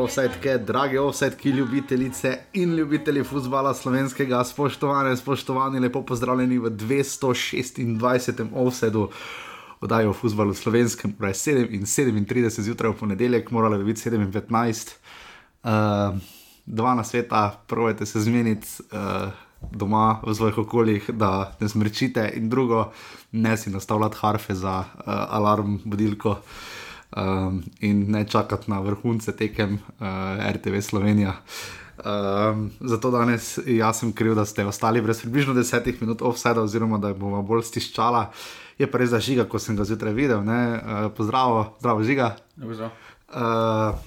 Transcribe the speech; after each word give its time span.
Offsetke, 0.00 0.58
drage 0.58 1.00
offsetki, 1.00 1.50
ljubitelice 1.50 2.38
in 2.52 2.74
ljubitelji 2.76 3.24
futbola 3.24 3.74
slovenskega, 3.74 4.44
spoštovane, 4.44 5.16
spoštovani, 5.16 5.80
lepo 5.80 6.02
pozdravljeni 6.02 6.58
v 6.58 6.70
226. 6.70 8.46
offsetu. 8.54 9.08
Oddajo 9.80 10.10
o 10.10 10.12
futbalu 10.12 10.54
slovenskem, 10.54 11.12
torej 11.12 11.32
7 11.32 11.68
in 11.76 11.84
37 11.86 12.60
zjutraj 12.60 12.92
v 12.92 12.96
ponedeljek, 12.96 13.50
moralo 13.50 13.78
bi 13.78 13.84
biti 13.84 14.10
7 14.10 14.22
in 14.24 14.32
15. 14.32 14.96
Uh, 15.64 15.70
dva 16.66 16.94
na 16.94 17.04
sveta, 17.04 17.60
pravite 17.66 18.06
se 18.06 18.20
zmeniti 18.20 18.68
uh, 18.92 19.30
doma 19.72 20.20
v 20.26 20.34
svojih 20.34 20.58
okoljih, 20.58 21.10
da 21.10 21.52
ne 21.60 21.68
smrčite, 21.68 22.32
in 22.34 22.48
drugo, 22.48 22.92
ne 23.32 23.56
si 23.56 23.70
nastavljati 23.70 24.16
harfe 24.20 24.54
za 24.54 24.78
uh, 24.78 25.02
alarm 25.06 25.78
budilko 25.84 26.36
um, 27.16 27.62
in 27.80 28.04
ne 28.10 28.24
čakati 28.28 28.70
na 28.70 28.80
vrhunce 28.80 29.36
tekem 29.36 29.74
uh, 29.74 30.06
RTV 30.56 30.80
Slovenija. 30.80 31.36
Um, 32.04 32.70
zato 32.80 33.10
danes 33.10 33.58
jaz 33.66 33.98
sem 34.00 34.12
kriv, 34.12 34.34
da 34.34 34.44
ste 34.44 34.64
ostali 34.66 35.02
brez 35.02 35.20
približno 35.20 35.54
desetih 35.54 36.02
minut 36.02 36.22
offside, 36.22 36.60
oziroma 36.60 36.98
da 36.98 37.12
bomo 37.14 37.42
bolj 37.42 37.66
stiščala. 37.68 38.30
Je 38.78 38.88
pa 38.90 38.98
res 38.98 39.10
za 39.12 39.20
žiga, 39.20 39.44
ko 39.44 39.58
sem 39.58 39.76
ga 39.76 39.84
zjutraj 39.84 40.14
videl. 40.16 40.40
Uh, 40.40 41.10
pozdrav, 41.16 41.76
zdravo 41.80 42.02
žiga. 42.02 42.36
Uh, 42.60 43.98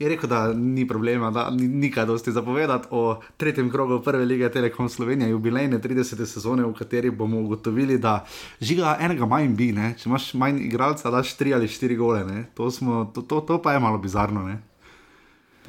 je 0.00 0.08
rekel, 0.08 0.28
da 0.28 0.52
ni 0.52 0.88
problema, 0.88 1.30
da 1.30 1.50
ni 1.50 1.68
nekaj 1.68 2.06
dosti 2.06 2.32
zapovedati 2.32 2.88
o 2.90 3.20
tretjem 3.36 3.70
krogu 3.70 4.00
prve 4.02 4.24
lige 4.24 4.48
Telekom 4.48 4.88
Slovenije, 4.88 5.30
jubilejne 5.30 5.78
30. 5.78 6.26
sezone, 6.26 6.64
v 6.64 6.72
kateri 6.72 7.10
bomo 7.10 7.40
ugotovili, 7.40 7.98
da 7.98 8.24
žiga 8.60 8.96
enega 9.00 9.26
manj 9.26 9.54
bi, 9.56 9.72
ne? 9.72 9.94
če 9.98 10.08
imaš 10.08 10.34
manj 10.34 10.64
igralca, 10.64 11.10
daš 11.10 11.36
tri 11.36 11.54
ali 11.54 11.68
štiri 11.68 11.96
gole. 11.96 12.44
To, 12.54 12.70
smo, 12.70 13.10
to, 13.14 13.22
to, 13.22 13.40
to 13.40 13.62
pa 13.62 13.72
je 13.72 13.80
malo 13.80 13.98
bizarno. 13.98 14.42
Ne? 14.48 14.58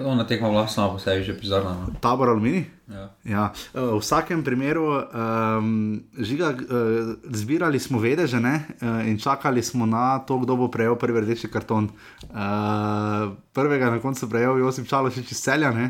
Podobno 0.02 0.24
tekmo 0.24 0.50
vlastno, 0.52 0.94
pa 0.94 1.00
se 1.00 1.12
je 1.12 1.24
že 1.24 1.34
bizarno. 1.34 1.70
No. 1.70 1.94
Tabor 2.02 2.30
Alumini. 2.30 2.66
Ja. 2.90 3.10
Ja. 3.24 3.54
V 3.74 4.00
vsakem 4.02 4.44
primeru, 4.44 4.98
um, 4.98 6.02
žiga, 6.18 6.50
uh, 6.50 7.14
zbirali 7.30 7.80
smo 7.80 8.00
vedeže 8.00 8.40
ne? 8.40 8.66
uh, 8.82 9.08
in 9.08 9.20
čakali 9.20 9.64
smo 9.64 9.86
na 9.86 10.20
to, 10.20 10.38
kdo 10.42 10.56
bo 10.56 10.68
prejel 10.68 10.96
prvi 10.96 11.22
rdeči 11.22 11.48
karton. 11.48 11.90
Uh, 12.34 13.38
prvega 13.54 13.90
na 13.94 14.02
koncu 14.02 14.30
prejel 14.30 14.58
Josip 14.58 14.88
Čalošič 14.90 15.32
iz 15.32 15.38
Celja. 15.38 15.70
Uh, 15.70 15.86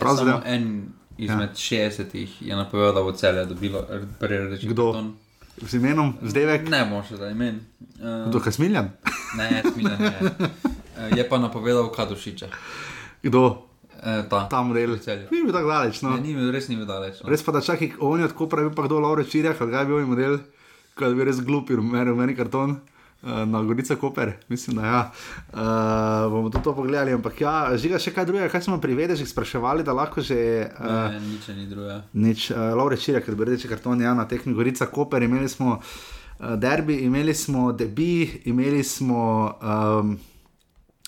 Prav 0.00 0.16
zelo. 0.16 0.40
En 0.44 0.88
izmed 1.18 1.52
ja. 1.52 1.90
60 1.92 2.26
je 2.40 2.56
napovedal, 2.56 2.94
da 2.94 3.02
bo 3.02 3.12
celje 3.12 3.44
dobilo 3.44 3.84
prvi 4.18 4.38
rdeči 4.38 4.68
Kdo? 4.68 4.92
karton. 4.92 5.14
Z 5.62 5.74
imenom, 5.74 6.14
zdaj 6.22 6.64
Ne, 6.66 6.84
moče 6.84 7.16
da 7.16 7.28
imen. 7.30 7.60
Uh, 7.80 8.28
Kdo 8.28 8.40
je 8.46 8.52
smiljan? 8.52 8.90
ne, 9.36 9.62
smiljan 9.72 9.98
ne. 10.00 10.18
Uh, 10.94 11.10
je 11.12 11.24
pa 11.28 11.38
napovedal 11.38 11.90
Kadušiča. 11.90 12.46
Kdo? 13.22 13.42
Uh, 13.94 14.22
ta. 14.28 14.46
Ta 14.46 14.62
model. 14.62 14.94
V 14.94 15.00
Celju. 15.00 15.26
Ni 15.32 15.42
bil 15.42 15.52
tako 15.52 15.68
daleč. 15.68 16.02
No. 16.02 16.14
Ne, 16.14 16.20
ni 16.20 16.34
bil, 16.34 16.50
res 16.52 16.68
ni 16.68 16.76
bil 16.76 16.86
daleč. 16.86 17.22
No. 17.22 17.30
Res 17.30 17.42
pa 17.42 17.52
da 17.52 17.60
čakaj, 17.60 17.96
on 18.00 18.20
je 18.20 18.28
tako 18.28 18.46
pravi, 18.46 18.70
pa 18.70 18.84
kdo 18.84 19.00
Laure 19.00 19.24
Čirjak, 19.24 19.56
kaj 19.56 19.70
je 19.72 19.86
bil 19.86 19.96
moj 19.96 20.10
model, 20.10 20.34
kaj 20.94 21.08
je 21.08 21.14
bil 21.14 21.24
res 21.24 21.40
glupi, 21.40 21.74
rumeni, 21.74 22.12
meni 22.12 22.34
karton. 22.34 22.76
eh, 23.24 23.46
Na 23.46 23.62
Gorica 23.62 23.96
Koper, 23.96 24.34
mislim, 24.48 24.76
da 24.76 24.84
ja. 24.84 25.00
Uh, 25.48 25.58
bomo 26.28 26.50
tudi 26.50 26.64
to 26.64 26.74
pogledali, 26.76 27.12
ampak 27.12 27.40
ja, 27.40 27.72
žiga 27.74 27.96
še 27.96 28.12
kaj 28.12 28.26
drugega, 28.26 28.50
kaj 28.52 28.62
smo 28.62 28.76
pri 28.76 28.92
vedežih 28.94 29.24
spraševali, 29.24 29.80
da 29.80 29.92
lahko 29.92 30.20
že 30.20 30.36
uh, 30.68 31.08
Ne, 31.08 31.20
nič 31.22 31.48
ni 31.48 31.64
druga. 31.64 32.02
nič, 32.12 32.50
uh, 32.50 32.76
Laure 32.76 32.96
Čirja, 32.96 33.20
ker 33.20 33.32
bi 33.32 33.48
reči 33.48 33.64
karton, 33.64 33.96
ja, 33.98 34.12
na 34.12 34.28
tekmi 34.28 34.52
Gorica 34.52 34.84
Koper, 34.86 35.22
imeli 35.22 35.48
smo 35.48 35.78
uh, 35.78 35.82
derbi, 36.54 37.00
imeli 37.00 37.32
smo 37.32 37.72
debi, 37.72 38.12
imeli 38.44 38.84
smo, 38.84 39.22
um, 39.56 40.18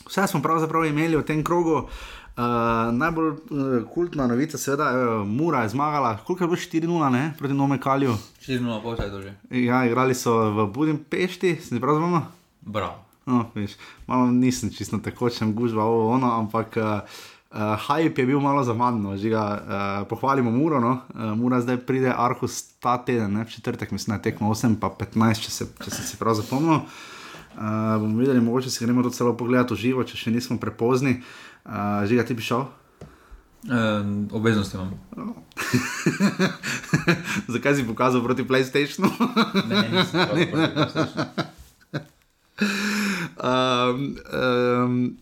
vse 0.07 0.27
smo 0.27 0.43
pravzaprav 0.43 0.85
imeli 0.87 1.17
v 1.17 1.25
tem 1.27 1.45
krogu. 1.45 1.87
Uh, 2.37 2.43
najbolj 2.93 3.31
uh, 3.31 3.39
kultna 3.95 4.27
novica, 4.27 4.59
seveda, 4.59 4.91
uh, 4.93 5.29
Mura 5.29 5.63
je 5.63 5.69
zmagala, 5.73 6.19
koliko 6.27 6.45
je 6.45 6.49
bilo 6.49 6.91
4-0 7.01 7.13
ne, 7.13 7.35
proti 7.39 7.55
Nome 7.55 7.81
Kalju. 7.81 8.13
4-0 8.45 8.83
pol 8.83 8.93
je 8.93 9.11
to 9.11 9.23
že. 9.23 9.33
Ja, 9.51 9.87
igrali 9.87 10.15
so 10.15 10.35
v 10.53 10.67
Budimpešti, 10.69 11.57
se 11.57 11.81
prav 11.81 11.97
znamo. 11.97 12.27
Bravo. 12.61 13.01
No, 13.27 13.47
veš, 13.55 13.79
malo 14.07 14.27
nisem 14.27 14.71
čisto 14.71 14.99
tekočem 14.99 15.55
gužva 15.55 15.85
ovo 15.85 16.13
ono, 16.13 16.39
ampak 16.39 16.77
uh, 16.77 16.85
uh, 16.85 17.89
hype 17.89 18.21
je 18.23 18.27
bil 18.27 18.41
malo 18.41 18.65
za 18.65 18.75
manj. 18.75 19.01
No, 19.01 19.17
žiga, 19.17 19.41
uh, 19.57 20.09
pohvalimo 20.09 20.51
Muro, 20.51 20.81
no. 20.81 21.01
uh, 21.15 21.33
Mura 21.39 21.61
zdaj 21.61 21.77
pride 21.89 22.13
Arhus 22.17 22.77
ta 22.79 22.99
teden, 22.99 23.33
ne, 23.33 23.45
v 23.45 23.51
četrtek, 23.51 23.91
mislim, 23.91 24.13
da 24.13 24.21
je 24.21 24.29
tekmo 24.29 24.53
8 24.53 24.77
pa 24.77 24.93
15, 24.93 25.41
če, 25.41 25.51
se, 25.51 25.73
če 25.85 25.91
sem 25.91 26.05
si 26.05 26.21
prav 26.21 26.37
zapomnil. 26.37 26.85
Uh, 26.85 27.16
bomo 28.01 28.19
videli, 28.19 28.41
mogoče 28.41 28.71
si 28.71 28.85
gremo 28.85 29.03
to 29.03 29.11
celo 29.11 29.37
pogledati 29.37 29.75
živo, 29.75 30.05
če 30.05 30.17
še 30.17 30.31
nismo 30.31 30.59
prepozni. 30.61 31.23
Uh, 31.65 32.05
žiga, 32.07 32.25
ti 32.25 32.35
bi 32.35 32.45
šel? 32.45 32.67
Um, 33.67 34.29
obveznosti 34.33 34.77
imam. 34.77 34.93
Zakaj 37.55 37.75
si 37.75 37.87
pokazal 37.87 38.23
proti 38.23 38.45
PlayStationu? 38.47 39.11
Ne, 39.67 39.89
nisem 39.91 40.27
proti 40.29 40.47
PlayStationu. 40.53 41.47
Um, 43.37 44.17
um, 44.33 45.17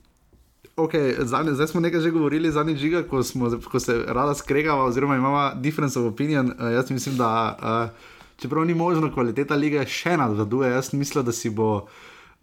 okay, 0.76 1.16
zadnje, 1.24 1.54
zdaj 1.54 1.66
smo 1.66 1.80
nekaj 1.80 2.00
že 2.00 2.10
govorili, 2.10 2.52
zadnji 2.52 2.76
žiga, 2.76 3.02
ko, 3.02 3.22
smo, 3.22 3.50
ko 3.70 3.80
se 3.80 4.04
rada 4.06 4.34
skregava, 4.34 4.84
oziroma 4.84 5.16
imamo 5.16 5.50
difference 5.60 5.98
of 5.98 6.12
opinion. 6.12 6.46
Uh, 6.46 6.72
jaz 6.72 6.90
mislim, 6.90 7.16
da 7.16 7.30
uh, 7.58 7.98
čeprav 8.36 8.64
ni 8.64 8.74
možno, 8.74 9.12
kvaliteta 9.14 9.54
lige 9.54 9.86
še 9.86 10.16
nadvladuje. 10.16 10.70
Jaz 10.70 10.92
mislim, 10.92 11.24
da 11.24 11.32
si 11.32 11.50
bo 11.50 11.86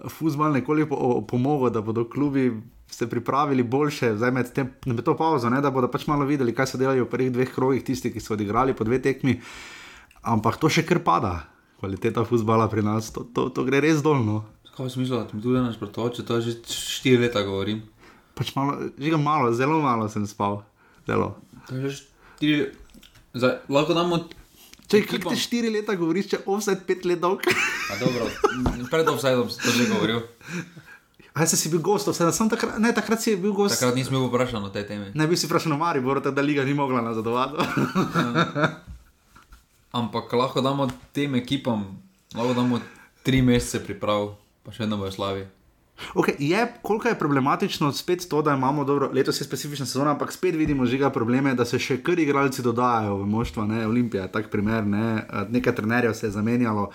futbol 0.09 0.53
nekoliko 0.55 0.95
po, 0.95 1.21
pomogel, 1.27 1.69
da 1.69 1.81
bodo 1.81 2.07
klubi 2.09 2.49
se 2.91 3.09
pripravili 3.09 3.63
boljše, 3.63 4.15
zdaj 4.17 4.31
med, 4.31 4.53
tem, 4.53 4.69
med 4.85 5.03
to 5.03 5.15
pauzo, 5.17 5.49
ne, 5.49 5.61
da 5.61 5.71
bodo 5.71 5.87
pač 5.91 6.07
malo 6.07 6.25
videli, 6.27 6.55
kaj 6.55 6.73
so 6.73 6.79
delali 6.81 7.01
v 7.01 7.09
prvih 7.09 7.31
dveh 7.31 7.53
krogih, 7.53 7.83
tisti, 7.87 8.11
ki 8.11 8.19
so 8.19 8.33
odigrali 8.35 8.75
po 8.75 8.83
dve 8.87 8.99
tekmi. 9.01 9.37
Ampak 10.27 10.59
to 10.61 10.69
še 10.69 10.83
kar 10.87 10.99
pada, 11.05 11.35
kvaliteta 11.79 12.25
futbola 12.27 12.67
pri 12.71 12.83
nas, 12.85 13.13
to, 13.15 13.23
to, 13.33 13.47
to 13.55 13.63
gre 13.67 13.79
res 13.83 14.03
dolno. 14.03 14.43
Kaj 14.75 14.91
si 14.91 15.01
mislil, 15.01 15.21
da 15.21 15.29
ti 15.29 15.39
tudi 15.39 15.57
ne 15.57 15.65
nasprotoval, 15.69 16.11
če 16.15 16.27
to 16.27 16.41
že 16.43 16.57
4 16.67 17.23
leta 17.23 17.43
govorim? 17.47 17.81
Pač 18.35 18.53
malo, 18.55 18.91
žiga 18.99 19.19
malo, 19.19 19.51
zelo 19.55 19.81
malo 19.83 20.07
sem 20.11 20.27
spal. 20.27 20.61
Zelo. 21.07 21.35
To 21.67 21.79
je 21.79 21.89
že 21.89 21.99
4 22.43 22.81
Zdaj, 23.31 23.63
lahko 23.71 23.95
damo. 23.95 24.27
Če 24.91 24.99
kaj 25.07 25.21
ti 25.23 25.37
štiri 25.39 25.69
leta 25.71 25.95
govoriš, 25.95 26.33
če 26.33 26.37
offset 26.51 26.83
pet 26.87 27.05
let 27.07 27.21
dolg. 27.23 27.45
A 27.47 27.97
dobro, 28.01 28.27
pred 28.91 29.07
offsideom 29.07 29.47
si 29.47 29.61
to 29.63 29.71
že 29.71 29.87
govoril. 29.87 30.25
Aj 31.31 31.47
se 31.47 31.55
si 31.55 31.71
bil 31.71 31.79
gost, 31.79 32.09
vse 32.11 32.27
sem 32.35 32.49
takrat, 32.51 32.75
ne, 32.83 32.91
takrat 32.91 33.23
si 33.23 33.37
bil 33.39 33.55
gost. 33.55 33.79
Takrat 33.79 33.95
nisem 33.95 34.17
bil 34.17 34.27
vprašan 34.27 34.67
o 34.67 34.71
tej 34.73 34.83
temi. 34.89 35.13
Ne 35.15 35.27
bi 35.31 35.39
si 35.39 35.47
vprašal 35.47 35.71
o 35.71 35.79
Mariboru, 35.79 36.19
tako 36.19 36.35
da 36.35 36.43
liga 36.43 36.67
ni 36.67 36.75
mogla 36.75 36.99
nazadovati. 36.99 37.55
Ampak 39.99 40.27
lahko 40.35 40.59
damo 40.59 40.91
tem 41.15 41.39
ekipam, 41.39 41.87
lahko 42.35 42.51
damo 42.55 42.83
3 43.23 43.47
mesece 43.47 43.79
priprav, 43.79 44.35
pa 44.67 44.75
še 44.75 44.83
vedno 44.83 44.99
bojo 44.99 45.15
slavi. 45.15 45.47
Okay, 46.13 46.35
je, 46.39 46.73
koliko 46.81 47.07
je 47.07 47.19
problematično 47.19 47.91
spet 47.91 48.27
to, 48.29 48.41
da 48.41 48.53
imamo 48.53 48.83
dobro, 48.83 49.09
letos 49.13 49.41
je 49.41 49.45
specifična 49.45 49.85
sezona, 49.85 50.11
ampak 50.11 50.31
spet 50.31 50.55
vidimo 50.55 50.85
žiga 50.85 51.09
probleme, 51.09 51.53
da 51.55 51.65
se 51.65 51.79
še 51.79 52.01
kar 52.03 52.19
igralci 52.19 52.61
dodajajo 52.61 53.17
v 53.23 53.27
moštva, 53.29 53.65
ne, 53.65 53.87
Olimpija, 53.87 54.27
tak 54.27 54.49
primer, 54.51 54.85
ne, 54.85 55.25
nekaj 55.49 55.75
trenerjev 55.75 56.13
se 56.13 56.27
je 56.27 56.31
zamenjalo. 56.31 56.89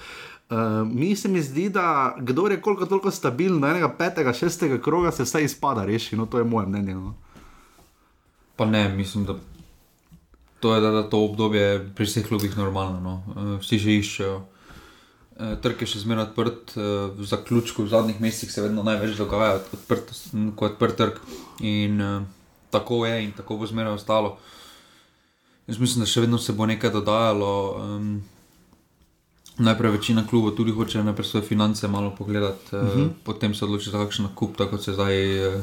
Uh, 0.51 0.59
mi 0.87 1.17
se 1.17 1.29
mi 1.29 1.43
zdi, 1.43 1.69
da 1.69 2.15
kdo 2.19 2.47
je 2.49 2.61
koliko 2.61 2.87
toliko 2.87 3.11
stabilen, 3.11 3.61
da 3.61 3.73
enega 3.75 3.89
petega, 3.99 4.33
šestega 4.33 4.79
kroga 4.79 5.11
se 5.11 5.27
vse 5.27 5.43
izpada 5.45 5.85
reši, 5.85 6.17
no 6.17 6.27
to 6.27 6.39
je 6.39 6.45
moje 6.45 6.67
mnenje. 6.67 6.95
No. 6.95 7.15
Pa 8.57 8.65
ne, 8.65 8.89
mislim, 8.89 9.25
da 9.25 9.35
to 10.61 10.75
je 10.75 10.81
da, 10.81 10.91
da 10.91 11.03
to 11.11 11.25
obdobje 11.25 11.93
pri 11.95 12.07
vseh 12.07 12.27
klubih 12.29 12.57
normalno. 12.59 13.01
No. 13.01 13.59
Vsi 13.59 13.79
že 13.79 13.99
iščejo. 13.99 14.37
Eh, 15.37 15.57
Trg 15.61 15.81
je 15.81 15.87
še 15.87 16.01
zmeraj 16.01 16.31
odprt, 16.31 16.73
eh, 16.77 16.81
v 17.13 17.25
zaključku 17.25 17.85
v 17.85 17.89
zadnjih 17.89 18.21
mesecih 18.21 18.53
se 18.53 18.63
vedno 18.63 18.83
največ 18.83 19.17
dogaja 19.17 19.59
odprt, 19.59 20.13
kot 20.57 20.71
odprt 20.73 20.97
trg. 20.97 21.19
In 21.61 22.01
uh, 22.01 22.23
tako 22.71 23.07
je 23.07 23.25
in 23.25 23.33
tako 23.33 23.57
bo 23.57 23.67
zmeraj 23.67 23.93
ostalo. 23.95 24.37
Jaz 25.67 25.79
mislim, 25.79 26.01
da 26.01 26.07
še 26.07 26.21
vedno 26.21 26.39
se 26.39 26.53
bo 26.53 26.67
nekaj 26.67 26.91
dodajalo. 26.91 27.53
Um, 27.77 28.23
najprej 29.59 29.91
večina 29.91 30.25
klubov 30.27 30.53
tudi 30.53 30.73
hoče 30.73 31.03
najprej 31.03 31.25
svoje 31.25 31.45
finance 31.45 31.89
malo 31.89 32.11
pogledati, 32.11 32.77
uh 32.77 32.83
Mhm. 32.83 33.01
-huh. 33.01 33.09
potem 33.25 33.55
se 33.55 33.65
odloči 33.65 33.91
za 33.91 33.99
kakšen 33.99 34.25
nakup, 34.25 34.57
tako 34.57 34.71
kot 34.71 34.83
se 34.83 34.93
zdaj 34.93 35.15
uh, 35.49 35.63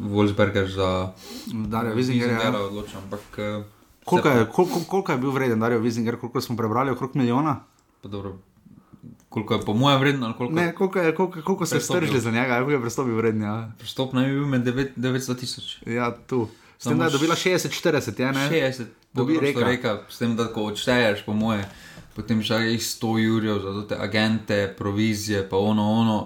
Wolfsberger 0.00 0.66
za 0.66 1.12
Darja 1.46 1.90
ja. 1.90 1.94
Vizingera 1.94 2.60
odloča. 2.60 2.98
Ampak 2.98 3.38
eh, 3.38 3.62
Koliko 4.04 4.28
je, 4.28 4.46
koliko, 4.46 4.80
koliko 4.88 5.12
je 5.12 5.18
bil 5.18 5.30
vreden 5.30 5.60
Darijo 5.60 5.80
Vizinger, 5.80 6.16
koliko 6.16 6.40
smo 6.40 6.56
prebrali, 6.56 6.90
okrog 6.90 7.10
milijona? 7.14 7.60
pa 8.02 8.08
dobro, 8.08 8.36
koliko 9.34 9.54
je 9.54 9.60
po 9.60 9.74
mojem 9.74 10.00
vredno, 10.00 10.34
koliko 10.34 10.54
Ne, 10.54 10.74
koliko, 10.74 10.98
je, 10.98 11.14
koliko, 11.14 11.42
koliko 11.42 11.66
se 11.66 11.74
Prestopil. 11.74 12.00
stržili 12.00 12.20
za 12.20 12.30
njega, 12.30 12.54
koliko 12.54 12.70
je 12.70 12.80
prestopil 12.80 13.14
vreden. 13.14 13.42
Ja, 13.42 13.70
Pristop 13.78 14.12
naj 14.12 14.26
bi 14.26 14.32
bil 14.32 14.46
med 14.46 14.62
9 14.62 14.88
900 14.96 15.36
tisoč. 15.36 15.76
ja 15.86 16.14
tu. 16.26 16.48
S 16.78 16.84
tem, 16.84 16.98
da 16.98 17.04
je 17.04 17.10
dobila 17.10 17.34
60-40, 17.34 18.20
ja, 18.20 18.32
ne? 18.32 18.48
60, 18.48 18.84
Dobi 19.12 19.38
reka. 19.40 19.60
reka. 19.60 19.98
S 20.08 20.18
tem, 20.18 20.36
da 20.36 20.46
ko 20.46 20.62
odšteješ, 20.64 21.24
po 21.24 21.32
moje, 21.32 21.64
potem 22.14 22.42
še 22.42 22.54
jih 22.54 22.82
100 22.82 23.18
jurjev 23.18 23.58
za 23.60 23.88
te 23.88 23.96
agente, 23.96 24.74
provizije, 24.78 25.48
pa 25.48 25.56
ono, 25.56 25.82
ono. 25.92 26.18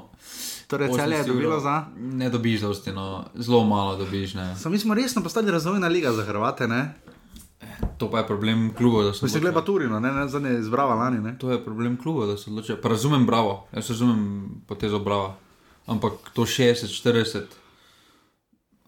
torej 0.66 0.88
celje 0.90 1.16
je 1.16 1.22
80 1.22 1.26
dobilo 1.26 1.60
za. 1.60 1.84
Ne 1.96 2.30
dobiš 2.30 2.60
dosti, 2.60 2.92
no. 2.92 3.24
zelo 3.34 3.64
malo 3.64 3.96
dobiš. 3.96 4.34
Ne. 4.34 4.56
So, 4.56 4.68
mi 4.68 4.78
smo 4.78 4.94
resno 4.94 5.22
postali 5.22 5.50
razvojna 5.50 5.88
liga 5.88 6.12
za 6.12 6.24
Hrvate, 6.24 6.68
ne? 6.68 6.94
To 7.98 8.10
pa 8.10 8.18
je 8.18 8.26
problem 8.26 8.70
kluba, 8.74 9.02
da 9.04 9.12
so 9.14 9.26
Mi 9.26 9.30
se 9.30 9.40
gleda 9.40 9.64
Turino, 9.64 10.00
ne, 10.00 10.12
ne, 10.12 10.28
zadnje 10.28 10.58
izbrava 10.58 10.94
lani, 10.94 11.20
ne? 11.20 11.38
To 11.38 11.50
je 11.50 11.64
problem 11.64 11.96
kluba, 11.96 12.26
da 12.26 12.36
se 12.36 12.50
odločijo. 12.50 12.76
Pa 12.82 12.88
razumem, 12.88 13.26
bravo, 13.26 13.66
jaz 13.72 13.90
razumem 13.90 14.50
potezo 14.66 14.98
brava. 14.98 15.36
Ampak 15.86 16.12
to 16.32 16.42
60-40, 16.42 17.40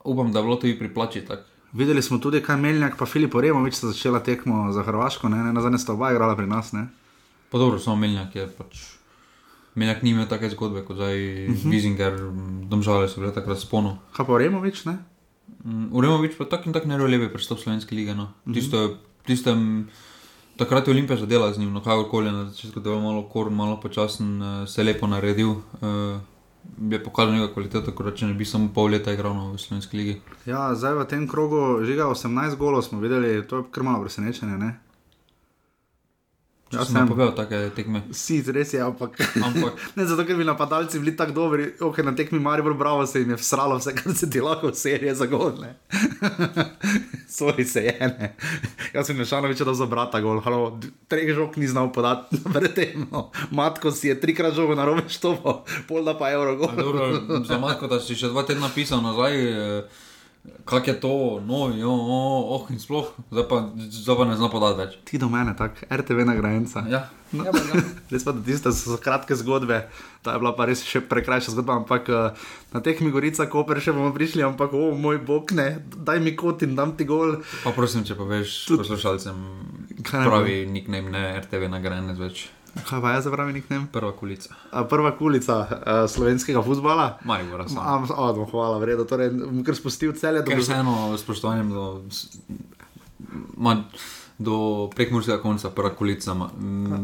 upam, 0.04 0.32
da 0.32 0.38
je 0.38 0.42
bilo 0.42 0.56
to 0.56 0.66
i 0.66 0.78
pri 0.78 0.94
plači 0.94 1.20
tako. 1.20 1.42
Videli 1.72 2.02
smo 2.02 2.18
tudi, 2.18 2.42
kaj 2.42 2.56
Meljak 2.56 2.96
pa 2.98 3.06
Filip 3.06 3.34
Removič 3.34 3.74
sta 3.74 3.86
začela 3.86 4.20
tekmo 4.20 4.72
za 4.72 4.82
Hrvaško, 4.82 5.28
ne, 5.28 5.44
ne, 5.52 5.60
zadnje 5.60 5.78
sta 5.78 5.92
oba 5.92 6.10
igrala 6.10 6.36
pri 6.36 6.46
nas, 6.46 6.72
ne? 6.72 6.88
Pa 7.50 7.58
dobro, 7.58 7.78
samo 7.78 7.96
Meljak 7.96 8.36
je 8.36 8.48
pač. 8.58 8.82
Meljak 9.74 10.02
ni 10.02 10.10
imel 10.10 10.26
take 10.26 10.50
zgodbe 10.50 10.82
kot 10.84 10.96
zdaj 10.96 11.46
uh 11.46 11.54
-huh. 11.54 11.70
Vizinger, 11.70 12.18
domžale 12.68 13.08
so 13.08 13.20
bile 13.20 13.34
takrat 13.34 13.58
sponu. 13.58 13.96
Kaj 14.12 14.26
pa 14.26 14.38
Removič, 14.38 14.84
ne? 14.84 14.98
Uremovič 15.92 16.38
pa 16.38 16.44
tak 16.44 16.66
in 16.66 16.72
tak 16.72 16.86
ne 16.86 16.98
lepe 16.98 17.28
pristop 17.32 17.58
slovenske 17.58 17.94
lige. 17.94 18.14
No. 18.14 18.32
Tisto, 18.54 18.76
je- 18.76 18.96
tistem, 19.26 19.88
takrat 20.56 20.86
je 20.86 20.92
Olimpija 20.92 21.16
zadela 21.16 21.52
z 21.52 21.58
njim, 21.58 21.72
no 21.72 21.80
kakorkoli 21.80 22.26
je 22.26 22.32
na 22.32 22.44
začetku 22.50 22.80
delo 22.80 23.00
malo 23.00 23.22
kor, 23.22 23.50
malo 23.50 23.80
počasen, 23.80 24.42
eh, 24.42 24.66
se 24.66 24.80
je 24.80 24.84
lepo 24.84 25.06
naredil. 25.06 25.50
Uh, 25.50 26.20
je 26.90 27.04
pokazal 27.04 27.32
njegova 27.32 27.52
kvaliteta, 27.52 27.86
tako 27.86 28.02
da 28.02 28.14
če 28.14 28.26
ne 28.26 28.34
bi 28.34 28.44
samo 28.44 28.68
pol 28.74 28.90
leta 28.90 29.12
igral 29.12 29.34
no, 29.34 29.52
v 29.52 29.58
slovenski 29.58 29.96
ligi. 29.96 30.20
Ja, 30.46 30.74
zdaj 30.74 30.94
v 30.94 31.06
tem 31.08 31.28
krogu 31.28 31.80
žiga 31.84 32.04
18 32.04 32.56
golov 32.56 32.82
smo 32.82 33.00
videli, 33.00 33.46
to 33.48 33.56
je 33.56 33.64
kar 33.70 33.82
malo 33.82 34.02
presenečenje, 34.04 34.58
ne? 34.58 34.80
Ja, 36.70 36.78
Ja, 36.78 36.84
sem 36.86 37.02
povedal 37.02 37.34
take 37.34 37.74
tekme. 37.74 38.04
Si, 38.14 38.38
res 38.46 38.70
je, 38.70 38.78
ampak. 38.78 39.18
Ampak 39.42 39.74
ne 39.98 40.04
zato, 40.06 40.22
ker 40.22 40.38
bi 40.38 40.46
napadalci 40.46 41.00
bili 41.02 41.16
tako 41.18 41.34
dobri, 41.34 41.64
ok, 41.82 41.98
na 42.06 42.14
tekmi 42.14 42.38
Maribor 42.38 42.76
Bravo 42.78 43.02
se 43.10 43.24
jim 43.24 43.34
je 43.34 43.38
vsralo 43.40 43.78
vse, 43.80 43.90
kar 43.98 44.14
se 44.14 44.28
ti 44.30 44.38
lahko 44.38 44.70
v 44.70 44.78
seriji 44.78 45.14
za 45.18 45.26
gol, 45.26 45.50
ne. 45.58 45.74
Sorry 47.38 47.66
se 47.66 47.82
je, 47.90 47.96
ne. 47.98 48.30
Jaz 48.94 49.10
sem 49.10 49.18
Mešanovič 49.18 49.64
dal 49.66 49.74
za 49.74 49.90
brata 49.90 50.22
gol, 50.22 50.38
halo, 50.46 50.78
treh 51.10 51.34
žog 51.34 51.58
ni 51.58 51.66
znal 51.66 51.90
podati. 51.90 52.38
No. 53.10 53.30
Matko 53.50 53.90
si 53.90 54.06
je 54.06 54.14
trikrat 54.22 54.54
žogo 54.54 54.78
na 54.78 54.86
robe 54.86 55.10
štopo, 55.10 55.64
pol 55.90 56.06
da 56.06 56.14
pa 56.14 56.30
evro 56.30 56.54
gol. 56.54 56.70
a 56.70 56.78
dobro, 56.78 57.10
za 57.50 57.58
Matko, 57.58 57.90
da 57.90 57.98
si 57.98 58.14
še 58.14 58.30
dva 58.30 58.46
tedna 58.46 58.70
pisal 58.70 59.02
nazaj. 59.02 59.34
Eh, 59.34 60.06
Kak 60.64 60.86
je 60.88 60.94
to, 61.00 61.40
no, 61.44 61.68
jo, 61.68 61.90
oh, 61.92 62.52
oh, 62.56 62.64
in 62.72 62.78
sploh, 62.80 63.10
zdaj 63.28 63.44
pa, 63.44 63.58
zdaj 63.76 64.16
pa 64.16 64.24
ne 64.24 64.36
zna 64.40 64.48
podati 64.48 64.78
več. 64.78 64.94
Ti 65.04 65.18
do 65.20 65.28
mene, 65.28 65.52
tako, 65.56 65.84
RTV 65.92 66.24
nagrajenca. 66.24 66.80
Ja, 66.88 67.02
ja, 67.36 67.52
pa, 67.52 67.60
ja. 67.60 67.82
Res 68.12 68.24
pa, 68.24 68.32
da 68.32 68.40
tiste 68.46 68.72
so 68.72 68.96
kratke 69.02 69.36
zgodbe, 69.36 69.82
ta 70.24 70.32
je 70.32 70.40
bila 70.40 70.54
pa 70.56 70.64
res 70.70 70.80
še 70.86 71.02
prekrajša 71.10 71.52
zgodba, 71.52 71.76
ampak 71.82 72.08
eh, 72.08 72.46
na 72.72 72.80
teh 72.80 73.02
mi 73.04 73.12
gorica, 73.12 73.50
koper 73.52 73.82
še 73.84 73.92
bomo 73.96 74.14
prišli, 74.16 74.46
ampak 74.46 74.72
o 74.72 74.94
moj 74.96 75.20
bog 75.26 75.52
ne, 75.58 75.74
daj 76.08 76.22
mi 76.24 76.32
kot 76.38 76.64
in 76.64 76.72
dam 76.78 76.96
ti 76.96 77.04
gol. 77.04 77.36
Pa 77.66 77.74
prosim, 77.76 78.06
če 78.08 78.16
poveš 78.16 78.62
poslušalcem, 78.72 79.44
Kaj 80.00 80.24
naj 80.24 80.32
pravi 80.32 80.56
nickname, 80.72 81.12
ne 81.12 81.24
RTV 81.42 81.68
nagrajenec 81.68 82.16
več. 82.20 82.46
Kaj 82.86 83.00
pa 83.02 83.10
jaz 83.16 83.24
zapravim 83.26 83.54
niknem? 83.54 83.86
Prva 83.92 84.12
kulica. 84.12 84.54
Prva 84.88 85.10
kulica 85.18 85.56
uh, 85.58 85.70
slovenskega 86.10 86.62
futbola. 86.62 87.18
Maribora 87.24 87.66
sem. 87.68 87.78
Am, 87.78 88.06
oh, 88.10 88.44
hvala, 88.50 88.78
vredo. 88.78 89.04
Torej, 89.04 89.30
kar 89.66 89.74
spustil 89.74 90.12
celje, 90.14 90.44
Ker 90.46 90.60
vseeno 90.62 91.16
spoštovanjem 91.18 91.70
do, 91.74 91.86
s- 92.10 92.38
ma, 93.56 93.74
do 94.38 94.86
prekmurskega 94.94 95.40
konca, 95.42 95.70
prva 95.70 95.90
kulica, 95.94 96.36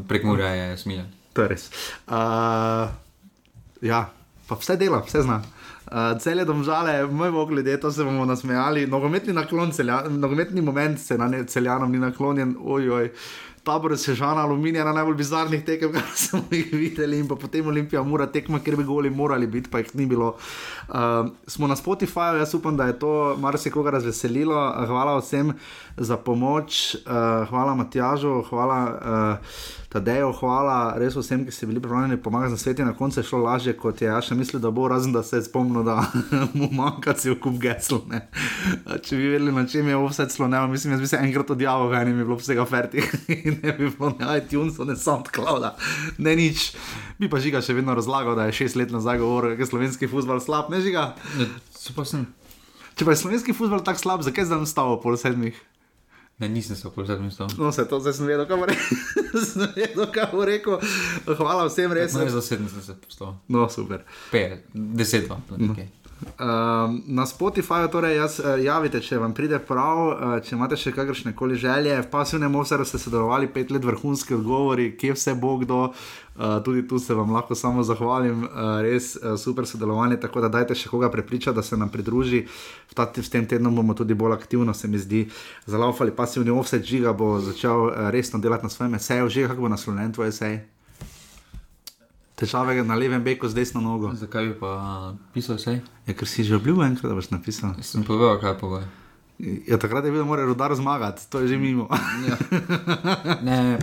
prekmurja 0.09 0.53
je 0.55 0.77
smiljen. 0.79 1.11
To 1.35 1.43
je 1.43 1.49
res. 1.49 1.67
Uh, 2.07 2.87
ja, 3.83 4.07
pa 4.49 4.57
vse 4.57 4.77
dela, 4.81 5.03
vse 5.05 5.23
zna. 5.27 5.43
Uh, 5.87 6.15
cele 6.19 6.45
domžale, 6.45 7.05
moj 7.07 7.31
bog, 7.31 7.53
ljudje, 7.53 7.75
to 7.81 7.91
se 7.93 8.05
bomo 8.05 8.25
nasmejali. 8.25 8.87
Nogometni 8.87 9.35
naklon, 9.37 9.71
celja, 9.73 10.05
nogometni 10.09 10.63
moment 10.63 10.99
se 11.01 11.19
na 11.19 11.29
ne, 11.29 11.45
celjanom 11.47 11.93
ni 11.93 11.99
naklonjen, 11.99 12.57
ojoj. 12.65 13.11
Tabor 13.67 13.97
se 13.99 14.15
žana 14.15 14.45
aluminija 14.47 14.85
na 14.85 14.93
najbolj 14.93 15.17
bizarnih 15.19 15.65
tekem, 15.65 15.93
kar 15.97 16.03
smo 16.15 16.43
jih 16.51 16.69
videli, 16.73 17.19
in 17.19 17.29
potem 17.29 17.67
Olimpija 17.67 18.03
mora 18.07 18.29
tekma, 18.31 18.61
ker 18.63 18.77
bi 18.79 18.85
goli 18.87 19.11
morali 19.11 19.47
biti, 19.51 19.71
pa 19.71 19.83
jih 19.83 19.91
ni 19.99 20.07
bilo. 20.07 20.37
Uh, 20.89 21.33
smo 21.47 21.67
na 21.67 21.77
Spotifyju, 21.77 22.39
jaz 22.39 22.55
upam, 22.55 22.77
da 22.77 22.87
je 22.87 22.99
to 22.99 23.37
marsikoga 23.43 23.91
razveselilo. 23.91 24.61
Hvala 24.87 25.19
vsem 25.19 25.53
za 25.97 26.17
pomoč, 26.17 26.95
uh, 26.95 27.49
hvala 27.51 27.75
Matjažu, 27.75 28.43
hvala 28.51 28.79
uh, 28.87 29.51
Tadeju, 29.97 30.33
hvala 30.41 30.97
res 31.01 31.15
vsem, 31.17 31.45
ki 31.47 31.53
ste 31.55 31.67
bili 31.67 31.81
pripravljeni 31.81 32.19
pomagati 32.21 32.53
na 32.53 32.59
svetu. 32.59 32.85
Na 32.85 32.93
koncu 32.93 33.21
je 33.21 33.25
šlo 33.25 33.39
lažje, 33.39 33.73
kot 33.77 34.03
je 34.03 34.09
Jaša 34.09 34.35
mislil, 34.35 34.61
da 34.61 34.71
bo, 34.71 34.89
razen 34.89 35.13
da 35.13 35.23
se 35.23 35.37
je 35.37 35.47
spomnil, 35.47 35.83
da 35.87 36.03
mu 36.59 36.69
manjka 36.73 37.15
cel 37.17 37.39
kup 37.41 37.57
gesel. 37.63 38.03
ne. 38.11 38.27
Če 39.03 39.17
bi 39.17 39.31
vedeli, 39.31 39.55
na 39.57 39.65
čem 39.67 39.89
je 39.89 39.97
vse 39.97 40.29
slonelo, 40.31 40.69
mislim, 40.69 40.93
jaz 40.93 41.01
bi 41.01 41.09
se 41.09 41.21
enkrat 41.23 41.51
odjavil, 41.51 41.89
ven 41.95 42.11
in 42.13 42.19
bi 42.19 42.27
bilo 42.27 42.37
vsega 42.37 42.67
ferti. 42.69 43.05
Ne 43.63 43.73
bi 43.77 43.91
bilo 43.91 44.13
ne 44.19 44.39
iTunes, 44.39 44.79
ne 44.79 44.97
SoundClouda, 44.97 45.75
ne 46.19 46.37
nič. 46.37 46.73
Bi 47.21 47.31
pa 47.33 47.41
žiga 47.43 47.63
še 47.65 47.77
vedno 47.77 47.97
razlagal, 47.97 48.37
da 48.39 48.49
je 48.49 48.59
šest 48.63 48.77
let 48.81 48.93
nazaj 48.95 49.23
govoril, 49.23 49.57
da 49.57 49.65
je 49.65 49.71
slovenski 49.71 50.11
futbol 50.11 50.43
slab, 50.43 50.69
ne 50.73 50.83
žiga. 50.85 51.15
Ne, 51.39 51.49
sem, 51.77 52.27
Če 52.97 53.05
pa 53.05 53.13
je 53.13 53.23
slovenski 53.23 53.57
futbol 53.57 53.85
tako 53.85 54.03
slab, 54.03 54.27
zakaj 54.27 54.49
zdaj 54.49 54.65
nastavo 54.65 55.01
pol 55.03 55.19
sedmih? 55.21 55.57
ne, 56.39 56.49
nisem 56.49 56.77
se 56.77 56.89
okoli 56.89 57.07
sedmih 57.07 57.33
stal. 57.33 57.49
No, 57.59 57.73
se 57.73 57.89
to 57.89 58.01
zdaj 58.01 58.13
sem 58.13 58.27
vedel, 58.27 58.47
bo 58.47 58.67
rekel. 58.67 58.97
sem 59.49 59.69
bo 60.33 60.45
rekel. 60.45 60.81
Hvala 61.39 61.67
vsem, 61.69 61.93
res. 61.93 62.15
Ne, 62.15 62.29
za 62.31 62.43
sedem 62.45 62.69
sem 62.69 62.83
se 62.83 62.97
postal. 63.01 63.37
No, 63.49 63.69
super. 63.73 64.05
Pet, 64.31 64.67
deset, 64.75 65.29
pa. 65.29 65.41
Okay. 65.49 65.89
Um, 66.17 67.03
na 67.07 67.27
Spotifyju, 67.27 67.89
torej, 67.93 68.17
jaz, 68.17 68.39
uh, 68.41 68.55
javite, 68.65 69.03
če 69.05 69.19
vam 69.21 69.35
pride 69.37 69.59
prav, 69.61 69.99
uh, 70.09 70.37
če 70.41 70.55
imate 70.57 70.77
še 70.81 70.93
kakršne 70.97 71.35
koli 71.37 71.59
želje. 71.61 71.93
V 71.93 72.09
pasivnem 72.09 72.55
ovseru 72.57 72.87
ste 72.89 72.97
sodelovali 73.01 73.51
pet 73.53 73.73
let, 73.73 73.85
vrhunski 73.85 74.33
odgovori, 74.39 74.95
kje 74.97 75.13
vse 75.13 75.35
bo 75.37 75.59
kdo. 75.61 75.81
Uh, 76.37 76.57
tudi 76.65 76.87
tu 76.89 76.97
se 76.99 77.15
vam 77.17 77.35
lahko 77.37 77.57
samo 77.57 77.85
zahvalim, 77.85 78.47
uh, 78.49 78.79
res 78.85 79.11
uh, 79.17 79.35
super 79.41 79.69
sodelovanje. 79.69 80.17
Tako 80.25 80.45
da 80.45 80.53
dajte 80.57 80.77
še 80.77 80.89
koga 80.93 81.11
prepričati, 81.13 81.57
da 81.57 81.65
se 81.65 81.77
nam 81.77 81.93
pridruži. 81.93 82.47
V, 82.89 82.97
ta, 82.97 83.05
v 83.13 83.29
tem 83.33 83.45
tednu 83.49 83.73
bomo 83.77 83.97
tudi 83.97 84.17
bolj 84.17 84.39
aktivno, 84.39 84.73
se 84.73 84.89
mi 84.89 85.01
zdi, 85.01 85.27
zalaufali. 85.69 86.17
Pasivni 86.17 86.53
offset 86.53 86.85
žiga 86.85 87.13
bo 87.13 87.35
začel 87.45 87.91
uh, 87.91 88.09
resno 88.13 88.41
delati 88.41 88.65
na 88.65 88.73
svojem 88.73 88.97
eseju, 88.97 89.29
že 89.29 89.49
kako 89.53 89.69
bo 89.69 89.73
naslovljen 89.77 90.17
tvoj 90.17 90.33
esej. 90.33 90.76
Težave 92.37 92.77
na 92.85 92.95
levem 92.95 93.25
beku 93.25 93.49
z 93.49 93.57
desno 93.57 93.81
nogo. 93.81 94.13
Zakaj 94.13 94.45
bi 94.45 94.55
pa 94.61 94.71
pisal 95.33 95.57
vse? 95.57 95.81
Ja, 96.05 96.13
ker 96.13 96.29
si 96.29 96.45
že 96.45 96.61
obljubil 96.61 96.85
enkrat, 96.85 97.09
da 97.09 97.17
boš 97.17 97.33
napisal. 97.33 97.73
Sem 97.81 98.05
povedal, 98.05 98.37
kaj 98.43 98.53
je 98.53 98.59
pogoj. 98.61 98.85
Ja, 99.69 99.77
takrat 99.81 100.05
je 100.05 100.13
bil, 100.13 100.21
da 100.21 100.29
mora 100.29 100.45
rodar 100.45 100.73
zmagati, 100.77 101.25
to 101.33 101.41
je 101.41 101.49
že 101.49 101.57
mimo. 101.61 101.89
Ja. 102.29 102.37
Ne, 103.45 103.77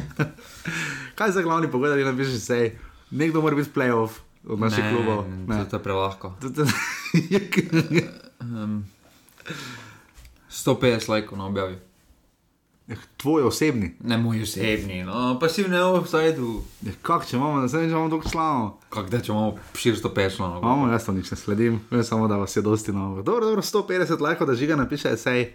Kaj 1.17 1.31
za 1.31 1.41
glavni 1.41 1.69
pogoj, 1.69 1.89
da 1.89 1.97
ti 1.97 2.05
napišeš 2.05 2.41
sej? 2.41 2.77
Nekdo 3.13 3.41
mora 3.41 3.57
biti 3.57 3.69
playoff 3.73 4.21
od 4.45 4.59
naših 4.59 4.83
ne, 4.83 4.91
klubov. 4.93 5.25
ne. 5.29 5.65
To 5.69 5.77
je 5.77 5.83
prelahko. 5.83 6.33
Um, 8.41 8.85
150 10.49 11.09
lajkov 11.09 11.37
na 11.37 11.45
objavi. 11.45 11.77
Tvoj 13.17 13.43
osebni. 13.43 13.95
Ne 14.01 14.17
moj 14.17 14.41
osebni, 14.41 15.03
no, 15.03 15.37
pasivne 15.39 15.79
offside. 15.81 16.35
Ja, 16.81 16.91
Kak, 17.01 17.23
če 17.23 17.37
imamo, 17.37 17.61
da 17.61 17.67
se 17.67 17.77
ne 17.77 17.85
imamo 17.85 18.09
dolgo 18.09 18.29
članov. 18.29 18.73
Kako 18.89 19.09
da 19.09 19.21
če 19.21 19.31
imamo 19.31 19.53
450 19.73 20.35
članov? 20.35 20.59
Imamo, 20.59 20.91
jaz 20.91 21.05
to 21.05 21.11
nič 21.11 21.31
ne 21.31 21.37
sledim, 21.37 21.79
vem 21.89 22.03
samo, 22.03 22.27
da 22.27 22.35
vas 22.37 22.55
je 22.55 22.61
dosti 22.61 22.91
novo. 22.91 23.21
Dobro, 23.21 23.45
dobro, 23.45 23.61
150 23.63 24.19
lajkov, 24.19 24.47
da 24.47 24.55
žiga 24.55 24.75
napiše 24.75 25.09
esej. 25.09 25.53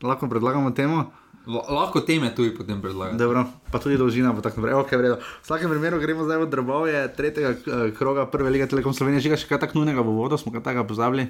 Lahko 0.00 0.28
predlagamo 0.28 0.70
temo. 0.70 1.10
La- 1.46 1.66
Lahko 1.70 2.00
teme 2.00 2.30
tudi 2.30 2.54
potem 2.54 2.78
predlagam. 2.78 3.18
Dobro, 3.18 3.42
pa 3.72 3.78
tudi 3.78 3.96
dolžina 3.96 4.32
bo 4.32 4.40
tako 4.40 4.60
naprej. 4.60 4.74
Okay, 4.76 4.94
v 4.94 5.02
redu. 5.02 5.16
v 5.16 5.42
vsakem 5.42 5.70
primeru 5.70 5.98
gremo 5.98 6.24
zdaj 6.24 6.38
v 6.38 6.46
drobove 6.46 6.92
tretjega 7.10 7.50
eh, 7.50 7.90
kroga 7.90 8.26
prve 8.26 8.50
lige 8.50 8.66
Telekom 8.66 8.94
Slovenije. 8.94 9.20
Žiga 9.20 9.36
še 9.36 9.48
kaj 9.48 9.58
tako 9.58 9.80
nujnega 9.80 9.98
v 9.98 10.14
vodo, 10.14 10.38
smo 10.38 10.52
kaj 10.52 10.62
takega 10.62 10.84
pozabili. 10.84 11.26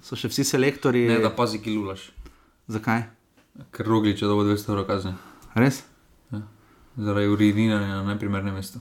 So 0.00 0.16
še 0.16 0.28
vsi 0.28 0.44
selektori. 0.46 1.04
Ne, 1.06 1.18
da 1.18 1.28
pazi, 1.28 1.58
ki 1.58 1.76
lulaš. 1.76 2.08
Zakaj? 2.68 3.17
Ker 3.74 3.86
rogliče 3.86 4.26
dobo 4.26 4.44
200 4.46 4.70
evrov 4.72 4.86
kazni. 4.86 5.14
Res? 5.58 5.82
Ja. 6.32 6.42
Zaradi 6.96 7.30
uriniranja 7.32 8.00
na 8.00 8.02
neprimernem 8.12 8.54
mestu. 8.54 8.80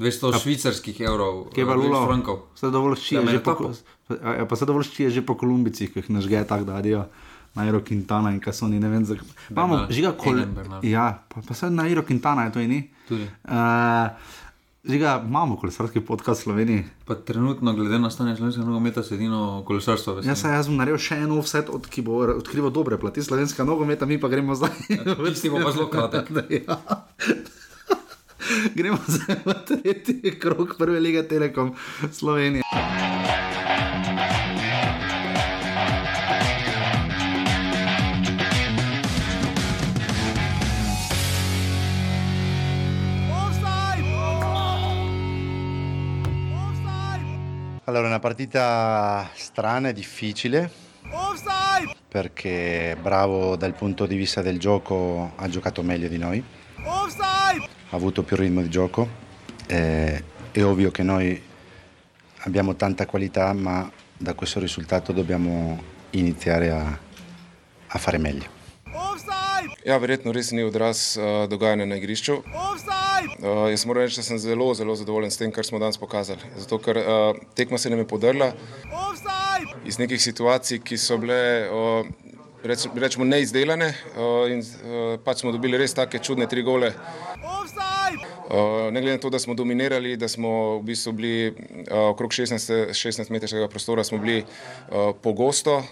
200 0.00 0.40
švicarskih 0.40 1.00
evrov, 1.00 1.50
pa 1.54 1.60
eh, 1.60 1.74
lulo? 1.76 2.04
frankov. 2.06 2.38
Se 2.56 2.70
dovolj 2.72 2.96
ščije, 3.02 3.20
Ja, 3.20 3.34
že 3.36 3.42
po, 3.44 3.56
ja, 4.16 4.46
pa 4.48 4.56
dovolj 4.56 4.88
ščije 4.88 5.10
že 5.10 5.22
po 5.26 5.36
Kolumbicih, 5.36 5.92
ki 5.92 6.00
jih 6.00 6.10
nažge 6.10 6.40
tako, 6.48 6.64
da 6.64 6.80
adijo. 6.80 7.04
Nairo 7.54 7.80
Quintana 7.82 8.30
in 8.30 8.38
kaj 8.38 8.54
so 8.54 8.68
oni, 8.68 8.78
ne 8.78 8.88
vem, 8.88 9.04
zakaj. 9.04 9.26
Imamo, 9.50 9.80
žiga 9.90 10.12
kol... 10.14 10.38
Ja, 10.86 11.26
pa, 11.28 11.42
pa 11.42 11.54
se 11.54 11.66
Nairo 11.70 12.04
Quintana 12.06 12.46
je 12.46 12.52
to 12.54 12.62
in 12.62 12.70
ni. 12.70 12.80
Tudi. 13.08 13.26
Uh, 13.42 14.14
žiga, 14.84 15.22
imamo 15.26 15.56
kolesarski 15.56 16.00
podcast 16.00 16.40
v 16.40 16.44
Sloveniji. 16.44 16.84
Pa 17.04 17.14
trenutno, 17.14 17.72
glede 17.72 17.98
na 17.98 18.10
stanje 18.10 18.36
slovenskega 18.36 18.66
nogometa, 18.66 19.02
se 19.02 19.14
edino 19.14 19.62
kolesarstvo 19.66 20.14
veseli. 20.14 20.30
Jaz, 20.30 20.44
jaz 20.44 20.68
bom 20.68 20.76
naredil 20.80 20.98
še 20.98 21.20
en 21.24 21.32
offset, 21.36 21.68
od, 21.68 21.86
ki 21.86 22.02
bo 22.06 22.20
odkrival 22.36 22.72
dobre 22.72 22.98
plati 22.98 23.22
slovenskega 23.22 23.68
nogometa, 23.68 24.06
mi 24.06 24.20
pa 24.20 24.28
gremo 24.28 24.54
zdaj. 24.54 24.72
Tisti 25.28 25.50
bo 25.50 25.62
pa 25.62 25.72
zelo 25.76 25.88
kratek. 25.92 26.32
ja. 26.62 26.80
Gremo 28.74 28.98
zdaj 29.06 29.42
v 29.44 29.58
tretji 29.68 30.36
krok 30.40 30.74
prve 30.78 31.00
lige 31.00 31.22
Telekom 31.28 31.74
Slovenije. 32.12 33.59
Allora, 47.90 48.06
una 48.06 48.20
partita 48.20 49.28
strana 49.34 49.88
e 49.88 49.92
difficile. 49.92 50.70
Perché 52.06 52.96
Bravo 53.02 53.56
dal 53.56 53.74
punto 53.74 54.06
di 54.06 54.14
vista 54.14 54.42
del 54.42 54.60
gioco 54.60 55.32
ha 55.34 55.48
giocato 55.48 55.82
meglio 55.82 56.06
di 56.06 56.16
noi, 56.16 56.40
ha 57.90 57.96
avuto 57.96 58.22
più 58.22 58.36
ritmo 58.36 58.62
di 58.62 58.68
gioco, 58.68 59.08
eh, 59.66 60.22
è 60.52 60.62
ovvio 60.62 60.92
che 60.92 61.02
noi 61.02 61.42
abbiamo 62.42 62.76
tanta 62.76 63.06
qualità 63.06 63.52
ma 63.54 63.90
da 64.16 64.34
questo 64.34 64.60
risultato 64.60 65.10
dobbiamo 65.10 65.82
iniziare 66.10 66.70
a, 66.70 66.96
a 67.88 67.98
fare 67.98 68.18
meglio. 68.18 68.59
Ja, 69.84 69.96
verjetno 69.96 70.32
res 70.32 70.50
ni 70.52 70.64
odraz 70.64 71.16
uh, 71.16 71.46
dogajanja 71.50 71.86
na 71.88 71.96
igrišču. 72.00 72.40
Uh, 72.40 73.68
jaz 73.70 73.84
moram 73.88 74.04
reči, 74.04 74.20
da 74.20 74.24
sem 74.26 74.38
zelo, 74.38 74.68
zelo 74.74 74.96
zadovoljen 74.96 75.30
s 75.30 75.40
tem, 75.40 75.52
kar 75.52 75.66
smo 75.66 75.80
danes 75.80 75.98
pokazali. 76.00 76.52
Zato, 76.60 76.78
ker 76.82 77.00
uh, 77.00 77.40
tekma 77.56 77.78
se 77.78 77.90
nam 77.90 78.02
je 78.04 78.08
podrla 78.08 78.52
iz 79.86 79.98
nekih 79.98 80.20
situacij, 80.22 80.82
ki 80.84 80.98
so 81.00 81.18
bile, 81.20 81.40
uh, 81.72 82.06
reč, 82.64 82.86
rečemo, 82.94 83.24
neizdelane 83.24 83.92
uh, 83.94 84.46
in 84.52 84.60
uh, 84.60 85.16
pač 85.24 85.44
smo 85.44 85.52
dobili 85.56 85.80
res 85.80 85.96
take 85.96 86.20
čudne 86.20 86.48
tri 86.50 86.62
gole. 86.66 86.92
Uh, 86.92 87.29
ne 88.90 89.00
glede 89.00 89.16
na 89.16 89.20
to, 89.22 89.30
da 89.30 89.38
smo 89.38 89.54
dominirali, 89.54 90.16
da 90.16 90.28
smo 90.28 90.78
v 90.78 90.82
bistvu 90.82 91.12
bili 91.12 91.48
uh, 91.50 91.54
okrog 92.10 92.30
16, 92.30 92.90
16 92.90 93.30
metrskega 93.30 93.68
prostora, 93.68 94.04
smo 94.04 94.18
bili 94.18 94.42
uh, 94.42 95.14
pogosto, 95.22 95.76
uh, 95.76 95.84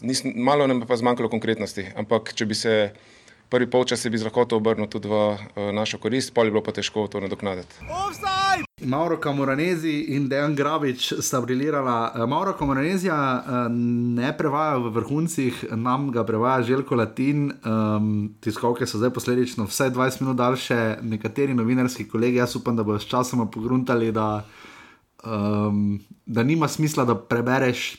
nis, 0.00 0.22
malo 0.24 0.66
nam 0.66 0.80
je 0.80 0.86
pa 0.86 0.96
zmanjkalo 0.96 1.28
konkretnosti. 1.28 1.86
Ampak, 1.96 2.34
če 2.34 2.46
bi 2.46 2.54
se 2.54 2.76
prvi 3.52 3.68
polčas 3.68 4.06
bi 4.08 4.16
z 4.18 4.24
lahkoto 4.24 4.56
obrnil 4.56 4.88
tudi 4.88 5.12
v 5.12 5.12
uh, 5.12 5.36
našo 5.76 6.00
korist, 6.00 6.32
pa 6.32 6.48
je 6.48 6.50
bilo 6.50 6.64
pa 6.64 6.72
težko 6.72 7.04
to 7.12 7.20
nadoknaditi. 7.20 7.84
Mauro 8.82 9.20
Kamoranezi 9.20 10.16
in 10.16 10.26
Dejan 10.28 10.56
Gravič 10.56 11.12
sta 11.20 11.40
brilirala. 11.44 12.26
Mauro 12.26 12.56
Kamoranezija 12.56 13.44
ne 13.70 14.32
prevaja 14.36 14.80
v 14.80 14.90
vrhuncih, 14.96 15.64
nam 15.76 16.10
ga 16.10 16.24
prevaja 16.24 16.62
Željko 16.62 16.96
Latin. 16.96 17.52
Um, 17.62 18.34
tiskovke 18.40 18.88
so 18.88 18.98
zdaj 18.98 19.12
posledično 19.14 19.68
vsaj 19.68 19.92
20 19.94 20.24
minut 20.24 20.36
daljše, 20.36 20.98
nekateri 21.02 21.54
novinarski 21.54 22.08
kolegi, 22.08 22.40
jaz 22.40 22.56
upam, 22.56 22.76
da 22.76 22.82
bodo 22.82 22.98
s 22.98 23.06
časoma 23.06 23.46
pogruntali, 23.46 24.10
da, 24.12 24.44
um, 25.24 26.00
da 26.26 26.42
nima 26.42 26.68
smisla, 26.68 27.04
da 27.04 27.14
prebereš 27.14 27.96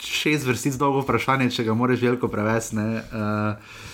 šest 0.00 0.46
vrstic 0.46 0.74
dolgo 0.74 1.04
vprašanje, 1.04 1.50
če 1.50 1.68
ga 1.68 1.78
moraš 1.78 2.02
veliko 2.02 2.28
prevesti. 2.28 2.76
Uh, 2.76 3.92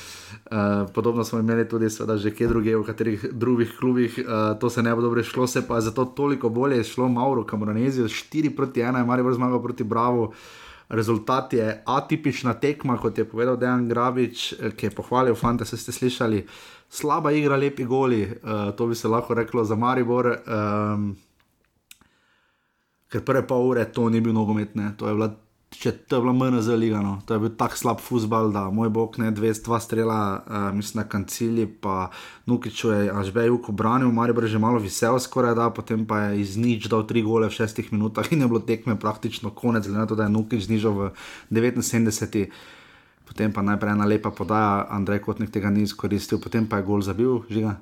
podobno 0.94 1.24
smo 1.24 1.38
imeli 1.38 1.68
tudi, 1.68 1.90
seveda, 1.90 2.16
že 2.16 2.30
kje 2.34 2.48
druge, 2.48 2.76
v 2.76 2.84
katerih 2.86 3.26
drugih 3.32 3.72
klubih, 3.78 4.18
uh, 4.18 4.58
to 4.60 4.70
se 4.70 4.82
ne 4.82 4.94
bo 4.94 5.02
dobro 5.02 5.22
šlo, 5.22 5.46
se 5.46 5.66
pa 5.68 5.76
je 5.76 5.88
zato 5.90 6.04
toliko 6.04 6.48
bolje 6.48 6.84
šlo 6.84 7.08
Mauro, 7.08 7.44
Kamoranezijo, 7.44 8.08
4 8.08 8.56
proti 8.56 8.80
1, 8.80 9.02
ima 9.02 9.16
res 9.16 9.36
zmagal 9.36 9.62
proti 9.62 9.84
Bravo. 9.84 10.32
Rezultat 10.88 11.52
je 11.52 11.82
atipična 11.86 12.54
tekma, 12.54 12.96
kot 12.96 13.18
je 13.18 13.24
povedal 13.28 13.56
Dejan 13.56 13.88
Grabič, 13.88 14.54
ki 14.76 14.86
je 14.86 14.90
pohvalil, 14.90 15.34
fante, 15.34 15.64
se 15.64 15.76
ste 15.76 15.92
slišali, 15.92 16.46
slaba 16.88 17.32
igra, 17.32 17.56
lepi 17.56 17.84
goli, 17.84 18.22
uh, 18.24 18.70
to 18.76 18.86
bi 18.86 18.94
se 18.94 19.08
lahko 19.08 19.34
reklo 19.34 19.64
za 19.64 19.76
Maribor. 19.76 20.36
Um, 20.46 21.16
ker 23.08 23.24
prve 23.24 23.46
pol 23.48 23.68
ure 23.68 23.84
to 23.92 24.08
ni 24.08 24.20
bil 24.20 24.32
nogomet, 24.32 24.74
ne, 24.76 24.92
to 24.96 25.08
je 25.08 25.14
bila 25.14 25.30
če 25.68 25.92
to 26.08 26.16
je 26.16 26.24
bilo 26.24 26.32
meni 26.32 26.62
za 26.64 26.74
ligano, 26.74 27.18
to 27.26 27.36
je 27.36 27.42
bil 27.42 27.50
tako 27.60 27.76
slab 27.76 28.00
futbal, 28.00 28.48
da 28.52 28.64
moj 28.72 28.88
bog 28.88 29.18
ne 29.20 29.28
dve, 29.30 29.52
dva 29.64 29.80
strela, 29.80 30.18
uh, 30.40 30.68
mislim 30.74 31.02
na 31.02 31.04
kancili, 31.08 31.66
pa 31.66 32.08
Nukiču 32.48 32.90
je 32.94 33.10
až 33.12 33.30
beju, 33.36 33.60
ko 33.62 33.72
branil, 33.72 34.08
Mari 34.12 34.32
je 34.42 34.48
že 34.56 34.58
malo 34.58 34.80
visel 34.80 35.18
skoraj 35.20 35.54
da, 35.54 35.68
potem 35.70 36.06
pa 36.06 36.32
je 36.32 36.40
iz 36.40 36.56
nič 36.56 36.88
dal 36.88 37.06
tri 37.06 37.22
gole 37.22 37.48
v 37.48 37.52
šestih 37.52 37.92
minutah 37.92 38.32
in 38.32 38.40
je 38.40 38.48
bilo 38.48 38.60
tekme 38.60 38.96
praktično 38.96 39.50
konec, 39.50 39.84
glede 39.86 40.00
na 40.00 40.06
to, 40.06 40.16
da 40.16 40.24
je 40.24 40.34
Nukič 40.34 40.66
znižal 40.66 40.92
v 40.92 41.10
79. 41.52 42.48
Potem 43.28 43.52
pa 43.52 43.60
najprej 43.60 43.92
ena 43.92 44.08
lepa 44.08 44.32
podaja, 44.32 44.88
Andrej 44.88 45.20
Kotnik 45.20 45.52
tega 45.52 45.68
ni 45.68 45.84
izkoristil, 45.84 46.40
potem 46.40 46.64
pa 46.64 46.80
je 46.80 46.88
gol 46.88 47.04
zabil, 47.04 47.44
žiga. 47.52 47.76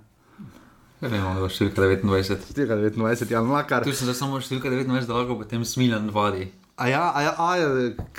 Ne, 1.01 1.13
imamo 1.13 1.47
številka 1.47 1.87
29. 1.87 2.51
Številka 2.51 2.75
29, 2.83 3.31
ja, 3.31 3.43
mlakar. 3.47 3.87
Tu 3.87 3.95
sem 3.95 4.11
samo 4.11 4.41
številka 4.43 4.73
29, 4.75 5.07
dolgo 5.07 5.39
potem 5.39 5.63
smiljan 5.63 6.11
vadi. 6.11 6.49
A 6.77 6.89
ja, 6.89 7.13
a 7.15 7.23
ja, 7.23 7.35
a 7.39 7.57
ja, 7.57 7.69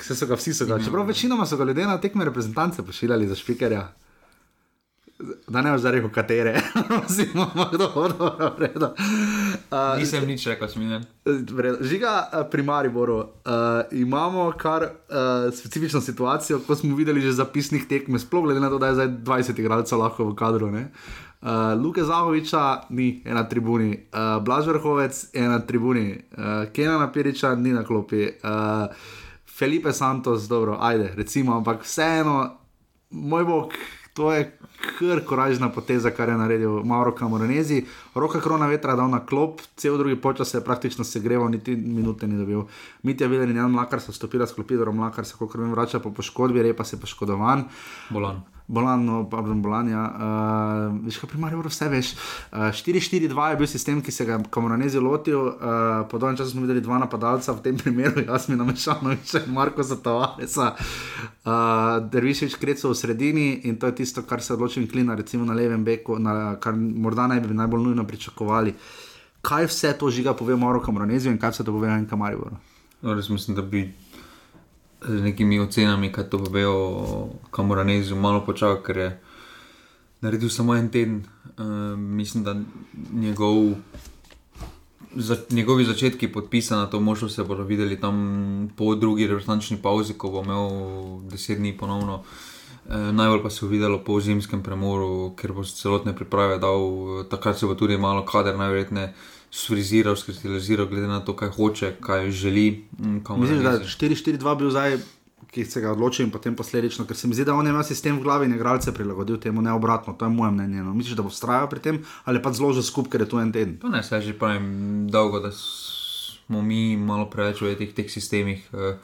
se 0.02 0.14
so 0.14 0.26
ga 0.26 0.34
vsi 0.34 0.54
so 0.54 0.66
ga. 0.66 0.80
Čeprav 0.82 1.06
večinoma 1.06 1.46
so 1.46 1.56
ga 1.56 1.64
ljudje 1.64 1.86
na 1.86 2.00
tekme 2.00 2.24
reprezentance 2.24 2.82
pošiljali 2.82 3.28
za 3.28 3.34
špikerja. 3.34 3.92
Da 5.48 5.62
ne 5.62 5.70
vem, 5.70 5.92
rekel, 5.92 6.10
katere, 6.14 6.60
kdo 7.72 7.78
dobro 7.78 8.54
redo. 8.58 8.94
Uh, 9.70 9.98
Nisem 9.98 10.26
nič 10.26 10.46
rekel, 10.46 10.68
smiljen. 10.68 11.04
Žiga 11.80 12.46
pri 12.50 12.62
Mariboru. 12.62 13.16
Uh, 13.18 13.24
imamo 13.92 14.52
kar 14.58 14.82
uh, 14.82 15.54
specifično 15.54 16.00
situacijo, 16.00 16.60
ko 16.66 16.74
smo 16.74 16.96
videli 16.96 17.20
že 17.20 17.32
zapisnih 17.32 17.88
tekme, 17.88 18.18
sploh 18.18 18.44
glede 18.44 18.60
na 18.60 18.70
to, 18.70 18.78
da 18.78 18.86
je 18.86 18.94
zdaj 18.94 19.08
20 19.08 19.60
igralcev 19.60 19.98
lahko 19.98 20.30
v 20.30 20.34
kadru. 20.34 20.70
Ne? 20.70 20.90
Uh, 21.38 21.82
Luka 21.82 22.02
Zahoviča 22.04 22.90
ni 22.90 23.22
na 23.24 23.44
tribuni, 23.48 23.94
uh, 23.94 24.42
Blažvrhovec 24.42 25.30
je 25.34 25.48
na 25.48 25.58
tribuni, 25.58 26.18
uh, 26.34 26.66
Kena 26.72 26.98
Napiriča 26.98 27.54
ni 27.54 27.72
na 27.72 27.84
klopi, 27.84 28.26
uh, 28.26 28.90
Felipe 29.58 29.92
Santos, 29.92 30.48
dobro, 30.48 30.78
ajde, 30.80 31.12
recimo, 31.16 31.54
ampak 31.56 31.82
vseeno, 31.82 32.58
moj 33.10 33.44
bog, 33.44 33.72
to 34.14 34.32
je 34.32 34.58
kar 34.98 35.22
koražna 35.26 35.68
poteza, 35.70 36.10
kar 36.10 36.28
je 36.28 36.36
naredil 36.36 36.82
Mauro 36.82 37.14
Kamoranezi. 37.14 37.84
Roka 38.14 38.40
krona 38.40 38.66
vetra 38.66 38.96
dal 38.98 39.10
na 39.10 39.22
klop, 39.26 39.62
cel 39.76 39.98
drugi 39.98 40.18
počas 40.20 40.54
je 40.54 40.64
praktično 40.64 41.04
segreval, 41.04 41.50
niti 41.50 41.76
minute 41.76 42.26
ni 42.26 42.38
dobil. 42.38 42.66
Mitja 43.02 43.26
Viler 43.30 43.48
in 43.48 43.56
Jan 43.56 43.70
Mlakar 43.70 44.00
so 44.00 44.12
stopili 44.12 44.46
s 44.46 44.58
klopi, 44.58 44.76
dobro 44.76 44.92
Mlakar 44.92 45.24
se, 45.24 45.38
kot 45.38 45.54
vem, 45.54 45.70
vrača 45.70 46.02
po 46.02 46.10
poškodbi, 46.10 46.62
repa 46.62 46.84
se 46.84 47.00
poškodovan. 47.00 47.68
Bolan. 48.10 48.57
Bolan, 48.68 49.04
no, 49.04 49.22
pardon, 49.30 49.62
Bolan, 49.62 49.88
ja. 49.88 50.02
Uh, 50.12 50.96
veš, 51.06 51.16
kaj 51.22 51.30
primarja, 51.32 51.56
vse 51.64 51.86
veš. 51.88 52.10
Uh, 52.52 52.68
4-4-2 52.76 53.46
je 53.48 53.56
bil 53.56 53.70
sistem, 53.70 54.02
ki 54.04 54.12
se 54.12 54.26
ga 54.28 54.36
Kamoranezi 54.52 55.00
lotil. 55.00 55.40
Uh, 55.40 56.02
po 56.10 56.20
dolgem 56.20 56.36
času 56.36 56.52
smo 56.52 56.66
videli 56.66 56.82
dva 56.84 56.98
napadalca, 57.00 57.54
v 57.56 57.64
tem 57.64 57.78
primeru 57.80 58.20
Jasmina 58.28 58.66
Mešanoviča 58.68 59.46
in 59.46 59.56
Marko 59.56 59.80
Zatavaresa. 59.82 60.74
Uh, 60.76 62.04
Dervišič 62.12 62.58
Kreco 62.60 62.92
v 62.92 62.98
sredini 63.00 63.48
in 63.64 63.80
to 63.80 63.88
je 63.88 64.02
tisto, 64.04 64.26
kar 64.28 64.44
se 64.44 64.52
odloči 64.52 64.82
in 64.84 64.90
klina, 64.92 65.16
recimo 65.16 65.48
na 65.48 65.56
levem 65.56 65.80
beku, 65.84 66.18
na, 66.20 66.58
kar 66.60 66.76
morda 66.76 67.24
naj 67.32 67.40
bi 67.46 67.56
najbolj 67.56 67.88
nujno 67.88 68.04
pričakovali. 68.04 68.74
Kaj 69.48 69.70
vse 69.72 69.94
to 69.96 70.12
žiga 70.12 70.36
pove 70.36 70.56
Moro 70.60 70.84
Kamoranezijo 70.84 71.32
in 71.32 71.40
kaj 71.40 71.56
vse 71.56 71.64
to 71.64 71.72
pove 71.72 71.88
Jan 71.88 72.04
Kamaribor? 72.04 72.52
No, 73.00 73.14
res 73.16 73.32
mislim, 73.32 73.56
da 73.56 73.62
bi 73.62 73.86
z 75.00 75.22
nekimi 75.22 75.60
ocenami, 75.60 76.12
kaj 76.12 76.30
to 76.30 76.38
povejo, 76.38 76.74
kamor 77.50 77.78
Anezu 77.78 78.16
malo 78.16 78.42
počakal, 78.46 78.82
ker 78.82 78.96
je 78.96 79.10
naredil 80.20 80.50
samo 80.50 80.74
en 80.74 80.90
teden. 80.90 81.22
Uh, 81.58 81.98
mislim, 81.98 82.44
da 82.44 82.56
njegov, 83.12 83.74
za, 85.14 85.36
njegovi 85.50 85.84
začetki 85.84 86.32
podpisani 86.32 86.80
na 86.80 86.90
to 86.90 87.00
možnost 87.00 87.36
se 87.36 87.44
bodo 87.44 87.62
videli 87.62 88.00
tam 88.00 88.70
po 88.76 88.94
drugi 88.94 89.26
reprezentančni 89.26 89.76
pauzi, 89.82 90.14
ko 90.14 90.30
bo 90.30 90.42
imel 90.42 90.70
deset 91.30 91.58
dni 91.58 91.76
ponovno. 91.76 92.22
Uh, 92.86 92.94
najbolj 93.12 93.42
pa 93.42 93.50
se 93.50 93.66
je 93.66 93.70
videlo 93.70 93.98
po 94.04 94.20
zimskem 94.20 94.62
premoru, 94.62 95.34
ker 95.36 95.52
bo 95.52 95.64
celotne 95.64 96.16
priprave 96.16 96.58
dal, 96.58 97.24
takrat 97.30 97.58
se 97.58 97.66
bo 97.66 97.74
tudi 97.74 97.98
malo 97.98 98.24
kader 98.24 98.58
najverjetneje 98.58 99.14
sfriziral, 99.50 100.16
skristaliziral, 100.16 100.86
glede 100.86 101.06
na 101.06 101.20
to, 101.20 101.36
kaj 101.36 101.48
hoče, 101.48 101.94
kaj 102.00 102.30
želi. 102.30 102.84
Mm, 102.98 103.22
Mislim, 103.40 103.62
da 103.62 103.70
je 103.70 103.86
4-4-2 103.86 104.58
bil 104.58 104.70
zdaj, 104.70 104.98
ki 105.48 105.64
se 105.64 105.80
ga 105.80 105.92
odločil 105.92 106.26
in 106.26 106.30
potem 106.30 106.56
posledično, 106.56 107.06
ker 107.08 107.16
se 107.16 107.28
mi 107.28 107.34
zdi, 107.34 107.46
da 107.48 107.54
on 107.56 107.66
je 107.66 107.72
imel 107.72 107.84
sistem 107.84 108.18
v 108.18 108.22
glavi 108.22 108.46
in 108.46 108.54
igralce 108.54 108.92
prilagodil 108.94 109.38
temu, 109.40 109.62
ne 109.64 109.72
obratno, 109.72 110.12
to 110.12 110.26
je 110.26 110.28
moje 110.28 110.52
mnenje. 110.52 110.82
No. 110.84 110.92
Misliš, 110.94 111.16
da 111.16 111.24
bo 111.24 111.32
vztrajal 111.32 111.68
pri 111.70 111.80
tem 111.80 112.04
ali 112.24 112.42
pa 112.42 112.52
zložil 112.52 112.84
skupaj, 112.84 113.10
ker 113.10 113.24
je 113.24 113.28
to 113.28 113.40
en 113.40 113.52
teden? 113.52 113.78
Pa 113.80 113.88
ne, 113.88 114.02
se 114.02 114.20
že 114.20 114.36
pravim 114.38 115.08
dolgo, 115.08 115.40
da 115.40 115.52
smo 115.52 116.62
mi 116.62 116.96
malo 116.96 117.30
preveč 117.30 117.62
v 117.64 117.72
teh, 117.80 117.94
teh 117.96 118.10
sistemih, 118.10 118.60
eh, 118.72 118.96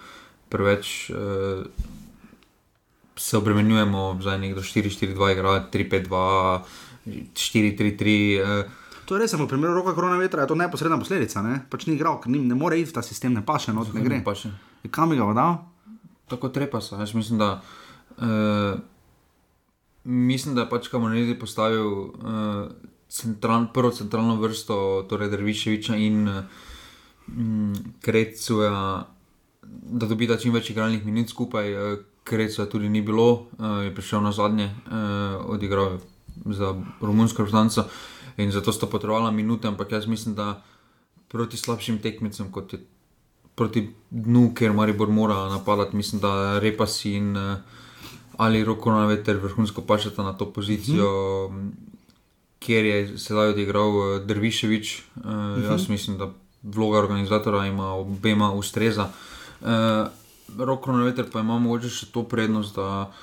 preveč. 0.48 1.10
Eh, 1.10 1.64
Se 3.16 3.36
obremenjujemo 3.38 4.18
za 4.20 4.34
nekdo 4.36 4.60
4-4-2, 4.60 5.70
3-5-2, 5.70 6.64
4-3-3. 7.06 8.64
To 9.04 9.14
je 9.14 9.20
res, 9.20 9.34
v 9.36 9.44
primeru 9.44 9.74
roka 9.76 9.92
korona 9.92 10.16
vetra 10.16 10.44
je 10.44 10.48
to 10.52 10.56
neposredna 10.56 10.96
posledica. 10.96 11.42
Ne, 11.44 11.60
pač 11.68 11.84
ni 11.84 11.96
igral, 11.98 12.22
ni, 12.24 12.40
ne 12.40 12.56
more 12.56 12.78
iti 12.80 12.88
v 12.88 12.96
ta 12.96 13.02
sistem, 13.04 13.36
ne 13.36 13.44
paše, 13.44 13.76
no, 13.76 13.84
ne 13.84 14.00
gre. 14.00 14.22
Paše. 14.24 14.48
Kam 14.88 15.12
bi 15.12 15.20
ga 15.20 15.28
vodal? 15.28 15.60
Tako 16.30 16.48
trepa 16.48 16.80
se. 16.80 16.96
Jaz 16.96 17.12
mislim, 17.12 17.38
da. 17.38 17.60
Uh, 18.16 18.80
mislim, 20.08 20.56
da 20.56 20.64
je 20.64 20.70
pač 20.72 20.88
Kamonezi 20.88 21.36
postavil 21.36 21.84
uh, 21.84 22.72
central, 23.12 23.68
prvo 23.74 23.92
centralno 23.92 24.38
vrsto, 24.40 25.04
torej 25.08 25.28
Derviševiča 25.34 26.00
in 26.00 26.24
mm, 27.28 28.00
Krecuja, 28.00 29.04
da 30.00 30.08
dobita 30.08 30.40
čim 30.40 30.56
več 30.56 30.72
igralnih 30.72 31.04
minut 31.04 31.28
skupaj. 31.28 31.76
Krecuja 32.24 32.64
tudi 32.72 32.88
ni 32.88 33.02
bilo, 33.04 33.52
je 33.84 33.90
prišel 33.92 34.22
na 34.24 34.30
zadnje, 34.32 34.70
odigral 35.44 35.98
za 36.56 36.70
romunsko 37.04 37.44
reprezentanco 37.44 37.84
in 38.36 38.50
zato 38.50 38.72
sta 38.72 38.86
potrebovala 38.86 39.30
minute, 39.30 39.68
ampak 39.68 39.92
jaz 39.92 40.06
mislim, 40.06 40.34
da 40.34 40.62
proti 41.28 41.56
slabšim 41.56 41.98
tekmicam, 41.98 42.52
kot 42.52 42.72
je 42.72 42.80
proti 43.54 43.88
dnu, 44.10 44.52
ker 44.54 44.72
Maribor 44.72 45.08
mora 45.08 45.48
napadati, 45.48 45.96
mislim, 45.96 46.20
da 46.20 46.58
Repas 46.58 47.04
in 47.04 47.36
uh, 47.36 47.56
ali 48.36 48.64
roko 48.64 48.92
na 48.92 49.06
veter 49.06 49.36
vrhunsko 49.36 49.82
pašata 49.82 50.22
na 50.22 50.32
to 50.32 50.52
pozicijo, 50.52 51.48
mm 51.50 51.56
-hmm. 51.56 51.70
kjer 52.58 52.84
je 52.84 53.18
sedaj 53.18 53.48
odigral 53.48 53.88
uh, 53.88 54.26
Drviševič. 54.26 55.02
Uh, 55.16 55.24
mm 55.24 55.30
-hmm. 55.30 55.70
Jaz 55.70 55.88
mislim, 55.88 56.18
da 56.18 56.30
vloga 56.62 56.98
organizatora 56.98 57.66
ima 57.66 57.94
obema 57.94 58.52
ustreza. 58.52 59.08
Uh, 59.60 59.68
roko 60.58 60.92
na 60.92 61.04
veter 61.04 61.30
pa 61.32 61.40
ima 61.40 61.58
mogoče 61.58 61.88
še 61.88 62.06
to 62.06 62.22
prednost, 62.22 62.76
da 62.76 63.00
uh, 63.00 63.14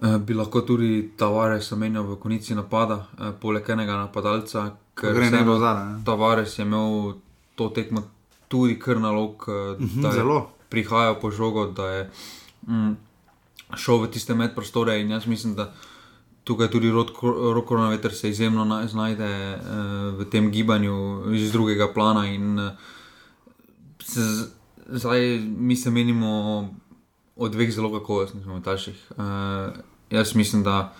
bi 0.00 0.34
lahko 0.34 0.60
tudi 0.60 1.10
Tavares 1.16 1.68
zamenjal 1.68 2.04
v 2.04 2.16
konici 2.16 2.54
napada, 2.54 3.06
uh, 3.18 3.32
poleg 3.40 3.68
enega 3.68 3.96
napadalca. 3.96 4.70
Gre 4.96 5.30
ne 5.30 5.44
bo 5.44 5.58
zadaj. 5.58 6.02
Tavares 6.04 6.58
je 6.58 6.64
imel 6.64 7.14
to 7.54 7.68
tekmo 7.68 8.02
tudi 8.48 8.78
kar 8.78 9.00
nalog, 9.00 9.44
uh 9.48 9.78
-huh, 9.78 10.02
da 10.02 10.08
je 10.08 10.42
prihajal 10.68 11.20
po 11.20 11.30
žogo, 11.30 11.66
da 11.66 11.86
je 11.86 12.10
mm, 12.66 12.96
šel 13.76 14.02
v 14.02 14.10
tiste 14.10 14.34
medprostore. 14.34 15.00
In 15.00 15.10
jaz 15.10 15.26
mislim, 15.26 15.54
da 15.54 15.72
tukaj 16.44 16.68
tudi 16.70 16.90
roko 17.54 17.76
na 17.76 17.88
veter 17.88 18.14
se 18.14 18.30
izjemno 18.30 18.88
znajde 18.88 19.56
uh, 19.56 20.18
v 20.18 20.24
tem 20.30 20.50
gibanju 20.50 21.24
iz 21.34 21.52
drugega 21.52 21.92
plana. 21.94 22.26
In, 22.26 22.58
uh, 22.58 22.70
se, 24.00 24.20
zdaj 24.88 25.38
mi 25.58 25.76
se 25.76 25.90
menimo 25.90 26.74
o 27.36 27.48
dveh 27.48 27.72
zelo 27.72 27.92
kakovostnih 27.92 28.46
momentaših. 28.46 29.06
Uh, 29.16 29.24
jaz 30.10 30.34
mislim, 30.34 30.62
da. 30.62 30.92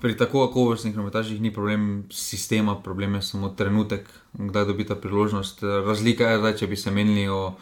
Pri 0.00 0.16
tako 0.16 0.48
kakovostnih 0.48 0.96
rometažih 0.96 1.40
ni 1.40 1.52
problem 1.54 2.04
sistema, 2.10 2.74
problem 2.82 3.14
je 3.14 3.22
samo 3.22 3.48
trenutek, 3.48 4.08
kdaj 4.32 4.64
dobita 4.64 4.96
priložnost. 4.96 5.62
Razlika 5.62 6.26
je, 6.26 6.38
da 6.38 6.56
če 6.56 6.66
bi 6.66 6.76
se 6.76 6.90
menili 6.90 7.28
o. 7.28 7.54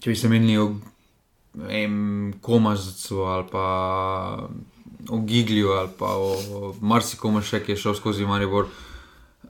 Če 0.00 0.10
bi 0.10 0.16
se 0.16 0.28
menili 0.28 0.58
o 0.58 0.74
Komažcu 2.40 3.22
ali 3.22 3.44
pa 3.52 4.48
o 5.08 5.18
Giglju 5.18 5.68
ali 5.68 5.88
pa 5.98 6.06
o 6.06 6.74
marsikomu 6.80 7.40
še, 7.42 7.62
ki 7.64 7.72
je 7.72 7.76
šel 7.76 7.94
skozi 7.94 8.26
Maribor. 8.26 8.68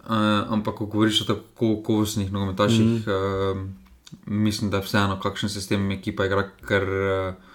Uh, 0.04 0.44
ampak, 0.52 0.76
ko 0.76 0.86
govoriš 0.86 1.22
o 1.22 1.24
tako 1.24 1.76
kakovostnih 1.80 2.32
nogometaših, 2.32 2.80
mm 2.80 3.02
-hmm. 3.06 3.52
uh, 3.52 3.83
mislim, 4.26 4.70
da 4.70 4.82
vseeno, 4.84 5.18
kakšen 5.22 5.52
sistem 5.52 5.90
ekipa 5.96 6.28
igra, 6.30 6.48
ker. 6.68 6.88
Uh, 6.88 7.50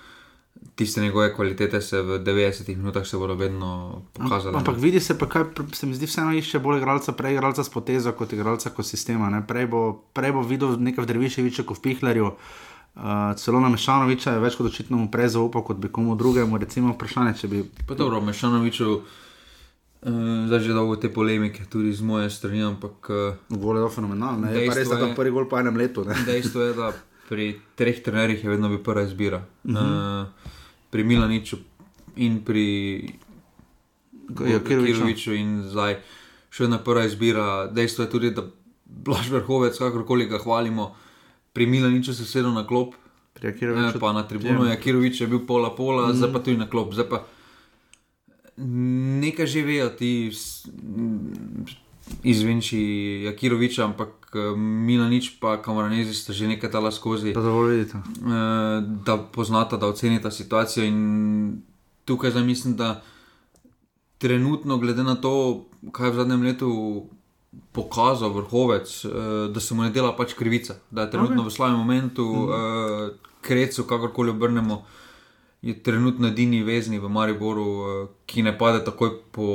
tiste 0.75 1.01
njegove 1.01 1.33
kvalitete 1.35 1.81
se 1.81 2.01
v 2.01 2.19
90 2.19 2.75
minutah 2.77 3.03
še 3.03 3.17
bodo 3.19 3.35
vedno 3.35 4.01
pokazale. 4.13 4.57
Ampak 4.57 4.75
ne? 4.77 4.83
vidi 4.83 4.99
se, 5.03 5.15
kaj 5.15 5.45
se 5.75 5.87
mi 5.87 5.95
zdi, 5.95 6.07
vseeno 6.07 6.33
išče 6.35 6.61
bolj 6.63 6.79
igralca, 6.79 7.13
prej 7.15 7.37
igralca 7.37 7.63
s 7.63 7.71
potezo 7.73 8.13
kot 8.15 8.33
igralca 8.33 8.71
kot 8.75 8.87
sistema. 8.87 9.31
Prej 9.47 9.69
bo, 9.71 9.83
prej 10.15 10.35
bo 10.35 10.43
videl 10.43 10.75
nekaj 10.79 11.03
v 11.03 11.11
Drviševiču 11.13 11.67
kot 11.67 11.79
v 11.79 11.85
Pihlerju. 11.87 12.31
Uh, 12.99 13.31
celo 13.39 13.59
na 13.63 13.69
Mešanoviča 13.71 14.35
je 14.35 14.43
več 14.43 14.57
kot 14.59 14.71
očitno 14.71 14.97
mu 14.99 15.07
prej 15.11 15.33
zaupal 15.37 15.63
kot 15.63 15.79
bi 15.79 15.91
komu 15.91 16.17
drugemu. 16.19 16.59
Recimo, 16.59 16.93
vprašanje, 16.95 17.35
če 17.39 17.51
bi. 17.51 17.63
Pa 17.87 17.99
dobro, 17.99 18.21
Mešanoviču. 18.23 19.01
Uh, 19.99 20.47
zdaj 20.47 20.59
že 20.63 20.73
dolgo 20.73 20.95
te 20.95 21.09
polemike, 21.11 21.65
tudi 21.67 21.91
z 21.91 22.01
moje 22.01 22.29
strani, 22.31 22.63
ampak. 22.63 23.09
Uh, 23.09 23.35
gol 23.51 23.81
je 23.81 23.89
fenomenalen, 23.91 24.47
ne 24.47 24.67
pa 24.67 24.77
res, 24.77 24.87
da 24.87 24.95
je 24.95 25.15
prvi 25.15 25.31
gol 25.35 25.49
po 25.51 25.59
enem 25.59 25.75
letu. 25.75 26.05
Dejstvo 26.07 26.61
je, 26.61 26.73
da 26.77 26.93
pri 27.27 27.59
treh 27.75 27.99
trenerjih 27.99 28.43
je 28.43 28.49
vedno 28.49 28.69
bil 28.71 28.79
prva 28.79 29.03
izbira. 29.03 29.43
Uh 29.63 29.75
-huh. 29.75 30.23
uh, 30.23 30.55
pri 30.89 31.03
Milaniču 31.03 31.57
in 32.15 32.39
pri 32.45 32.65
Kiroviču, 34.67 35.33
in 35.33 35.63
zdaj 35.67 35.99
še 36.49 36.63
ena 36.65 36.79
prva 36.79 37.03
izbira. 37.05 37.67
Dejstvo 37.67 38.03
je 38.03 38.09
tudi, 38.09 38.31
da 38.31 38.43
Blaž 38.85 39.29
vrhovec, 39.29 39.77
kakorkoli 39.77 40.25
ga 40.25 40.37
hvalimo, 40.37 40.95
pri 41.53 41.65
Milaniču 41.65 42.13
se 42.13 42.25
sedel 42.25 42.53
na 42.53 42.67
klop. 42.67 42.95
Eh, 43.41 43.53
pa 43.99 44.13
na 44.13 44.23
tribuno 44.27 44.65
je 44.65 44.79
Kirovič 44.81 45.21
je 45.21 45.27
bil 45.27 45.45
pola 45.47 45.75
pola, 45.75 46.09
mm 46.09 46.13
zdaj 46.13 46.33
pa 46.33 46.39
tudi 46.39 46.57
na 46.57 46.69
klop. 46.69 46.93
Nekaj 48.59 49.47
že 49.47 49.61
vejo 49.63 49.89
ti 49.89 50.31
izvenči 52.23 52.79
Jakiroviča, 53.25 53.85
ampak 53.85 54.09
eh, 54.33 54.55
Milanič 54.57 55.39
pa 55.39 55.61
Kamaranezi 55.61 56.13
sta 56.13 56.33
že 56.33 56.47
nekaj 56.47 56.71
tala 56.71 56.91
skozi. 56.91 57.33
Da, 57.33 57.41
vidite. 57.41 57.97
Eh, 57.97 58.81
da 59.05 59.17
poznata, 59.17 59.77
da 59.77 59.87
ocenita 59.87 60.31
situacijo 60.31 60.85
in 60.85 61.61
tukaj 62.05 62.31
zdaj 62.31 62.43
mislim, 62.43 62.75
da 62.75 63.01
trenutno, 64.17 64.77
glede 64.77 65.03
na 65.03 65.15
to, 65.15 65.65
kaj 65.91 66.07
je 66.07 66.11
v 66.11 66.15
zadnjem 66.15 66.41
letu 66.43 66.69
pokazal 67.71 68.33
vrhovec, 68.33 69.05
eh, 69.05 69.09
da 69.53 69.59
se 69.59 69.73
mu 69.73 69.83
ne 69.83 69.89
dela 69.89 70.15
pač 70.15 70.33
krivica, 70.33 70.75
da 70.91 71.01
je 71.01 71.11
trenutno 71.11 71.43
okay. 71.43 71.47
v 71.47 71.53
slabem 71.53 71.77
momentu, 71.77 72.25
mm. 72.25 72.51
krecu, 73.41 73.83
kakorkoli 73.83 74.29
obrnemo. 74.29 74.83
Je 75.61 75.73
trenutno 75.83 76.27
edini 76.27 76.63
vezni 76.63 76.99
v 76.99 77.09
Mariboru, 77.11 77.67
ki 78.25 78.43
ne 78.43 78.57
pade 78.57 78.79
takoj 78.85 79.11
po. 79.31 79.47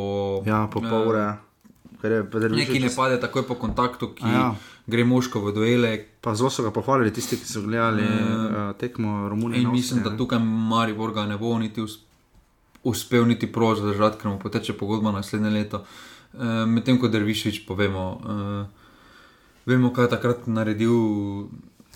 Ja, 0.47 0.67
po 0.73 0.83
pol 0.85 1.09
ure. 1.09 1.25
Uh, 1.31 2.51
Nekaj 2.53 2.81
ne 2.81 2.91
pade 2.97 3.17
takoj 3.21 3.47
po 3.49 3.55
kontaktu, 3.57 4.11
ki 4.19 4.29
ja. 4.29 4.51
gre 4.87 5.05
moško 5.09 5.41
v 5.41 5.53
duele. 5.57 5.93
Pa 6.21 6.35
zelo 6.37 6.51
so 6.53 6.63
ga 6.63 6.73
pohvalili 6.75 7.13
tisti, 7.13 7.39
ki 7.41 7.49
so 7.49 7.63
gledali 7.65 8.05
uh, 8.05 8.75
tekmo 8.77 9.29
Romunije. 9.29 9.69
Mislim, 9.69 10.03
da 10.05 10.13
tukaj 10.17 10.39
Maribor 10.45 11.15
ga 11.17 11.25
ne 11.27 11.39
bo 11.41 11.57
niti 11.59 11.81
uspel, 12.85 13.25
niti 13.25 13.49
prož 13.53 13.81
zadržati, 13.81 14.21
ker 14.21 14.31
mu 14.31 14.39
poteče 14.39 14.77
pogodba 14.77 15.13
naslednje 15.13 15.51
leto. 15.51 15.85
Uh, 16.35 16.69
Medtem 16.69 17.01
ko 17.01 17.09
Dervišvič 17.09 17.65
povemo, 17.65 18.05
uh, 18.21 18.93
vemo, 19.67 19.93
kaj 19.97 20.05
je 20.05 20.13
takrat 20.19 20.47
naredil 20.47 21.49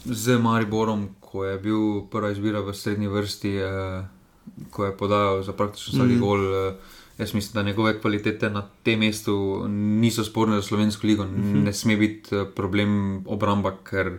z 0.04 0.38
Mariborom, 0.40 1.08
ko 1.28 1.44
je 1.44 1.58
bil 1.60 2.08
prva 2.10 2.32
izbira 2.32 2.62
v 2.64 2.72
srednji 2.72 3.08
vrsti, 3.12 3.52
uh, 3.60 4.68
ko 4.72 4.88
je 4.88 4.96
podajal 4.96 5.42
za 5.44 5.52
praktično 5.52 5.98
vsak 5.98 6.16
mm. 6.16 6.20
gol. 6.20 6.40
Uh, 6.40 6.96
Jaz 7.18 7.34
mislim, 7.34 7.54
da 7.54 7.62
njegove 7.62 8.00
kvalitete 8.00 8.50
na 8.50 8.68
tem 8.82 9.00
mestu 9.00 9.64
niso 9.68 10.24
sporne 10.24 10.56
za 10.56 10.62
slovensko 10.62 11.06
ligo. 11.06 11.24
Mhm. 11.24 11.42
-huh. 11.42 11.64
Ne 11.64 11.72
sme 11.72 11.96
biti 11.96 12.36
eh, 12.36 12.44
problem 12.54 13.22
obramba, 13.26 13.76
ker 13.90 14.18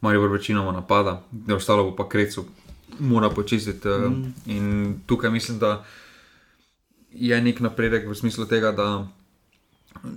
Marijo 0.00 0.28
večinoma 0.28 0.72
napada, 0.72 1.22
da 1.30 1.56
ostalo 1.56 1.84
bo 1.84 1.96
pa 1.96 2.08
krecu, 2.08 2.44
mora 2.98 3.30
počistiti. 3.30 3.88
Eh, 3.88 3.90
-huh. 3.90 4.10
Mhm. 4.10 4.30
In 4.46 4.94
tukaj 5.06 5.30
mislim, 5.30 5.58
da 5.58 5.84
je 7.10 7.40
nek 7.40 7.60
napredek 7.60 8.08
v 8.08 8.14
smislu 8.14 8.44
tega, 8.44 8.72
da 8.72 9.08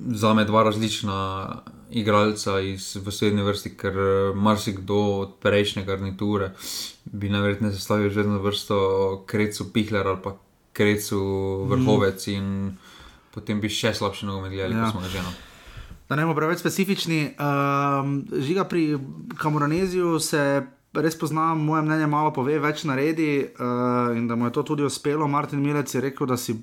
za 0.08 0.34
me 0.34 0.46
dva 0.46 0.64
različna 0.64 1.48
igralca 1.90 2.60
iz 2.60 2.98
srednje 3.12 3.44
vrsti, 3.44 3.74
ker 3.78 3.98
eh, 3.98 4.36
marsikdo 4.36 5.00
od 5.24 5.36
prejšnje 5.42 5.84
garniture 5.84 6.52
bi 7.06 7.30
najverjetneje 7.30 7.74
zastavil 7.74 8.10
že 8.10 8.24
na 8.24 8.38
vrsto 8.38 9.24
krecu, 9.26 9.72
pihler 9.74 10.08
ali 10.08 10.20
pa 10.24 10.36
krecu, 10.74 11.20
vrhovec 11.70 12.28
mm. 12.28 12.34
in 12.34 12.78
potem 13.34 13.62
bi 13.62 13.70
še 13.70 13.94
slabše 13.94 14.26
nogomet 14.26 14.52
gledali, 14.52 14.76
ja. 14.76 14.86
kot 14.86 14.98
smo 14.98 15.02
ga 15.02 15.10
že. 15.10 15.22
No. 15.26 15.34
Da 16.08 16.16
ne 16.16 16.24
bomo 16.24 16.38
preveč 16.38 16.62
specifični. 16.62 17.36
Um, 17.36 18.22
žiga 18.32 18.64
pri 18.64 18.96
Kamoraneziju 19.38 20.20
se 20.24 20.42
res 20.98 21.18
poznam, 21.20 21.60
moje 21.68 21.84
mnenje 21.84 22.08
malo 22.08 22.32
pove, 22.34 22.56
več 22.64 22.86
naredi 22.88 23.44
uh, 23.44 24.16
in 24.18 24.28
da 24.30 24.38
mu 24.40 24.48
je 24.48 24.56
to 24.56 24.64
tudi 24.72 24.86
uspelo. 24.88 25.28
Martin 25.28 25.62
Milec 25.62 25.94
je 25.94 26.02
rekel, 26.02 26.30
da 26.30 26.38
si 26.40 26.56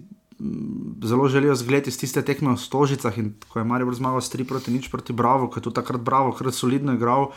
zelo 1.05 1.29
želijo 1.29 1.55
zgledati 1.55 1.91
iz 1.91 1.99
tiste 1.99 2.23
tekme 2.23 2.55
v 2.55 2.61
Stožicah 2.61 3.19
in 3.19 3.35
ko 3.49 3.59
je 3.59 3.65
Marijo 3.65 3.93
zmagal 3.93 4.21
s 4.21 4.33
3 4.35 4.49
proti 4.49 4.73
nič 4.73 4.89
proti 4.89 5.13
Bravo, 5.13 5.49
ko 5.49 5.59
je 5.59 5.63
tudi 5.63 5.75
takrat 5.75 6.01
Bravo, 6.01 6.33
kar 6.33 6.53
solidno 6.53 6.95
igral, 6.95 7.31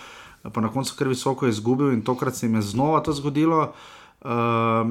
pa 0.54 0.62
na 0.62 0.72
koncu 0.74 0.96
kar 0.98 1.08
visoko 1.08 1.48
izgubil 1.48 1.94
in 1.94 2.02
tokrat 2.02 2.36
se 2.36 2.46
jim 2.46 2.56
je 2.56 2.62
znova 2.62 3.00
to 3.00 3.14
zgodilo. 3.14 3.62
Uh, 3.62 3.98
Uh, 4.18 4.82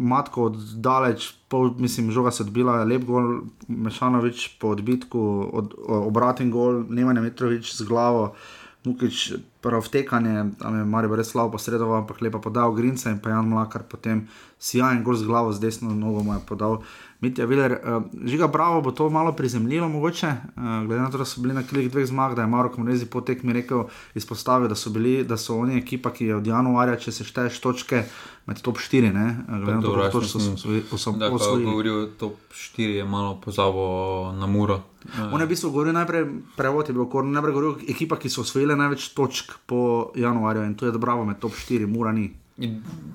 matko 0.00 0.46
oddaleč, 0.48 1.26
pol, 1.52 1.74
mislim, 1.76 2.08
žoga 2.08 2.30
se 2.32 2.40
odbila, 2.42 2.78
lep 2.88 3.04
gol, 3.04 3.42
Mešanovič 3.68 4.56
po 4.56 4.72
odbitku, 4.72 5.20
od, 5.52 5.74
obraten 6.08 6.48
gol, 6.48 6.80
Nemanja 6.88 7.20
Mitrovič 7.20 7.74
z 7.76 7.84
glavo, 7.84 8.32
Mukič 8.80 9.36
prav 9.60 9.84
vtekanje, 9.84 10.56
tam 10.56 10.78
je 10.80 10.88
Marijo 10.88 11.20
res 11.20 11.28
slabo 11.28 11.52
posredoval, 11.60 12.00
ampak 12.00 12.24
lepa 12.24 12.40
podal 12.40 12.72
Grinca 12.72 13.12
in 13.12 13.20
pa 13.20 13.36
Jan 13.36 13.44
Mlakar 13.44 13.84
potem 13.84 14.24
sjajen 14.56 15.04
gol 15.04 15.20
z 15.20 15.28
glavo, 15.28 15.52
z 15.52 15.60
desno 15.60 15.92
nogo 15.92 16.24
mu 16.24 16.32
je 16.32 16.40
podal. 16.48 16.80
Mitja 17.20 17.44
Viler, 17.44 17.72
uh, 17.72 18.02
žiga 18.24 18.46
bravo, 18.48 18.80
bo 18.80 18.90
to 18.96 19.10
malo 19.10 19.32
prizemljilo, 19.36 19.88
mogoče, 19.88 20.26
uh, 20.26 20.62
glede 20.86 21.02
na 21.02 21.10
to, 21.10 21.18
da 21.18 21.24
so 21.24 21.40
bili 21.40 21.54
na 21.54 21.62
krilih 21.62 21.90
dveh 21.92 22.06
zmag, 22.06 22.34
da 22.34 22.42
je 22.42 22.48
Marko 22.48 22.80
Mrezi 22.80 23.06
po 23.06 23.20
tekmi 23.20 23.52
rekel, 23.52 23.84
izpostavil, 24.14 24.68
da 24.68 24.74
so 24.74 24.90
bili, 24.90 25.24
da 25.24 25.36
so 25.36 25.58
oni 25.58 25.78
ekipa, 25.78 26.10
ki 26.10 26.30
je 26.30 26.36
od 26.36 26.46
januarja, 26.46 26.96
če 26.96 27.12
se 27.12 27.24
šteješ 27.24 27.58
točke, 27.60 28.04
med 28.46 28.62
top 28.64 28.80
4, 28.80 29.12
ne, 29.12 29.26
glede 29.48 29.74
na 29.74 29.82
to, 29.82 29.92
kako 29.96 30.22
so 30.24 30.40
se 30.40 30.52
osvojili. 30.90 31.64
Govoril, 31.64 32.06
top 32.18 32.38
4 32.52 32.96
je 33.02 33.04
malo 33.04 33.36
pozavo 33.44 33.84
na 34.38 34.46
muro. 34.46 34.80
On 35.32 35.40
je 35.40 35.46
v 35.46 35.48
bistvu 35.48 35.70
govoril 35.70 35.92
najprej, 35.92 36.24
prevod 36.56 36.88
je 36.88 36.96
bil, 36.96 37.04
najprej 37.04 37.52
govoril 37.52 37.76
ekipa, 37.88 38.16
ki 38.16 38.32
so 38.32 38.40
osvojili 38.40 38.76
največ 38.76 39.10
točk 39.12 39.52
po 39.66 40.10
januarju 40.16 40.64
in 40.64 40.74
to 40.74 40.88
je 40.88 40.96
dobro 40.96 41.20
med 41.24 41.38
top 41.38 41.52
4, 41.52 41.86
mura 41.86 42.16
ni. 42.16 42.30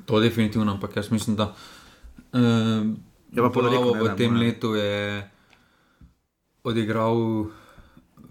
To 0.06 0.22
je 0.22 0.30
definitivno, 0.30 0.72
ampak 0.72 0.96
jaz 0.96 1.12
mislim, 1.12 1.36
da. 1.36 1.54
Uh, 2.34 2.94
Je 3.36 3.42
pa 3.44 3.50
Bravo 3.50 3.92
v 3.92 4.16
tem 4.16 4.32
ne. 4.32 4.40
letu 4.40 4.76
je 4.76 5.28
odigral 6.64 7.52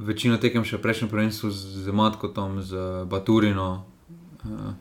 večino 0.00 0.40
tekem 0.40 0.64
še 0.64 0.80
prejšnjem 0.80 1.10
prvenstvu 1.12 1.52
z 1.52 1.92
Matkotom, 1.92 2.64
z 2.64 3.04
Baturino. 3.04 3.84
Eh, 4.44 4.72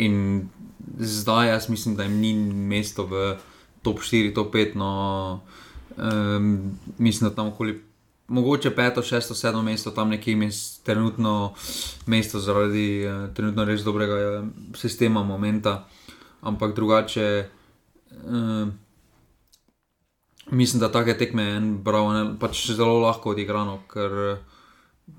in 0.00 0.48
zdaj 0.96 1.52
jaz 1.52 1.68
mislim, 1.68 1.92
da 1.96 2.08
jim 2.08 2.16
ni 2.24 2.32
mesto 2.72 3.04
v 3.04 3.36
top 3.84 4.00
4, 4.00 4.32
top 4.32 4.48
5. 4.48 4.80
No, 4.80 4.90
um, 5.96 6.78
mislim, 6.98 7.28
da 7.28 7.36
tam 7.36 7.52
okoli. 7.52 7.82
Mogoče 8.24 8.72
peto, 8.72 9.02
šesto, 9.04 9.36
sedmo 9.36 9.60
mesto, 9.62 9.92
tam 9.92 10.08
nekje 10.08 10.32
je 10.32 10.48
trenutno 10.80 11.52
mesto 12.08 12.40
zaradi 12.40 13.04
uh, 13.04 13.28
trenutno 13.36 13.68
res 13.68 13.84
dobrega 13.84 14.40
uh, 14.40 14.48
sistema, 14.72 15.20
momenta, 15.22 15.84
ampak 16.40 16.72
drugače. 16.72 17.28
Uh, 18.24 18.72
Mislim, 20.50 20.80
da 20.80 20.92
take 20.92 21.16
tekme 21.18 21.42
je 21.42 21.60
bravo, 21.60 22.12
ne, 22.12 22.24
pač 22.40 22.66
zelo 22.70 22.98
lahko 23.00 23.32
odigrano, 23.32 23.78
ker 23.88 24.12
uh, 24.12 24.38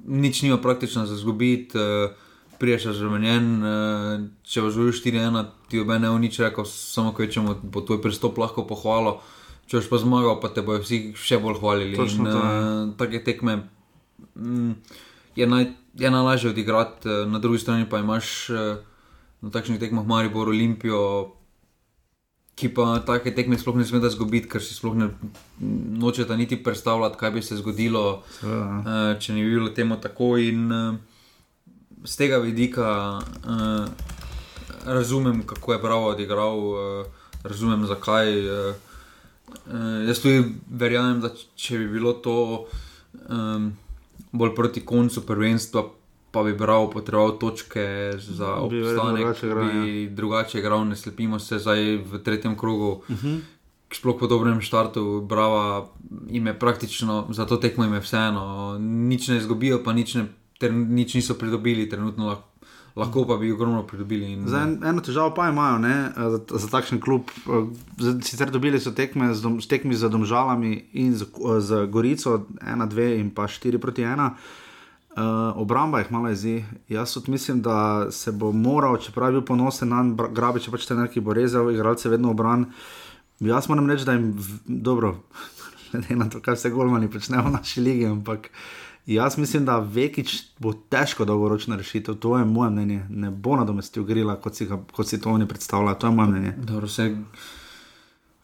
nič 0.05 0.41
nima 0.41 0.57
praktično 0.61 1.05
za 1.05 1.17
zgubiti, 1.17 1.77
uh, 1.77 2.11
priješ 2.59 2.85
razremenjen, 2.91 3.47
uh, 3.63 4.27
če 4.45 4.61
vas 4.61 4.73
želiš 4.73 5.01
4-1, 5.03 5.45
ti 5.69 5.81
obe 5.81 5.97
ne 5.99 6.11
v 6.13 6.19
nič 6.27 6.39
rekel, 6.39 6.67
samo 6.69 7.13
ko 7.13 7.25
rečemo, 7.25 7.57
bo 7.63 7.81
tvoj 7.81 8.03
pristop 8.05 8.37
lahko 8.37 8.67
pohvalo, 8.69 9.17
če 9.65 9.81
boš 9.81 9.89
pa 9.89 10.01
zmagal, 10.03 10.37
pa 10.41 10.53
te 10.53 10.61
bojo 10.65 10.83
vsi 10.85 11.01
še 11.17 11.41
bolj 11.41 11.57
hvalili. 11.63 11.97
In, 11.97 12.29
uh, 12.29 12.93
take 13.01 13.23
tekme 13.25 13.63
mm, 14.37 14.73
je, 15.41 15.47
naj, 15.49 15.71
je 15.97 16.11
najlažje 16.13 16.53
odigrati, 16.53 17.09
na 17.27 17.41
drugi 17.41 17.65
strani 17.65 17.89
pa 17.89 18.03
imaš 18.05 18.35
uh, 18.53 18.77
na 19.41 19.49
takšnih 19.49 19.81
tekmah 19.81 20.05
Maribor 20.05 20.53
Olimpijo 20.53 21.34
ki 22.55 22.69
pa 22.71 22.99
take 23.03 23.33
tekme 23.35 23.57
sploh 23.59 23.75
ne 23.75 23.85
smete 23.85 24.09
zgubiti, 24.13 24.47
ker 24.47 24.63
si 24.63 24.75
sploh 24.77 24.95
ne 24.95 25.09
nočete 25.99 26.37
niti 26.39 26.61
predstavljati, 26.63 27.19
kaj 27.19 27.31
bi 27.35 27.43
se 27.43 27.59
zgodilo, 27.59 28.23
uh, 28.43 29.11
če 29.19 29.35
ne 29.35 29.43
bi 29.43 29.57
bilo 29.57 29.73
temu 29.75 29.99
tako. 30.01 30.37
In 30.39 30.71
uh, 30.71 30.95
z 32.03 32.15
tega 32.15 32.39
vidika 32.39 33.19
uh, 33.19 33.87
razumem, 34.85 35.43
kako 35.47 35.73
je 35.73 35.81
prav 35.81 36.07
odigral, 36.13 36.59
uh, 36.59 37.29
razumem 37.43 37.85
zakaj. 37.91 38.31
Uh, 38.39 38.75
uh, 39.67 40.07
jaz 40.07 40.23
tudi 40.23 40.45
verjamem, 40.71 41.19
da 41.21 41.33
če 41.35 41.81
bi 41.83 41.91
bilo 41.97 42.15
to 42.23 42.37
um, 43.27 43.73
bolj 44.31 44.55
proti 44.55 44.85
koncu 44.85 45.25
prvenstva 45.27 45.83
pa 46.35 46.43
bi 46.43 46.51
bral, 46.53 46.89
potreboval 46.91 47.37
točke 47.39 48.13
za 48.19 48.59
obstanek, 48.67 49.39
bi 49.41 50.03
ja. 50.03 50.09
drugače 50.11 50.59
igral, 50.59 50.83
ne 50.87 50.95
slepimo 50.99 51.39
se 51.39 51.59
zdaj 51.59 51.97
v 52.03 52.19
tretjem 52.23 52.57
krogu. 52.57 52.91
Uh 53.07 53.09
mhm. 53.09 53.27
-huh. 53.27 53.41
Sploh 53.93 54.17
po 54.19 54.27
dobrem 54.27 54.61
štartu, 54.61 55.21
brava, 55.21 55.87
ime 56.29 56.59
praktično 56.59 57.27
za 57.29 57.45
to 57.45 57.57
tekmo 57.57 57.85
ime 57.85 57.99
vseeno, 57.99 58.75
nič 58.79 59.27
ne 59.27 59.37
izgubijo, 59.37 59.83
pa 59.83 59.93
nič, 59.93 60.15
ne, 60.15 60.25
ter, 60.59 60.73
nič 60.73 61.13
niso 61.13 61.33
pridobili, 61.33 61.89
trenutno 61.89 62.27
lahko, 62.27 62.49
lahko 62.95 63.25
pa 63.27 63.37
bi 63.37 63.51
ogromno 63.51 63.87
pridobili. 63.87 64.31
In, 64.33 64.47
za 64.47 64.63
en, 64.63 64.83
eno 64.83 65.01
težavo 65.01 65.33
pa 65.35 65.49
imajo 65.49 65.77
ne, 65.77 66.11
za, 66.17 66.59
za 66.59 66.67
takšen 66.67 66.99
klub. 66.99 67.31
Sicer 68.21 68.51
dobili 68.51 68.79
so 68.79 68.91
tekme 68.91 69.33
z, 69.33 69.41
dom, 69.41 69.61
tekmi 69.61 69.95
z 69.95 70.09
domžalami 70.09 70.89
in 70.93 71.15
z, 71.15 71.25
z 71.59 71.87
Gorico, 71.87 72.45
ena, 72.61 72.85
dve 72.85 73.15
in 73.19 73.31
pa 73.31 73.47
štiri 73.47 73.77
proti 73.77 74.03
ena. 74.03 74.35
Uh, 75.15 75.21
obramba 75.55 75.99
jih 75.99 76.11
malo 76.11 76.27
jezi. 76.27 76.63
Jaz 76.89 77.13
tudi 77.13 77.31
mislim, 77.31 77.61
da 77.61 78.07
se 78.11 78.31
bo 78.31 78.51
moral, 78.51 78.97
čeprav 78.97 79.29
je 79.29 79.31
bil 79.31 79.45
ponosen 79.47 79.89
na 79.89 80.27
grabe, 80.27 80.59
če 80.59 80.73
pač 80.73 80.87
te 80.89 80.95
neki 80.95 81.23
bo 81.23 81.33
rezal, 81.33 81.71
igralce 81.71 82.11
vedno 82.11 82.33
obran. 82.35 82.65
Jaz 83.39 83.69
moram 83.71 83.87
reči, 83.89 84.03
da 84.03 84.17
jim 84.17 84.33
dobro, 84.65 85.13
ne 86.09 86.17
na 86.19 86.27
to, 86.29 86.41
kaj 86.43 86.57
se 86.59 86.69
golmani 86.69 87.07
počnejo 87.11 87.45
v 87.47 87.53
naši 87.55 87.81
ligi, 87.81 88.09
ampak 88.11 88.49
jaz 89.07 89.37
mislim, 89.39 89.63
da 89.65 89.79
Vekič 89.79 90.35
bo 90.59 90.73
težko 90.73 91.23
dolgoročno 91.25 91.79
rešitev. 91.79 92.19
To 92.19 92.35
je 92.37 92.45
moje 92.45 92.73
mnenje. 92.75 93.05
Ne 93.09 93.31
bo 93.31 93.55
nadomestil 93.55 94.03
grila, 94.03 94.35
kot 94.35 94.59
si, 94.59 94.67
kot 94.67 95.07
si 95.07 95.21
to 95.21 95.31
oni 95.31 95.47
predstavljajo. 95.47 95.99
To 96.01 96.11
je 96.11 96.17
moje 96.17 96.33
mnenje. 96.33 96.57
Dobro, 96.57 96.91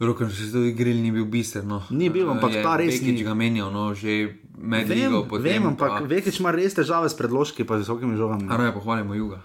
Roko, 0.01 0.25
če 0.25 0.47
se 0.47 0.49
tudi 0.49 0.71
grill 0.73 0.97
ni 0.97 1.11
bil 1.13 1.27
bistven. 1.29 1.67
No. 1.69 1.83
Ni 1.93 2.07
bil, 2.09 2.25
ampak 2.31 2.55
je, 2.55 2.61
ta 2.65 2.73
res 2.79 2.95
ni. 3.03 3.11
Vekič 3.11 3.27
ga 3.27 3.35
menjal, 3.37 3.69
no, 3.69 3.91
že 3.93 4.15
med 4.61 4.89
ligo. 4.89 5.25
Vem, 5.37 5.65
ampak 5.73 5.99
pa... 5.99 6.05
Vekič 6.07 6.39
ima 6.39 6.51
res 6.55 6.77
težave 6.77 7.09
s 7.09 7.17
predložki, 7.17 7.65
pa 7.67 7.79
z 7.79 7.85
visokimi 7.85 8.17
žogami. 8.17 8.49
Ara, 8.49 8.69
ja, 8.69 8.75
pohvalimo 8.75 9.17
juga. 9.17 9.41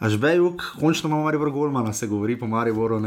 Až 0.00 0.16
bejuk, 0.16 0.64
končno 0.80 1.08
imamo 1.08 1.24
Maribor 1.28 1.50
Golmana, 1.50 1.92
se 1.92 2.06
govori 2.06 2.38
po 2.38 2.46
Mariboru. 2.46 2.96
Uh, 2.96 3.04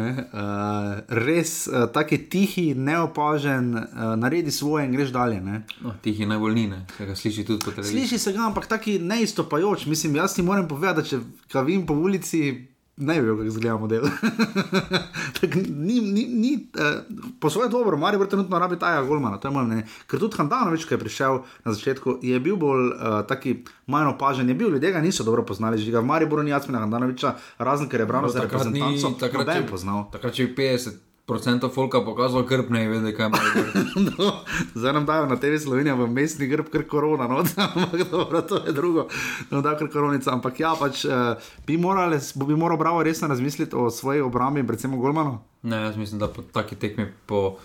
res, 1.09 1.65
uh, 1.67 1.89
tako 1.89 2.19
tihi, 2.29 2.75
neopažen, 2.77 3.73
uh, 3.73 4.13
naredi 4.15 4.51
svoje 4.51 4.85
in 4.85 4.93
greš 4.93 5.09
dalje. 5.09 5.41
No, 5.41 5.95
tihi 6.01 6.25
najbolj 6.29 6.53
ni, 6.53 6.69
se 6.97 7.05
ga 7.05 7.15
sliši 7.15 7.45
tudi 7.45 7.65
po 7.65 7.71
televiziji. 7.71 7.99
Sliši 7.99 8.19
se 8.19 8.33
ga, 8.33 8.45
ampak 8.45 8.69
taki 8.69 8.99
neistopajoč. 8.99 9.85
Mislim, 9.85 10.15
jaz 10.15 10.35
ti 10.35 10.45
moram 10.45 10.67
povedati, 10.67 11.01
da 11.01 11.07
če 11.07 11.19
kavim 11.51 11.85
po 11.85 11.93
ulici 11.93 12.72
ne 12.97 13.21
vem, 13.21 13.29
kako 13.29 13.43
izgleda 13.43 13.77
model. 13.77 14.03
ni, 15.87 16.01
ni, 16.01 16.25
ni, 16.25 16.67
eh, 16.79 17.01
po 17.39 17.49
svoje 17.49 17.69
dobro, 17.69 17.97
Marijo 17.97 18.19
bo 18.19 18.25
trenutno 18.25 18.59
rabi 18.59 18.79
taja 18.79 19.03
Golmana, 19.03 19.37
to 19.37 19.47
je 19.47 19.51
moje 19.51 19.65
mnenje. 19.65 19.85
Ker 20.07 20.19
tudi 20.19 20.37
Handanovič, 20.37 20.85
ki 20.85 20.93
je 20.93 20.99
prišel 20.99 21.39
na 21.65 21.73
začetku, 21.73 22.19
je 22.21 22.39
bil 22.39 22.55
bolj 22.55 22.91
uh, 22.91 23.21
taki 23.27 23.63
manj 23.87 24.13
opažen, 24.13 24.49
je 24.49 24.55
bil 24.55 24.69
ljudje, 24.69 24.91
ga 24.91 25.01
niso 25.01 25.23
dobro 25.23 25.45
poznali, 25.45 25.77
že 25.77 25.91
ga 25.91 25.99
v 25.99 26.05
Mariboru 26.05 26.43
ni 26.43 26.51
jasmina 26.51 26.79
Handanoviča, 26.79 27.35
razen 27.57 27.89
ker 27.89 27.99
je 27.99 28.05
brano 28.05 28.27
no, 28.27 28.33
za 28.33 28.45
reprezentanco. 28.45 29.15
Takrat 29.19 29.55
je 29.55 29.67
poznal. 29.67 30.11
Takrat 30.11 30.39
je 30.39 30.55
50 30.55 31.12
procentov 31.25 31.71
folka 31.71 32.01
pokazal 32.03 32.43
krp, 32.43 32.69
ne 32.69 32.83
vem, 32.89 33.05
kaj 33.15 33.29
ima. 33.31 33.39
no, 34.07 34.31
zdaj 34.75 34.93
nam 34.93 35.05
dajo 35.05 35.27
na 35.31 35.37
TV 35.39 35.59
Slovenija 35.59 35.95
v 35.95 36.07
mestni 36.11 36.47
grb, 36.51 36.67
ker 36.71 36.83
korona, 36.87 37.27
no, 37.31 37.39
ampak 37.67 38.03
dobro, 38.11 38.41
to 38.41 38.59
je 38.67 38.73
drugo, 38.75 39.07
no, 39.51 39.61
da 39.63 39.77
ker 39.79 39.87
koronica. 39.91 40.33
Ampak 40.35 40.59
ja, 40.59 40.73
pač 40.79 41.05
uh, 41.07 41.39
bi, 41.67 41.77
morali, 41.79 42.19
bi 42.35 42.59
moral 42.59 42.77
bravo 42.77 43.03
resno 43.03 43.31
razmisliti 43.31 43.75
o 43.75 43.89
svoji 43.91 44.21
obrambi, 44.21 44.67
predvsem 44.67 44.93
o 44.93 44.99
Golmanu. 44.99 45.39
Ne, 45.63 45.85
jaz 45.87 45.97
mislim, 45.97 46.19
da 46.19 46.27
po 46.27 46.43
taki 46.43 46.75
tekmi 46.75 47.07
po 47.25 47.55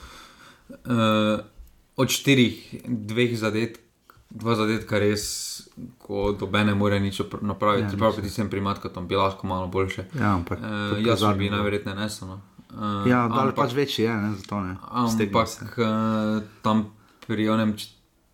uh, 0.86 1.40
od 1.96 2.14
štirih, 2.14 2.82
dveh 2.86 3.36
zadetkov. 3.38 3.84
Dva 4.28 4.52
zadetka 4.52 4.98
res, 5.00 5.22
ko 6.04 6.34
dobe 6.36 6.60
ne 6.60 6.74
more 6.76 6.98
nič 7.00 7.16
napraviti, 7.40 7.94
ja, 7.94 7.96
pravi, 7.96 8.20
da 8.20 8.26
ti 8.26 8.28
sem 8.28 8.50
primat, 8.52 8.76
kot 8.76 8.98
bi 9.08 9.16
lahko 9.16 9.48
malo 9.48 9.70
boljše. 9.72 10.04
Ja, 10.20 10.34
ampak, 10.36 10.60
uh, 10.60 11.00
jaz 11.00 11.24
bi 11.38 11.48
najverjetneje 11.48 11.96
nesel. 11.96 12.28
No. 12.28 12.57
Uh, 12.68 13.08
ja, 13.08 13.24
da 13.32 13.48
pač 13.56 13.72
večji 13.72 14.04
je, 14.04 14.14
ne, 14.16 14.34
zato 14.36 14.60
ne. 14.60 14.76
Ampak 14.90 15.78
uh, 15.78 16.42
tam 16.62 16.84
pri 17.26 17.48
onem 17.48 17.72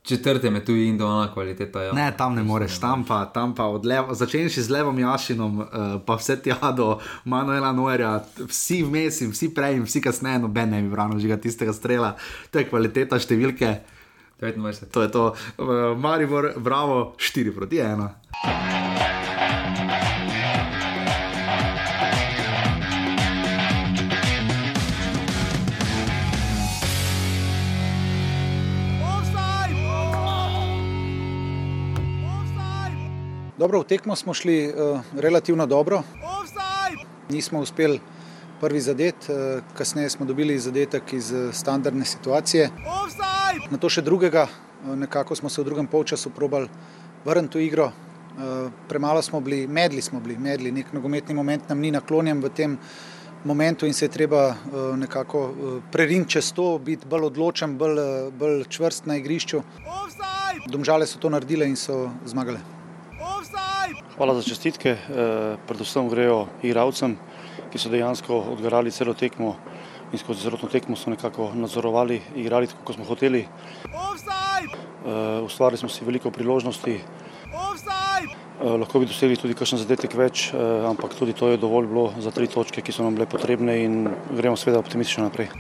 četrtem 0.05 0.55
je 0.55 0.65
tu 0.65 0.73
individualna 0.73 1.33
kvaliteta. 1.33 1.83
Ja. 1.83 1.93
Ne, 1.93 2.13
tam 2.17 2.35
ne 2.35 2.43
moreš, 2.43 2.79
tam 2.81 3.05
pa, 3.05 3.25
tam 3.25 3.55
pa 3.55 3.65
od 3.65 3.87
leva, 3.87 4.15
začenši 4.15 4.63
z 4.63 4.71
levom 4.71 4.99
Jašinom, 4.99 5.59
uh, 5.59 5.67
pa 6.07 6.19
vse 6.21 6.37
tja 6.43 6.73
do 6.77 6.99
Manuela 7.25 7.73
Noerja, 7.73 8.21
vsi 8.49 8.83
vmes 8.83 9.21
in 9.21 9.33
vsi 9.33 9.55
prej 9.55 9.79
in 9.81 9.89
vsi 9.89 10.03
kasneje, 10.05 10.43
noben 10.45 10.71
ne 10.71 10.83
bi 10.83 10.91
branil 10.93 11.19
že 11.19 11.41
tistega 11.41 11.73
strela, 11.73 12.17
to 12.51 12.59
je 12.59 12.69
kvaliteta 12.69 13.19
številke. 13.19 13.79
25. 14.41 14.91
To 14.93 15.03
je 15.03 15.09
to, 15.09 15.25
uh, 15.63 15.95
Maribor, 15.97 16.53
bravo, 16.59 17.15
4 17.17 17.55
proti 17.55 17.81
1. 17.81 19.24
Dobro, 33.59 33.81
v 33.81 33.85
tekmo 33.87 34.17
smo 34.17 34.35
šli 34.35 34.67
uh, 34.67 35.01
relativno 35.15 35.67
dobro. 35.67 36.03
Offside! 36.41 37.07
Nismo 37.31 37.61
uspeli 37.61 38.01
prvi 38.61 38.81
zadet, 38.81 39.15
uh, 39.29 39.63
kasneje 39.77 40.11
smo 40.11 40.27
dobili 40.27 40.59
zadetek 40.59 41.13
iz 41.13 41.33
uh, 41.33 41.55
standardne 41.55 42.05
situacije. 42.05 42.71
Offside! 42.87 43.69
Na 43.71 43.79
to 43.79 43.89
še 43.89 44.03
drugega, 44.03 44.49
uh, 44.49 44.97
nekako 44.99 45.39
smo 45.39 45.49
se 45.49 45.63
v 45.63 45.69
drugem 45.71 45.87
polčasu 45.87 46.35
probali 46.35 46.69
vrniti 47.25 47.59
v 47.59 47.63
igro. 47.63 47.93
premalo 48.89 49.23
smo 49.23 49.41
bili, 49.41 49.67
medli 49.67 50.03
smo 50.03 50.21
bili, 50.21 50.35
medli, 50.39 50.73
nek 50.73 50.93
nogometni 50.93 51.35
moment 51.35 51.69
nam 51.69 51.79
ni 51.79 51.91
naklonjen 51.95 52.41
v 52.43 52.51
tem 52.51 52.79
momentu 53.45 53.87
in 53.87 53.95
se 53.95 54.05
je 54.05 54.09
treba 54.09 54.57
nekako 54.97 55.55
preriniti 55.93 56.31
čez 56.31 56.53
to, 56.53 56.79
biti 56.79 57.07
bolj 57.07 57.31
odločen, 57.31 57.79
bolj, 57.79 58.01
bolj 58.35 58.65
čvrst 58.69 59.07
na 59.07 59.17
igrišču. 59.17 59.63
Domžale 60.67 61.07
so 61.07 61.19
to 61.19 61.31
naredile 61.31 61.69
in 61.71 61.77
so 61.77 62.11
zmagale. 62.27 62.84
Hvala 64.15 64.35
za 64.39 64.43
čestitke, 64.47 64.95
predvsem 65.67 66.07
grejo 66.07 66.45
igravcem, 66.63 67.17
ki 67.73 67.81
so 67.83 67.91
dejansko 67.91 68.37
odgarali 68.53 68.93
celo 68.95 69.11
tekmo 69.19 69.57
in 70.13 70.23
skozi 70.23 70.47
celotno 70.47 70.71
tekmo 70.71 70.95
so 70.97 71.11
nekako 71.11 71.49
nadzorovali, 71.59 72.21
igrali 72.39 72.71
tako, 72.71 72.85
kot 72.87 72.95
smo 72.95 73.09
hoteli. 73.11 73.43
Uh, 75.05 75.43
ustvarili 75.43 75.79
smo 75.83 75.89
si 75.89 76.05
veliko 76.07 76.31
priložnosti. 76.31 77.01
Uh, 78.63 78.79
lahko 78.79 79.03
bi 79.03 79.11
dosegli 79.11 79.37
tudi 79.37 79.59
kakšen 79.59 79.83
zadetek 79.83 80.15
več, 80.15 80.53
ampak 80.87 81.19
tudi 81.19 81.35
to 81.35 81.51
je 81.51 81.59
dovolj 81.59 81.91
bilo 81.91 82.13
za 82.23 82.31
tri 82.31 82.47
točke, 82.47 82.87
ki 82.87 82.95
so 82.95 83.03
nam 83.03 83.19
bile 83.19 83.27
potrebne 83.27 83.81
in 83.83 84.03
gremo 84.31 84.55
seveda 84.55 84.79
optimistično 84.79 85.27
naprej. 85.27 85.51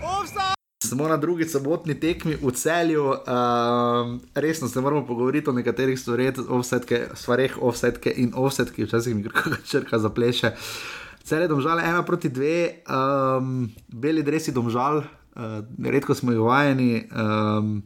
Smo 0.84 1.08
na 1.08 1.16
drugi 1.16 1.46
sobotni 1.48 1.94
tekmi 2.00 2.36
v 2.42 2.50
celju, 2.52 3.04
uh, 3.04 3.16
resno 4.34 4.68
se 4.68 4.80
moramo 4.80 5.06
pogovoriti 5.06 5.50
o 5.50 5.52
nekaterih 5.52 6.00
stvareh, 6.00 7.56
offsetke 7.58 8.12
in 8.16 8.32
offsetke, 8.36 8.84
včasih 8.84 9.16
mi 9.16 9.24
kar 9.28 9.56
črka 9.64 9.98
zapleše. 9.98 10.52
Uh, 10.52 11.04
Cele 11.24 11.48
domžale, 11.48 11.82
ena 11.82 12.02
proti 12.04 12.28
dve, 12.28 12.84
um, 12.84 13.70
beli 13.88 14.22
dresi 14.22 14.52
domžal, 14.52 14.98
uh, 15.00 15.64
redko 15.80 16.14
smo 16.14 16.32
jih 16.32 16.40
vajeni. 16.44 17.08
Um, 17.08 17.80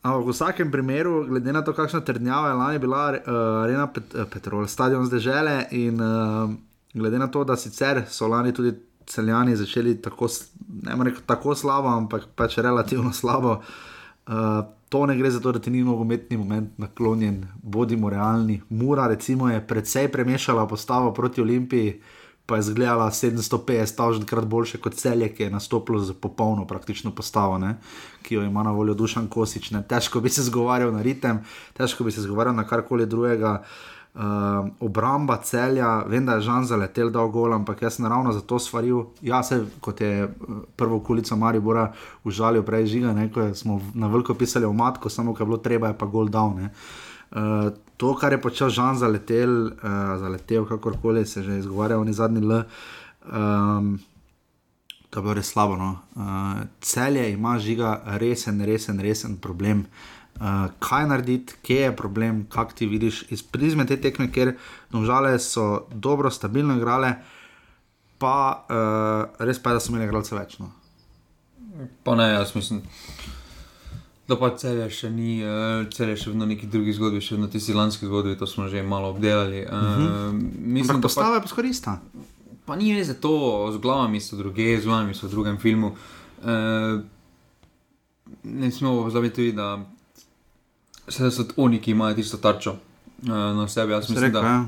ampak 0.00 0.24
v 0.24 0.32
vsakem 0.32 0.70
primeru, 0.72 1.26
glede 1.28 1.52
na 1.52 1.60
to, 1.60 1.74
kakšna 1.76 2.00
trdnjava 2.00 2.48
je 2.48 2.54
lani 2.54 2.78
bila 2.80 3.02
uh, 3.12 3.20
Arena 3.60 3.86
Pet 3.92 4.16
uh, 4.16 4.24
Petrol, 4.24 4.64
stadion 4.64 5.04
zdaj 5.04 5.20
žele 5.20 5.56
in 5.76 6.00
uh, 6.00 6.48
glede 6.96 7.20
na 7.20 7.28
to, 7.28 7.44
da 7.44 7.60
sicer 7.60 8.06
so 8.08 8.24
lani 8.24 8.56
tudi 8.56 8.72
celjani 9.08 9.56
začeli 9.56 9.96
tako, 10.02 10.28
ne 10.82 10.96
morem 10.96 11.12
reči 11.12 11.26
tako 11.26 11.54
slabo, 11.54 11.88
ampak 11.88 12.28
pač 12.36 12.58
relativno 12.58 13.12
slabo. 13.12 13.60
Uh, 14.28 14.34
to 14.88 15.06
ne 15.06 15.16
gre 15.16 15.30
za 15.30 15.40
to, 15.40 15.52
da 15.52 15.58
ti 15.58 15.70
ni 15.70 15.82
nogometni 15.84 16.36
moment 16.36 16.78
naklonjen, 16.78 17.42
bodimo 17.62 18.10
realni. 18.10 18.60
Mura, 18.68 19.06
recimo, 19.08 19.48
je 19.48 19.66
precej 19.66 20.08
premešala 20.12 20.66
postavo 20.66 21.12
proti 21.12 21.40
Olimpiji, 21.40 22.00
pa 22.46 22.56
je 22.56 22.62
zgledala 22.62 23.10
750, 23.10 23.96
tažen 23.96 24.24
krat 24.24 24.44
boljše 24.44 24.78
kot 24.80 24.94
celje, 24.94 25.28
ki 25.34 25.42
je 25.42 25.50
nastopilo 25.50 26.00
z 26.00 26.14
popolno 26.16 26.66
praktično 26.66 27.12
postavo, 27.12 27.58
ne? 27.58 27.76
ki 28.22 28.34
jo 28.34 28.42
ima 28.42 28.62
na 28.62 28.72
voljo 28.72 28.94
Dušan 28.94 29.28
Kosič. 29.28 29.70
Ne? 29.70 29.82
Težko 29.88 30.20
bi 30.20 30.30
se 30.32 30.42
zgovarjal 30.42 30.92
na 30.92 31.02
ritem, 31.02 31.42
težko 31.76 32.04
bi 32.04 32.12
se 32.12 32.24
zgovarjal 32.24 32.56
na 32.56 32.64
karkoli 32.68 33.06
drugega. 33.06 33.52
Uh, 33.60 33.97
obramba 34.80 35.36
celja, 35.36 36.02
vem, 36.06 36.26
da 36.26 36.34
je 36.34 36.40
Žan 36.40 36.64
zaletel 36.66 37.10
dal 37.10 37.28
gol, 37.30 37.52
ampak 37.54 37.82
jaz 37.82 37.98
sem 37.98 38.06
ravno 38.06 38.32
zato 38.32 38.58
svaril. 38.58 39.04
Ja, 39.22 39.42
se 39.42 39.60
kot 39.80 40.00
je 40.00 40.24
eh, 40.24 40.28
prvo 40.76 41.00
kulico 41.00 41.36
Maribora 41.36 41.92
užalil 42.24 42.62
prej 42.62 42.86
žiga, 42.86 43.12
ne, 43.12 43.28
ko 43.32 43.54
smo 43.54 43.80
na 43.94 44.08
veliko 44.08 44.34
pisali 44.34 44.66
o 44.66 44.72
matko, 44.72 45.08
samo 45.08 45.34
kar 45.34 45.46
je 45.46 45.50
bilo 45.52 45.58
treba, 45.62 45.88
je 45.88 45.98
pa 45.98 46.06
gol 46.06 46.28
dal. 46.28 46.56
Uh, 47.28 47.70
to, 47.96 48.14
kar 48.16 48.32
je 48.32 48.40
počel 48.40 48.70
Žan 48.70 48.98
zaletel, 48.98 49.66
uh, 49.66 50.16
zaletel 50.18 50.66
kakorkoli 50.66 51.26
se 51.26 51.42
že 51.42 51.58
izgovarja, 51.58 51.98
on 51.98 52.08
je 52.08 52.12
zadnji 52.12 52.40
L. 52.40 52.62
Um, 53.28 53.98
to 55.10 55.20
je 55.20 55.22
bilo 55.22 55.34
res 55.34 55.52
slabo. 55.52 55.76
No. 55.76 55.98
Uh, 56.16 56.64
celje 56.80 57.32
ima 57.32 57.58
žiga 57.58 58.00
resen, 58.18 58.64
resen, 58.64 59.00
resen 59.00 59.36
problem. 59.36 59.80
Uh, 59.80 60.17
uh, 60.40 60.70
kaj 60.78 61.06
narediti, 61.06 61.54
kje 61.62 61.80
je 61.80 61.96
problem, 61.96 62.46
kako 62.50 62.72
ti 62.72 62.86
vidiš 62.86 63.24
iz 63.30 63.42
prizme 63.42 63.86
te 63.86 63.96
tekme, 64.00 64.30
ker 64.32 64.54
domžale 64.92 65.38
so 65.38 65.86
dobro, 65.90 66.30
stabilno 66.30 66.76
igrale, 66.76 67.14
pa 68.18 68.66
uh, 68.68 69.44
res 69.46 69.62
pa 69.62 69.70
je, 69.70 69.78
da 69.78 69.80
so 69.80 69.92
imeli 69.92 70.08
igralce 70.08 70.34
več. 70.36 70.58
No. 70.58 70.72
Pa 72.04 72.14
ne, 72.18 72.32
jaz 72.32 72.54
mislim. 72.54 72.82
Da 74.28 74.36
pa 74.36 74.50
celje 74.60 74.90
še 74.92 75.10
ni, 75.10 75.38
uh, 75.40 75.86
celje 75.94 76.18
še 76.20 76.32
v 76.32 76.48
neki 76.50 76.68
drugi 76.68 76.92
zgodbi, 76.92 77.22
še 77.24 77.38
v 77.38 77.48
tisti 77.52 77.76
lanski 77.76 78.08
zgodbi, 78.08 78.36
to 78.36 78.46
smo 78.46 78.68
že 78.68 78.82
malo 78.82 79.14
obdelali. 79.14 79.64
Uh, 79.64 79.72
uh 79.72 79.98
-huh. 79.98 80.40
Mislim, 80.58 81.00
da 81.00 81.08
postava 81.08 81.34
je 81.34 81.42
poskorista. 81.42 82.00
Pa 82.66 82.76
ni 82.76 82.92
res, 82.94 83.08
da 83.08 83.14
to 83.14 83.72
z 83.72 83.80
glavami 83.80 84.20
so 84.20 84.36
druge, 84.36 84.80
z 84.80 84.84
glavami 84.84 85.14
so 85.14 85.26
v 85.26 85.30
drugem 85.30 85.56
filmu. 85.58 85.96
Uh, 86.42 87.00
ne 88.44 88.70
smemo 88.70 89.02
pozabiti 89.02 89.34
tudi, 89.34 89.52
da 89.52 89.78
Vse 91.08 91.30
so 91.30 91.44
oni, 91.56 91.80
ki 91.80 91.90
imajo 91.90 92.14
tisto 92.14 92.36
tarčo 92.36 92.72
uh, 92.72 93.28
na 93.28 93.68
sebi. 93.68 93.92
Jaz 93.92 94.08
mislim, 94.08 94.18
Sreka, 94.18 94.40
da, 94.40 94.48
ja. 94.48 94.66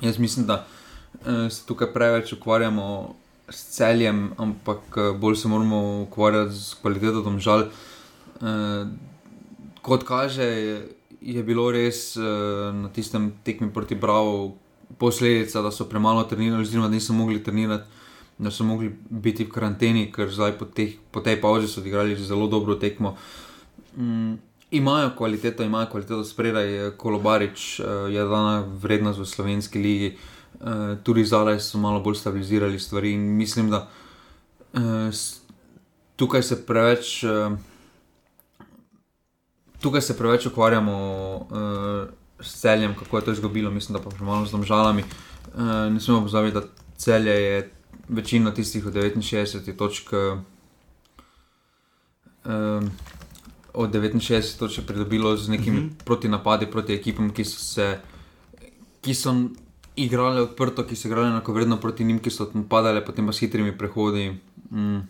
jaz 0.00 0.18
mislim, 0.18 0.46
da 0.46 0.66
uh, 0.66 1.48
se 1.50 1.66
tukaj 1.66 1.92
preveč 1.92 2.32
ukvarjamo 2.32 3.14
s 3.48 3.64
celjem, 3.76 4.30
ampak 4.36 4.96
uh, 4.96 5.16
bolj 5.16 5.36
se 5.36 5.48
moramo 5.48 6.02
ukvarjati 6.02 6.54
z 6.54 6.74
kvaliteto 6.82 7.22
domžal. 7.22 7.68
Uh, 8.40 8.88
kot 9.82 10.04
kaže, 10.04 10.44
je, 10.44 10.88
je 11.20 11.42
bilo 11.42 11.70
res 11.72 12.16
uh, 12.16 12.24
na 12.74 12.88
tistem 12.92 13.32
tekmi 13.44 13.72
proti 13.72 13.94
Bravo 13.94 14.54
posledica, 14.98 15.62
da 15.62 15.70
so 15.70 15.88
premalo 15.88 16.24
trenirali, 16.24 16.62
oziroma 16.62 16.88
da 16.88 16.94
niso 16.94 17.12
mogli 17.12 17.42
trenirati. 17.42 17.88
Da 18.38 18.50
so 18.50 18.64
mogli 18.68 18.90
biti 19.08 19.46
v 19.46 19.48
karanteni, 19.48 20.10
ker 20.12 20.28
zdaj 20.28 20.58
po, 20.58 20.66
teh, 20.68 20.98
po 21.10 21.22
tej 21.24 21.38
pauzi 21.40 21.70
so 21.72 21.80
odigrali 21.80 22.16
zelo 22.20 22.46
dobro 22.52 22.74
tekmo. 22.76 23.14
Mm, 23.96 24.34
imajo 24.70 25.10
kvaliteto, 25.16 25.62
imajo 25.62 25.86
kvaliteto 25.90 26.24
spredaj, 26.24 26.90
kolobarič 26.96 27.80
eh, 27.80 27.84
je 28.10 28.24
dana 28.24 28.64
vrednost 28.82 29.18
v 29.18 29.26
slovenski 29.26 29.78
ligi, 29.78 30.16
eh, 30.60 30.96
tudi 31.02 31.24
zdaj 31.24 31.60
so 31.60 31.78
malo 31.78 32.00
bolj 32.00 32.14
stabilizirali 32.14 32.78
stvari 32.78 33.12
in 33.12 33.36
mislim, 33.36 33.70
da 33.70 33.88
eh, 34.74 35.10
tukaj 36.16 36.42
se 36.42 36.66
preveč. 36.66 37.24
Tukaj 39.80 40.00
se 40.00 40.16
preveč 40.18 40.46
ukvarjamo 40.46 40.92
uh, 41.36 42.08
s 42.40 42.60
celjem, 42.60 42.94
kako 42.96 43.18
je 43.18 43.24
to 43.24 43.32
izgubilo, 43.32 43.70
mislim, 43.70 43.98
da 43.98 44.02
pa 44.02 44.10
premalo 44.10 44.46
z 44.46 44.50
domžalami. 44.50 45.04
Uh, 45.54 45.60
ne 45.92 46.00
smemo 46.00 46.22
pozabiti, 46.22 46.54
da 46.54 46.62
celje 46.96 47.30
je 47.30 47.72
večina 48.08 48.54
tistih 48.54 48.86
od 48.86 48.94
69 48.94 49.76
točk. 49.76 50.12
Uh, 52.44 52.88
od 53.76 53.94
69 53.94 54.58
točk 54.58 54.86
pridobilo 54.86 55.36
z 55.36 55.48
nekimi 55.48 55.78
uh 55.78 55.84
mhm. 55.84 55.92
-huh. 55.92 56.04
proti 56.04 56.28
napadi 56.28 56.66
proti 56.66 56.94
ekipam, 56.94 57.30
ki 57.30 57.44
so 57.44 57.58
se. 57.58 58.00
Ki 59.00 59.14
so 59.14 59.34
igrali 59.96 60.40
odprto, 60.40 60.84
ki 60.86 60.96
so 60.96 61.08
igrali 61.08 61.28
enako 61.28 61.52
vredno 61.52 61.76
proti 61.76 62.04
njim, 62.04 62.18
ki 62.18 62.30
so 62.30 62.44
tam 62.44 62.68
padali, 62.68 63.04
potem 63.04 63.26
pa 63.26 63.32
s 63.32 63.38
hitrimi 63.38 63.78
prehodi. 63.78 64.36
Mm, 64.70 65.00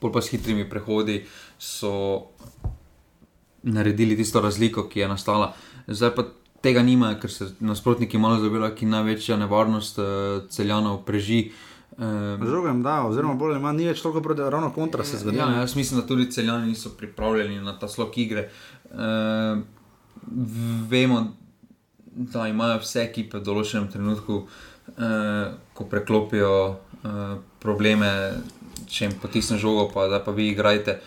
pol 0.00 0.12
pa 0.12 0.22
s 0.22 0.28
hitrimi 0.28 0.70
prehodi 0.70 1.24
so 1.58 2.22
naredili 3.62 4.16
tisto 4.16 4.40
razliko, 4.40 4.88
ki 4.88 5.00
je 5.00 5.08
nastala. 5.08 5.54
Zdaj 5.86 6.14
pa 6.14 6.24
tega 6.60 6.82
nimajo, 6.82 7.18
ker 7.20 7.32
se 7.32 7.48
nasprotniki 7.60 8.18
malo 8.18 8.40
zavedajo, 8.40 8.74
ki 8.76 8.86
največja 8.86 9.36
nevarnost 9.40 9.98
uh, 9.98 10.06
celjanov 10.52 11.02
preživi. 11.04 11.52
Um, 11.98 12.46
Drugem, 12.46 12.82
da, 12.82 13.02
oziroma 13.06 13.34
bolj 13.34 13.52
ali 13.54 13.62
manj 13.62 13.76
ni 13.78 13.84
več 13.86 14.00
toliko 14.02 14.22
proti, 14.22 14.42
ravno 14.50 14.72
kontra 14.74 15.04
se 15.06 15.18
zgodi. 15.20 15.38
Ja, 15.38 15.46
jaz 15.60 15.76
mislim, 15.78 16.00
da 16.00 16.06
tudi 16.06 16.26
celjani 16.30 16.72
niso 16.72 16.90
pripravljeni 16.98 17.60
na 17.62 17.76
ta 17.78 17.88
slog 17.88 18.18
igre. 18.18 18.48
Uh, 18.90 19.60
vemo, 20.90 21.20
da 22.06 22.48
imajo 22.48 22.80
vse 22.82 23.04
ekipe 23.04 23.38
v 23.38 23.46
določenem 23.46 23.86
trenutku, 23.92 24.40
uh, 24.42 25.52
ko 25.74 25.86
preklopijo 25.90 26.54
uh, 26.66 27.20
probleme, 27.62 28.10
če 28.90 29.04
jim 29.06 29.14
potisne 29.22 29.58
žogo, 29.62 29.86
pa 29.94 30.08
da 30.10 30.18
pa 30.24 30.34
vi 30.34 30.48
igrate. 30.50 30.98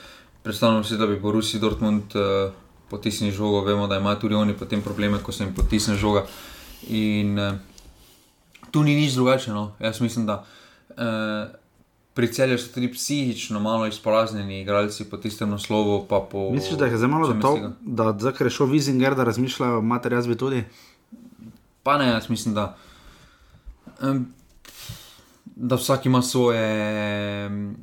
Predstavljamo 0.43 0.87
si, 0.87 0.95
da 0.95 1.07
bi 1.07 1.19
Borusi 1.19 1.59
Dortmund 1.59 2.15
uh, 2.15 2.53
potisnil 2.87 3.33
žogo, 3.35 3.65
vemo, 3.67 3.89
da 3.91 3.99
imajo 3.99 4.21
tudi 4.23 4.39
oni 4.39 4.55
potem 4.55 4.79
probleme, 4.81 5.19
ko 5.19 5.35
se 5.35 5.43
jim 5.43 5.51
potisne 5.55 5.97
žoga. 5.99 6.23
In 6.87 7.35
uh, 7.35 7.59
tu 8.71 8.85
ni 8.87 8.95
nič 8.95 9.19
drugače. 9.19 9.51
No. 9.51 9.73
Jaz 9.83 9.99
mislim, 9.99 10.23
da 10.29 10.39
uh, 10.39 10.55
pri 12.13 12.33
celju 12.33 12.57
so 12.57 12.73
tudi 12.73 12.91
psihično 12.91 13.59
malo 13.59 13.87
izpraznjeni, 13.87 14.61
igralci 14.61 15.05
po 15.09 15.17
tistem 15.17 15.49
naslovu. 15.49 16.05
Po, 16.09 16.49
Misliš, 16.51 16.77
da 16.79 16.85
je 16.85 16.97
zdaj 16.97 17.09
malo 17.09 17.27
za 17.27 17.39
to, 17.41 17.71
da 17.81 18.15
zdaj 18.19 18.33
rešo 18.39 18.65
Vizinger, 18.65 19.15
da 19.15 19.23
razmišljajo, 19.23 19.81
mater 19.81 20.13
jaz 20.13 20.27
bi 20.27 20.37
tudi? 20.37 20.63
Pa 21.83 21.97
ne, 21.97 22.07
jaz 22.07 22.29
mislim, 22.29 22.55
da, 22.55 22.77
um, 24.01 24.25
da 25.45 25.75
vsak 25.75 26.05
ima 26.05 26.21
svoje. 26.21 27.47
Um, 27.47 27.75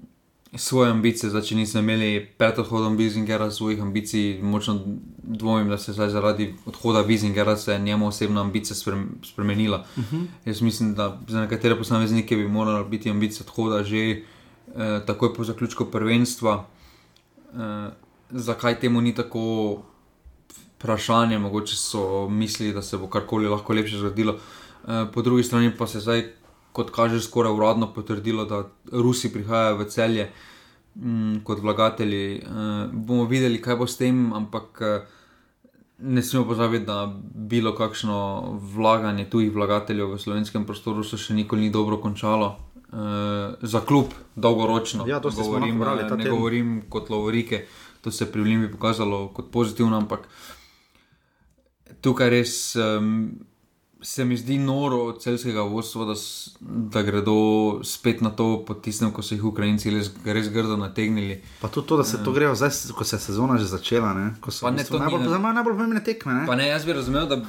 svoje 0.54 0.90
ambicije, 0.90 1.30
zdaj, 1.30 1.42
če 1.42 1.56
nismo 1.56 1.80
imeli 1.80 2.26
pred 2.38 2.58
odhodom 2.58 2.96
Bizingera 2.96 3.50
svojih 3.50 3.82
ambicij, 3.82 4.42
močno 4.42 4.80
dvomim, 5.22 5.68
da 5.68 5.78
se 5.78 5.92
je 5.92 6.10
zaradi 6.10 6.54
odhoda 6.66 7.02
Bizingera 7.02 7.56
njemu 7.78 8.06
osebna 8.06 8.40
ambicija 8.40 8.76
spremenila. 9.22 9.84
Uh 9.96 10.04
mhm. 10.04 10.16
-huh. 10.16 10.26
Jaz 10.44 10.60
mislim, 10.60 10.94
da 10.94 11.20
za 11.28 11.40
nekatere 11.40 11.78
posameznike 11.78 12.36
bi 12.36 12.48
morala 12.48 12.84
biti 12.84 13.10
ambicija 13.10 13.46
odhoda 13.48 13.82
že 13.82 13.98
eh, 13.98 14.22
takoj 15.06 15.34
po 15.34 15.44
zaključku 15.44 15.84
prvenstva. 15.84 16.66
Eh, 17.54 17.90
zakaj 18.30 18.80
temu 18.80 19.00
ni 19.00 19.14
tako? 19.14 19.82
vprašanje, 20.84 21.38
mogoče 21.38 21.76
so 21.76 22.28
mislili, 22.28 22.72
da 22.72 22.82
se 22.82 22.98
bo 22.98 23.06
karkoli 23.06 23.48
lahko 23.48 23.72
lepše 23.72 23.98
zgodilo. 23.98 24.34
Uh, 24.34 24.90
po 25.14 25.22
drugi 25.22 25.42
strani 25.42 25.72
pa 25.78 25.86
se 25.86 26.00
zdaj, 26.00 26.26
kot 26.74 26.90
kaže, 26.90 27.22
skoraj 27.22 27.54
uradno 27.54 27.92
potrdilo, 27.94 28.44
da 28.50 28.64
Rusi 28.92 29.30
prihajajo 29.32 29.78
v 29.78 29.88
celje 29.88 30.30
um, 30.98 31.40
kot 31.46 31.62
vlagatelji. 31.62 32.42
Uh, 32.42 32.88
bomo 32.92 33.28
videli, 33.30 33.62
kaj 33.62 33.78
bo 33.78 33.86
s 33.86 34.00
tem, 34.00 34.32
ampak. 34.34 34.82
Uh, 34.82 35.20
Ne 36.04 36.22
smemo 36.26 36.42
pozabiti, 36.44 36.84
da 36.84 37.06
bilo 37.34 37.70
kakšno 37.74 38.16
vlaganje 38.74 39.28
tujih 39.30 39.52
vlagateljev 39.54 40.10
v 40.10 40.18
slovenskem 40.18 40.64
prostoru 40.66 41.04
se 41.06 41.16
še 41.16 41.36
nikoli 41.38 41.62
ni 41.62 41.70
dobro 41.70 42.00
končalo. 42.02 42.56
Uh, 42.90 43.54
za 43.62 43.80
klub, 43.80 44.10
dolgoročno. 44.34 45.06
Ja, 45.06 45.20
to 45.22 45.30
govorim, 45.30 45.78
brali, 45.78 46.02
ne 46.02 46.18
tem. 46.18 46.34
govorim 46.34 46.82
kot 46.90 47.10
lovorike, 47.10 47.64
to 48.02 48.10
se 48.10 48.24
je 48.24 48.30
pri 48.32 48.42
Limbi 48.42 48.68
pokazalo 48.70 49.28
kot 49.34 49.48
pozitivno, 49.54 49.96
ampak 49.96 50.28
tukaj 52.02 52.30
res 52.30 52.52
um, 52.76 53.32
se 54.04 54.24
mi 54.24 54.36
zdi 54.36 54.58
noro 54.58 54.96
od 54.96 55.22
celskega 55.22 55.62
vodstva, 55.62 56.04
da, 56.04 56.14
da 56.60 57.02
gredo 57.02 57.34
spet 57.84 58.20
na 58.20 58.30
to 58.30 58.64
potisnem, 58.66 59.10
ko 59.12 59.22
so 59.22 59.34
jih 59.34 59.44
Ukrajinci 59.48 59.90
res, 59.90 60.10
res 60.24 60.50
grdo 60.52 60.76
nategnili. 60.76 61.38
Pa 61.60 61.68
tudi 61.72 61.88
to, 61.88 61.96
da 61.96 62.04
se 62.04 62.20
to 62.24 62.32
grejo 62.32 62.54
zdaj, 62.54 62.70
ko 62.96 63.04
se 63.04 63.16
je 63.16 63.20
sezona 63.20 63.56
že 63.58 63.64
začela, 63.64 64.12
ne? 64.14 64.34
ko 64.40 64.52
so 64.52 64.70
ne, 64.70 64.84
to 64.84 65.00
najbolj, 65.00 65.24
ne, 65.24 65.38
najbolj 65.38 65.76
pomembne 65.78 66.04
tekme. 66.04 66.34
Ne? 66.34 66.46
Pa 66.46 66.56
ne, 66.60 66.68
jaz 66.68 66.84
bi 66.84 66.92
razumel, 66.92 67.28
da 67.30 67.40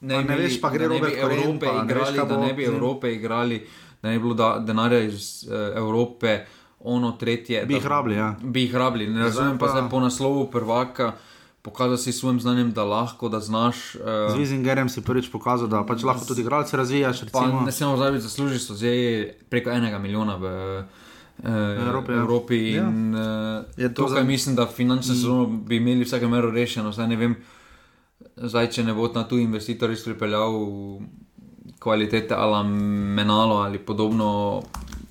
ne, 0.00 0.22
ne 0.22 0.36
veš, 0.38 0.60
pa 0.62 0.70
gre 0.70 0.88
Robert 0.88 1.18
Evrope 1.18 1.66
pa, 1.66 1.82
igrali, 1.82 2.18
veš, 2.18 2.28
da 2.28 2.38
ne 2.38 2.52
bi 2.54 2.70
Evrope 2.70 3.12
igrali, 3.14 3.58
da 4.02 4.08
ne 4.08 4.18
bi 4.18 4.22
bilo 4.22 4.38
da, 4.38 4.52
denarja 4.62 5.02
iz 5.08 5.48
uh, 5.48 5.76
Evrope. 5.76 6.44
Ono 6.86 7.16
tretje, 7.18 7.64
bi 7.66 7.74
jih 7.74 7.86
rabili. 7.86 8.14
Ja. 8.14 8.34
Bi 8.42 8.62
jih 8.62 8.74
rabili. 8.74 9.06
Ne 9.10 9.24
razumem 9.24 9.56
pa, 9.58 9.66
pa 9.66 9.72
zdaj 9.72 9.88
po 9.90 10.00
naslovu 10.00 10.44
prvaka, 10.50 11.16
pokazal 11.66 11.98
si 11.98 12.12
svojim 12.14 12.38
znanjem, 12.40 12.70
da 12.72 12.84
lahko, 12.86 13.28
da 13.28 13.40
znaš. 13.42 13.94
Uh, 13.94 14.30
Z 14.30 14.38
Vizingerjem 14.38 14.88
si 14.88 15.02
prvič 15.02 15.26
pokazal, 15.32 15.66
da 15.66 15.82
pač 15.82 16.06
lahko 16.06 16.22
tudi 16.22 16.46
igralce 16.46 16.76
razvijaš. 16.78 17.26
Recimo. 17.26 17.66
Ne 17.66 17.72
smemo 17.74 17.96
zdaj 17.98 18.20
zaslužiti, 18.22 18.62
so 18.62 18.78
zdaj 18.78 19.34
preko 19.50 19.74
enega 19.74 19.98
milijona 19.98 20.38
v 20.38 20.46
uh, 20.46 21.50
Evropi. 21.82 22.12
Ja. 22.12 22.22
Evropi 22.22 22.60
in, 22.78 23.14
ja. 23.14 23.90
uh, 23.90 23.94
tukaj 23.94 24.22
za... 24.22 24.28
mislim, 24.30 24.56
da 24.56 24.66
finančno 24.66 25.12
mm. 25.12 25.16
sezono 25.16 25.46
bi 25.46 25.82
imeli 25.82 26.06
vsake 26.06 26.30
mero 26.30 26.50
rešeno. 26.54 26.92
Zdaj 26.94 27.08
ne 27.08 27.16
vem, 27.16 27.36
zdaj, 28.36 28.70
če 28.70 28.86
ne 28.86 28.94
bo 28.94 29.10
na 29.14 29.26
tu 29.26 29.38
investitor 29.42 29.90
izpripeljal 29.90 30.54
kvalitete 31.78 32.34
ali 32.34 32.68
menalo 33.18 33.56
ali 33.56 33.78
podobno 33.78 34.62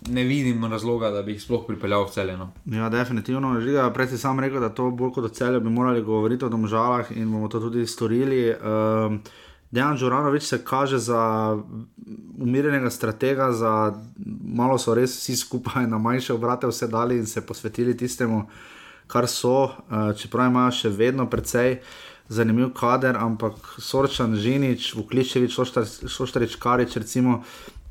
ne 0.07 0.23
vidim 0.23 0.65
razloga, 0.65 1.09
da 1.11 1.21
bi 1.21 1.31
jih 1.35 1.41
sploh 1.41 1.63
pripeljal 1.67 2.05
v 2.05 2.11
celeno. 2.11 2.49
Ja, 2.65 2.89
definitivno. 2.89 3.55
Žiga, 3.61 3.89
prej 3.93 4.13
si 4.13 4.17
sam 4.17 4.39
rekel, 4.39 4.61
da 4.61 4.69
to 4.69 4.89
bolj 4.91 5.11
kot 5.15 5.25
o 5.25 5.33
celju 5.33 5.61
bi 5.61 5.69
morali 5.69 6.03
govoriti 6.03 6.45
o 6.45 6.49
domžalah 6.49 7.11
in 7.15 7.31
bomo 7.31 7.47
to 7.47 7.59
tudi 7.59 7.87
storili. 7.87 8.49
Uh, 8.51 9.17
Dejan 9.71 9.97
Žuranovič 9.97 10.43
se 10.43 10.63
kaže 10.63 10.97
za 10.97 11.57
umirjenega 12.39 12.89
stratega, 12.89 13.51
za 13.51 13.93
malo 14.43 14.77
so 14.77 14.93
res 14.93 15.17
vsi 15.17 15.35
skupaj 15.35 15.87
na 15.87 15.97
manjše 15.97 16.33
obrate 16.33 16.67
vse 16.67 16.87
dali 16.87 17.17
in 17.17 17.25
se 17.25 17.41
posvetili 17.45 17.97
tistemu, 17.97 18.45
kar 19.07 19.27
so, 19.27 19.63
uh, 19.63 20.11
čeprav 20.17 20.51
imajo 20.51 20.71
še 20.71 20.89
vedno 20.89 21.29
precej. 21.29 21.79
Zanimiv 22.29 22.71
kader, 22.73 23.17
ampak 23.21 23.53
Sorčan, 23.77 24.33
Ženič, 24.35 24.95
Vukličevič, 24.97 25.53
Šoštarič, 26.09 26.55
Karič, 26.57 26.95
recimo, 26.97 27.43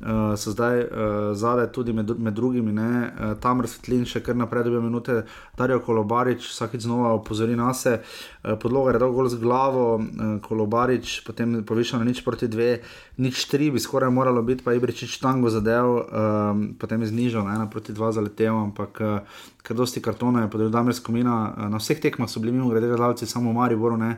uh, 0.05 0.37
so 0.37 0.51
zdaj 0.51 0.79
uh, 0.79 0.87
zadaj 1.33 1.71
tudi 1.73 1.93
med, 1.93 2.11
med 2.19 2.33
drugimi, 2.33 2.71
ne, 2.73 3.09
uh, 3.09 3.33
tam 3.41 3.61
razsvetlin 3.65 4.05
še 4.05 4.21
kar 4.23 4.37
naprej, 4.37 4.67
dobijo 4.67 4.83
minute, 4.85 5.17
Darijo 5.57 5.81
Kolobarič, 5.85 6.45
vsakeč 6.51 6.85
znova 6.85 7.13
opozori 7.17 7.55
na 7.57 7.73
se, 7.73 7.97
uh, 7.99 8.53
podloga 8.61 8.93
je 8.93 9.01
dolgo 9.01 9.27
z 9.29 9.41
glavo, 9.41 9.85
uh, 9.97 10.37
Kolobarič, 10.45 11.19
potem 11.25 11.57
povišal 11.65 12.03
na 12.03 12.09
nič 12.09 12.21
proti 12.25 12.47
dve, 12.51 12.79
nič 13.17 13.45
tri 13.49 13.71
bi 13.73 13.81
skoraj 13.81 14.13
moralo 14.13 14.45
biti, 14.45 14.63
pa 14.63 14.77
Ibričič 14.77 15.17
tango 15.23 15.49
zadev, 15.49 15.91
um, 16.05 16.65
potem 16.79 17.01
je 17.01 17.11
znižal 17.11 17.47
na 17.47 17.59
ena 17.59 17.69
proti 17.71 17.95
dva 17.95 18.11
zaletel, 18.15 18.53
ampak 18.69 19.01
uh, 19.01 19.39
kar 19.65 19.77
dosti 19.77 20.03
kartona 20.05 20.45
je 20.45 20.51
podelil 20.53 20.73
Damir 20.73 20.93
Skomina, 20.93 21.37
uh, 21.49 21.69
na 21.71 21.81
vseh 21.81 21.97
tekmah 21.99 22.29
so 22.29 22.43
bili 22.43 22.53
mimo 22.53 22.69
grede 22.69 22.91
gledalci, 22.91 23.25
samo 23.25 23.51
v 23.51 23.57
Mariboru 23.61 23.97
ne. 23.97 24.17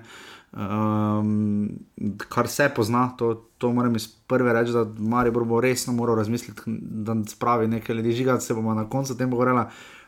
Um, 0.57 1.69
kar 2.29 2.47
se 2.47 2.69
pozna, 2.75 3.11
to, 3.17 3.33
to 3.57 3.69
moram 3.73 3.95
iz 3.95 4.07
prve 4.07 4.53
reči, 4.53 4.71
da 4.73 4.85
Maribor 4.97 5.45
bo 5.45 5.61
resno 5.61 5.93
moral 5.93 6.15
razmisliti, 6.17 6.61
da 7.05 7.15
spravi 7.27 7.67
nekaj 7.67 7.95
ljudi, 7.95 8.11
žiga 8.11 8.39
se 8.39 8.53
bomo 8.53 8.73
na 8.73 8.89
koncu 8.89 9.17
tem 9.17 9.31
govorili, 9.31 9.63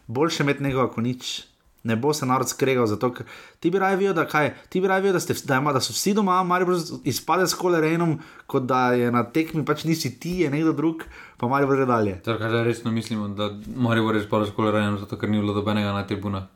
boljše 0.08 0.44
imeti 0.44 0.64
nekoga 0.64 0.88
kot 0.94 1.04
nič. 1.04 1.44
Ne 1.84 1.96
bo 1.96 2.14
se 2.14 2.26
narod 2.26 2.50
skregal, 2.50 2.88
zato 2.90 3.12
ker 3.14 3.26
ti 3.60 3.70
bi 3.72 3.80
raje 3.80 3.98
videl, 3.98 4.14
da, 4.14 4.26
kaj, 4.28 4.50
bi 4.74 4.82
videl, 4.82 5.14
da, 5.14 5.20
ste, 5.20 5.34
da, 5.46 5.62
ima, 5.62 5.74
da 5.74 5.80
so 5.80 5.94
vsi 5.94 6.14
doma, 6.14 6.42
Maribor 6.44 6.76
izpade 7.04 7.48
s 7.48 7.54
kolerenom, 7.54 8.18
kot 8.48 8.66
da 8.66 8.94
je 8.94 9.12
na 9.12 9.24
tekmi 9.24 9.64
pač 9.66 9.86
nisi 9.86 10.18
ti, 10.20 10.40
je 10.42 10.50
nekdo 10.50 10.74
drug, 10.74 11.06
pa 11.38 11.48
Maribor 11.48 11.78
gre 11.78 11.86
dalje. 11.86 12.22
Torej, 12.26 12.42
kaj 12.42 12.64
resno 12.66 12.92
mislimo, 12.92 13.28
da 13.28 13.54
Maribor 13.76 14.18
je 14.18 14.26
izpadel 14.26 14.50
s 14.50 14.58
kolerenom, 14.58 14.98
zato 15.00 15.18
ker 15.18 15.30
ni 15.30 15.40
bilo 15.40 15.54
dobenega 15.54 15.94
na 15.94 16.08
tribunah. 16.08 16.50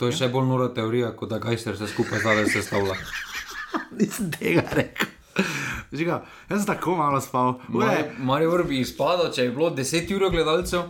To 0.00 0.08
je 0.08 0.14
ja. 0.14 0.22
še 0.22 0.30
bolj 0.32 0.46
nora 0.48 0.70
teorija, 0.72 1.10
kot 1.12 1.28
da 1.28 1.36
kaj 1.40 1.58
se 1.60 1.74
skupaj 1.92 2.22
zdaj 2.24 2.46
sestavlja. 2.54 2.94
Nisem 4.00 4.30
tega 4.32 4.64
rekel. 4.72 5.10
Žiga, 5.92 6.22
jaz 6.48 6.62
sem 6.62 6.66
tako 6.70 6.94
malo 6.96 7.20
spal. 7.20 7.58
Marijo 8.18 8.62
bi 8.64 8.80
izpadel, 8.80 9.28
če 9.34 9.44
je 9.44 9.52
bilo 9.52 9.68
10 9.76 10.14
ur 10.16 10.24
gledalcev. 10.32 10.88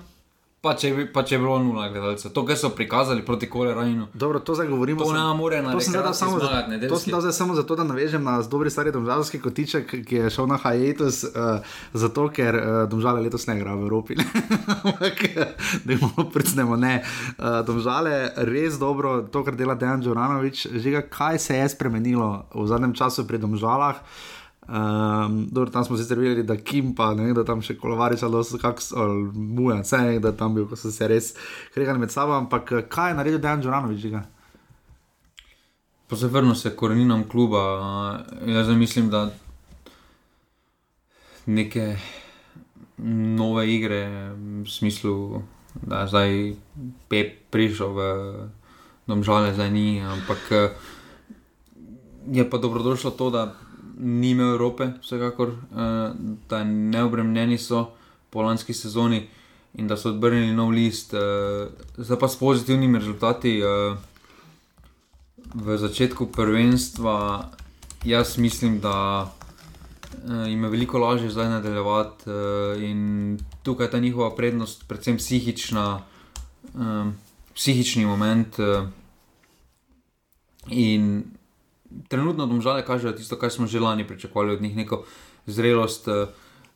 Pa 0.60 0.74
če, 0.76 0.90
pa 1.08 1.22
če 1.24 1.38
je 1.38 1.40
bilo 1.40 1.54
nula 1.64 1.86
gledalcev, 1.88 2.34
to, 2.36 2.42
kar 2.44 2.58
so 2.60 2.68
prikazali 2.76 3.22
proti 3.24 3.46
Kolerajnu. 3.48 4.10
Dobro, 4.12 4.42
to 4.44 4.52
zdaj 4.58 4.66
govorimo. 4.68 5.06
To 5.08 5.14
ne 5.16 5.22
more 5.38 5.62
na 5.64 5.72
to 5.72 5.80
sem 5.80 5.94
dal 5.96 6.12
samo, 6.12 6.36
za, 6.36 6.58
to 6.84 6.98
sem 7.00 7.14
dal 7.14 7.24
samo 7.32 7.54
zato, 7.56 7.78
da 7.80 7.86
navežem 7.88 8.20
na 8.20 8.34
dobri 8.44 8.68
stari 8.68 8.92
domžalski 8.92 9.40
kotiček, 9.40 9.94
ki 10.04 10.18
je 10.18 10.32
šel 10.34 10.50
na 10.50 10.58
Hajetus, 10.60 11.22
uh, 11.24 11.64
zato 11.96 12.26
ker 12.28 12.58
uh, 12.58 12.66
domžale 12.92 13.24
letos 13.24 13.48
ne 13.48 13.56
igra 13.56 13.72
v 13.72 13.86
Evropi. 13.88 14.18
da 15.86 15.96
jim 15.96 16.04
pricnemo, 16.34 16.76
ne. 16.76 16.98
Uh, 17.38 17.62
domžale 17.64 18.18
res 18.50 18.76
dobro, 18.76 19.22
to, 19.32 19.40
kar 19.48 19.56
dela 19.56 19.78
Dejan 19.80 20.04
Džoranovič. 20.04 20.66
Žiga, 20.76 21.06
kaj 21.08 21.40
se 21.40 21.56
je 21.56 21.72
spremenilo 21.72 22.44
v 22.52 22.68
zadnjem 22.68 22.92
času 23.00 23.24
pri 23.24 23.40
domžalah? 23.40 24.04
Um, 24.70 25.48
dobro, 25.50 25.70
tam 25.70 25.84
smo 25.84 25.96
sicer 25.96 26.18
videli, 26.18 26.42
da 26.42 26.56
Kim 26.56 26.94
pa 26.94 27.14
ne, 27.14 27.32
da 27.34 27.42
tam 27.44 27.58
še 27.58 27.74
kolovariš 27.74 28.22
ali 28.22 28.58
kako 28.62 29.06
muja, 29.34 29.80
vse 29.82 29.96
je, 29.96 30.20
da 30.22 30.30
tam 30.32 30.54
bil, 30.54 30.68
ko 30.70 30.76
so 30.78 30.92
se 30.94 31.08
res 31.10 31.32
kregali 31.74 31.98
med 31.98 32.12
sabo. 32.14 32.36
Ampak 32.38 32.86
kaj 32.86 33.10
je 33.10 33.16
naredil 33.18 33.40
Dejan 33.42 33.62
Džoranovič? 33.62 34.04
Pa 36.06 36.16
se 36.16 36.30
vrnil 36.30 36.54
se 36.54 36.70
koreninam 36.76 37.24
kluba. 37.26 37.62
Jaz 38.46 38.68
mislim, 38.68 39.08
da 39.10 39.32
neke 41.46 41.96
nove 43.38 43.64
igre, 43.74 44.04
v 44.62 44.70
smislu, 44.70 45.42
da 45.82 46.04
je 46.04 46.08
zdaj 46.12 46.54
Pep 47.08 47.50
prišel 47.50 47.90
v 47.90 48.06
domžale, 49.10 49.50
zdaj 49.54 49.70
ni. 49.74 49.98
Ampak 49.98 50.46
je 52.30 52.46
pa 52.50 52.58
dobrodošlo 52.58 53.10
to, 53.10 53.30
da 53.34 53.44
ni 54.00 54.30
imel 54.30 54.54
Evrope, 54.54 54.92
vsekakor, 55.02 55.48
uh, 55.48 55.56
da 56.48 56.64
neobremljeni 56.64 57.58
so 57.58 57.86
po 58.30 58.42
lanski 58.42 58.74
sezoni 58.74 59.28
in 59.74 59.88
da 59.88 59.96
so 59.96 60.08
odbrnili 60.08 60.54
nov 60.54 60.70
list, 60.70 61.14
uh, 61.14 61.68
zdaj 61.96 62.18
pa 62.18 62.28
s 62.28 62.36
pozitivnimi 62.36 62.98
rezultati. 62.98 63.60
Uh, 63.62 63.98
v 65.54 65.78
začetku 65.78 66.30
prvenstva, 66.30 67.50
jaz 68.04 68.38
mislim, 68.38 68.78
da 68.80 69.26
uh, 69.26 70.46
je 70.46 70.56
veliko 70.56 70.98
lažje 70.98 71.30
zdaj 71.30 71.48
nadaljevati 71.48 72.30
uh, 72.30 72.82
in 72.82 73.38
tukaj 73.62 73.86
je 73.86 73.90
ta 73.90 73.98
njihova 73.98 74.34
prednost, 74.36 74.84
predvsem 74.88 75.16
psihična, 75.16 76.02
uh, 76.74 77.06
psihični 77.54 78.06
moment. 78.06 78.58
Uh, 78.58 78.88
in 80.68 81.24
trenutno 82.08 82.46
domžale 82.46 82.84
kažejo 82.86 83.12
tisto, 83.12 83.38
kar 83.38 83.50
smo 83.50 83.66
že 83.66 83.80
lani 83.80 84.06
pričakovali 84.06 84.52
od 84.52 84.62
njih, 84.62 84.76
neko 84.76 85.04
zrelost. 85.46 86.08
Eh, 86.08 86.26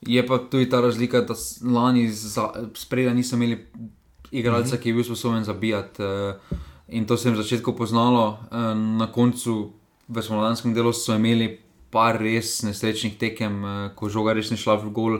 je 0.00 0.26
pa 0.26 0.38
tudi 0.38 0.68
ta 0.70 0.80
razlika, 0.80 1.20
da 1.20 1.34
lani 1.74 2.12
spredaj 2.74 3.14
niso 3.14 3.36
imeli 3.36 3.66
igralca, 4.30 4.76
ki 4.76 4.88
je 4.88 4.94
bil 4.94 5.04
sposoben 5.04 5.44
zabijati. 5.44 6.02
Eh, 6.02 6.34
in 6.88 7.06
to 7.06 7.16
se 7.16 7.28
jim 7.28 7.36
začetku 7.36 7.76
poznalo, 7.76 8.38
eh, 8.42 8.74
na 8.74 9.12
koncu 9.12 9.72
v 10.08 10.22
slovenskem 10.22 10.74
delu 10.74 10.92
so 10.92 11.14
imeli 11.14 11.60
par 11.90 12.18
res 12.20 12.62
nesrečnih 12.62 13.18
tekem, 13.18 13.62
ko 13.94 14.08
žoga 14.08 14.32
res 14.34 14.50
ni 14.50 14.56
šla 14.56 14.74
v 14.74 14.90
gol. 14.90 15.18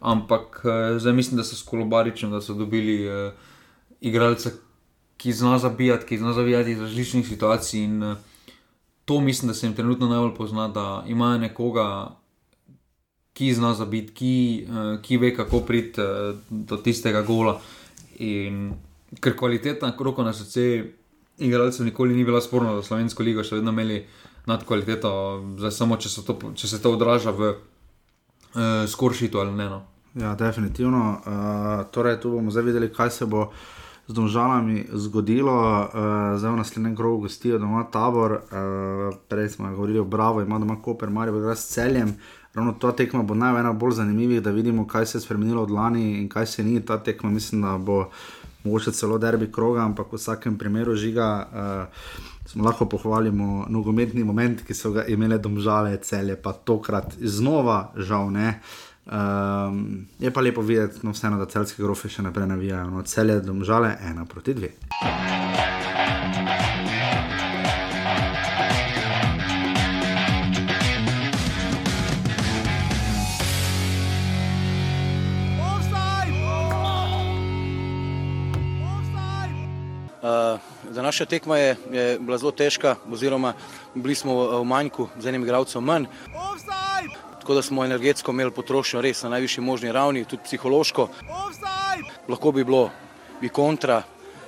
Ampak 0.00 0.66
zdaj 0.98 1.12
mislim, 1.12 1.36
da 1.38 1.44
so 1.44 1.54
s 1.56 1.62
kolobaričem, 1.62 2.30
da 2.30 2.40
so 2.40 2.54
dobili 2.54 3.06
igralca, 4.00 4.50
ki 5.16 5.32
zna 5.32 5.58
zabijati, 5.58 6.06
ki 6.06 6.18
zna 6.18 6.32
zabijati 6.32 6.70
iz 6.70 6.80
različnih 6.80 7.28
situacij. 7.28 7.84
In, 7.84 8.16
to 9.08 9.20
mislim, 9.20 9.48
da 9.48 9.54
se 9.54 9.66
jim 9.66 9.74
trenutno 9.74 10.08
najbolj 10.08 10.34
pozna, 10.36 10.68
da 10.68 11.04
imajo 11.08 11.38
nekoga, 11.38 12.16
ki 13.32 13.54
zna 13.54 13.70
zabiti, 13.74 14.12
ki, 14.12 14.66
uh, 14.68 15.00
ki 15.02 15.16
ve, 15.16 15.30
kako 15.36 15.60
priti 15.60 16.02
uh, 16.02 16.36
do 16.50 16.76
tistega 16.76 17.22
gola. 17.22 17.54
In 18.18 18.74
ker 19.20 19.32
kvalitetna 19.36 19.94
kroko 19.96 20.26
na 20.26 20.34
srce 20.36 20.84
igralcev 21.38 21.86
nikoli 21.86 22.14
ni 22.14 22.24
bila 22.24 22.40
sporna, 22.44 22.74
da 22.76 22.82
slovensko 22.84 23.24
ligo 23.24 23.44
še 23.44 23.62
vedno 23.62 23.72
imeli 23.72 24.02
nad 24.46 24.66
kvaliteto, 24.68 25.12
zdaj 25.56 25.72
samo 25.72 25.96
če 25.96 26.12
se 26.12 26.26
to, 26.26 26.36
če 26.54 26.68
se 26.68 26.82
to 26.84 26.92
odraža 26.92 27.32
v 27.32 27.52
uh, 27.54 28.84
skoršitu 28.92 29.40
ali 29.40 29.56
ne. 29.56 29.70
No. 29.72 29.82
Ja, 30.20 30.34
definitivno. 30.36 31.00
Uh, 31.24 31.86
torej, 31.96 32.20
tu 32.20 32.36
bomo 32.36 32.52
zdaj 32.52 32.68
videli, 32.68 32.92
kaj 32.92 33.14
se 33.22 33.26
bo 33.26 33.48
z 34.08 34.12
domžalami 34.14 34.86
zgodilo. 34.92 35.52
Uh, 35.52 36.40
zdaj 36.40 36.52
v 36.52 36.56
naslednjem 36.56 36.96
krogu 36.96 37.28
gostijo 37.28 37.58
doma 37.58 37.84
tabor, 37.92 38.32
uh, 38.32 39.14
prej 39.28 39.48
smo 39.48 39.70
govorili 39.70 39.98
o 39.98 40.04
Bravo, 40.04 40.40
ima 40.40 40.58
doma 40.58 40.82
Koper, 40.82 41.10
Marijo, 41.10 41.40
gre 41.40 41.56
s 41.56 41.68
celjem. 41.68 42.16
Ravno 42.54 42.72
ta 42.72 42.92
tekma 42.92 43.22
bo 43.22 43.34
najbolj 43.34 43.72
bolj 43.78 43.92
zanimiva, 43.92 44.40
da 44.40 44.50
vidimo, 44.50 44.86
kaj 44.86 45.06
se 45.06 45.18
je 45.18 45.22
spremenilo 45.22 45.62
od 45.62 45.70
lani 45.70 46.22
in 46.22 46.28
kaj 46.28 46.46
se 46.46 46.64
ni. 46.64 46.80
Ta 46.80 46.98
tekma 46.98 47.30
mislim, 47.30 47.62
da 47.62 47.78
bo 47.78 48.08
mogoče 48.64 48.92
celo 48.92 49.18
derbi 49.18 49.52
kroga, 49.52 49.84
ampak 49.84 50.12
v 50.12 50.16
vsakem 50.16 50.58
primeru 50.58 50.96
žiga. 50.96 51.46
Uh, 51.52 52.28
smo 52.48 52.64
lahko 52.64 52.86
pohvalimo 52.88 53.66
nogometni 53.68 54.24
moment, 54.24 54.62
ki 54.64 54.74
so 54.74 54.90
ga 54.92 55.04
imeli 55.04 55.38
domžale, 55.38 55.98
celje, 56.02 56.36
pa 56.42 56.52
tokrat 56.52 57.12
znova, 57.20 57.92
žal 57.96 58.30
ne. 58.32 58.60
Um, 59.08 60.06
je 60.18 60.30
pa 60.30 60.40
lepo 60.40 60.60
videti, 60.62 61.00
no, 61.02 61.12
vseeno, 61.16 61.38
da 61.40 61.46
celske 61.48 61.82
grofe 61.82 62.10
še 62.12 62.22
naprej 62.22 62.46
navijajo. 62.46 62.90
No, 62.92 63.02
celje 63.02 63.40
domžale, 63.40 63.96
ena 64.04 64.28
proti 64.28 64.54
dve. 64.54 64.74
Naša 81.08 81.24
tekma 81.24 81.56
je, 81.56 81.76
je 81.92 82.18
bila 82.20 82.38
zelo 82.38 82.50
težka, 82.52 82.96
oziroma 83.10 83.54
bili 83.94 84.14
smo 84.14 84.60
v 84.60 84.64
manjku 84.64 85.08
z 85.16 85.32
enim 85.32 85.42
igralcem 85.42 85.84
manj. 85.84 86.04
Offside! 86.36 87.27
Tako 87.48 87.54
da 87.54 87.62
smo 87.62 87.84
energetsko 87.84 88.30
imeli 88.30 88.50
potrošnjo 88.52 89.00
res 89.00 89.22
na 89.24 89.30
najvišji 89.32 89.62
možni 89.64 89.92
ravni, 89.92 90.24
tudi 90.28 90.42
psihološko. 90.44 91.06
Offside! 91.32 92.10
Lahko 92.28 92.52
bi 92.52 92.64
bilo 92.64 92.90
bi 93.40 93.48
kontra, 93.48 94.02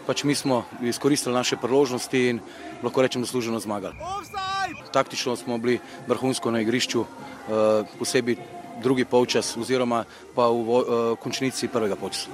pač 0.06 0.24
mi 0.28 0.34
smo 0.34 0.66
izkoristili 0.84 1.32
naše 1.34 1.56
priložnosti 1.56 2.20
in 2.28 2.42
lahko 2.82 3.00
rečem, 3.00 3.24
da 3.24 3.28
služeno 3.28 3.60
zmagali. 3.60 3.96
Offside! 4.04 4.84
Taktično 4.92 5.36
smo 5.36 5.58
bili 5.58 5.78
vrhunsko 6.08 6.52
na 6.52 6.60
igrišču, 6.60 7.00
uh, 7.00 7.88
posebej 7.98 8.36
drugi 8.82 9.04
polčas, 9.04 9.56
oziroma 9.56 10.04
pa 10.34 10.48
v 10.48 10.56
uh, 10.56 10.84
končnici 11.18 11.68
prvega 11.68 11.96
polčasa. 11.96 12.30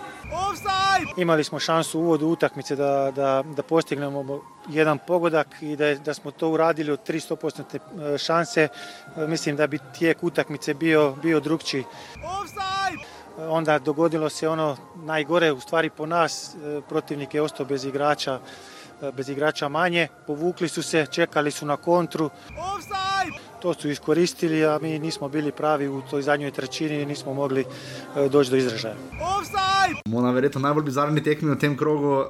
Imeli 1.17 1.45
smo 1.45 1.59
šansu 1.59 2.01
v 2.01 2.03
uvodu 2.03 2.27
utakmice, 2.27 2.77
da, 2.77 3.11
da, 3.11 3.43
da 3.43 3.63
postignemo 3.63 4.41
jedan 4.69 4.99
pogodak 4.99 5.57
i 5.61 5.77
da, 5.77 5.95
da 5.95 6.15
smo 6.15 6.31
to 6.31 6.49
uradili 6.49 6.93
od 6.93 7.01
300% 7.09 7.79
e, 8.15 8.19
šanse. 8.19 8.69
E, 9.17 9.27
mislim 9.27 9.57
da 9.57 9.67
bi 9.67 9.79
tijek 9.99 10.23
utakmice 10.23 10.75
bio, 10.75 11.15
bio 11.23 11.41
drugčiji. 11.41 11.85
Onda 13.49 13.79
dogodilo 13.79 14.29
se 14.29 14.49
ono 14.49 14.77
najgore 14.95 15.53
u 15.53 15.61
stvari 15.61 15.91
po 15.91 16.07
nas, 16.07 16.57
protivnik 16.89 17.35
je 17.35 17.43
ostao 17.43 17.67
bez 17.67 17.85
igrača, 17.85 18.41
bez 19.13 19.29
igrača 19.29 19.69
manje, 19.69 20.09
povukli 20.27 20.69
su 20.69 20.83
se, 20.83 21.07
čekali 21.07 21.51
su 21.51 21.67
na 21.67 21.77
kontru. 21.77 22.31
Offside! 22.75 23.46
To 23.63 23.75
su 23.75 23.91
iskoristili, 23.91 24.65
a 24.65 24.79
mi 24.83 24.99
nismo 24.99 25.29
bili 25.29 25.53
pravi 25.53 25.89
u 25.89 26.03
toj 26.11 26.23
zadnjoj 26.23 26.51
trećini 26.51 27.03
i 27.03 27.07
nismo 27.07 27.35
mogli 27.35 27.65
e, 28.17 28.29
doći 28.29 28.51
do 28.51 28.57
izražaja. 28.57 28.95
Mona, 30.05 30.31
verjetno 30.31 30.61
najbolj 30.61 30.85
bizarni 30.85 31.23
tekmi 31.23 31.51
v 31.51 31.59
tem 31.59 31.77
krogu, 31.77 32.13
uh, 32.13 32.27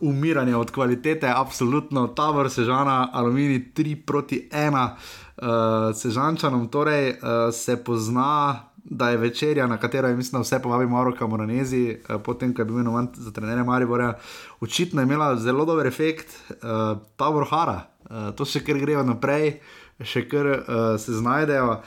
umiranje 0.00 0.56
od 0.56 0.70
kvalitete, 0.70 1.32
absolutno, 1.36 2.06
Tabor, 2.06 2.50
Sežana, 2.50 3.08
Alumini 3.12 3.72
3 3.74 3.96
proti 4.06 4.48
1, 4.52 4.88
uh, 4.88 5.46
Sežančanom, 5.96 6.68
torej 6.68 7.10
uh, 7.10 7.18
se 7.52 7.76
pozna. 7.84 8.62
Da 8.88 9.08
je 9.10 9.16
večerja, 9.16 9.66
na 9.66 9.80
katero 9.82 10.08
je, 10.08 10.14
mislim, 10.16 10.42
vse 10.42 10.60
povabi 10.62 10.86
Maroka 10.86 11.26
Moranezi, 11.26 11.96
potem, 12.24 12.52
ko 12.54 12.62
je 12.62 12.64
bil 12.64 12.74
imenovan 12.74 13.08
za 13.14 13.32
trenerja 13.34 13.64
Maribora, 13.64 14.12
očitno 14.60 15.00
je 15.00 15.04
imela 15.04 15.36
zelo 15.36 15.64
dober 15.64 15.86
efekt, 15.86 16.36
uh, 16.50 16.98
Tabor 17.16 17.48
Hara, 17.50 17.80
uh, 18.04 18.30
to 18.38 18.46
še 18.46 18.62
kar 18.62 18.78
grejo 18.78 19.02
naprej. 19.02 19.48
Uh, 19.48 19.85
še 20.04 20.26
kar 20.28 20.46
uh, 20.46 20.84
se 21.00 21.16
znajdejo. 21.16 21.80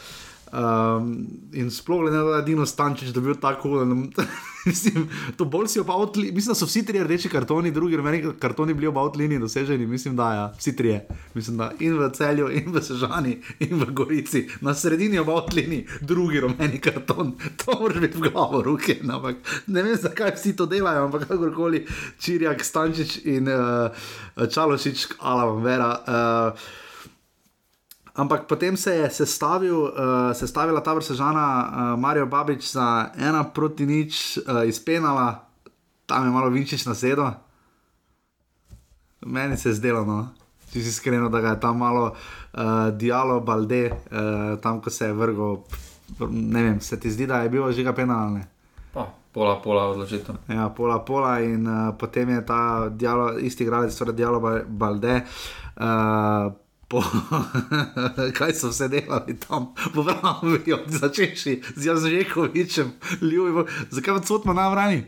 Um, 0.50 1.28
in 1.54 1.70
sploh 1.70 2.00
glede 2.02 2.18
na 2.18 2.24
to, 2.24 2.30
da 2.30 2.38
je 2.38 2.44
Dino 2.48 2.66
Stančič 2.66 3.12
dobil 3.14 3.36
tako, 3.38 3.84
da 3.86 4.24
mislim, 4.66 5.10
to 5.38 5.46
bolj 5.46 5.68
si 5.68 5.80
opavtli. 5.80 6.32
Mislim, 6.32 6.52
da 6.52 6.56
so 6.56 6.66
vsi 6.66 6.82
tri 6.86 7.04
rdeči 7.04 7.30
kartoni, 7.30 7.72
drugi 7.72 7.98
rumeni 7.98 8.24
kartoni 8.40 8.74
bili 8.74 8.88
obavtlini 8.88 9.40
doseženi, 9.40 9.86
mislim, 9.86 10.16
da 10.16 10.32
ja, 10.34 10.48
vsi 10.58 10.76
tri. 10.76 11.00
Mislim, 11.34 11.58
da 11.58 11.70
in 11.80 12.00
v 12.00 12.10
celju, 12.18 12.50
in 12.50 12.74
v 12.74 12.82
Sežani, 12.82 13.36
in 13.60 13.78
v 13.78 13.92
Gorici, 13.94 14.48
na 14.62 14.74
sredini 14.74 15.20
obavtlini, 15.20 15.86
drugi 16.02 16.40
rumeni 16.42 16.82
karton, 16.82 17.36
to 17.62 17.78
moraš 17.80 18.02
biti 18.02 18.18
v 18.18 18.34
glavo, 18.34 18.64
roke. 18.66 18.98
Ampak 19.10 19.36
ne 19.68 19.86
vem, 19.86 19.96
zakaj 20.02 20.34
vsi 20.34 20.56
to 20.58 20.66
delajo, 20.66 21.06
ampak 21.06 21.30
kakorkoli, 21.30 21.86
Čirjak, 22.18 22.66
Stančič 22.66 23.20
in 23.26 23.54
uh, 23.54 23.94
Čalošič, 24.50 25.12
Alavam 25.20 25.62
Vera. 25.62 25.94
Uh, 25.94 26.88
Ampak 28.16 28.48
potem 28.48 28.78
se 28.78 28.96
je 28.96 29.10
sestavil, 29.10 29.78
uh, 29.78 29.92
sestavila 30.34 30.82
ta 30.82 30.94
vrsežana 30.94 31.46
uh, 31.46 32.00
Marijo 32.00 32.26
Babič 32.26 32.72
za 32.72 33.12
ena 33.18 33.44
proti 33.44 33.86
nič 33.86 34.38
uh, 34.38 34.66
izpenala, 34.66 35.46
tam 36.06 36.26
je 36.26 36.32
malo 36.32 36.50
vinčiš 36.50 36.86
na 36.86 36.96
sedo. 36.96 37.30
Meni 39.26 39.58
se 39.58 39.70
je 39.70 39.74
zdelo, 39.74 40.06
no. 40.06 40.30
če 40.72 40.82
si 40.82 40.90
iskren, 40.90 41.26
da 41.32 41.42
ga 41.42 41.56
je 41.56 41.62
tam 41.62 41.82
malo 41.82 42.14
uh, 42.14 42.90
dialo, 42.94 43.40
balde, 43.42 43.90
uh, 43.90 44.58
tam 44.62 44.82
ko 44.82 44.90
se 44.90 45.10
je 45.10 45.14
vrgel. 45.14 45.62
Ne 46.30 46.64
vem, 46.64 46.80
se 46.82 47.00
ti 47.00 47.12
zdi, 47.12 47.28
da 47.28 47.44
je 47.44 47.50
bilo 47.50 47.72
že 47.72 47.84
ga 47.84 47.94
penalne. 47.94 48.48
Pola, 49.30 49.60
pola 49.62 49.84
odločitev. 49.94 50.36
Ja, 50.50 50.72
pola, 50.74 51.00
pola 51.06 51.38
in 51.46 51.68
uh, 51.68 51.94
potem 51.94 52.30
je 52.34 52.42
ta 52.46 52.90
dialo, 52.90 53.38
isti 53.38 53.64
igralec, 53.64 53.94
torej 53.94 54.18
dialo, 54.18 54.42
balde. 54.66 55.22
Uh, 55.78 56.50
po, 56.90 57.04
kaj 58.38 58.54
so 58.54 58.70
vse 58.70 58.88
delali 58.88 59.38
tam, 59.40 59.74
po 59.94 60.02
Vrhovju, 60.02 60.78
začeši 60.88 61.62
z 61.76 61.86
Jazekovičem, 61.86 62.92
ljubi, 63.22 63.72
zakaj 63.90 64.14
pa 64.14 64.22
cotma 64.26 64.54
na 64.54 64.70
vrani? 64.70 65.04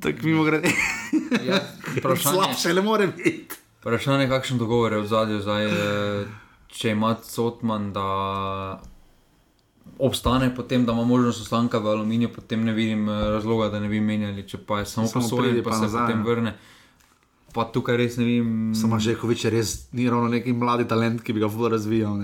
Tako 0.00 0.18
mimo 0.22 0.44
grede. 0.44 0.70
Ja, 1.44 1.60
Slabše 2.22 2.72
le 2.72 2.82
more 2.82 3.06
biti. 3.06 3.56
Vprašanje 3.80 4.24
je, 4.24 4.28
kakšen 4.28 4.58
dogovor 4.58 4.92
je 4.92 5.00
v 5.00 5.06
zadju 5.06 5.40
zdaj, 5.40 5.66
eh, 5.66 6.24
če 6.68 6.90
ima 6.90 7.14
cotman, 7.14 7.92
da 7.92 8.80
obstane 9.98 10.54
potem, 10.54 10.86
da 10.86 10.92
ima 10.92 11.04
možnost 11.04 11.42
ostanka 11.42 11.78
v 11.78 11.86
aluminiju, 11.86 12.32
potem 12.34 12.64
ne 12.64 12.72
vidim 12.72 13.08
eh, 13.08 13.20
razloga, 13.36 13.68
da 13.68 13.80
ne 13.80 13.88
bi 13.88 14.00
menjali, 14.00 14.48
če 14.48 14.64
pa 14.66 14.80
je 14.80 14.86
samo 14.86 15.08
posojen, 15.14 15.62
pa, 15.62 15.70
pa 15.70 15.76
se 15.76 15.82
nazaj, 15.82 16.06
potem 16.06 16.18
ja. 16.18 16.30
vrne. 16.30 16.50
Ja 16.56 16.77
pa 17.58 17.64
tukaj 17.74 17.96
res 17.98 18.16
ne 18.20 18.24
vem. 18.24 18.50
Samo 18.78 19.00
Žekovič 19.02 19.48
res 19.50 19.70
ni 19.90 20.06
ravno 20.06 20.30
neki 20.30 20.54
mladi 20.54 20.86
talent, 20.86 21.24
ki 21.26 21.34
bi 21.34 21.42
ga 21.42 21.48
lahko 21.50 21.70
razvijal. 21.72 22.20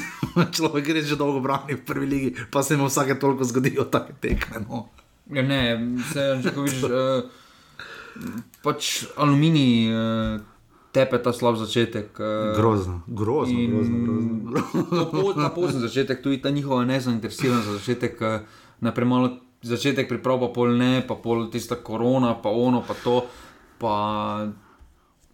Človek 0.56 0.92
res 0.94 1.08
že 1.10 1.18
dolgo 1.18 1.42
branil 1.42 1.80
v 1.80 1.82
prvi 1.82 2.06
ligi, 2.06 2.28
pa 2.54 2.62
se 2.62 2.78
mu 2.78 2.86
vsake 2.86 3.16
toliko 3.18 3.48
zgodijo 3.50 3.88
take 3.90 4.14
tekme. 4.22 4.62
No. 4.68 4.86
Ja, 5.34 5.42
ne, 5.42 5.62
se 6.12 6.26
Žekovič, 6.44 6.84
uh, 6.86 7.26
pač 8.62 9.08
aluminij. 9.18 9.72
Uh, 9.90 10.52
Tepe 10.96 11.18
ta 11.20 11.28
slab 11.28 11.58
začetek. 11.60 12.14
Uh, 12.16 12.54
grozno, 12.56 13.02
grozno, 13.04 13.58
grozno. 13.68 13.96
grozno. 14.00 15.34
Na 15.36 15.50
poznem 15.52 15.82
začetek, 15.82 16.22
tudi 16.24 16.38
ta 16.40 16.48
njihova 16.48 16.86
nezainteresiranost 16.88 17.68
za 17.68 17.74
začetek, 17.76 18.22
uh, 18.22 18.62
na 18.80 18.94
premalo 18.96 19.34
začetek 19.60 20.08
priprav, 20.08 20.40
pa 20.40 20.48
pol 20.54 20.72
ne, 20.78 21.02
pa 21.04 21.18
pol 21.20 21.50
tista 21.52 21.76
korona, 21.76 22.32
pa 22.40 22.54
ono, 22.54 22.80
pa 22.86 22.96
to. 23.02 23.26
Pa 23.76 23.92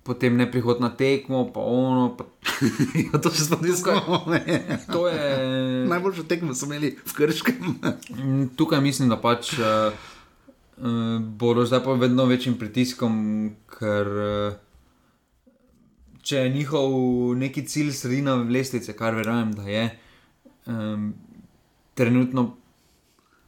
potem 0.02 0.36
ne 0.36 0.50
prihod 0.50 0.80
na 0.80 0.90
tekmo, 0.90 1.44
pa 1.54 1.60
ono. 1.60 2.16
Pa... 2.16 2.26
ja, 3.06 3.18
to 3.22 3.30
še 3.30 3.46
sploh 3.46 3.62
nismo 3.62 3.94
imeli. 4.26 4.56
Je... 5.12 5.28
Najboljše 5.92 6.26
tekmo 6.30 6.54
smo 6.54 6.72
imeli 6.72 6.94
v 6.98 7.14
Krškem. 7.16 7.60
Mm, 8.18 8.48
tukaj 8.58 8.82
mislim, 8.82 9.12
da 9.12 9.20
pač 9.22 9.54
uh, 9.58 9.94
uh, 10.82 11.16
bodo 11.22 11.66
zdaj 11.66 11.84
pa 11.86 11.96
vedno 11.98 12.26
večjim 12.30 12.58
pritiskom, 12.58 13.14
ker 13.78 14.10
uh, 14.10 14.60
če 16.22 16.46
je 16.46 16.54
njihov 16.54 16.90
neki 17.38 17.66
cilj 17.66 17.94
sredina 17.98 18.36
lestvice, 18.42 18.94
kar 18.98 19.14
verjamem, 19.18 19.54
da 19.58 19.66
je. 19.70 19.86
Um, 20.66 21.12
Trenutno 21.92 22.61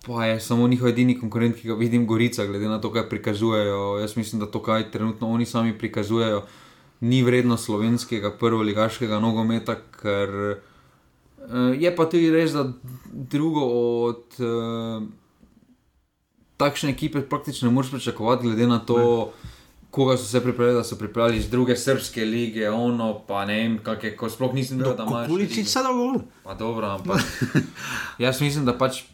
pa 0.06 0.24
je 0.26 0.40
samo 0.40 0.68
njihov 0.68 0.88
edini 0.88 1.18
konkurent, 1.20 1.56
ki 1.56 1.68
ga 1.68 1.74
vidim, 1.74 2.06
Gorica, 2.06 2.46
glede 2.46 2.68
na 2.68 2.80
to, 2.80 2.92
kaj 2.92 3.08
prikazujejo. 3.08 3.98
Jaz 4.00 4.16
mislim, 4.16 4.40
da 4.40 4.46
to, 4.46 4.62
kaj 4.62 4.90
trenutno 4.90 5.30
oni 5.30 5.46
sami 5.46 5.78
prikazujejo, 5.78 6.42
ni 7.00 7.22
vredno 7.22 7.56
slovenskega 7.56 8.30
prvoligaškega 8.40 9.18
nogometa, 9.20 9.76
ker 10.00 10.34
uh, 10.50 11.72
je 11.78 11.96
pa 11.96 12.08
tudi 12.10 12.30
res, 12.30 12.52
da 12.52 12.68
drugo 13.12 13.64
od 14.04 14.38
uh, 14.40 15.02
takšne 16.56 16.90
ekipe 16.90 17.20
praktično 17.20 17.68
ne 17.68 17.74
moreš 17.74 17.90
pričakovati, 17.90 18.46
glede 18.46 18.66
na 18.66 18.78
to. 18.78 18.98
Ne. 18.98 19.50
koga 19.94 20.16
so 20.16 20.24
se 20.26 20.40
pripravili, 20.42 20.74
da 20.74 20.84
so 20.84 20.96
pripravili 20.98 21.38
iz 21.38 21.50
druge 21.50 21.76
srpske 21.76 22.24
lige, 22.24 22.70
ono 22.70 23.20
pa 23.28 23.44
ne 23.46 23.54
vem, 23.54 23.76
kakšne, 23.78 24.16
ko 24.18 24.26
sploh 24.30 24.54
nisem 24.54 24.80
videl, 24.80 24.96
da 24.98 25.04
imaš. 25.06 25.28
Kuličič 25.28 25.68
se 25.70 25.82
dolgo. 25.86 26.24
Pa 26.42 26.54
dobro, 26.54 26.88
ampak 26.96 27.22
jaz 28.24 28.40
mislim, 28.40 28.64
da 28.66 28.74
pač 28.78 29.04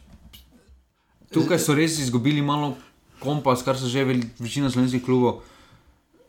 tukaj 1.33 1.59
so 1.59 1.75
res 1.75 1.99
izgubili 1.99 2.41
malo 2.41 2.75
kompas, 3.19 3.63
kar 3.63 3.77
so 3.77 3.87
že 3.87 4.03
večina 4.39 4.69
slovenskih 4.69 5.03
klubov. 5.03 5.41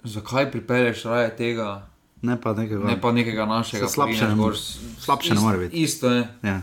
Zakaj 0.04 0.50
pripelješ 0.50 1.04
raje 1.04 1.36
tega? 1.36 1.86
Ne 2.22 2.40
pa 2.40 2.52
nekega, 2.54 2.84
ne 2.86 3.00
pa 3.00 3.12
nekega 3.12 3.46
našega, 3.46 3.88
slabše 3.88 4.28
ne, 4.28 4.34
mor, 4.34 4.54
slabše 4.98 5.34
ne 5.34 5.40
more 5.40 5.58
biti. 5.58 5.82
Isto 5.82 6.10
je. 6.10 6.28
Ja. 6.42 6.62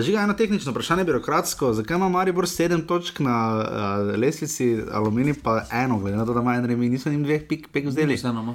Žiga, 0.00 0.22
eno 0.22 0.34
tehnično 0.34 0.72
vprašanje, 0.72 1.04
birokratsko. 1.04 1.72
Zakaj 1.72 1.96
ima 1.96 2.08
Maribor 2.08 2.48
sedem 2.48 2.86
točk 2.86 3.20
na 3.20 3.36
uh, 3.56 4.14
lesnici, 4.16 4.78
aluminij 4.92 5.34
pa 5.42 5.62
eno, 5.72 5.98
glede 5.98 6.16
na 6.16 6.26
to, 6.26 6.34
da 6.34 6.40
ima 6.40 6.54
en 6.54 6.64
remi, 6.64 6.88
niso 6.88 7.10
jim 7.10 7.24
dveh 7.24 7.44
pik, 7.48 7.68
pik 7.72 7.86
vzeli? 7.86 8.16
No. 8.24 8.54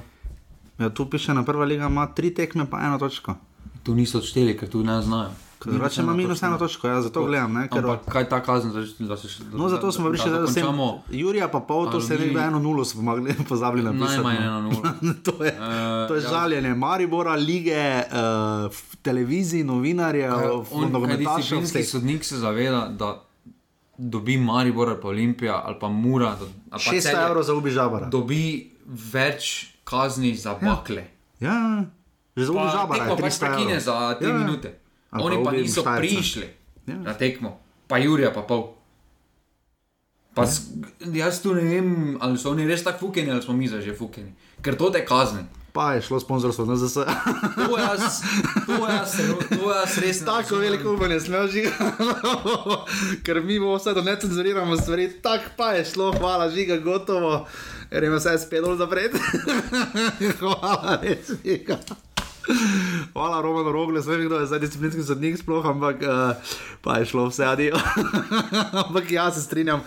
Ja, 0.78 0.90
tu 0.90 1.06
piše, 1.10 1.34
na 1.34 1.44
prva 1.44 1.64
liga 1.64 1.86
ima 1.86 2.06
tri 2.14 2.34
tekme, 2.34 2.66
pa 2.70 2.80
eno 2.86 2.98
točko. 2.98 3.36
Tu 3.82 3.94
niso 3.94 4.18
odšteli, 4.18 4.56
ker 4.58 4.70
tu 4.70 4.82
ne 4.82 5.02
znajo. 5.02 5.30
Drugače 5.64 6.02
ima 6.02 6.14
minus 6.14 6.42
eno 6.42 6.58
točko, 6.58 6.88
ja, 6.88 7.02
zato 7.02 7.24
gledam. 7.24 7.52
Ne, 7.52 7.68
ker... 7.68 7.86
Kaj 8.08 8.28
ta 8.28 8.42
kazen, 8.42 8.72
da 8.98 9.16
se 9.16 9.28
še. 9.28 9.44
No, 9.52 9.68
zato 9.68 9.92
smo 9.92 10.10
prišli, 10.10 10.30
da 10.30 10.46
se 10.46 10.64
lahko. 10.64 11.00
Jurija 11.10 11.48
pa 11.48 11.60
pol, 11.60 11.90
to 11.92 12.00
se 12.00 12.18
nekdo 12.18 12.40
eno 12.40 12.58
nulo 12.58 12.84
smo 12.84 13.02
mogli 13.02 13.34
pozabili 13.48 13.84
na 13.84 13.92
pisati. 13.92 14.22
Najmanj 14.22 14.46
eno 14.46 14.60
nulo. 14.60 14.82
to 15.26 15.44
je, 15.44 15.52
uh, 15.52 16.08
to 16.08 16.14
je 16.14 16.22
ja. 16.22 16.30
žaljenje. 16.30 16.74
Maribora, 16.74 17.34
lige, 17.34 18.02
uh, 18.04 18.82
televiziji, 19.02 19.64
novinarje, 19.64 20.30
nogometaše. 20.90 21.56
Vsak 21.56 21.84
sodnik 21.84 22.24
se 22.24 22.38
zaveda, 22.38 22.88
da 22.88 23.22
dobi 23.98 24.36
Maribor 24.36 24.88
ali 24.88 25.00
pa 25.00 25.08
Olimpija 25.08 25.62
ali 25.64 25.76
pa 25.80 25.88
Mura. 25.88 26.36
Ali 26.70 26.82
600 26.82 27.26
evrov 27.26 27.42
za 27.42 27.54
ubi 27.54 27.70
žabara. 27.70 28.06
Dobi 28.06 28.70
več 28.86 29.66
kazni 29.84 30.36
za 30.36 30.58
bakle. 30.62 31.06
Ja, 31.40 31.52
ja. 31.52 31.84
že 32.36 32.44
za 32.44 32.52
ubi 32.52 32.70
žabara. 32.72 33.04
Pa 33.08 33.16
pač 33.16 33.38
prekine 33.40 33.80
za 33.80 34.16
3 34.20 34.28
ja. 34.28 34.38
minute. 34.38 34.83
Oni 35.22 35.44
pa 35.44 35.52
niso 35.52 35.80
štajca. 35.80 36.00
prišli 36.00 36.46
ja. 36.86 36.96
na 36.96 37.14
tekmo, 37.14 37.60
pa 37.86 37.98
Jurija 37.98 38.32
pa 38.34 38.42
pol. 38.42 38.74
Pa 40.34 40.42
ja. 40.42 41.26
jaz 41.26 41.42
tu 41.42 41.54
ne 41.54 41.62
vem, 41.62 42.18
ali 42.20 42.38
so 42.38 42.50
oni 42.50 42.66
res 42.66 42.82
tako 42.82 43.06
fukeni, 43.06 43.30
ali 43.30 43.42
smo 43.42 43.54
mi 43.54 43.68
že 43.68 43.94
fukeni. 43.94 44.34
Ker 44.62 44.74
to 44.76 44.90
te 44.90 45.04
kazni. 45.06 45.44
Pa 45.74 45.92
je 45.94 46.02
šlo 46.02 46.20
sponzorstvo 46.20 46.64
na 46.64 46.76
ZS. 46.76 46.94
To 46.94 47.78
je 47.78 47.82
jaz, 47.82 48.22
to 48.66 48.72
je 48.72 48.94
jaz, 48.94 49.16
to 49.48 49.70
je 49.70 49.74
jaz 49.74 49.98
res. 49.98 50.24
Tako 50.24 50.56
veliko 50.56 50.94
upanje 50.94 51.20
smo 51.20 51.46
že. 51.46 51.66
Ker 53.26 53.42
mi 53.42 53.58
bomo 53.58 53.76
vse 53.76 53.94
do 53.94 54.02
necenzuriramo 54.02 54.76
stvari, 54.76 55.10
tako 55.22 55.50
pa 55.56 55.72
je 55.72 55.84
šlo, 55.84 56.12
hvala, 56.18 56.50
žiga, 56.50 56.76
gotovo. 56.78 57.46
Ker 57.90 58.04
ima 58.04 58.22
vse 58.22 58.38
spet 58.38 58.62
dol 58.62 58.76
zapret. 58.76 59.18
hvala, 60.38 60.98
res, 61.02 61.30
žiga. 61.42 61.78
Hvala, 63.14 63.40
Roman 63.40 63.72
Rogle, 63.72 64.02
zdaj 64.02 64.16
vem, 64.16 64.26
kdo 64.26 64.38
je 64.40 64.46
zdaj 64.46 64.60
disciplinski 64.60 65.02
sodnik, 65.02 65.38
sploh, 65.38 65.64
ampak 65.66 66.02
uh, 66.04 66.36
pa 66.84 66.98
je 67.00 67.08
šlo 67.08 67.28
vse 67.28 67.46
adijo. 67.46 67.78
ampak 68.84 69.10
jaz 69.10 69.38
se 69.38 69.42
strinjam. 69.42 69.80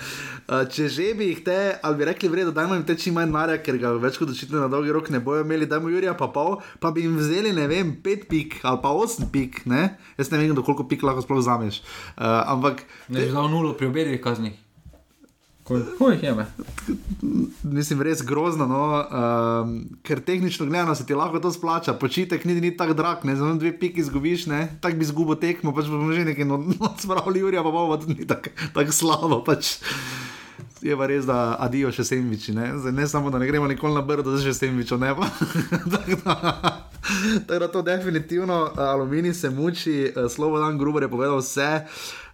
Uh, 0.48 0.64
če 0.72 0.88
že 0.90 1.12
bi 1.18 1.30
jih 1.32 1.42
te, 1.46 1.58
ali 1.84 2.00
bi 2.00 2.08
rekli, 2.10 2.30
vredo, 2.32 2.54
dajmo 2.56 2.78
jim 2.78 2.86
te 2.88 2.98
čim 2.98 3.18
manj 3.20 3.34
narja, 3.34 3.60
ker 3.62 3.78
ga 3.82 3.94
več 4.02 4.18
kot 4.18 4.32
očitno 4.34 4.62
na 4.64 4.70
dolgi 4.72 4.96
rok 4.96 5.12
ne 5.14 5.22
bojo 5.24 5.46
imeli, 5.46 5.70
dajmo 5.70 5.92
Jurija 5.94 6.16
pa 6.18 6.32
pol, 6.34 6.60
pa 6.80 6.92
bi 6.96 7.06
jim 7.06 7.18
vzeli, 7.20 7.54
ne 7.56 7.68
vem, 7.70 7.96
pet 8.04 8.30
pik 8.32 8.62
ali 8.64 8.82
pa 8.84 8.94
osem 8.96 9.30
pik, 9.34 9.66
ne? 9.70 9.98
Jaz 10.18 10.32
ne 10.34 10.42
vem, 10.42 10.56
do 10.58 10.66
koliko 10.66 10.88
pik 10.88 11.06
lahko 11.06 11.26
sploh 11.26 11.44
vzameš. 11.44 11.84
Uh, 12.16 12.42
ampak. 12.58 12.88
Ne, 13.10 13.28
že 13.28 13.36
za 13.36 13.46
nulo 13.52 13.76
pri 13.78 13.92
obedih 13.92 14.24
kaznih. 14.24 14.67
Mislim, 17.64 18.02
res 18.02 18.22
grozno, 18.26 18.68
no, 18.68 18.84
um, 19.04 19.74
ker 20.04 20.22
tehnično 20.24 20.66
gledano 20.66 20.96
se 20.96 21.06
ti 21.06 21.14
lahko 21.14 21.40
to 21.44 21.52
splača, 21.52 21.94
počitek 21.94 22.46
ni, 22.46 22.56
ni 22.62 22.72
tako 22.78 22.94
drag, 22.94 23.26
ne 23.28 23.36
znamo 23.36 23.60
dve 23.60 23.74
piki 23.80 24.00
izgubiš, 24.00 24.46
tako 24.82 24.96
bi 24.98 25.04
izgubil 25.04 25.36
tekmo, 25.36 25.76
pač 25.76 25.92
bomo 25.92 26.14
že 26.14 26.26
nekaj 26.26 26.48
odspravili, 26.80 27.40
no, 27.40 27.44
Jurija 27.46 27.64
pa 27.64 27.72
bomo 27.72 27.98
tudi 27.98 28.28
tako 28.28 28.56
tak 28.74 28.94
slabo. 28.94 29.44
Pač. 29.44 29.78
Je 30.82 30.96
pa 30.98 31.08
res, 31.10 31.26
da 31.26 31.58
adijo 31.60 31.90
še 31.92 32.06
semviči, 32.06 32.54
ne? 32.54 32.70
ne 32.94 33.08
samo 33.10 33.32
da 33.34 33.40
ne 33.42 33.48
gremo 33.50 33.68
nikoli 33.68 33.98
na 33.98 34.04
brdo, 34.06 34.36
da 34.36 34.42
že 34.42 34.54
semvičo 34.54 34.98
ne 35.02 35.14
pa. 35.18 35.26
Tako 37.48 37.60
da 37.60 37.68
to 37.72 37.82
definitivno, 37.82 38.72
aluminij 38.76 39.34
se 39.34 39.50
muči, 39.50 40.12
eh, 40.12 40.30
slovo 40.30 40.60
dan 40.60 40.78
grubo 40.78 41.00
je 41.00 41.10
povedal 41.10 41.40
vse. 41.40 41.88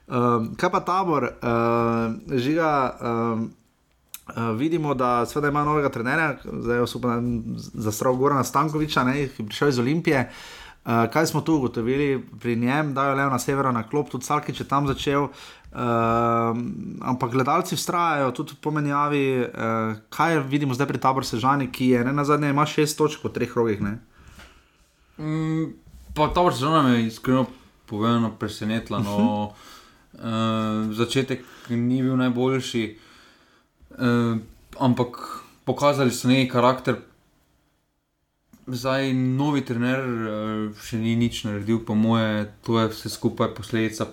Um, 0.08 0.49
kaj 0.60 0.72
pa 0.72 0.80
tabor, 0.84 1.24
uh, 1.24 2.38
žiga, 2.39 2.72
um, 2.99 3.45
uh, 4.28 4.49
vidimo, 4.58 4.93
da 4.93 5.26
sveda 5.26 5.47
ima 5.47 5.64
novega 5.64 5.89
trenerja, 5.89 6.36
zdaj 6.43 6.80
je 6.80 6.88
super 6.88 7.22
za 7.56 7.91
strok 7.91 8.18
Gorana 8.18 8.43
Stankoviča, 8.43 9.04
ne, 9.04 9.28
ki 9.28 9.43
je 9.43 9.47
prišel 9.47 9.70
iz 9.70 9.80
Olimpije. 9.80 10.30
Uh, 10.86 11.06
kaj 11.14 11.26
smo 11.26 11.41
tu 11.41 11.56
ugotovili 11.56 12.26
pri 12.39 12.56
njem, 12.56 12.93
da 12.93 13.06
je 13.06 13.16
le 13.16 13.30
na 13.32 13.39
severu 13.39 13.72
na 13.72 13.88
klop, 13.88 14.10
tudi 14.10 14.26
Salkič 14.26 14.60
je 14.60 14.68
tam 14.68 14.88
začel. 14.88 15.24
Uh, 15.24 15.80
ampak 17.01 17.32
gledalci 17.32 17.76
vztrajajo 17.76 18.32
tudi 18.32 18.60
po 18.62 18.72
menjavi, 18.72 19.39
uh, 19.39 19.95
kaj 20.10 20.39
vidimo 20.39 20.74
zdaj 20.74 20.88
pri 20.88 20.99
taboru 20.99 21.26
Sežani, 21.26 21.72
ki 21.72 21.88
je 21.95 22.04
ne, 22.04 22.14
na 22.14 22.26
zadnje 22.28 22.49
ima 22.49 22.66
šest 22.66 22.97
točk 22.97 23.24
po 23.24 23.30
treh 23.30 23.56
rogih. 23.56 23.80
Mm, 25.18 25.72
pa 26.14 26.28
tabor 26.28 26.54
Sežani 26.54 26.89
me 26.89 26.97
je 26.99 27.08
iskreno 27.08 27.45
povedano 27.86 28.36
presenetilo. 28.39 28.99
No, 28.99 29.54
uh 30.14 30.93
začetek 30.93 31.45
ni 31.70 32.01
bil 32.01 32.16
najboljši, 32.18 32.84
uh, 33.97 34.38
ampak 34.80 35.18
pokazali 35.66 36.11
so 36.11 36.28
neki 36.28 36.49
karakter. 36.51 36.95
Zdaj, 38.68 39.14
novi 39.14 39.64
trener 39.66 39.99
uh, 39.99 40.76
še 40.80 40.99
ni 41.01 41.16
nič 41.20 41.43
naredil, 41.43 41.82
po 41.84 41.95
moje, 41.95 42.47
to 42.64 42.80
je 42.80 42.91
vse 42.93 43.09
skupaj 43.09 43.51
posledica 43.57 44.07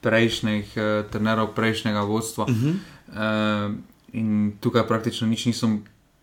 prejšnjih 0.00 0.72
uh, 0.76 0.84
trenerov, 1.10 1.52
prejšnjega 1.54 2.06
vodstva. 2.08 2.44
Uh 2.48 2.56
-huh. 2.56 2.74
uh, 3.12 3.74
in 4.12 4.56
tukaj 4.60 4.86
praktično 4.86 5.28
nič 5.28 5.46
niso 5.46 5.68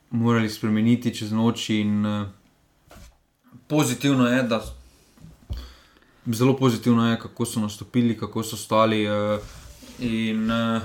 morali 0.10 0.50
spremeniti 0.50 1.14
čez 1.14 1.32
noč. 1.32 1.70
In, 1.70 2.06
uh, 2.06 2.28
pozitivno 3.68 4.28
je, 4.28 4.44
da 4.44 4.77
zelo 6.34 6.56
pozitivno 6.58 7.10
je, 7.10 7.20
kako 7.20 7.46
so 7.46 7.60
nastopili, 7.60 8.18
kako 8.18 8.44
so 8.44 8.58
stali. 8.58 9.08
Uh, 9.08 9.40
in 10.00 10.52
uh, 10.52 10.82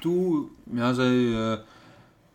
tu, 0.00 0.48
ja, 0.74 0.94
zdaj, 0.94 1.52
uh, 1.52 1.58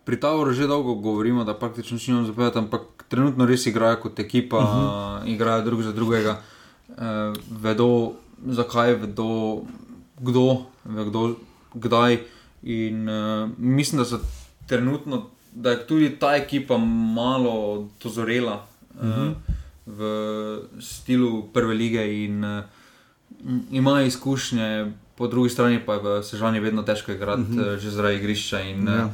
pri 0.03 0.19
Tavoru 0.19 0.53
že 0.53 0.67
dolgo 0.67 0.95
govorimo, 0.95 1.43
da 1.43 1.53
praktično 1.53 1.99
še 1.99 2.11
nimamo 2.11 2.27
zapovedati, 2.27 2.59
ampak 2.59 3.05
trenutno 3.07 3.45
res 3.45 3.65
igrajo 3.65 4.01
kot 4.01 4.19
ekipa, 4.19 4.57
uh 4.57 4.63
-huh. 4.63 5.21
uh, 5.21 5.29
igrajo 5.29 5.61
drug 5.61 5.81
za 5.81 5.91
drugega, 5.91 6.41
uh, 6.89 7.37
vedo 7.61 8.13
zakaj, 8.45 8.95
vedo 8.95 9.61
kdo, 10.19 10.65
vedo 10.85 11.35
kdaj. 11.73 12.19
In 12.63 13.09
uh, 13.09 13.49
mislim, 13.57 14.03
da, 14.03 14.19
trenutno, 14.67 15.29
da 15.53 15.69
je 15.69 15.87
tudi 15.87 16.09
ta 16.19 16.35
ekipa 16.35 16.77
malo 16.77 17.87
dozorela. 18.03 18.65
Uh 18.95 19.07
-huh. 19.07 19.33
V 19.85 19.99
slogu 20.79 21.49
prve 21.53 21.73
lige 21.73 22.23
in 22.23 22.43
uh, 22.43 22.63
ima 23.71 24.01
izkušnje, 24.01 24.91
po 25.15 25.27
drugi 25.27 25.49
strani 25.49 25.81
pa 25.85 25.93
je 25.93 25.99
v 25.99 26.23
Sežani 26.23 26.59
vedno 26.59 26.83
težko 26.83 27.11
igrati, 27.11 27.41
-huh. 27.41 27.73
uh, 27.73 27.79
že 27.79 27.91
zaradi 27.91 28.15
igrišča. 28.15 28.61
In, 28.61 28.87
uh, 28.87 28.93
ja. 28.93 29.09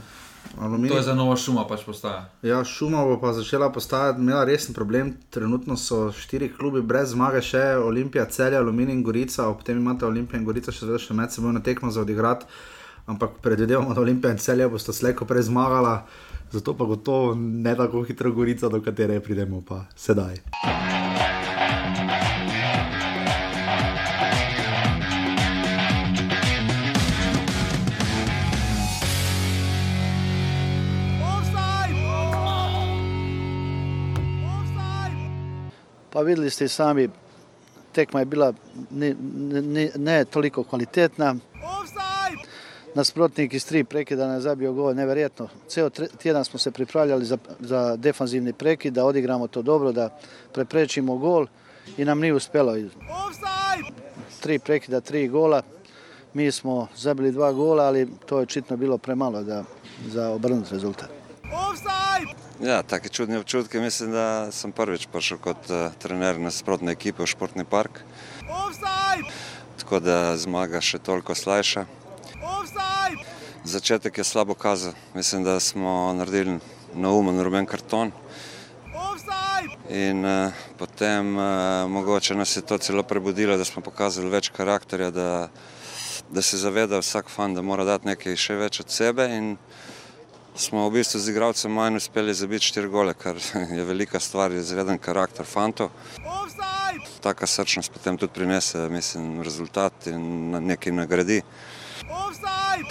Aluminij. 0.58 0.90
To 0.90 0.98
je 0.98 1.04
za 1.04 1.14
novo 1.16 1.36
šuma, 1.38 1.68
pač 1.68 1.84
postaja. 1.86 2.30
Ja, 2.42 2.64
šuma 2.64 3.04
bo 3.06 3.20
pa 3.22 3.34
začela 3.34 3.70
postajati, 3.72 4.20
imela 4.22 4.44
resen 4.44 4.74
problem. 4.74 5.14
Trenutno 5.30 5.78
so 5.78 6.12
štiri 6.12 6.50
klubi 6.58 6.82
brez 6.82 7.14
zmage, 7.14 7.42
še 7.42 7.62
Olimpija, 7.78 8.26
Celje, 8.26 8.58
Aluminij 8.58 8.94
in 8.94 9.04
Gorica, 9.04 9.48
ob 9.48 9.64
tem 9.64 9.78
imate 9.78 10.06
Olimpijo 10.06 10.40
in 10.40 10.46
Gorica 10.46 10.72
še, 10.72 10.98
še 10.98 11.14
med 11.14 11.32
seboj 11.32 11.54
na 11.54 11.64
tekmo 11.64 11.92
za 11.92 12.02
odigrati. 12.02 12.50
Ampak 13.10 13.40
predvidevamo, 13.42 13.94
da 13.94 14.02
Olimpija 14.02 14.34
in 14.34 14.42
Celje 14.42 14.68
bosta 14.70 14.94
slejko 14.94 15.26
prej 15.26 15.48
zmagala 15.50 16.06
zato 16.52 16.74
pa 16.74 16.86
gotovo 16.86 17.36
ne 17.36 17.76
tako 17.76 18.02
hitro 18.04 18.32
gorica, 18.32 18.70
do 18.70 18.82
katere 18.82 19.20
pridemo 19.20 19.62
pa 19.68 19.86
sedaj. 19.96 20.36
Pa 36.10 36.22
videli 36.22 36.50
ste 36.50 36.68
sami, 36.68 37.10
tekma 37.92 38.20
je 38.20 38.26
bila 38.26 38.54
ne, 38.92 39.16
ne, 39.20 39.92
ne 39.96 40.26
toliko 40.26 40.64
kvalitetna 40.64 41.36
nasprotnik 42.96 43.54
iz 43.54 43.66
tri 43.66 43.84
prekida 43.84 44.28
ne 44.28 44.40
zabijo 44.40 44.74
gol, 44.74 44.94
neverjetno. 44.94 45.48
Ceo 45.68 45.90
tjedan 45.90 46.46
smo 46.46 46.60
se 46.60 46.72
pripravljali 46.72 47.26
za, 47.26 47.38
za 47.60 47.96
defanzivni 47.96 48.54
prekid, 48.54 48.94
da 48.94 49.06
odigramo 49.06 49.48
to 49.48 49.62
dobro, 49.62 49.92
da 49.92 50.18
preprečimo 50.54 51.18
gol 51.18 51.48
i 51.98 52.06
nam 52.06 52.20
nije 52.20 52.34
uspjelo. 52.34 52.76
Tri 54.40 54.60
prekida, 54.60 55.02
tri 55.02 55.28
gola. 55.28 55.62
Mi 56.34 56.52
smo 56.52 56.88
zabili 56.96 57.32
dva 57.32 57.52
gola, 57.54 57.84
ali 57.84 58.08
to 58.26 58.40
je 58.40 58.46
čitno 58.46 58.78
bilo 58.78 58.98
premalo 58.98 59.44
da, 59.44 59.64
za 60.08 60.30
obrnut 60.30 60.72
rezultat. 60.72 61.10
Ja, 62.62 62.84
take 62.84 63.10
čudne 63.10 63.40
občutke. 63.40 63.80
Mislim, 63.80 64.12
da 64.12 64.52
sem 64.52 64.72
prvič 64.72 65.08
prišel 65.12 65.38
kot 65.38 65.70
uh, 65.70 65.94
trener 66.00 66.40
nasprotne 66.40 66.92
ekipe 66.92 67.24
v 67.24 67.28
športni 67.28 67.64
park. 67.66 68.04
Offside! 68.44 69.32
Tako 69.80 70.00
da 70.04 70.38
zmaga 70.38 70.82
še 70.84 71.00
toliko 71.00 71.36
slajša. 71.36 71.86
Offside! 72.42 73.24
Začetek 73.64 74.18
je 74.18 74.24
slabo 74.24 74.54
kazal. 74.54 74.94
Mislim, 75.14 75.44
da 75.44 75.60
smo 75.60 76.14
naredili 76.14 76.60
neumen 76.96 77.44
rumen 77.44 77.66
karton. 77.66 78.12
In 79.90 80.26
uh, 80.26 80.54
potem 80.78 81.38
uh, 81.38 81.44
mogoče 81.90 82.36
nas 82.36 82.58
je 82.58 82.62
to 82.62 82.78
celo 82.78 83.04
prebudilo, 83.04 83.58
da 83.58 83.66
smo 83.66 83.82
pokazali 83.82 84.30
več 84.30 84.50
karakterja, 84.50 85.10
da, 85.12 85.50
da 86.30 86.42
se 86.42 86.58
zaveda 86.58 87.00
vsak 87.02 87.30
fan, 87.30 87.54
da 87.54 87.62
mora 87.62 87.84
dati 87.84 88.08
nekaj 88.08 88.38
še 88.38 88.56
več 88.56 88.80
od 88.80 88.94
sebe. 88.94 89.26
In 89.34 89.56
smo 90.56 90.86
v 90.90 91.00
bistvu 91.00 91.20
z 91.20 91.34
igralcem 91.34 91.74
manj 91.74 91.98
uspeli 91.98 92.34
zabiti 92.34 92.70
štiri 92.70 92.88
gole, 92.88 93.14
kar 93.18 93.42
je 93.78 93.84
velika 93.84 94.20
stvar, 94.20 94.54
izreden 94.54 95.02
karakter 95.02 95.46
fantov. 95.46 95.90
Taka 97.20 97.48
srčnost 97.48 97.92
potem 97.92 98.18
tudi 98.18 98.34
prinese, 98.34 98.86
mislim, 98.90 99.42
rezultat 99.44 100.08
in 100.08 100.54
nekaj 100.70 100.96
nagradi. 101.02 101.42
Offside! 102.10 102.90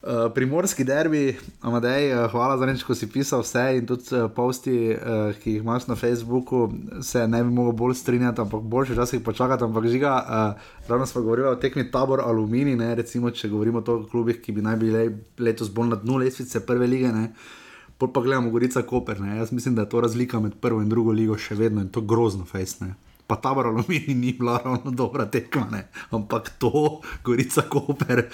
Uh, 0.00 0.32
primorski 0.34 0.84
derbi, 0.84 1.36
Amadej, 1.60 2.14
uh, 2.14 2.30
hvala 2.32 2.56
za 2.58 2.64
reči, 2.64 2.84
ko 2.84 2.94
si 2.96 3.04
pisal 3.12 3.42
vse 3.44 3.66
in 3.76 3.84
tudi 3.86 4.14
uh, 4.16 4.30
posti, 4.32 4.94
uh, 4.96 5.36
ki 5.36 5.58
jih 5.58 5.60
imaš 5.60 5.90
na 5.90 5.96
Facebooku, 5.96 6.70
se 7.04 7.26
ne 7.28 7.42
bi 7.44 7.50
mogel 7.52 7.72
bolj 7.76 7.94
strinjati, 8.00 8.40
ampak 8.40 8.62
boljše 8.62 8.96
časih 8.96 9.20
počakati. 9.20 9.64
Ampak 9.64 9.86
žiga, 9.92 10.14
uh, 10.16 10.88
ravno 10.88 11.06
smo 11.06 11.22
govorili 11.22 11.48
o 11.48 11.54
tekmi 11.54 11.90
tabor 11.90 12.20
Alumini, 12.24 12.76
ne, 12.76 12.94
recimo, 12.94 13.30
če 13.30 13.48
govorimo 13.48 13.84
o 13.86 13.98
klubih, 14.10 14.40
ki 14.40 14.56
bi 14.56 14.64
naj 14.64 14.76
bili 14.76 15.04
letos 15.38 15.68
bolj 15.68 15.92
na 15.92 16.00
dnu 16.00 16.16
lesvice 16.24 16.64
prve 16.66 16.86
lige. 16.86 17.12
Ne. 17.12 17.34
Pol 17.98 18.08
pa 18.12 18.24
gledamo 18.24 18.50
Gorica 18.50 18.82
Koper. 18.82 19.20
Ne. 19.20 19.36
Jaz 19.36 19.52
mislim, 19.52 19.74
da 19.74 19.82
je 19.82 19.92
to 19.92 20.00
razlika 20.00 20.40
med 20.40 20.56
prvo 20.60 20.80
in 20.80 20.88
drugo 20.88 21.12
ligo 21.12 21.36
še 21.36 21.54
vedno 21.54 21.84
in 21.84 21.92
to 21.92 22.00
grozno 22.00 22.48
fejsne. 22.48 22.94
Pa 23.30 23.38
ta 23.38 23.54
Alumini 23.54 24.10
ni 24.10 24.34
bila 24.34 24.58
ravno 24.58 24.90
dobra 24.90 25.30
tekma, 25.30 25.70
ne. 25.70 25.86
ampak 26.10 26.58
to, 26.58 26.98
Gorica 27.22 27.62
Koper. 27.62 28.26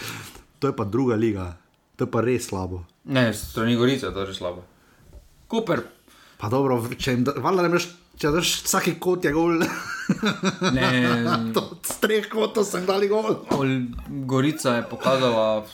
To 0.57 0.73
je 0.73 0.73
pa 0.73 0.85
druga 0.89 1.21
liga, 1.21 1.53
to 2.01 2.09
je 2.09 2.11
pa 2.11 2.25
res 2.25 2.49
slabo. 2.49 2.89
Ne, 3.05 3.29
strani 3.37 3.77
Gorica, 3.77 4.09
to 4.09 4.25
je 4.25 4.33
že 4.33 4.41
slabo. 4.41 4.65
Koper. 5.53 5.85
Pa 6.41 6.49
dobro, 6.49 6.81
če 6.97 7.13
jim 7.13 7.29
daš, 7.29 7.93
če 8.17 8.33
daš 8.33 8.65
vsake 8.65 8.97
kot 8.97 9.29
je 9.29 9.37
gol. 9.37 9.61
ne, 10.73 10.89
to 11.53 11.77
s 11.85 12.01
treh 12.01 12.25
kotov 12.33 12.65
sem 12.65 12.89
dal 12.89 13.05
gol. 13.05 13.45
Gorica 14.25 14.81
je 14.81 14.89
pokazala 14.89 15.69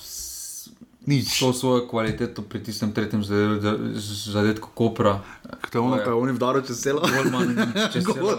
Nič. 1.03 1.43
To 1.43 1.51
svojo 1.51 1.89
kvaliteto 1.91 2.47
pri 2.47 2.63
tistem 2.63 2.95
tretjem 2.95 3.27
zadetku 4.07 4.71
Kopra. 4.71 5.19
Kdo 5.67 5.79
je 5.79 5.83
ono, 5.83 5.97
pa 5.99 6.11
je 6.11 6.15
oni 6.15 6.33
vdaro 6.33 6.63
čez 6.63 6.79
celo? 6.79 7.03
Golman, 7.03 7.59
čez 7.93 8.07
celo, 8.07 8.39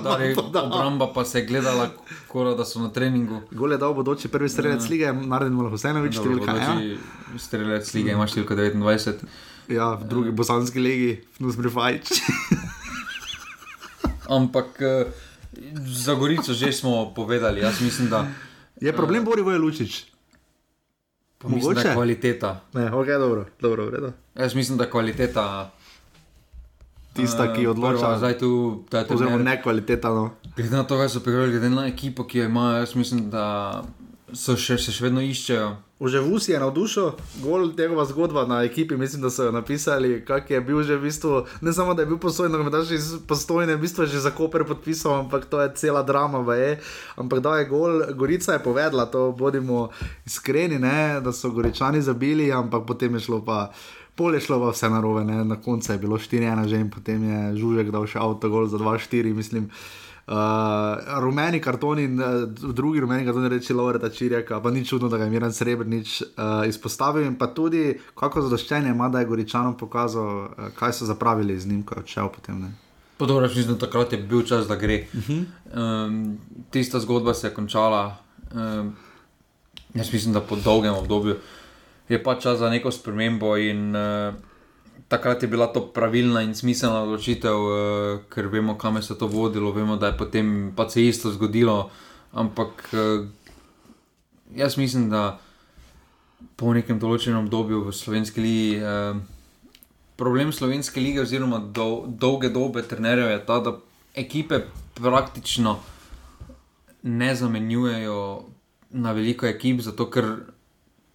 obramba 0.64 1.12
pa 1.12 1.26
se 1.28 1.44
je 1.44 1.46
gledala, 1.46 1.92
kora, 2.32 2.56
da 2.56 2.64
so 2.64 2.80
na 2.80 2.88
treningu. 2.88 3.42
Gol 3.52 3.76
je 3.76 3.78
dal 3.78 3.92
bodoči 3.94 4.32
prvi 4.32 4.48
strelec 4.50 4.80
ja. 4.80 4.90
lige, 4.90 5.12
Martin 5.12 5.52
Mohosenovič, 5.60 6.16
številka 6.16 6.56
ena. 6.56 6.78
Strelec 7.36 7.92
lige 8.00 8.16
ima 8.16 8.30
številka 8.32 8.56
29. 8.56 9.28
Ja, 9.68 9.92
v 10.00 10.08
drugi 10.08 10.32
bosanski 10.32 10.80
legi, 10.80 11.12
Nusbri 11.44 11.68
Fajč. 11.68 12.16
Ampak 14.40 14.80
eh, 14.80 15.12
za 15.84 16.16
Gorico 16.16 16.56
že 16.56 16.72
smo 16.72 17.12
povedali, 17.12 17.60
jaz 17.60 17.84
mislim, 17.84 18.08
da... 18.08 18.24
Je 18.80 18.92
problem 18.96 19.28
Borivo 19.28 19.52
je 19.52 19.60
Lučič. 19.60 20.13
Mogoče 21.44 21.88
je 21.88 21.94
kvaliteta. 21.94 22.60
Ne, 22.74 22.92
okay, 22.92 23.20
dobro, 23.20 23.46
dobro, 23.62 24.12
Jaz 24.36 24.56
mislim, 24.56 24.78
da 24.78 24.90
kvaliteta. 24.90 25.72
Tista, 27.14 27.54
ki 27.54 27.68
odloča. 27.68 28.18
Zdaj 28.18 28.38
tu, 28.38 28.84
da 28.92 29.00
je 29.00 29.08
to 29.08 29.18
zelo 29.18 29.38
nekvaliteta. 29.38 30.10
No. 30.10 30.30
Glede 30.56 30.76
na 30.76 30.84
to, 30.84 30.98
kaj 30.98 31.10
so 31.10 31.20
pripravili, 31.20 31.52
glede 31.52 31.70
na 31.70 31.86
ekipo, 31.88 32.28
ki 32.28 32.40
jo 32.40 32.46
imajo, 32.46 32.78
jaz 32.78 32.96
mislim, 32.96 33.30
da 33.30 33.84
so 34.36 34.56
še, 34.58 34.78
se 34.82 34.94
še 34.94 35.06
vedno 35.06 35.22
iščejo. 35.24 35.72
Že 36.04 36.20
v 36.20 36.32
Usi 36.36 36.52
je 36.52 36.60
navdušil, 36.60 37.06
gol 37.40 37.70
tega 37.78 38.04
zgodba 38.10 38.44
na 38.50 38.60
ekipi, 38.68 38.98
mislim, 39.00 39.22
da 39.24 39.30
so 39.32 39.48
jo 39.48 39.54
napisali, 39.56 40.18
kak 40.28 40.50
je 40.52 40.60
bil 40.60 40.84
že 40.84 40.98
v 41.00 41.08
bistvu, 41.08 41.46
ne 41.64 41.72
samo 41.72 41.96
da 41.96 42.04
je 42.04 42.10
bil 42.12 42.20
posojen, 42.20 42.52
ampak 42.52 42.84
že 42.84 43.00
postojen, 43.24 43.72
v 43.72 43.80
bistvu 43.80 44.10
že 44.12 44.20
za 44.20 44.34
Koper 44.36 44.68
podpisal, 44.68 45.24
ampak 45.24 45.48
to 45.48 45.64
je 45.64 45.72
cela 45.80 46.04
drama, 46.04 46.44
je. 46.60 46.82
ampak 47.16 47.40
da 47.40 47.64
je 47.64 47.72
gol, 47.72 48.04
Gorica 48.20 48.60
je 48.60 48.66
povedala, 48.66 49.08
to 49.08 49.32
bodimo 49.32 49.96
iskreni, 50.28 50.76
ne, 50.76 51.24
da 51.24 51.32
so 51.32 51.56
Goričani 51.56 52.04
zabili, 52.04 52.52
ampak 52.52 52.84
potem 52.84 53.16
je 53.16 53.30
šlo 53.30 53.40
pa. 53.40 53.72
Pol 54.14 54.36
je 54.38 54.46
šlo 54.46 54.60
pa 54.62 54.70
vse 54.70 54.92
narobe, 54.94 55.24
na 55.26 55.58
koncu 55.58 55.90
je 55.90 55.98
bilo 55.98 56.22
4-1 56.22 56.68
že 56.70 56.78
in 56.78 56.90
potem 56.94 57.18
je 57.18 57.40
Žužek 57.58 57.90
dal 57.90 58.06
še 58.06 58.22
avto 58.22 58.46
gol 58.46 58.70
za 58.70 58.78
2-4, 58.78 59.34
mislim. 59.34 59.72
Uh, 59.74 60.04
rumeni 61.20 61.60
kartoni, 61.62 62.06
uh, 62.06 62.74
drugi 62.74 63.00
rumeni 63.00 63.26
kartoni, 63.26 63.50
reči 63.50 63.74
Laura 63.74 64.00
Tačirjaka, 64.00 64.62
pa 64.62 64.72
ni 64.72 64.86
čudno, 64.86 65.10
da 65.10 65.18
ga 65.18 65.24
je 65.24 65.30
Miren 65.30 65.54
Srebrenic 65.54 66.22
uh, 66.22 66.68
izpostavil. 66.68 67.26
In 67.26 67.36
pa 67.36 67.48
tudi, 67.48 68.00
kako 68.16 68.42
zadoščenje 68.42 68.90
ima, 68.90 69.10
da 69.10 69.20
je 69.20 69.26
Goričanom 69.26 69.78
pokazal, 69.78 70.46
uh, 70.46 70.70
kaj 70.80 70.94
so 70.94 71.06
zapravili 71.06 71.60
z 71.60 71.68
njim, 71.68 71.84
ko 71.84 71.96
je 71.96 72.00
odšel 72.00 72.30
potem. 72.30 72.64
Podobno, 73.18 73.48
mislim, 73.48 73.76
da 73.76 73.86
takrat 73.86 74.14
je 74.14 74.18
bil 74.18 74.46
čas, 74.48 74.68
da 74.68 74.76
gre. 74.76 75.06
Uh 75.14 75.30
-huh. 75.30 75.44
um, 76.06 76.38
tista 76.70 77.00
zgodba 77.00 77.34
se 77.34 77.48
je 77.48 77.54
končala, 77.54 78.18
um, 78.54 78.96
jaz 79.94 80.14
mislim, 80.14 80.34
da 80.34 80.42
po 80.42 80.56
dolgem 80.56 80.94
obdobju 80.94 81.36
je 82.10 82.24
pa 82.24 82.36
čas 82.36 82.60
za 82.60 82.70
neko 82.70 82.92
spremembo. 82.92 83.58
In, 83.58 83.96
uh, 83.96 84.34
takrat 85.14 85.44
je 85.44 85.48
bila 85.48 85.68
to 85.70 85.86
pravilna 85.94 86.42
in 86.42 86.56
smiselna 86.58 87.04
odločitev, 87.06 87.54
uh, 87.54 88.24
ker 88.34 88.50
vemo, 88.50 88.74
kam 88.78 88.98
se 89.02 89.14
je 89.14 89.20
to 89.22 89.30
vodilo, 89.30 89.72
vemo, 89.72 89.98
da 89.98 90.10
je 90.10 90.18
potem 90.18 90.74
pa 90.76 90.90
se 90.90 91.06
isto 91.06 91.32
zgodilo. 91.32 91.92
Ampak 92.34 92.90
uh, 92.94 93.28
jaz 94.56 94.78
mislim, 94.78 95.10
da 95.14 95.38
po 96.58 96.74
nekem 96.74 96.98
določenem 97.00 97.46
obdobju 97.46 97.86
v 97.86 97.94
slovenski 97.94 98.42
ligi. 98.42 98.82
Uh, 98.82 99.22
Problem 100.14 100.52
slovenske 100.54 101.02
lige, 101.02 101.24
oziroma 101.24 101.58
do, 101.58 102.06
dolge 102.06 102.52
dobe 102.54 102.84
trenerjev, 102.86 103.32
je 103.32 103.40
ta, 103.48 103.56
da 103.66 103.72
ekipe 104.14 104.60
praktično 104.94 105.80
ne 107.04 107.32
zamenjujejo 107.36 108.20
na 108.94 109.12
veliko 109.18 109.50
ekip, 109.50 109.82
zato 109.82 110.06
ker 110.14 110.30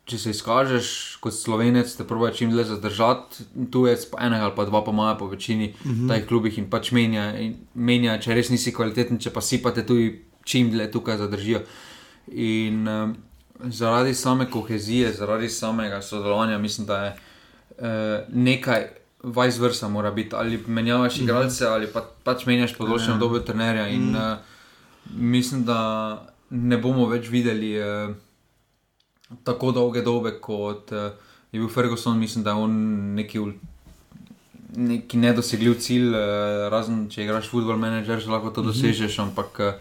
če 0.08 0.18
se 0.18 0.32
izkažeš 0.32 0.90
kot 1.22 1.34
slovenec, 1.36 1.90
te 1.96 2.06
proba 2.08 2.30
čim 2.34 2.50
dlje 2.52 2.64
zadržati, 2.72 3.44
tu 3.72 3.84
je 3.86 3.96
enega 4.18 4.48
ali 4.48 4.56
pa 4.56 4.64
dva, 4.68 4.82
pa 4.84 4.94
imajo 4.94 5.18
po 5.18 5.28
večini 5.28 5.74
uh 5.74 5.90
-huh. 5.90 6.08
teh 6.08 6.26
klubih 6.28 6.58
in 6.58 6.70
pač 6.70 6.92
menja, 6.92 7.32
in 7.40 7.56
menja, 7.74 8.18
če 8.18 8.34
res 8.34 8.50
nisi 8.50 8.72
kvaliteten, 8.72 9.18
če 9.18 9.30
pa 9.30 9.40
si 9.40 9.62
pa 9.62 9.70
te 9.70 9.86
tudi 9.86 10.24
čim 10.44 10.70
dlje 10.70 10.90
tukaj 10.90 11.16
zadržijo. 11.16 11.60
In 12.32 12.88
um, 12.88 13.16
zaradi 13.64 14.14
same 14.14 14.50
kohezije, 14.50 15.12
zaradi 15.12 15.48
samega 15.48 16.02
sodelovanja, 16.02 16.58
mislim, 16.58 16.86
da 16.86 17.04
je 17.04 17.12
uh, 17.12 17.86
nekaj. 18.32 18.88
Vice 19.22 19.60
versa 19.60 19.88
mora 19.88 20.10
biti, 20.10 20.30
ali 20.36 20.62
menjavaš 20.66 21.16
mhm. 21.16 21.24
igralce, 21.24 21.66
ali 21.66 21.86
pa, 21.86 22.04
pač 22.24 22.46
menjaš 22.46 22.76
področje 22.76 23.10
ja. 23.10 23.16
dobe 23.18 23.40
trenerja. 23.44 23.88
In, 23.88 24.14
uh, 24.16 24.38
mislim, 25.16 25.64
da 25.64 25.78
ne 26.50 26.78
bomo 26.78 27.08
več 27.10 27.26
videli 27.28 27.72
uh, 27.82 28.14
tako 29.44 29.72
dolge 29.72 30.02
dobe 30.02 30.38
kot 30.40 30.92
uh, 30.92 31.10
je 31.52 31.60
bil 31.60 31.68
Ferguson, 31.68 32.18
mislim, 32.18 32.44
da 32.44 32.50
je 32.50 32.56
on 32.56 32.74
neki, 33.14 33.40
neki 34.76 35.18
nedosegljiv 35.18 35.78
cilj, 35.80 36.08
uh, 36.08 36.68
razen 36.72 37.06
če 37.10 37.24
igraš 37.24 37.50
football 37.50 37.80
manager, 37.80 38.20
že 38.20 38.30
lahko 38.30 38.50
to 38.50 38.62
mhm. 38.62 38.72
dosežeš. 38.72 39.18
Ampak 39.18 39.60
uh, 39.60 39.72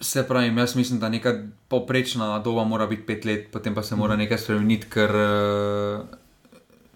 se 0.00 0.26
pravi, 0.28 0.54
jaz 0.56 0.76
mislim, 0.76 1.00
da 1.00 1.08
neka 1.08 1.34
poprečna 1.68 2.38
doba 2.38 2.64
mora 2.64 2.86
biti 2.86 3.06
pet 3.06 3.24
let, 3.24 3.48
potem 3.52 3.74
pa 3.74 3.82
se 3.82 3.96
mora 3.96 4.16
nekaj 4.16 4.38
spremeniti, 4.38 4.90
ker 4.90 5.10
uh, 5.10 6.06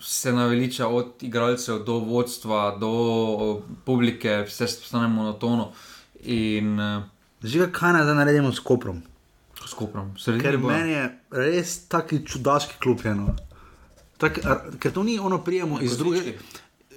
se 0.00 0.32
naveliča 0.32 0.88
od 0.88 1.20
igralcev 1.20 1.84
do 1.84 1.98
vodstva, 1.98 2.76
do 2.80 3.62
publike, 3.84 4.44
vse 4.48 4.68
stane 4.68 5.08
monotono. 5.08 5.72
In, 6.24 6.80
uh, 6.80 7.02
Že 7.42 7.70
kaj 7.72 7.92
naj 7.92 8.14
naredimo 8.14 8.52
s 8.52 8.60
koprom? 8.60 9.02
S 9.70 9.78
Koprom. 9.78 10.14
Ker 10.18 10.58
meni 10.58 10.96
je 10.96 11.04
res 11.30 11.76
taki 11.90 12.24
čudaški 12.26 12.80
klub. 12.82 13.04
No. 13.16 13.36
Tak, 14.20 14.42
ker 14.82 14.92
to 14.92 15.06
ni 15.06 15.18
ono 15.18 15.40
prijemo 15.44 15.80
iz 15.80 15.96
druge. 15.98 16.34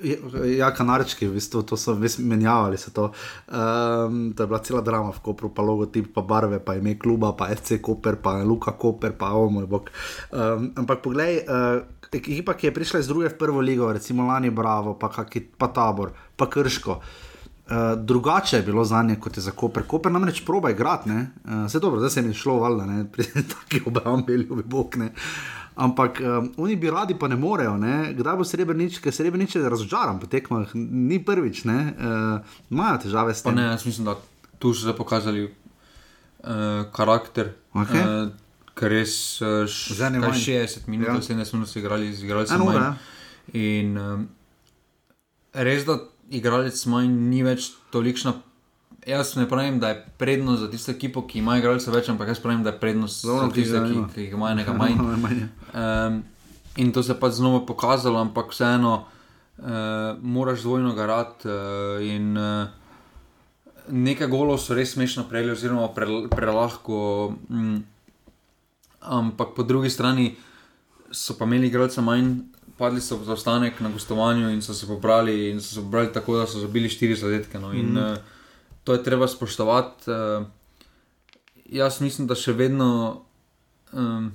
Ja, 0.04 0.74
kanarčki, 0.76 1.30
v 1.30 1.38
bistvu, 1.38 1.62
to 1.64 1.78
so 1.80 1.94
menjavali. 2.20 2.76
To. 2.98 3.12
Um, 3.48 4.34
to 4.36 4.44
je 4.44 4.50
bila 4.50 4.60
cela 4.60 4.82
drama 4.84 5.14
v 5.16 5.22
Kopru, 5.24 5.54
pa 5.54 5.64
logotip, 5.64 6.10
pa 6.12 6.26
barve, 6.28 6.60
pa 6.60 6.76
ime 6.76 6.98
kluba, 7.00 7.32
pa 7.38 7.48
FC 7.56 7.80
Koper, 7.80 8.18
pa 8.20 8.42
Luka 8.44 8.74
Koper, 8.76 9.14
pa 9.16 9.32
o 9.38 9.48
moj 9.54 9.70
bog. 9.70 9.94
Um, 10.34 10.74
ampak 10.76 11.00
poglej, 11.06 11.46
uh, 11.48 11.86
ekipa, 12.12 12.58
ki 12.58 12.68
je 12.68 12.76
prišla 12.76 13.00
iz 13.00 13.08
druge 13.08 13.32
v 13.32 13.40
prvo 13.40 13.64
ligo, 13.64 13.88
recimo 13.94 14.28
Lani 14.28 14.52
Bravo, 14.52 14.98
pa, 15.00 15.08
kaki, 15.14 15.56
pa 15.56 15.72
Tabor, 15.72 16.12
pa 16.36 16.50
Krško. 16.52 16.98
Uh, 17.00 17.33
drugače 17.98 18.58
je 18.58 18.64
bilo 18.64 18.86
za 18.86 19.04
nje 19.04 19.16
kot 19.20 19.38
je 19.38 19.42
za 19.42 19.52
Koper. 19.52 19.84
Koper 19.88 20.12
namreč 20.12 20.46
proba 20.46 20.70
igrati, 20.70 21.10
uh, 21.10 21.66
vse 21.66 21.80
dobro, 21.80 22.00
zdaj 22.00 22.10
se 22.10 22.20
jim 22.20 22.30
je 22.30 22.34
šlo, 22.34 22.60
valjda, 22.60 22.86
ne, 22.86 23.06
pri 23.12 23.24
taki 23.54 23.82
obrambi, 23.86 24.34
ljubi 24.34 24.64
bog. 24.64 24.96
Ne. 24.98 25.14
Ampak 25.76 26.22
um, 26.22 26.54
oni 26.58 26.76
bi 26.76 26.90
radi, 26.90 27.16
pa 27.20 27.28
ne 27.28 27.36
morejo. 27.36 27.78
Ne? 27.78 28.14
Kdaj 28.14 28.38
bo 28.38 28.46
srebrnič, 28.46 29.00
ker 29.02 29.14
srebrnič 29.14 29.56
je 29.56 29.70
razočaran 29.70 30.20
po 30.20 30.30
tekmah, 30.30 30.70
ni 30.76 31.18
prvič, 31.26 31.64
uh, 31.66 31.72
imajo 32.70 33.00
uh, 33.00 33.02
težave 33.02 33.34
s 33.34 33.42
tem. 33.42 33.56
Pa 33.56 33.62
ne, 33.62 33.68
jaz 33.72 33.86
mislim, 33.86 34.06
da 34.06 34.16
tu 34.60 34.74
so 34.74 34.86
se 34.86 34.94
pokazali 34.98 35.48
uh, 35.48 36.86
karakter. 36.94 37.56
Okay. 37.74 38.06
Uh, 38.06 38.32
Ker 38.74 38.90
res 38.90 39.42
uh, 39.42 39.66
60 39.70 40.20
minut, 40.88 41.08
ja. 41.08 41.18
70 41.22 41.54
minut 41.54 41.70
so 41.70 41.80
igrali 41.80 42.14
z 42.14 42.24
igralcem. 42.26 42.62
Ja. 42.74 42.94
In 43.54 43.98
um, 43.98 44.28
res, 45.54 45.86
da 45.86 46.00
igralec 46.34 46.80
manj 46.90 47.14
ni 47.30 47.44
več 47.46 47.72
tolikšna 47.94 48.34
Jaz 49.08 49.36
ne 49.36 49.50
pravim, 49.50 49.80
da 49.80 49.90
je 49.90 50.06
prednost 50.18 50.62
za 50.62 50.70
tisto 50.72 50.92
ekipo, 50.92 51.26
ki 51.28 51.40
ima 51.40 51.58
igralce 51.60 51.92
več, 51.92 52.08
ampak 52.10 52.30
jaz 52.32 52.40
pravim, 52.40 52.62
da 52.64 52.72
je 52.72 52.80
prednost 52.80 53.26
Zelo, 53.26 53.42
za 53.42 53.50
tiste, 53.52 53.82
ki, 53.84 54.04
ki 54.14 54.28
jih 54.28 54.36
imajo 54.38 54.56
nekaj 54.62 54.78
manj. 54.82 55.42
Um, 55.74 56.22
in 56.80 56.94
to 56.96 57.04
se 57.04 57.12
je 57.12 57.20
pač 57.20 57.36
znova 57.40 57.66
pokazalo, 57.68 58.22
ampak 58.22 58.54
vseeno 58.56 58.94
uh, 59.04 59.66
moraš 60.22 60.64
dvojno 60.64 60.94
garati. 60.96 61.50
Uh, 61.52 62.00
in 62.08 62.38
uh, 62.38 62.72
nekaj 63.92 64.32
golov 64.32 64.62
so 64.64 64.78
res 64.78 64.96
smešno 64.96 65.28
prejeli, 65.28 65.52
oziroma 65.52 65.90
prelahko. 65.92 67.02
Pre 67.44 67.60
um, 67.60 67.84
ampak 69.04 69.52
po 69.56 69.68
drugi 69.68 69.92
strani 69.92 70.36
so 71.12 71.36
pa 71.36 71.46
imeli 71.46 71.68
igralce 71.68 72.02
manj. 72.02 72.38
Padli 72.78 73.02
so 73.02 73.18
v 73.18 73.28
zaostanek 73.28 73.80
na 73.80 73.90
gostovanju 73.94 74.50
in 74.50 74.62
so 74.62 74.74
se 74.74 74.88
pobrali, 74.88 75.52
in 75.52 75.62
so 75.62 75.76
se 75.76 75.82
pobrali 75.82 76.14
tako, 76.14 76.38
da 76.38 76.48
so 76.48 76.60
zabili 76.60 76.90
štiri 76.90 77.16
zadetke. 77.16 77.60
No. 77.60 77.74
In, 77.74 77.94
mm. 77.94 77.98
uh, 77.98 78.18
to 78.84 78.94
je 78.94 79.04
treba 79.04 79.28
spoštovati. 79.28 80.12
Uh, 80.12 80.48
jaz 81.66 82.02
mislim, 82.02 82.28
da 82.28 82.36
še 82.36 82.54
vedno, 82.58 82.90
um, 83.94 84.32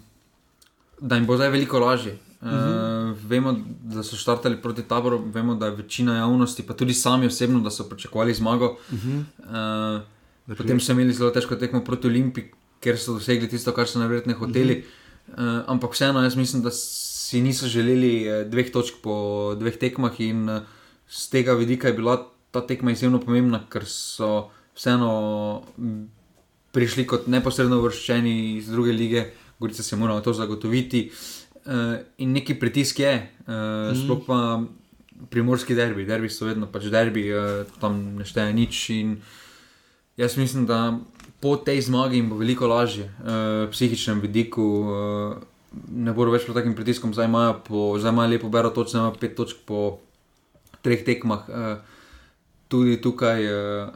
da 1.00 1.18
jim 1.18 1.26
bo 1.26 1.36
zdaj 1.36 1.50
veliko 1.54 1.82
lažje. 1.82 2.18
Uh, 2.40 2.48
uh-huh. 2.50 3.14
Vemo, 3.28 3.56
da 3.82 4.02
so 4.06 4.16
štartali 4.16 4.60
proti 4.62 4.84
taboru, 4.86 5.18
vemo, 5.34 5.56
da 5.58 5.66
je 5.66 5.80
večina 5.80 6.20
javnosti, 6.20 6.62
pa 6.62 6.74
tudi 6.74 6.94
sami 6.94 7.26
osebno, 7.26 7.60
da 7.60 7.70
so 7.70 7.88
pričakovali 7.88 8.34
zmago. 8.34 8.76
Uh-huh. 8.92 9.24
Uh, 10.46 10.54
potem 10.56 10.80
so 10.80 10.94
imeli 10.94 11.12
zelo 11.12 11.32
težko 11.34 11.58
tekmo 11.58 11.82
proti 11.84 12.06
Olimpiji, 12.06 12.52
ker 12.80 12.98
so 12.98 13.18
dosegli 13.18 13.50
tisto, 13.50 13.74
kar 13.74 13.90
so 13.90 13.98
najverjetneje 13.98 14.38
hoteli. 14.38 14.78
Uh-huh. 14.78 14.94
Uh, 15.34 15.64
ampak 15.66 15.92
vseeno, 15.92 16.22
jaz 16.22 16.38
mislim, 16.38 16.62
da 16.62 16.70
si 17.28 17.42
niso 17.44 17.68
želeli 17.68 18.44
dveh 18.48 18.70
točk 18.72 19.02
po 19.04 19.52
dveh 19.60 19.76
tekmah, 19.76 20.14
in 20.24 20.46
z 21.08 21.28
tega 21.28 21.52
vidika 21.58 21.88
je 21.88 21.96
bila 21.98 22.16
ta 22.50 22.62
tekma 22.64 22.94
izjemno 22.94 23.20
pomembna, 23.20 23.60
ker 23.68 23.84
so 23.84 24.48
vseeno 24.72 25.12
prišli 26.72 27.04
kot 27.08 27.26
neposredno 27.28 27.82
vrščeni 27.84 28.56
iz 28.56 28.70
druge 28.72 28.94
lige, 28.96 29.26
Gorica 29.58 29.82
se 29.82 29.96
mora 29.96 30.20
to 30.22 30.32
zagotoviti. 30.32 31.08
Uh, 31.68 31.98
in 32.22 32.32
neki 32.32 32.54
pritisk 32.56 33.02
je, 33.02 33.12
mm. 33.44 33.96
sploh 33.98 34.22
pa 34.24 34.38
primorski 35.28 35.74
derbi, 35.74 36.06
derbi 36.08 36.30
so 36.32 36.46
vedno 36.46 36.70
pač 36.72 36.86
derbi, 36.88 37.26
tam 37.82 37.98
ne 38.16 38.24
šteje 38.24 38.54
nič. 38.56 38.80
In 38.94 39.16
jaz 40.16 40.38
mislim, 40.40 40.64
da 40.70 40.96
po 41.42 41.56
tej 41.60 41.82
zmagi 41.90 42.22
jim 42.22 42.30
bo 42.30 42.38
veliko 42.40 42.70
lažje, 42.70 43.10
uh, 43.20 43.68
psihičnem 43.74 44.22
vidiku. 44.24 44.68
Ne 45.72 46.12
bodo 46.16 46.32
več 46.32 46.46
pod 46.46 46.56
takim 46.56 46.74
pritiskom, 46.74 47.12
zdaj 47.12 47.26
imajo, 47.28 47.54
zdaj 48.00 48.12
imajo 48.12 48.30
lepo 48.30 48.48
bero, 48.48 48.70
točno 48.70 49.00
imajo 49.00 49.18
pet 49.20 49.34
točk 49.36 49.56
po 49.66 49.98
treh 50.82 51.04
tekmah. 51.04 51.48
Uh, 51.48 51.98
tudi 52.68 53.00
tukaj 53.00 53.44
uh, 53.48 53.88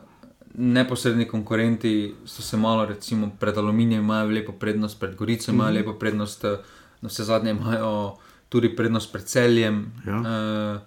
neposredni 0.54 1.28
konkurenti 1.28 2.14
so 2.24 2.42
se 2.42 2.56
malo, 2.56 2.84
recimo, 2.84 3.30
pred 3.40 3.58
aluminijem 3.58 4.04
imajo 4.04 4.30
lepo 4.30 4.52
prednost, 4.52 5.00
pred 5.00 5.14
Gorico 5.16 5.50
imajo 5.50 5.70
mm 5.70 5.74
-hmm. 5.74 5.78
lepo 5.78 5.92
prednost, 5.98 6.44
eh, 6.44 6.56
na 7.00 7.08
vse 7.08 7.24
zadnje 7.24 7.50
imajo 7.50 8.16
tudi 8.48 8.76
prednost 8.76 9.12
pred 9.12 9.24
celjem. 9.24 9.92
Ja. 10.06 10.16
Uh, 10.16 10.80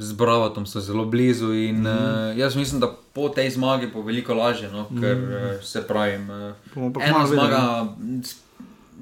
Z 0.00 0.12
Bravatom 0.12 0.66
so 0.66 0.80
zelo 0.80 1.04
blizu, 1.04 1.52
in 1.52 1.76
mm 1.80 1.86
-hmm. 1.86 2.32
uh, 2.32 2.38
jaz 2.38 2.56
mislim, 2.56 2.80
da 2.80 2.96
po 3.12 3.28
tej 3.28 3.50
zmagi 3.50 3.86
bo 3.94 4.02
veliko 4.02 4.34
lažje, 4.34 4.70
no, 4.72 4.88
ker 5.00 5.16
mm 5.16 5.28
-hmm. 5.28 5.62
se 5.62 5.86
pravi, 5.86 6.16
uh, 6.16 7.02
ena 7.08 7.26
zmaga 7.26 7.86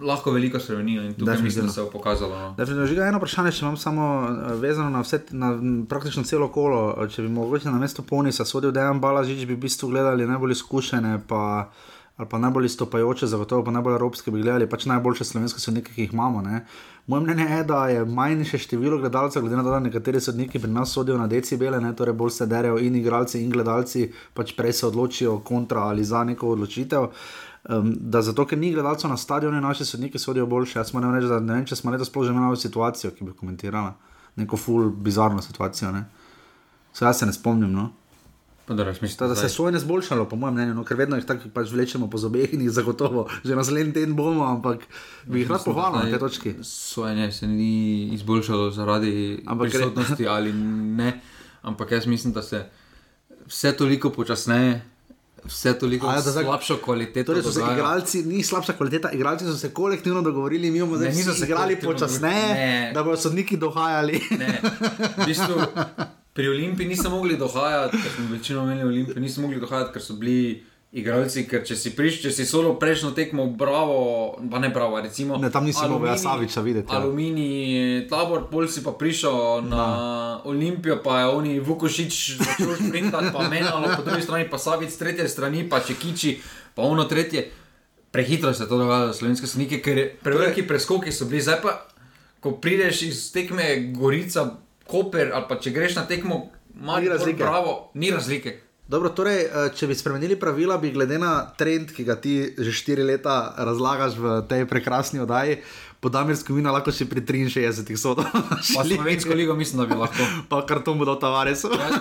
lahko 0.03 0.31
veliko 0.31 0.61
spremenijo 0.61 1.03
in 1.03 1.15
tukaj 1.15 1.43
mislim, 1.43 1.67
da 1.67 1.73
se 1.73 1.83
bo 1.83 1.91
pokazalo. 1.91 2.55
No. 2.59 2.87
Že 2.87 3.03
eno 3.09 3.19
vprašanje, 3.19 3.53
če 3.53 3.65
imam 3.65 3.77
samo 3.77 4.07
eh, 4.29 4.55
vezano 4.55 4.91
na, 4.91 5.01
vse, 5.01 5.21
na 5.31 5.53
praktično 5.89 6.23
celo 6.25 6.49
kolo. 6.49 7.07
Če 7.11 7.23
bi 7.23 7.29
mogoče 7.29 7.71
na 7.71 7.79
mesto 7.79 8.03
Ponisa 8.03 8.45
sodil 8.45 8.73
Dejan 8.73 9.01
Balažič, 9.01 9.47
bi 9.47 9.55
v 9.55 9.63
bistvu 9.67 9.91
gledali 9.93 10.27
najbolj 10.27 10.59
izkušene. 10.59 11.21
Pa, 11.29 11.71
Ali 12.19 12.27
pa 12.29 12.39
najbolj 12.39 12.69
stopajoče, 12.69 13.27
zagotovo 13.31 13.63
pa 13.65 13.71
najbolj 13.71 13.93
evropske, 13.95 14.31
bi 14.35 14.41
gledali 14.43 14.67
pač 14.67 14.89
najboljše 14.91 15.25
slovenske 15.25 15.61
sodnike, 15.63 15.93
ki 15.95 16.03
jih 16.03 16.13
imamo. 16.13 16.41
Ne? 16.43 16.65
Moje 17.07 17.23
mnenje 17.23 17.45
je, 17.45 17.65
da 17.65 17.85
je 17.89 18.05
manjše 18.05 18.59
število 18.59 18.99
gledalcev, 18.99 19.43
glede 19.43 19.57
na 19.57 19.63
to, 19.63 19.71
da 19.71 19.79
nekateri 19.81 20.21
sodniki 20.21 20.59
pri 20.59 20.71
nas 20.71 20.93
sodijo 20.93 21.19
na 21.19 21.29
decibele, 21.31 21.79
ne? 21.81 21.95
torej 21.97 22.17
bolj 22.19 22.35
se 22.35 22.47
derajo 22.47 22.81
in 22.83 22.97
igralci 22.99 23.39
in 23.39 23.55
gledalci, 23.55 24.09
pač 24.35 24.51
prej 24.59 24.73
se 24.73 24.87
odločijo 24.87 25.39
kontra 25.39 25.87
ali 25.93 26.05
za 26.05 26.25
neko 26.25 26.51
odločitev. 26.57 27.07
Uh, 27.07 27.48
Um, 27.69 27.93
da 28.01 28.23
zato, 28.23 28.47
ker 28.49 28.59
ni 28.59 28.73
gledalcev 28.73 29.11
na 29.11 29.17
stadionu, 29.17 29.61
naši 29.61 29.85
sodniki 29.85 30.19
sodijo 30.19 30.47
boljše. 30.47 30.79
Jaz 30.79 30.95
moram 30.95 31.15
reči, 31.15 31.29
da 31.29 31.41
ne 31.41 31.59
vem, 31.59 31.67
če 31.69 31.77
smo 31.77 31.93
letos 31.93 32.09
sploh 32.09 32.25
že 32.25 32.33
imeli 32.33 32.57
situacijo, 32.57 33.11
ki 33.13 33.25
bi 33.25 33.37
komentirala 33.37 33.93
neko 34.41 34.57
ful, 34.57 34.89
bizarno 34.91 35.43
situacijo. 35.43 35.93
So, 36.93 37.05
jaz 37.05 37.19
se 37.19 37.27
ne 37.27 37.33
spomnim. 37.33 37.73
No? 37.73 37.91
Da, 38.69 38.85
da 38.85 39.35
se 39.35 39.45
je 39.45 39.49
svoje 39.49 39.73
ne 39.73 39.79
zboljšalo, 39.79 40.25
po 40.29 40.37
mojem 40.37 40.55
mnenju, 40.55 40.75
no, 40.75 40.85
ker 40.85 40.97
vedno 40.97 41.17
jih 41.17 41.25
tako 41.25 41.49
pač 41.55 41.71
vlečemo 41.73 42.11
po 42.11 42.19
zobeh 42.19 42.53
in 42.53 42.61
jih 42.61 42.71
zagotovo, 42.71 43.25
že 43.45 43.57
naslednji 43.57 43.95
teden 43.97 44.17
bomo, 44.17 44.45
ampak 44.45 44.85
bi 45.25 45.41
jih 45.41 45.49
rad 45.51 45.65
pohvalil 45.65 46.05
na 46.05 46.11
te 46.13 46.19
točki. 46.21 46.55
Svoje 46.63 47.15
ne, 47.17 47.31
se 47.33 47.47
ni 47.47 48.09
izboljšalo 48.15 48.71
zaradi 48.71 49.45
prisotnosti 49.61 50.29
ali 50.29 50.53
ne, 50.53 51.21
ampak 51.63 51.93
jaz 51.97 52.07
mislim, 52.07 52.33
da 52.33 52.43
se 52.43 52.67
vse 53.47 53.73
toliko 53.77 54.11
počasneje 54.11 54.83
vse 55.45 55.79
toliko 55.79 56.07
ja, 56.07 56.23
slabšo 56.23 56.79
kvaliteto. 56.85 57.33
Torej, 57.33 57.53
se 57.53 57.61
igralci, 57.73 58.23
ni 58.23 58.43
slabša 58.43 58.73
kvaliteta, 58.73 59.11
igralci 59.13 59.45
so 59.45 59.57
se 59.57 59.73
kolektivno 59.75 60.23
dogovorili, 60.23 60.71
mi 60.71 60.81
bomo 60.81 60.97
zdaj 60.97 61.13
se 61.13 61.45
igrali 61.45 61.81
počasneje, 61.81 62.93
da 62.95 63.03
bodo 63.03 63.17
sodniki 63.17 63.57
dohajali. 63.57 64.21
v 65.17 65.27
bistvu, 65.27 65.61
pri 66.37 66.49
Olimpiji 66.49 66.89
nismo 66.89 67.11
mogli 67.11 67.37
dohajati, 67.37 67.97
ker 68.03 68.13
smo 68.17 68.27
večino 68.31 68.63
imeli 68.63 68.83
Olimpije, 68.83 69.21
nismo 69.21 69.43
mogli 69.43 69.61
dohajati, 69.61 69.93
ker 69.93 70.03
so 70.03 70.15
bili 70.15 70.65
igralci, 70.93 71.45
ker 71.45 71.61
če 71.69 71.77
si 71.77 71.93
prišel, 71.93 72.29
če 72.29 72.31
si 72.33 72.45
solo 72.49 72.73
prejšnjo 72.81 73.11
tekmo, 73.17 73.45
bravo, 73.53 74.39
pa 74.49 74.61
ne 74.63 74.71
bravo, 74.73 74.97
recimo. 75.05 75.37
Ne, 75.37 75.51
tam 75.53 75.69
nisi 75.69 75.85
mogel 75.85 76.17
Saviča 76.17 76.63
videti. 76.65 76.89
Ja. 76.89 77.03
Aluminij, 77.03 78.07
tabor, 78.09 78.47
pol 78.49 78.69
si 78.73 78.81
pa 78.85 78.95
prišel 78.97 79.69
na 79.69 79.85
no. 79.85 80.49
Olimpijo, 80.49 81.01
pa 81.05 81.21
je 81.21 81.27
oni 81.35 81.53
Vukošič 81.61 82.15
začel 82.41 82.73
sprintati, 82.81 83.33
pa 83.35 83.49
menalo, 83.53 83.93
po 83.93 84.07
drugi 84.07 84.25
strani 84.25 84.49
pa 84.49 84.57
Savič, 84.57 84.97
tretje 84.97 85.29
strani 85.29 85.67
pa 85.69 85.83
Čekiči, 85.85 86.39
pa 86.73 86.89
ono 86.89 87.05
tretje. 87.05 87.51
Prehitro 88.09 88.55
se 88.57 88.65
to 88.65 88.79
dogaja, 88.81 89.13
slovenske 89.13 89.47
snike, 89.47 89.83
ker 89.85 90.17
preveliki 90.25 90.65
preskoki 90.65 91.13
so 91.13 91.29
bili. 91.29 91.45
Zdaj 91.45 91.61
pa, 91.61 91.75
ko 92.41 92.57
prideš 92.57 93.03
iz 93.05 93.27
tekme 93.35 93.93
Gorica, 93.93 94.57
Koper, 94.89 95.35
ali 95.37 95.45
pa 95.45 95.59
če 95.61 95.75
greš 95.75 96.01
na 96.01 96.07
tekmo, 96.09 96.49
ni 96.73 97.13
razlike. 97.13 97.45
Pravo, 97.45 97.91
ni 97.93 98.09
razlike. 98.09 98.68
Dobro, 98.89 99.11
torej, 99.13 99.43
eh, 99.45 99.67
če 99.77 99.87
bi 99.91 99.95
spremenili 99.95 100.37
pravila, 100.41 100.79
bi 100.81 100.89
glede 100.95 101.19
na 101.21 101.43
trend, 101.61 101.91
ki 101.93 102.07
ga 102.09 102.15
ti 102.17 102.55
že 102.57 102.73
štiri 102.73 103.05
leta 103.05 103.53
razlagaš 103.61 104.17
v 104.17 104.39
tej 104.49 104.65
prekrasni 104.65 105.21
oddaji, 105.21 105.59
po 106.01 106.09
Damirsko 106.09 106.55
vina 106.55 106.71
lahko 106.71 106.93
še 106.95 107.09
pri 107.11 107.23
63 107.27 107.99
sodah. 107.99 108.27
Slovensko 108.71 109.35
ligo 109.35 109.57
mislim, 109.59 109.83
da 109.83 109.87
bi 109.91 109.99
lahko. 109.99 110.27
Pa 110.51 110.61
kar 110.67 110.83
to 110.87 110.95
bo 110.95 111.07
dal 111.09 111.19
Tavares. 111.19 111.65
jaz, 111.65 111.95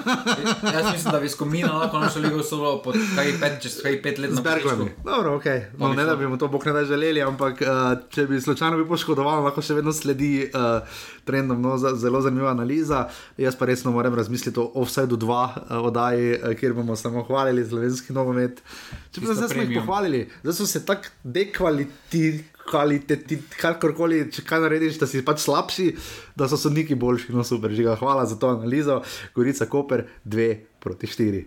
jaz 0.62 0.86
mislim, 0.92 1.12
da 1.12 1.20
bi 1.20 1.30
skomina 1.30 1.72
lahko 1.74 2.02
našo 2.04 2.22
ligo 2.22 2.44
solo 2.46 2.76
po 2.84 2.94
kaj 2.94 3.32
pet, 3.42 3.56
čez 3.64 3.80
kaj 3.82 3.98
pet 4.04 4.20
let. 4.22 4.36
Zbergami. 4.38 4.92
Dobro, 5.06 5.38
ok. 5.42 5.48
No, 5.82 5.94
ne 5.98 6.06
da 6.06 6.16
bi 6.16 6.30
mu 6.30 6.38
to 6.38 6.48
bog 6.48 6.66
ne 6.70 6.76
da 6.78 6.84
želeli, 6.86 7.24
ampak 7.26 7.64
uh, 7.66 7.98
če 8.14 8.28
bi 8.30 8.42
slučajno 8.42 8.78
bi 8.78 8.86
poškodoval, 8.90 9.42
lahko 9.48 9.64
še 9.66 9.80
vedno 9.80 9.94
sledi 9.96 10.46
uh, 10.46 11.02
trendom. 11.26 11.62
No, 11.66 11.78
zelo 11.78 12.22
zanimiva 12.22 12.54
analiza. 12.54 13.08
Jaz 13.42 13.58
pa 13.58 13.66
resno 13.66 13.96
moram 13.96 14.14
razmisliti 14.14 14.62
o 14.62 14.68
Offsideu 14.84 15.18
2 15.18 15.40
uh, 15.40 15.74
oddaji, 15.90 16.38
uh, 16.38 16.54
kjer 16.60 16.78
bomo 16.78 16.94
samo 17.00 17.26
hvalili 17.26 17.66
slovenski 17.66 18.14
nogomet. 18.14 18.62
Če 19.10 19.26
bi 19.26 19.32
se 19.32 19.40
zdaj 19.42 19.74
pohvalili, 19.74 20.28
zdaj 20.46 20.58
so 20.60 20.70
se 20.70 20.86
tako 20.86 21.10
dekvalitirali 21.26 22.57
kakorkoli, 22.68 24.26
če 24.34 24.44
kaj 24.48 24.64
narediš, 24.66 25.00
da 25.02 25.10
si 25.10 25.24
pač 25.26 25.44
slabši, 25.46 25.88
da 26.38 26.50
so 26.50 26.60
sodniki 26.60 26.96
boljši. 27.00 27.34
No, 27.36 27.46
super, 27.48 27.74
žiga. 27.74 27.96
Hvala 28.00 28.26
za 28.28 28.40
to 28.40 28.52
analizo. 28.56 29.02
Gorica 29.36 29.66
Koper 29.66 30.08
2 30.26 30.56
proti 30.80 31.08
4. 31.08 31.46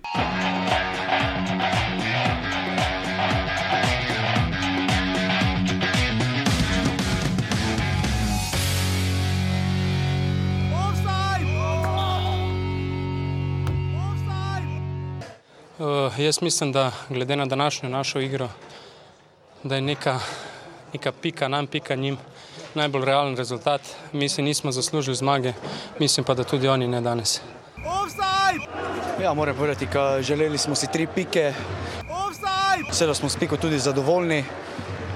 Uh, 15.80 16.18
jaz 16.20 16.42
mislim, 16.42 16.72
da 16.72 16.92
glede 17.08 17.36
na 17.36 17.46
današnjo 17.46 17.88
našo 17.88 18.20
igro, 18.20 18.48
da 19.62 19.74
je 19.74 19.80
neka 19.80 20.18
neka 20.92 21.12
pika 21.12 21.48
nam, 21.48 21.66
pika 21.66 21.94
njim, 21.94 22.16
najbolj 22.74 23.04
realen 23.04 23.36
rezultat. 23.36 23.80
Mi 24.12 24.28
si 24.28 24.42
nismo 24.42 24.72
zaslužili 24.72 25.16
zmage, 25.16 25.52
mislim 25.98 26.24
pa, 26.24 26.34
da 26.34 26.44
tudi 26.44 26.68
oni 26.68 26.88
ne 26.88 27.00
danes. 27.00 27.40
Ja, 29.22 29.34
moram 29.34 29.56
povedati, 29.56 29.86
da 29.92 30.22
želeli 30.22 30.58
smo 30.58 30.74
si 30.74 30.86
tri 30.92 31.06
pike. 31.14 31.52
Seveda 32.92 33.14
smo 33.14 33.28
s 33.28 33.36
piko 33.36 33.56
tudi 33.56 33.78
zadovoljni, 33.78 34.44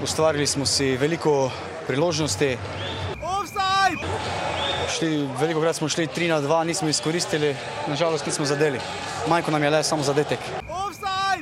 ustvarili 0.03 0.47
smo 0.47 0.65
si 0.65 0.97
veliko 0.97 1.51
priložnosti. 1.87 2.57
Šli, 4.97 5.27
veliko 5.39 5.61
krat 5.61 5.75
smo 5.75 5.89
šli 5.89 6.07
3 6.07 6.29
na 6.29 6.41
2, 6.41 6.63
nismo 6.63 6.89
izkoristili, 6.89 7.55
nažalost 7.87 8.25
nismo 8.25 8.45
zadeli. 8.45 8.79
Majko 9.27 9.51
nam 9.51 9.63
je 9.63 9.69
le 9.69 9.83
samo 9.83 10.03
zadetek. 10.03 10.39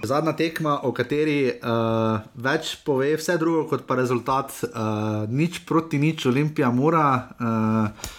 Zadnja 0.04 0.34
tekma, 0.36 0.82
o 0.84 0.92
kateri 0.92 1.48
uh, 1.48 2.20
več 2.36 2.74
pove, 2.84 3.14
vse 3.16 3.38
drugo 3.40 3.62
kot 3.72 3.86
pa 3.88 3.96
rezultat, 3.96 4.52
uh, 4.68 5.24
nič 5.32 5.62
proti 5.64 5.96
nič, 5.96 6.26
Olimpija 6.28 6.72
mora. 6.76 7.06
Uh, 7.40 8.10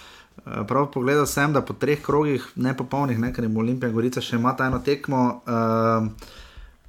prav 0.69 0.89
pogledal 0.93 1.29
sem, 1.29 1.53
da 1.53 1.61
po 1.61 1.77
treh 1.77 2.01
krogih, 2.01 2.47
ne 2.57 2.73
popolnih, 2.77 3.21
ne, 3.21 3.33
ker 3.37 3.45
je 3.45 3.53
Olimpija 3.53 3.93
Gorica 3.93 4.25
še 4.25 4.41
ima 4.41 4.55
ta 4.57 4.71
eno 4.73 4.81
tekmo. 4.85 5.21
Uh, 5.45 6.09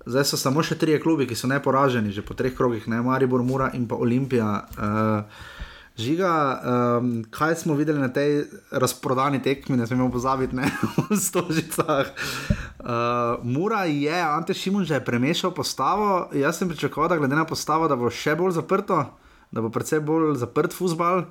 zdaj 0.08 0.30
so 0.32 0.40
samo 0.40 0.64
še 0.64 0.80
tri 0.80 0.96
klubi, 1.04 1.28
ki 1.28 1.36
so 1.36 1.52
neporaženi, 1.52 2.16
že 2.16 2.24
po 2.24 2.32
treh 2.32 2.56
krogih, 2.56 2.88
ne 2.88 3.04
Maribor, 3.04 3.44
Mura 3.44 3.74
in 3.76 3.90
pa 3.92 4.00
Olimpija. 4.00 4.50
Uh, 4.80 5.55
Žiga, 5.96 6.62
um, 7.00 7.24
kaj 7.32 7.56
smo 7.56 7.74
videli 7.74 8.00
na 8.00 8.10
tej 8.12 8.44
razprodani 8.72 9.40
tekmi, 9.42 9.78
ne 9.78 9.88
smemo 9.88 10.10
pozabiti, 10.12 10.56
ne 10.56 10.68
v 11.10 11.16
Stožicah. 11.16 12.12
Uh, 12.80 13.40
Mura 13.44 13.86
je, 13.88 14.22
Ante 14.22 14.54
Šimun 14.54 14.84
že 14.84 15.00
premešal 15.00 15.54
postavo. 15.56 16.28
Jaz 16.36 16.60
sem 16.60 16.68
pričakoval, 16.68 17.10
da 17.10 17.18
glede 17.18 17.36
na 17.36 17.46
postavo, 17.48 17.88
da 17.88 17.96
bo 17.96 18.12
še 18.12 18.36
bolj 18.36 18.58
zaprto, 18.60 19.06
da 19.52 19.64
bo 19.64 19.72
predvsem 19.72 20.04
bolj 20.04 20.36
zaprt 20.44 20.76
futbal. 20.76 21.30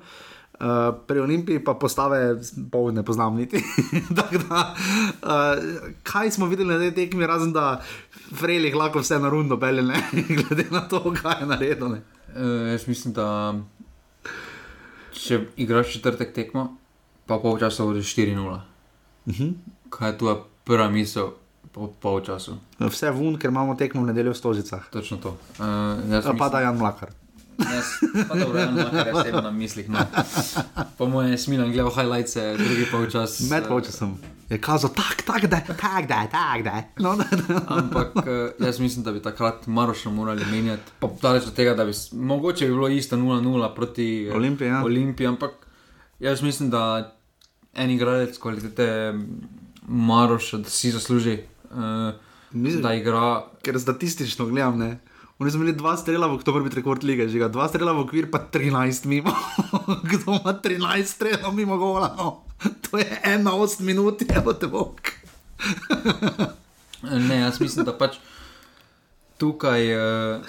Uh, 0.55 0.97
pri 1.05 1.19
Olimpiji 1.19 1.59
pa 1.59 1.75
postave 1.77 2.39
pol 2.71 2.89
ne 2.95 3.03
poznam 3.05 3.37
niti. 3.37 3.61
da, 4.17 4.25
uh, 4.33 5.61
kaj 6.01 6.31
smo 6.31 6.49
videli 6.49 6.73
na 6.73 6.81
tej 6.81 6.95
tekmi, 7.05 7.27
razen 7.27 7.53
da 7.53 7.83
Frejlih 8.33 8.73
lahko 8.73 9.03
vse 9.05 9.21
na 9.21 9.29
rundo 9.29 9.61
bele, 9.61 9.83
glede 10.41 10.71
na 10.73 10.87
to, 10.89 11.05
kaj 11.13 11.43
je 11.43 11.53
naredil. 11.53 11.99
Uh, 12.33 12.73
jaz 12.73 12.87
mislim, 12.89 13.13
da 13.13 13.53
če 15.27 15.39
igraš 15.57 15.93
četrtek 15.97 16.33
tekmo, 16.33 16.69
pa 17.25 17.39
pol 17.41 17.59
časa 17.59 17.83
vodi 17.83 17.99
4-0. 17.99 18.59
Uh 19.25 19.33
-huh. 19.33 19.53
Kaj 19.89 20.09
je 20.09 20.17
tu 20.17 20.37
prva 20.63 20.89
misel 20.89 21.33
po 21.71 21.87
pol 21.99 22.21
času? 22.21 22.57
Vse 22.79 23.11
vun, 23.11 23.37
ker 23.37 23.49
imamo 23.49 23.75
tekmo 23.75 24.01
v 24.01 24.05
nedeljo 24.05 24.31
v 24.31 24.37
Stozicah. 24.37 24.89
Točno 24.91 25.17
to. 25.17 25.37
Uh, 25.59 26.37
pa 26.37 26.49
da 26.49 26.59
Jan 26.59 26.77
Mlakar. 26.77 27.09
Jaz, 27.57 27.85
pa 28.27 28.35
dobro, 28.35 28.59
eno 28.59 28.83
kar 28.91 29.07
jaz 29.07 29.27
imam 29.27 29.43
na 29.43 29.51
mislih. 29.51 29.89
No. 29.89 29.99
Po 30.97 31.07
mojem 31.07 31.31
je 31.31 31.37
smilen, 31.37 31.71
gledal 31.71 31.91
highlights, 31.91 32.35
drugi 32.35 32.85
polčas. 32.91 33.39
Med 33.49 33.67
polčasom. 33.67 34.17
Je 34.49 34.57
kazal, 34.61 34.93
tak, 34.93 35.25
tak, 35.25 35.47
da, 35.49 35.57
tak, 35.57 36.05
da, 36.05 36.27
tak, 36.29 36.63
da. 36.63 36.83
No, 37.01 37.15
da, 37.17 37.25
da. 37.33 37.61
Ampak 37.67 38.13
jaz 38.59 38.79
mislim, 38.79 39.03
da 39.03 39.11
bi 39.11 39.21
takrat 39.21 39.67
Maroša 39.67 40.09
morali 40.09 40.45
menjati. 40.51 40.91
Pa 40.99 41.09
daleč 41.21 41.47
od 41.47 41.53
tega, 41.53 41.73
da 41.73 41.85
bi 41.85 41.91
mogoče 42.11 42.65
bi 42.65 42.71
bilo 42.71 42.87
isto 42.87 43.17
0-0 43.17 43.75
proti 43.75 44.29
Olimpiji. 44.33 44.67
Ja. 44.67 44.83
Olimpiji. 44.83 45.27
Ampak 45.27 45.51
jaz 46.19 46.41
mislim, 46.41 46.69
da 46.69 47.15
en 47.73 47.91
igralec 47.91 48.37
kvalitete 48.37 49.13
Maroša, 49.87 50.57
da 50.57 50.69
si 50.69 50.91
zasluži, 50.91 51.39
uh, 51.71 52.13
mislim, 52.51 52.81
da 52.81 52.93
igra. 52.93 53.45
Ker 53.63 53.79
statistično 53.79 54.45
gledam, 54.45 54.77
ne. 54.79 54.99
Oni 55.39 55.51
so 55.51 55.57
imeli 55.57 55.73
dva 55.75 55.97
strela 55.97 56.27
v 56.27 56.37
oktober, 56.37 56.61
biti 56.63 56.79
rekord 56.79 57.03
lige, 57.03 57.27
že 57.27 57.49
dva 57.49 57.67
strela 57.67 57.91
v 57.91 58.05
okvir, 58.05 58.29
pa 58.31 58.45
13 58.53 59.09
mimo. 59.09 59.33
Kdo 60.11 60.37
ima 60.37 60.53
13 60.63 61.03
strelov 61.03 61.55
mimo 61.55 61.77
gola? 61.77 62.13
No. 62.17 62.44
To 62.89 62.97
je 62.97 63.21
ena 63.23 63.53
ost 63.53 63.79
minut, 63.79 64.21
je 64.21 64.43
pa 64.45 64.53
te 64.53 64.67
bog. 64.67 65.01
ne, 67.29 67.39
jaz 67.39 67.59
mislim, 67.61 67.85
da 67.85 67.93
pač 67.97 68.17
tukaj, 69.37 69.91
eh, 69.91 70.41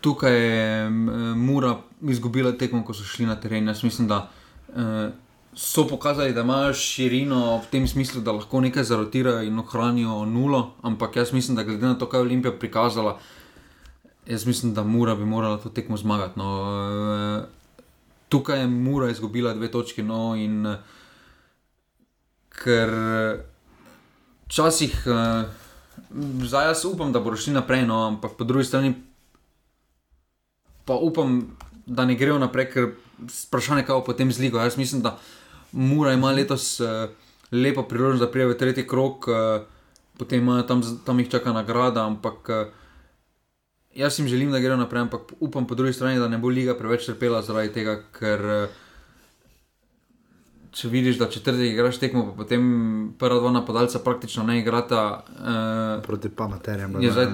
tukaj 0.00 0.34
je 0.34 0.90
Mura 1.36 1.76
izgubila 2.02 2.52
tekmo, 2.52 2.84
ko 2.84 2.94
so 2.94 3.04
šli 3.04 3.26
na 3.26 3.36
teren. 3.40 3.68
Jaz 3.68 3.84
mislim, 3.84 4.08
da 4.08 4.30
eh, 4.76 5.10
so 5.54 5.86
pokazali, 5.88 6.34
da 6.34 6.40
imajo 6.40 6.74
širino 6.74 7.58
v 7.58 7.70
tem 7.70 7.88
smislu, 7.88 8.22
da 8.22 8.32
lahko 8.32 8.60
nekaj 8.60 8.84
zarotirajo 8.84 9.42
in 9.42 9.58
ohranijo 9.58 10.24
nulo, 10.24 10.74
ampak 10.82 11.16
jaz 11.16 11.32
mislim, 11.32 11.56
da 11.56 11.62
glede 11.62 11.86
na 11.86 11.98
to, 11.98 12.08
kaj 12.08 12.18
je 12.18 12.28
Olimpija 12.28 12.52
prikazala. 12.58 13.18
Jaz 14.26 14.46
mislim, 14.46 14.74
da 14.74 14.84
Mura 14.84 15.14
bi 15.14 15.24
morala 15.24 15.58
to 15.58 15.68
tekmo 15.68 15.96
zmagati. 15.96 16.38
No. 16.38 17.46
Eh, 18.34 18.36
tukaj 18.36 18.60
je 18.60 18.66
Mura 18.66 19.10
izgubila 19.10 19.54
dve 19.54 19.70
točki. 19.70 20.02
No, 20.02 20.34
in, 20.36 20.66
eh, 20.66 20.78
ker 22.48 22.90
včasih, 24.46 25.06
eh, 25.06 25.44
zdaj 26.42 26.66
jaz 26.66 26.84
upam, 26.84 27.12
da 27.12 27.20
bodo 27.20 27.36
šli 27.36 27.52
naprej, 27.52 27.86
no, 27.86 28.06
ampak 28.06 28.36
po 28.38 28.44
drugi 28.44 28.64
strani 28.64 28.94
pa 30.84 30.94
upam, 30.94 31.56
da 31.86 32.04
ne 32.04 32.14
grejo 32.14 32.38
naprej, 32.38 32.70
ker 32.72 32.90
vprašanje, 33.46 33.86
kaj 33.86 33.94
bo 33.94 34.04
potem 34.04 34.32
z 34.32 34.38
ligo. 34.38 34.58
Jaz 34.58 34.76
mislim, 34.76 35.02
da 35.02 35.18
Mura 35.72 36.12
ima 36.12 36.32
letos 36.32 36.80
lepo 37.52 37.82
priložnost, 37.82 38.20
da 38.20 38.30
prije 38.30 38.46
v 38.46 38.58
tretji 38.58 38.86
krok, 38.86 39.26
potem 40.18 40.42
ima 40.42 40.62
tam, 40.66 40.82
tam 41.04 41.18
jih 41.18 41.30
čaka 41.30 41.52
nagrada, 41.52 42.06
ampak 42.06 42.50
jaz 43.94 44.18
jim 44.18 44.28
želim, 44.28 44.52
da 44.52 44.58
grejo 44.58 44.76
naprej, 44.76 45.00
ampak 45.00 45.32
upam 45.40 45.66
po 45.66 45.74
drugi 45.74 45.92
strani, 45.92 46.18
da 46.18 46.28
ne 46.28 46.38
bo 46.38 46.48
liga 46.48 46.74
preveč 46.78 47.06
trpela 47.06 47.42
zaradi 47.42 47.72
tega, 47.72 47.98
ker 48.18 48.44
eh, 48.44 48.80
če 50.74 50.88
vidiš, 50.88 51.18
da 51.18 51.30
četrti 51.30 51.68
igraš 51.70 52.00
tekmo, 52.02 52.24
pa 52.26 52.42
potem 52.42 52.64
prva 53.18 53.38
dva 53.40 53.52
napadalca 53.54 53.98
praktično 53.98 54.42
ne 54.42 54.58
igrata. 54.58 55.22
Uh, 55.38 56.02
Proti 56.02 56.28
pa 56.28 56.48
materijam, 56.48 56.96
je 57.02 57.12
zdaj. 57.12 57.28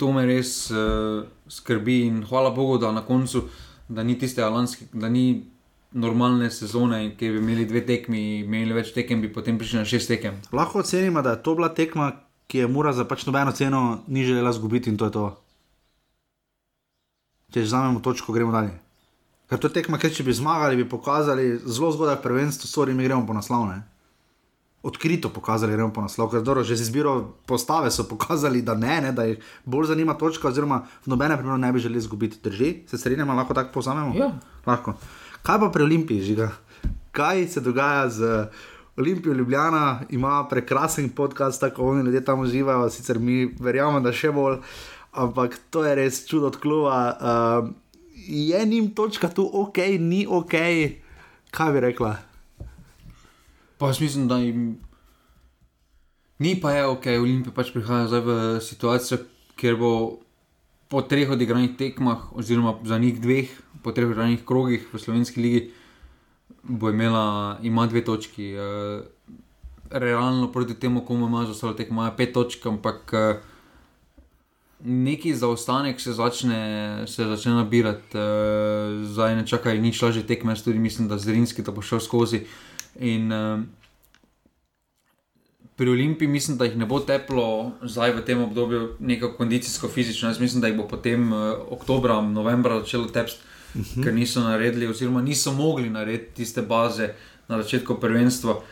To 0.00 0.12
me 0.12 0.24
res 0.26 0.70
uh, 0.70 1.26
skrbi 1.48 2.00
in 2.06 2.22
hvala 2.24 2.50
Bogu, 2.50 2.78
da 2.78 2.92
na 2.92 3.04
koncu, 3.04 3.44
da 3.88 4.02
ni 4.02 4.16
tiste 4.18 4.42
alanske, 4.42 4.88
da 4.92 5.08
ni 5.12 5.44
normalne 5.92 6.48
sezone, 6.50 7.02
ki 7.18 7.34
bi 7.34 7.42
imeli 7.42 7.68
dve 7.68 7.84
tekmi, 7.86 8.22
imeli 8.46 8.72
več 8.72 8.94
tekem, 8.96 9.20
bi 9.20 9.28
potem 9.32 9.60
prišli 9.60 9.82
na 9.82 9.84
šest 9.84 10.08
tekem. 10.08 10.40
Lahko 10.56 10.80
ocenimo, 10.80 11.20
da 11.22 11.36
je 11.36 11.42
to 11.44 11.54
bila 11.54 11.68
tekma, 11.68 12.14
ki 12.48 12.64
je 12.64 12.72
mora 12.72 12.96
za 12.96 13.04
pač 13.04 13.26
nobeno 13.28 13.52
ceno 13.52 14.00
ni 14.08 14.24
želela 14.24 14.52
zgubiti 14.52 14.90
in 14.90 14.96
to 14.96 15.04
je 15.04 15.12
to 15.12 15.41
če 17.52 17.66
vzamemo 17.66 18.00
točko, 18.00 18.32
gremo 18.32 18.52
dalje. 18.52 18.72
Ker 19.52 19.60
to 19.60 19.68
tekma, 19.68 19.98
ker 20.00 20.08
če 20.08 20.24
bi 20.24 20.32
zmagali, 20.32 20.78
bi 20.80 20.88
pokazali 20.88 21.58
zelo 21.66 21.90
zgodaj 21.92 22.22
prvenstvo, 22.24 22.70
stvari 22.70 22.94
mi 22.96 23.04
gremo 23.04 23.26
po 23.28 23.36
naslovne. 23.36 23.82
Odkrito 24.82 25.28
pokazali, 25.30 25.76
gremo 25.76 25.92
po 25.94 26.02
naslov, 26.02 26.30
ker 26.32 26.40
dobro, 26.42 26.64
že 26.64 26.74
z 26.80 26.88
izbiro 26.88 27.36
postave 27.46 27.92
so 27.92 28.06
pokazali, 28.08 28.64
da 28.64 28.74
ne, 28.74 28.96
ne 29.04 29.12
da 29.12 29.28
jih 29.28 29.44
bolj 29.68 29.92
zanima 29.92 30.16
točka, 30.18 30.48
oziroma 30.48 30.80
v 31.04 31.12
nobene 31.12 31.36
primeru 31.36 31.60
ne 31.60 31.70
bi 31.72 31.84
želeli 31.84 32.00
izgubiti. 32.00 32.40
Drži, 32.42 32.72
se 32.88 32.98
strinjamo, 32.98 33.36
lahko 33.36 33.54
tako 33.54 33.76
povzamemo? 33.76 34.16
Ja. 34.16 34.32
Lahko. 34.66 34.96
Kaj 35.42 35.60
pa 35.60 35.68
pri 35.74 35.84
Olimpiji, 35.84 36.24
žiga? 36.32 36.48
Kaj 37.12 37.46
se 37.52 37.60
dogaja 37.60 38.08
z 38.08 38.48
Olimpijo 38.96 39.36
Ljubljana, 39.36 40.00
ima 40.10 40.46
prekrasen 40.48 41.08
podcast, 41.08 41.60
tako 41.60 41.90
oni 41.90 42.02
ljudje 42.02 42.24
tam 42.24 42.40
uživajo, 42.40 42.90
sicer 42.90 43.18
mi 43.18 43.54
verjamemo, 43.60 44.00
da 44.00 44.12
še 44.12 44.32
bolj 44.32 44.58
ampak 45.12 45.60
to 45.70 45.84
je 45.84 45.94
res 45.94 46.24
čudo 46.26 46.48
od 46.48 46.56
kluba. 46.56 46.96
Uh, 47.12 47.70
je 48.16 48.66
njim 48.66 48.94
točka 48.94 49.28
tu 49.28 49.44
ok, 49.52 49.78
ni 50.00 50.26
ok, 50.28 50.54
kaj 51.50 51.72
bi 51.72 51.80
rekla? 51.80 52.16
Pa 53.78 53.86
jaz 53.92 54.00
mislim, 54.00 54.28
da 54.28 54.38
jim 54.38 54.80
ni 56.38 56.60
pa 56.60 56.72
je 56.72 56.86
ok, 56.86 57.06
Olimpija 57.20 57.54
pač 57.54 57.72
prihaja 57.74 58.08
zdaj 58.08 58.20
v 58.20 58.32
situacijo, 58.60 59.18
kjer 59.56 59.76
bo 59.76 59.92
po 60.88 61.02
treh 61.02 61.30
odigranih 61.30 61.76
tekmah, 61.78 62.32
oziroma 62.36 62.74
za 62.84 62.98
njih 62.98 63.20
dveh, 63.20 63.52
po 63.82 63.92
treh 63.92 64.08
odigranih 64.08 64.44
krogih 64.44 64.88
v 64.92 65.00
slovenski 65.00 65.40
ligi, 65.40 65.62
bo 66.62 66.90
imela 66.90 67.58
ima 67.62 67.86
dve 67.86 68.04
točki. 68.04 68.54
Uh, 68.56 69.04
realno 69.92 70.48
proti 70.52 70.74
temu, 70.74 71.04
komu 71.04 71.26
ima 71.26 71.44
za 71.44 71.52
vse 71.52 71.76
tekmo, 71.76 72.00
ima 72.00 72.12
pet 72.16 72.32
točk, 72.32 72.66
ampak. 72.66 73.12
Uh, 73.12 73.51
neki 74.84 75.34
zaostanek 75.34 76.00
se 76.00 76.12
začne, 76.12 77.04
se 77.06 77.24
začne 77.24 77.52
nabirati, 77.52 78.18
uh, 78.18 79.06
zdaj 79.06 79.36
ne 79.36 79.46
čakaj, 79.46 79.78
nič 79.78 80.02
lažje 80.02 80.26
tekme, 80.26 80.54
tudi 80.54 80.78
mislim, 80.78 81.08
da 81.08 81.18
Zrinski 81.18 81.64
to 81.64 81.72
bo 81.72 81.82
šel 81.82 82.00
skozi. 82.00 82.42
In 83.00 83.32
uh, 83.32 83.60
pri 85.76 85.90
Olimpiji 85.90 86.28
mislim, 86.28 86.58
da 86.58 86.64
jih 86.64 86.76
ne 86.76 86.86
bo 86.86 87.00
teplo 87.00 87.72
zdaj 87.82 88.12
v 88.12 88.24
tem 88.26 88.42
obdobju, 88.42 88.96
neko 89.00 89.32
kondicijsko, 89.38 89.88
fizično. 89.88 90.28
Jaz 90.28 90.40
mislim, 90.40 90.60
da 90.60 90.68
jih 90.68 90.76
bo 90.76 90.88
potem 90.88 91.32
uh, 91.32 91.54
oktobra, 91.70 92.20
novembra 92.20 92.80
začelo 92.80 93.08
tepsti, 93.08 93.40
uh 93.74 93.80
mhm. 93.80 93.88
-huh. 93.88 94.04
ker 94.04 94.14
niso 94.14 94.40
naredili, 94.40 94.86
oziroma 94.86 95.22
niso 95.22 95.52
mogli 95.52 95.90
narediti 95.90 96.34
tiste 96.34 96.62
baze 96.62 97.14
na 97.48 97.62
začetku 97.62 97.94
prvenstva. 97.94 98.52
Uh, 98.52 98.62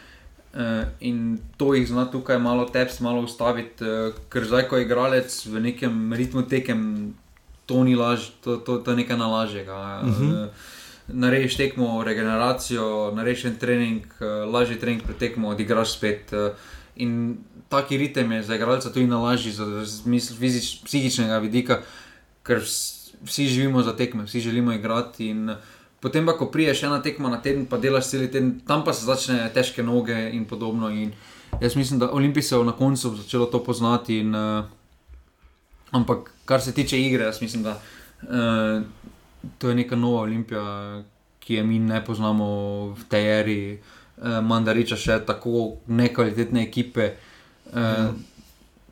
in 1.00 1.38
to 1.56 1.74
jih 1.74 1.86
zna 1.88 2.04
tukaj 2.10 2.38
malo 2.38 2.64
tepst, 2.66 3.00
malo 3.00 3.22
ustaviti, 3.22 3.84
uh, 3.84 4.14
ker 4.28 4.44
zdaj, 4.44 4.66
ko 4.68 4.76
je 4.76 4.84
igralec 4.84 5.46
v 5.46 5.62
nekem 5.62 6.12
ritmu 6.12 6.42
tekem, 6.42 7.14
to 7.66 7.84
ni 7.84 7.94
laž, 7.94 8.32
to, 8.42 8.56
to, 8.56 8.78
to 8.82 8.96
nekaj 8.98 9.16
nalažjega. 9.16 10.02
Uh 10.02 10.10
-huh. 10.10 10.44
uh, 10.44 10.48
narediš 11.08 11.56
tekmo, 11.56 12.02
regeneracijo, 12.04 13.12
narediš 13.14 13.44
en 13.44 13.56
trening, 13.56 14.06
uh, 14.20 14.52
lažji 14.52 14.78
trening 14.78 15.02
pred 15.02 15.16
tekmo, 15.16 15.48
odigraš 15.48 15.92
spet. 15.92 16.32
Uh, 16.32 16.50
in 16.96 17.38
taki 17.68 17.96
ritem 17.96 18.32
je 18.32 18.42
za 18.42 18.54
igralca 18.54 18.92
tudi 18.92 19.06
nalažji, 19.06 19.52
za 19.52 19.86
smisel 19.86 20.36
fizič, 20.36 20.82
psihičnega 20.84 21.38
vidika, 21.38 21.82
ker 22.42 22.58
vsi 23.24 23.46
živimo 23.46 23.82
za 23.82 23.96
tekme, 23.96 24.24
vsi 24.24 24.40
želimo 24.40 24.72
igrati. 24.72 25.28
In 25.28 25.54
potem 26.00 26.26
pa, 26.26 26.32
ko 26.38 26.50
priješ 26.50 26.82
ena 26.82 27.02
tekma 27.02 27.28
na 27.28 27.42
teden, 27.42 27.66
pa 27.66 27.78
delaš 27.78 28.10
cel 28.10 28.26
teden, 28.28 28.60
tam 28.66 28.84
pa 28.84 28.92
se 28.92 29.04
začne 29.04 29.50
težke 29.54 29.82
noge 29.82 30.30
in 30.32 30.44
podobno. 30.44 30.90
In 30.90 31.12
jaz 31.60 31.76
mislim, 31.76 31.98
da 32.00 32.10
Olimpij 32.12 32.42
se 32.42 32.56
je 32.56 32.64
na 32.64 32.72
koncu 32.72 33.16
začelo 33.16 33.46
to 33.46 33.64
poznati. 33.64 34.18
In, 34.18 34.34
uh, 34.34 34.64
ampak 35.90 36.32
kar 36.44 36.60
se 36.60 36.72
tiče 36.72 37.00
igre, 37.00 37.24
jaz 37.24 37.40
mislim, 37.42 37.62
da. 37.62 37.80
Uh, 38.22 38.82
To 39.58 39.68
je 39.68 39.74
neka 39.74 39.96
nova 39.96 40.20
olimpija, 40.20 41.02
ki 41.38 41.54
je 41.54 41.64
mi 41.64 41.78
ne 41.78 42.04
poznamo 42.04 42.46
v 42.98 43.04
tej 43.08 43.40
eri, 43.40 43.60
eh, 43.72 44.40
Mandariča 44.40 44.96
še 44.96 45.20
tako 45.26 45.80
nekvalitetne 45.86 46.62
ekipe. 46.62 47.06
Eh, 47.10 47.78
mm. 47.78 48.26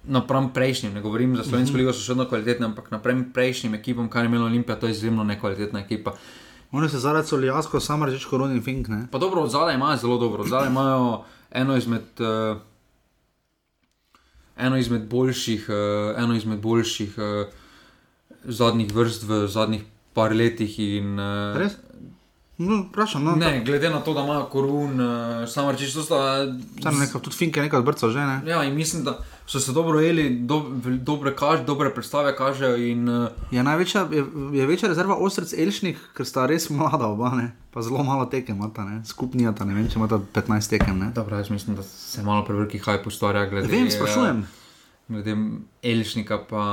Napram 0.08 0.52
prejšnjim, 0.54 0.94
ne 0.94 1.00
govorim 1.04 1.36
za 1.36 1.44
Slovensko 1.44 1.76
-hmm. 1.76 1.78
ligo, 1.78 1.92
so 1.92 2.00
še 2.00 2.12
vedno 2.12 2.24
kvalitetne, 2.24 2.66
ampak 2.66 2.90
napram 2.90 3.26
prejšnjim 3.34 3.74
ekipam, 3.74 4.08
kar 4.08 4.24
je 4.24 4.26
imela 4.26 4.44
Olimpija, 4.44 4.76
to 4.80 4.86
je 4.86 4.90
izjemno 4.90 5.24
nekvalitetna 5.24 5.80
ekipa. 5.80 6.14
Oni 6.72 6.88
se 6.88 6.98
zaradi 6.98 7.28
solijasko, 7.28 7.80
samo 7.80 8.06
reči, 8.06 8.26
koroni 8.30 8.56
in 8.56 8.62
fink. 8.62 8.88
Ne? 8.88 9.06
Pa 9.10 9.18
dobro, 9.18 9.46
zadaj 9.46 9.74
imajo 9.74 9.96
zelo 9.96 10.18
dobro, 10.18 10.44
zadaj 10.44 10.68
imajo 10.68 11.24
eno 11.50 11.76
izmed. 11.76 12.20
Uh, 12.20 12.60
Eno 14.58 14.76
izmed 14.76 15.04
boljših, 15.06 15.68
uh, 15.70 16.18
eno 16.18 16.34
izmed 16.34 16.58
boljših 16.60 17.12
uh, 17.18 17.46
zadnjih 18.44 18.94
vrst 18.94 19.22
v 19.22 19.46
zadnjih 19.46 19.84
par 20.14 20.32
letih. 20.34 20.78
In, 20.82 21.12
uh, 21.14 21.54
Res? 21.56 21.76
No, 22.58 22.76
vprašam, 22.88 23.24
no, 23.24 23.36
ne, 23.36 23.62
glede 23.64 23.90
na 23.90 24.00
to, 24.00 24.14
da 24.14 24.24
imajo 24.24 24.44
korun, 24.44 25.00
uh, 25.00 25.48
samo 25.48 25.70
reči, 25.72 25.86
so 25.86 26.02
tam 26.82 26.98
nekaj, 26.98 27.20
tudi 27.22 27.36
finke, 27.36 27.62
nekaj 27.62 27.78
odbrca 27.78 28.08
že. 28.10 28.18
Ne? 28.18 28.40
Ja, 28.50 28.64
in 28.66 28.74
mislim, 28.74 29.04
da 29.04 29.20
so 29.46 29.60
se 29.60 29.72
dobro 29.72 30.00
jeli, 30.00 30.30
do, 30.30 30.64
dobre, 30.98 31.36
kaž, 31.36 31.60
dobre 31.66 31.92
predstave 31.94 32.34
kažejo. 32.36 32.76
In, 32.76 33.08
uh, 33.08 33.28
je, 33.50 33.62
največja, 33.62 34.08
je, 34.10 34.24
je 34.58 34.66
večja 34.66 34.88
rezerva 34.90 35.14
ostrec 35.14 35.52
Elšnik, 35.54 36.00
ker 36.16 36.26
sta 36.26 36.46
res 36.50 36.66
mlada 36.70 37.06
oba, 37.06 37.30
ne? 37.38 37.52
pa 37.70 37.82
zelo 37.82 38.02
malo 38.02 38.26
tekem, 38.26 38.58
skupni 39.06 39.44
je 39.46 39.52
ta, 39.54 39.64
ne 39.64 39.76
vem, 39.76 39.86
če 39.86 40.00
ima 40.00 40.08
ta 40.10 40.18
15 40.18 40.70
tekem. 40.70 40.98
Ne? 40.98 41.12
Dobro, 41.14 41.38
jaz 41.38 41.50
mislim, 41.50 41.76
da 41.76 41.84
se 41.86 42.24
malo 42.26 42.42
preveliki 42.44 42.80
hajp 42.82 43.06
ustvarja. 43.06 43.44
Glede, 43.46 43.70
vem, 43.70 43.86
sprašujem. 43.90 44.42
Glede 45.08 45.36
Elšnika, 45.82 46.40
pa 46.50 46.64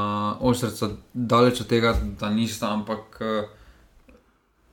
ostrca 0.42 0.90
daleč 1.14 1.62
od 1.62 1.70
tega, 1.70 1.94
da 2.20 2.34
nista, 2.34 2.74
ampak. 2.74 3.22
Uh, 3.22 3.54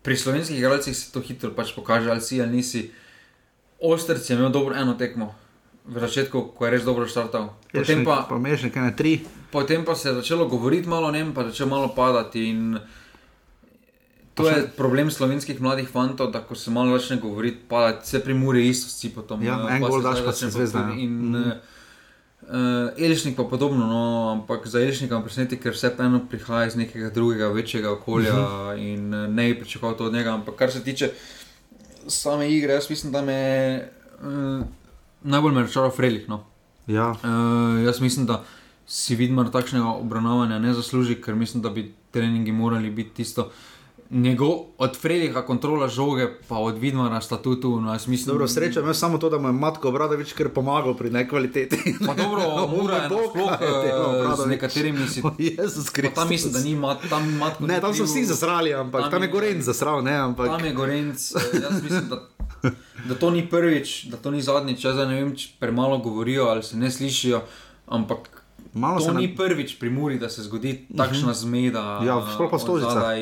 pri 0.02 0.16
slovenskih 0.16 0.58
igralcih 0.58 0.96
se 0.96 1.12
to 1.12 1.20
hitro 1.20 1.50
pač 1.54 1.74
pokaže, 1.74 2.10
ali 2.10 2.20
si 2.20 2.42
ali 2.42 2.56
nisi. 2.58 2.90
Ostrc 3.80 4.30
je 4.30 4.36
imel 4.36 4.50
dobro 4.50 4.74
eno 4.74 4.94
tekmo. 4.94 5.34
V 5.84 5.98
začetku, 5.98 6.54
ko 6.54 6.66
je 6.66 6.70
res 6.70 6.84
dobro 6.86 7.06
štartal. 7.10 7.54
Potem 7.72 8.04
pa, 8.06 8.22
pa, 8.30 8.38
potem 9.50 9.84
pa 9.84 9.94
se 9.98 10.08
je 10.08 10.14
začelo 10.14 10.46
govoriti 10.46 10.88
malo 10.88 11.08
o 11.08 11.12
njem, 11.12 11.34
pa 11.34 11.42
začelo 11.50 11.70
malo 11.70 11.88
padati. 11.90 12.54
To 14.34 14.48
je 14.48 14.70
problem 14.76 15.10
slovenskih 15.10 15.60
mladih 15.60 15.88
fantov, 15.88 16.30
da 16.30 16.40
ko 16.40 16.54
se 16.54 16.70
malo 16.70 16.98
začne 16.98 17.18
govoriti, 17.18 17.58
pa 17.68 17.98
se 18.02 18.22
pri 18.22 18.34
Muri 18.34 18.68
isto 18.68 18.88
sci 18.90 19.10
potem. 19.10 19.42
Ja, 19.42 19.58
en 19.70 19.82
gol 19.82 20.02
daš, 20.02 20.22
pa 20.24 20.32
se 20.32 20.50
zvezda. 20.50 20.86
Uh, 22.52 22.58
Elišnik 23.00 23.36
pa 23.36 23.44
podobno, 23.48 23.86
no, 23.86 24.28
ampak 24.32 24.66
za 24.66 24.80
Elišnika 24.80 25.18
me 25.18 25.24
preseneti, 25.24 25.56
ker 25.56 25.72
vse 25.72 25.88
eno 25.98 26.20
prihaja 26.28 26.66
iz 26.68 26.76
nekega 26.76 27.08
drugega, 27.10 27.48
večjega 27.48 27.92
okolja 27.92 28.32
uh 28.32 28.38
mhm. 28.38 28.44
-huh. 28.44 28.92
in 28.92 29.14
uh, 29.14 29.30
ne 29.30 29.46
bi 29.48 29.60
pričakoval 29.60 29.96
to 29.96 30.04
od 30.04 30.12
njega. 30.12 30.34
Ampak 30.34 30.54
kar 30.54 30.72
se 30.72 30.84
tiče 30.84 31.10
same 32.06 32.50
igre, 32.52 32.74
jaz 32.74 32.90
mislim, 32.90 33.12
da 33.12 33.22
me 33.22 33.82
uh, 34.22 34.66
najbolj 35.22 35.54
razočara 35.54 35.90
Frelih. 35.90 36.28
No. 36.28 36.44
Ja. 36.86 37.10
Uh, 37.10 37.84
jaz 37.84 38.00
mislim, 38.00 38.26
da 38.26 38.44
si 38.86 39.14
vidno 39.14 39.44
takšnega 39.44 39.86
obravnavanja 39.86 40.58
ne 40.58 40.74
zasluži, 40.74 41.22
ker 41.22 41.34
mislim, 41.34 41.62
da 41.62 41.70
bi 41.70 41.94
treningi 42.10 42.52
morali 42.52 42.90
biti 42.90 43.10
tisto. 43.10 43.42
Uh, 43.42 43.52
njegov 44.12 44.50
od 44.78 44.96
Fredika 44.96 45.46
kontrola 45.46 45.88
žoge, 45.88 46.28
pa 46.48 46.56
od 46.58 46.78
Vidmara 46.78 47.20
statutu. 47.20 47.80
No, 47.80 47.92
mislim, 47.92 48.26
dobro, 48.26 48.48
sreča 48.48 48.80
ima 48.80 48.94
samo 48.94 49.18
to, 49.18 49.30
da 49.30 49.38
mu 49.38 49.48
je 49.48 49.52
Matko 49.52 49.90
Bradovič 49.90 50.32
kar 50.32 50.48
pomagal 50.48 50.96
pri 50.96 51.10
nekvaliteti. 51.10 51.96
Pa 52.06 52.14
dobro, 52.14 52.42
ura 52.84 52.96
je 53.02 53.08
sploh 53.08 53.52
uh, 54.30 54.44
z 54.44 54.48
nekaterimi 54.48 55.08
si. 55.08 55.22
Jezus 55.58 55.90
Kristus. 55.90 56.14
Tam 56.14 56.28
mislim, 56.28 56.52
da 56.52 56.60
ni 56.60 56.74
mat, 56.74 56.98
tam 57.10 57.36
Matko. 57.36 57.66
Ne, 57.66 57.80
tam 57.80 57.94
so 57.94 58.04
vsi 58.04 58.24
zasrali, 58.24 58.74
ampak 58.74 59.02
tam, 59.02 59.10
tam 59.10 59.22
je 59.22 59.28
Gorenc 59.28 59.64
zasral, 59.64 60.02
ne, 60.02 60.14
ampak. 60.16 60.46
Tam 60.46 60.64
je 60.64 60.72
Gorenc, 60.72 61.32
eh, 61.32 61.60
jaz 61.62 61.82
mislim, 61.82 62.08
da. 62.08 62.22
Da 63.08 63.14
to 63.14 63.30
ni 63.30 63.48
prvič, 63.50 64.04
da 64.04 64.16
to 64.16 64.30
ni 64.30 64.42
zadnjič, 64.42 64.80
če 64.80 64.92
ne 64.94 65.14
vem, 65.14 65.32
če 65.36 65.48
premalo 65.58 65.98
govorijo 65.98 66.44
ali 66.46 66.62
se 66.62 66.76
ne 66.76 66.90
slišijo, 66.90 67.40
ampak 67.86 68.28
Malo 68.74 69.00
to 69.00 69.12
ni 69.12 69.26
ne... 69.26 69.36
prvič 69.36 69.74
pri 69.78 69.90
Muri, 69.90 70.18
da 70.18 70.28
se 70.28 70.42
zgodi 70.42 70.86
takšna 70.96 71.28
uh 71.28 71.34
-huh. 71.34 71.40
zmeda. 71.40 72.00
Ja, 72.06 72.22
sploh 72.34 72.50
pa 72.50 72.58
stolica. 72.58 73.14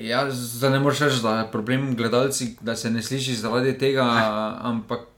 Ja, 0.00 0.30
zdaj 0.30 0.70
ne 0.70 0.80
moreš 0.80 1.00
reči, 1.06 1.22
da 1.22 1.38
je 1.38 1.50
problem 1.52 1.94
gledalci, 1.96 2.56
da 2.60 2.76
se 2.76 2.90
ne 2.90 3.02
sliši 3.02 3.34
zaradi 3.34 3.78
tega, 3.78 4.04
ampak 4.62 5.16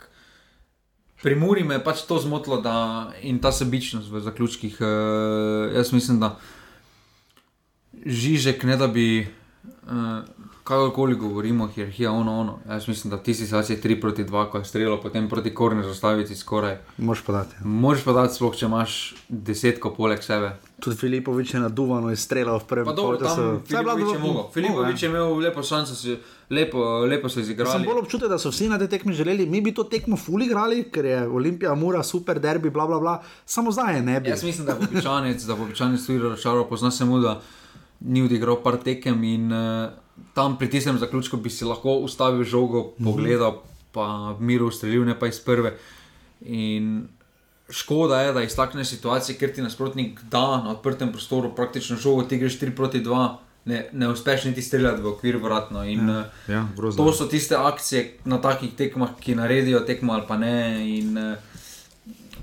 pri 1.22 1.34
Muri 1.34 1.64
me 1.64 1.74
je 1.78 1.84
pač 1.84 2.04
to 2.06 2.18
zmotilo 2.22 2.60
da, 2.62 3.10
in 3.22 3.40
ta 3.42 3.52
sebičnost 3.52 4.10
v 4.10 4.20
zaključkih. 4.22 4.76
Uh, 4.80 5.74
jaz 5.74 5.92
mislim, 5.92 6.20
da 6.20 6.36
Žižek 8.06 8.62
ne 8.62 8.76
da 8.76 8.86
bi. 8.86 9.26
Uh, 9.88 10.22
kakorkoli 10.68 11.14
govorimo, 11.14 11.66
hierarhija, 11.66 12.10
ono, 12.12 12.40
ono. 12.40 12.58
Jaz 12.68 12.88
mislim, 12.88 13.10
da 13.10 13.22
ti 13.22 13.34
si 13.34 13.46
zdaj 13.46 13.62
3 13.62 14.00
proti 14.00 14.24
2, 14.24 14.50
ko 14.50 14.58
je 14.58 14.64
strelo, 14.64 15.00
potem 15.00 15.28
proti 15.28 15.54
korni 15.54 15.82
zastaviti 15.82 16.36
skoraj. 16.36 16.76
Moš 16.98 17.22
podati. 17.22 17.54
Ja. 17.60 17.66
Moš 17.66 18.02
podati, 18.04 18.34
sploh 18.34 18.56
če 18.56 18.66
imaš 18.66 18.96
desetko 19.28 19.94
poleg 19.96 20.20
sebe. 20.22 20.50
Tudi 20.84 20.96
Filipovič 20.96 21.54
je 21.54 21.60
naduvano 21.60 22.10
in 22.12 22.16
streljal 22.16 22.60
v 22.60 22.66
prvem 22.68 22.90
krogu. 22.96 23.62
Filipovič 23.66 24.12
je 24.12 24.18
mogel. 24.18 24.42
Filipovič 24.54 25.02
je 25.02 25.08
imel 25.08 25.32
lepo 25.40 25.62
šanso, 25.62 25.96
si, 25.96 26.16
lepo, 26.50 26.82
lepo 27.08 27.28
se 27.32 27.40
izigral. 27.40 27.72
Sem 27.72 27.86
bolj 27.88 28.02
občutek, 28.02 28.28
da 28.28 28.38
so 28.38 28.52
vsi 28.52 28.68
na 28.68 28.78
tej 28.78 28.90
tekmi 28.92 29.14
želeli, 29.16 29.46
mi 29.46 29.62
bi 29.64 29.72
to 29.74 29.86
tekmo 29.88 30.16
fuli 30.16 30.46
igrali, 30.46 30.82
ker 30.92 31.04
je 31.04 31.22
Olimpija, 31.28 31.72
Mura, 31.74 32.02
super 32.02 32.40
derbi, 32.40 32.70
bla 32.70 32.86
bla 32.86 32.98
bla. 33.00 33.22
Samo 33.46 33.72
zdaj 33.72 34.02
ne 34.02 34.20
bi. 34.20 34.28
Jaz 34.36 34.44
mislim, 34.44 34.66
da 34.66 34.76
bo 34.76 34.84
običajnec, 34.90 35.48
da 35.48 35.56
bo 35.56 35.64
običajnec 35.64 36.06
tudi 36.06 36.18
razočaral, 36.18 36.68
pozna 36.68 36.90
se 36.90 37.08
mu, 37.08 37.22
da 37.24 37.40
ni 38.00 38.22
odigral 38.22 38.60
par 38.62 38.76
tekem 38.76 39.24
in 39.24 39.52
uh, 39.52 39.88
tam 40.34 40.58
pri 40.58 40.70
tistem 40.70 40.98
zaključku 40.98 41.36
bi 41.36 41.50
si 41.50 41.64
lahko 41.64 41.98
ustavil 42.04 42.44
žogo, 42.44 42.92
mhm. 42.98 43.04
pogledal, 43.04 43.50
mm 43.52 43.54
-hmm. 43.54 43.92
pa 43.92 44.36
miru 44.40 44.66
ustrelil, 44.66 45.04
ne 45.04 45.18
pa 45.18 45.26
iz 45.26 45.40
prve. 45.40 45.76
In 46.40 47.08
škoda 47.70 48.20
je, 48.20 48.32
da 48.32 48.42
iz 48.42 48.56
takšne 48.56 48.84
situacije, 48.84 49.38
ker 49.38 49.52
ti 49.54 49.62
nasprotnik 49.62 50.20
da 50.30 50.62
na 50.64 50.70
odprtem 50.70 51.12
prostoru 51.12 51.54
praktično 51.54 51.96
žogo, 51.96 52.22
ti 52.22 52.38
greš 52.38 52.60
3 52.60 52.76
proti 52.76 53.00
2. 53.00 53.36
Ne, 53.64 53.88
ne 53.92 54.08
uspeš 54.08 54.44
niti 54.44 54.62
streljati 54.62 55.02
v 55.02 55.06
okvir 55.06 55.36
vratno. 55.36 55.84
In, 55.84 56.08
ja, 56.08 56.30
eh, 56.48 56.52
ja, 56.52 56.68
to 56.96 57.12
so 57.12 57.26
tiste 57.26 57.56
akcije 57.56 58.18
na 58.24 58.40
takih 58.40 58.74
tekmah, 58.74 59.08
ki 59.20 59.34
naredijo 59.34 59.80
tekmo 59.80 60.12
ali 60.12 60.22
pa 60.28 60.36
ne. 60.36 60.88
In, 60.98 61.18
uh, 61.18 61.36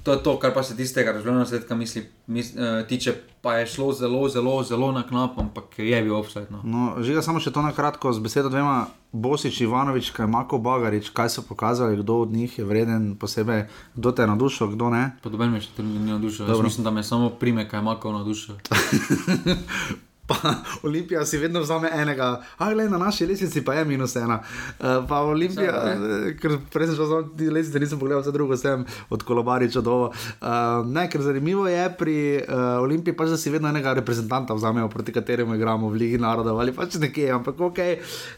to 0.06 0.14
je 0.14 0.24
to, 0.24 0.39
kar 0.39 0.53
pa 0.53 0.64
se 0.64 0.78
tistega 0.78 1.12
razglednega 1.12 1.45
sveta 1.45 1.76
misli, 1.76 2.06
misli, 2.28 2.62
uh, 2.62 2.88
tiče. 2.88 3.14
Pa 3.41 3.56
je 3.58 3.66
šlo 3.68 3.93
zelo, 3.93 4.30
zelo, 4.30 4.64
zelo 4.64 4.91
na 4.91 5.03
knap, 5.08 5.39
ampak 5.39 5.80
je 5.80 6.01
bil 6.03 6.16
offset. 6.16 6.49
No. 6.51 6.62
No, 6.64 7.01
Žiga, 7.01 7.22
samo 7.26 7.41
še 7.41 7.51
to 7.53 7.62
na 7.66 7.74
kratko, 7.74 8.14
z 8.14 8.22
besedo 8.22 8.49
dvema, 8.53 8.88
Bosič, 9.12 9.62
Ivanovič, 9.66 10.12
kaj 10.14 10.30
Mako 10.30 10.58
Bagarič, 10.62 11.10
kaj 11.10 11.30
so 11.34 11.41
pokazali, 11.41 11.97
kdo 11.97 12.22
od 12.26 12.34
njih 12.34 12.58
je 12.58 12.66
vreden 12.66 13.14
posebej, 13.18 13.66
kdo 13.95 14.12
te 14.12 14.26
je 14.26 14.30
navdušil, 14.30 14.74
kdo 14.78 14.89
ne. 14.93 15.03
Podoben 15.26 15.53
mi 15.53 15.58
je, 15.58 15.70
te 15.78 15.84
ni 15.84 16.12
navdušil. 16.12 16.49
Mislim, 16.64 16.84
da 16.84 16.91
me 16.91 17.03
samo 17.03 17.30
prime, 17.30 17.70
kaj 17.70 17.82
Mako 17.82 18.14
navdušil. 18.14 18.56
pa 20.28 20.36
Olimpija 20.88 21.26
si 21.26 21.38
vedno 21.38 21.61
vzame 21.61 21.89
enega, 21.93 22.41
a 22.57 22.69
le 22.73 22.89
na 22.89 22.97
naši 22.97 23.26
lesici 23.26 23.61
pa 23.65 23.73
je 23.73 23.86
minus 23.86 24.15
ena. 24.15 24.39
Uh, 24.80 25.05
pa 25.07 25.21
Olimpija, 25.21 25.71
Vse, 25.86 26.34
ker 26.41 26.57
prej 26.73 26.89
sem 26.89 26.95
že 26.95 27.07
znal 27.09 27.28
ti 27.38 27.49
lesice, 27.49 27.80
nisem 27.80 27.99
pogledal 27.99 28.23
vse 28.23 28.34
drugo, 28.34 28.57
sem 28.57 28.86
od 29.09 29.23
kolobariča 29.23 29.82
do. 29.82 29.97
Uh, 30.09 30.86
ne, 30.86 31.07
ker 31.09 31.21
zanimivo 31.21 31.67
je 31.67 31.86
pri 31.97 32.17
uh, 32.41 32.82
Olimpiji 32.84 33.15
pač, 33.17 33.30
da 33.36 33.38
si 33.38 33.53
vedno 33.53 33.69
enega 33.69 33.93
reprezentanta 33.93 34.57
vzamejo, 34.57 34.89
proti 34.89 35.13
kateremu 35.13 35.55
igramo 35.55 35.89
v 35.89 36.01
Ligi 36.01 36.21
narodov 36.21 36.59
ali 36.59 36.73
pač 36.73 36.97
nekje. 37.01 37.30
Ampak 37.36 37.61
ok, 37.69 37.80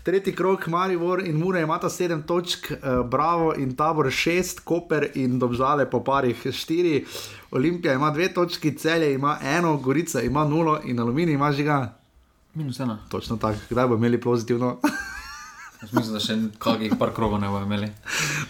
tretji 0.04 0.36
krok, 0.36 0.68
Marivor 0.68 1.24
in 1.26 1.40
Mure 1.40 1.64
imata 1.64 1.90
sedem 1.90 2.24
točk, 2.28 2.72
uh, 2.72 3.02
Bravo 3.08 3.54
in 3.58 3.76
Tabor 3.76 4.12
šest, 4.12 4.66
Koper 4.68 5.12
in 5.16 5.40
Dobžale 5.40 5.88
po 5.90 6.04
parih 6.04 6.48
štiri. 6.52 7.06
Olimpija 7.52 7.94
ima 7.94 8.12
dve 8.12 8.34
točki, 8.34 8.78
celje 8.78 9.14
ima 9.14 9.38
eno, 9.44 9.78
Gorica 9.78 10.22
ima 10.22 10.46
nulo 10.46 10.80
in 10.86 11.00
aluminij 11.00 11.34
ima 11.34 11.52
žiga. 11.52 11.94
Minus 12.54 12.80
ena. 12.80 13.00
Točno 13.10 13.38
tako, 13.38 13.60
kdaj 13.70 13.88
bomo 13.88 13.98
imeli 13.98 14.22
pozitivno? 14.22 14.80
Mislim, 15.82 16.14
da 16.14 16.20
še 16.20 16.36
kakih 16.58 16.94
par 17.00 17.14
krogov 17.14 17.40
ne 17.40 17.48
bomo 17.48 17.66
imeli. 17.66 17.92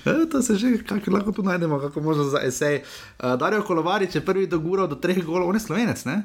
E, 0.05 0.13
to 0.31 0.41
se 0.41 0.55
že 0.55 0.77
kako 0.87 1.11
lahko 1.11 1.31
tu 1.31 1.43
najdemo, 1.43 1.79
kako 1.79 2.01
možno 2.01 2.23
za 2.23 2.39
esej. 2.43 2.81
Uh, 3.19 3.35
Darijo 3.35 3.63
Kolovarič 3.67 4.15
je 4.15 4.25
prvi 4.25 4.47
do 4.47 4.59
gura 4.59 4.87
do 4.87 4.95
treh 4.95 5.19
golov, 5.25 5.49
on 5.49 5.55
je 5.55 5.65
slovenec, 5.65 6.05
ne? 6.05 6.21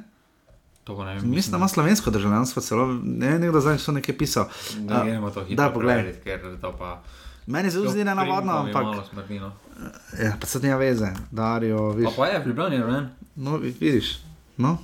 Ne 0.89 1.15
vem. 1.15 1.31
Mislim, 1.31 1.51
da 1.51 1.57
ima 1.57 1.69
slovensko 1.69 2.11
državljanstvo, 2.11 2.63
celo 2.63 2.87
ne, 3.03 3.39
nekdo 3.39 3.61
zdaj 3.61 3.79
so 3.79 3.93
nekaj 3.93 4.17
pisal. 4.19 4.49
Da, 4.79 5.01
A, 5.01 5.05
gremo 5.05 5.31
to 5.31 5.45
hitro. 5.45 5.65
Da, 5.65 5.71
preveriti, 5.75 6.21
Ker 6.25 6.57
to 6.61 6.73
pa. 6.79 7.03
Meni 7.47 7.71
se 7.71 7.79
zdi 7.81 8.05
nenavadno, 8.05 8.53
pa 8.73 8.79
ampak. 8.81 9.05
No. 9.33 9.53
Ja, 10.15 10.37
pa 10.41 10.47
se 10.47 10.61
nima 10.61 10.77
veze, 10.77 11.09
Darijo, 11.31 11.91
Pa 11.91 11.97
viš. 11.97 12.17
pa 12.17 12.27
je, 12.27 12.39
v 12.39 12.47
Ljubljani 12.47 12.77
je 12.77 12.83
rojen. 12.83 13.09
No, 13.37 13.57
vi- 13.57 13.75
vidiš. 13.81 14.19
No. 14.57 14.79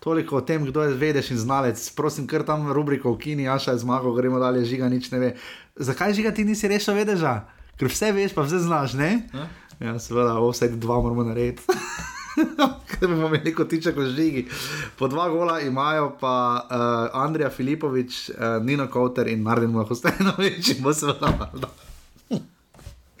Toliko 0.00 0.36
o 0.36 0.40
tem, 0.40 0.64
kdo 0.64 0.82
je 0.82 0.94
vedeš 0.94 1.30
in 1.30 1.38
znalec. 1.38 1.90
Prosim, 1.90 2.26
kar 2.26 2.42
tam 2.42 2.72
rubriko 2.72 3.12
v 3.12 3.18
Kini, 3.18 3.48
Aša 3.48 3.72
je 3.72 3.78
zmagal, 3.78 4.12
gremo 4.12 4.38
dalje, 4.38 4.64
žiga 4.64 4.88
nič 4.88 5.10
ne 5.10 5.18
ve. 5.18 5.30
Zakaj 5.76 6.14
žiga 6.14 6.30
ti 6.30 6.44
nisi 6.44 6.68
rešil 6.68 6.94
vedeža? 6.94 7.44
Ker 7.76 7.84
vse 7.86 8.12
veš, 8.12 8.32
pa 8.32 8.42
vse 8.42 8.58
znaš, 8.58 8.92
ne? 8.94 9.28
Ja. 9.30 9.46
Ja, 9.82 9.98
seveda, 9.98 10.40
vse 10.40 10.68
dva 10.70 10.96
moramo 10.96 11.24
narediti. 11.24 11.62
Ker 12.90 13.08
bomo 13.08 13.28
imeli 13.28 13.52
kot 13.52 13.68
tiče, 13.68 13.92
kot 13.92 14.06
žigi. 14.06 14.46
Po 14.96 15.08
dva 15.08 15.28
gola 15.28 15.60
imajo 15.60 16.16
pa 16.16 16.32
uh, 16.60 16.76
Andrija 17.18 17.50
Filipovič, 17.50 18.30
uh, 18.30 18.36
Nino 18.62 18.88
Kauter 18.88 19.28
in 19.28 19.42
Martin 19.42 19.70
Mahostenovič, 19.70 20.68
in 20.70 20.82
bo 20.82 20.92
seveda. 20.92 21.50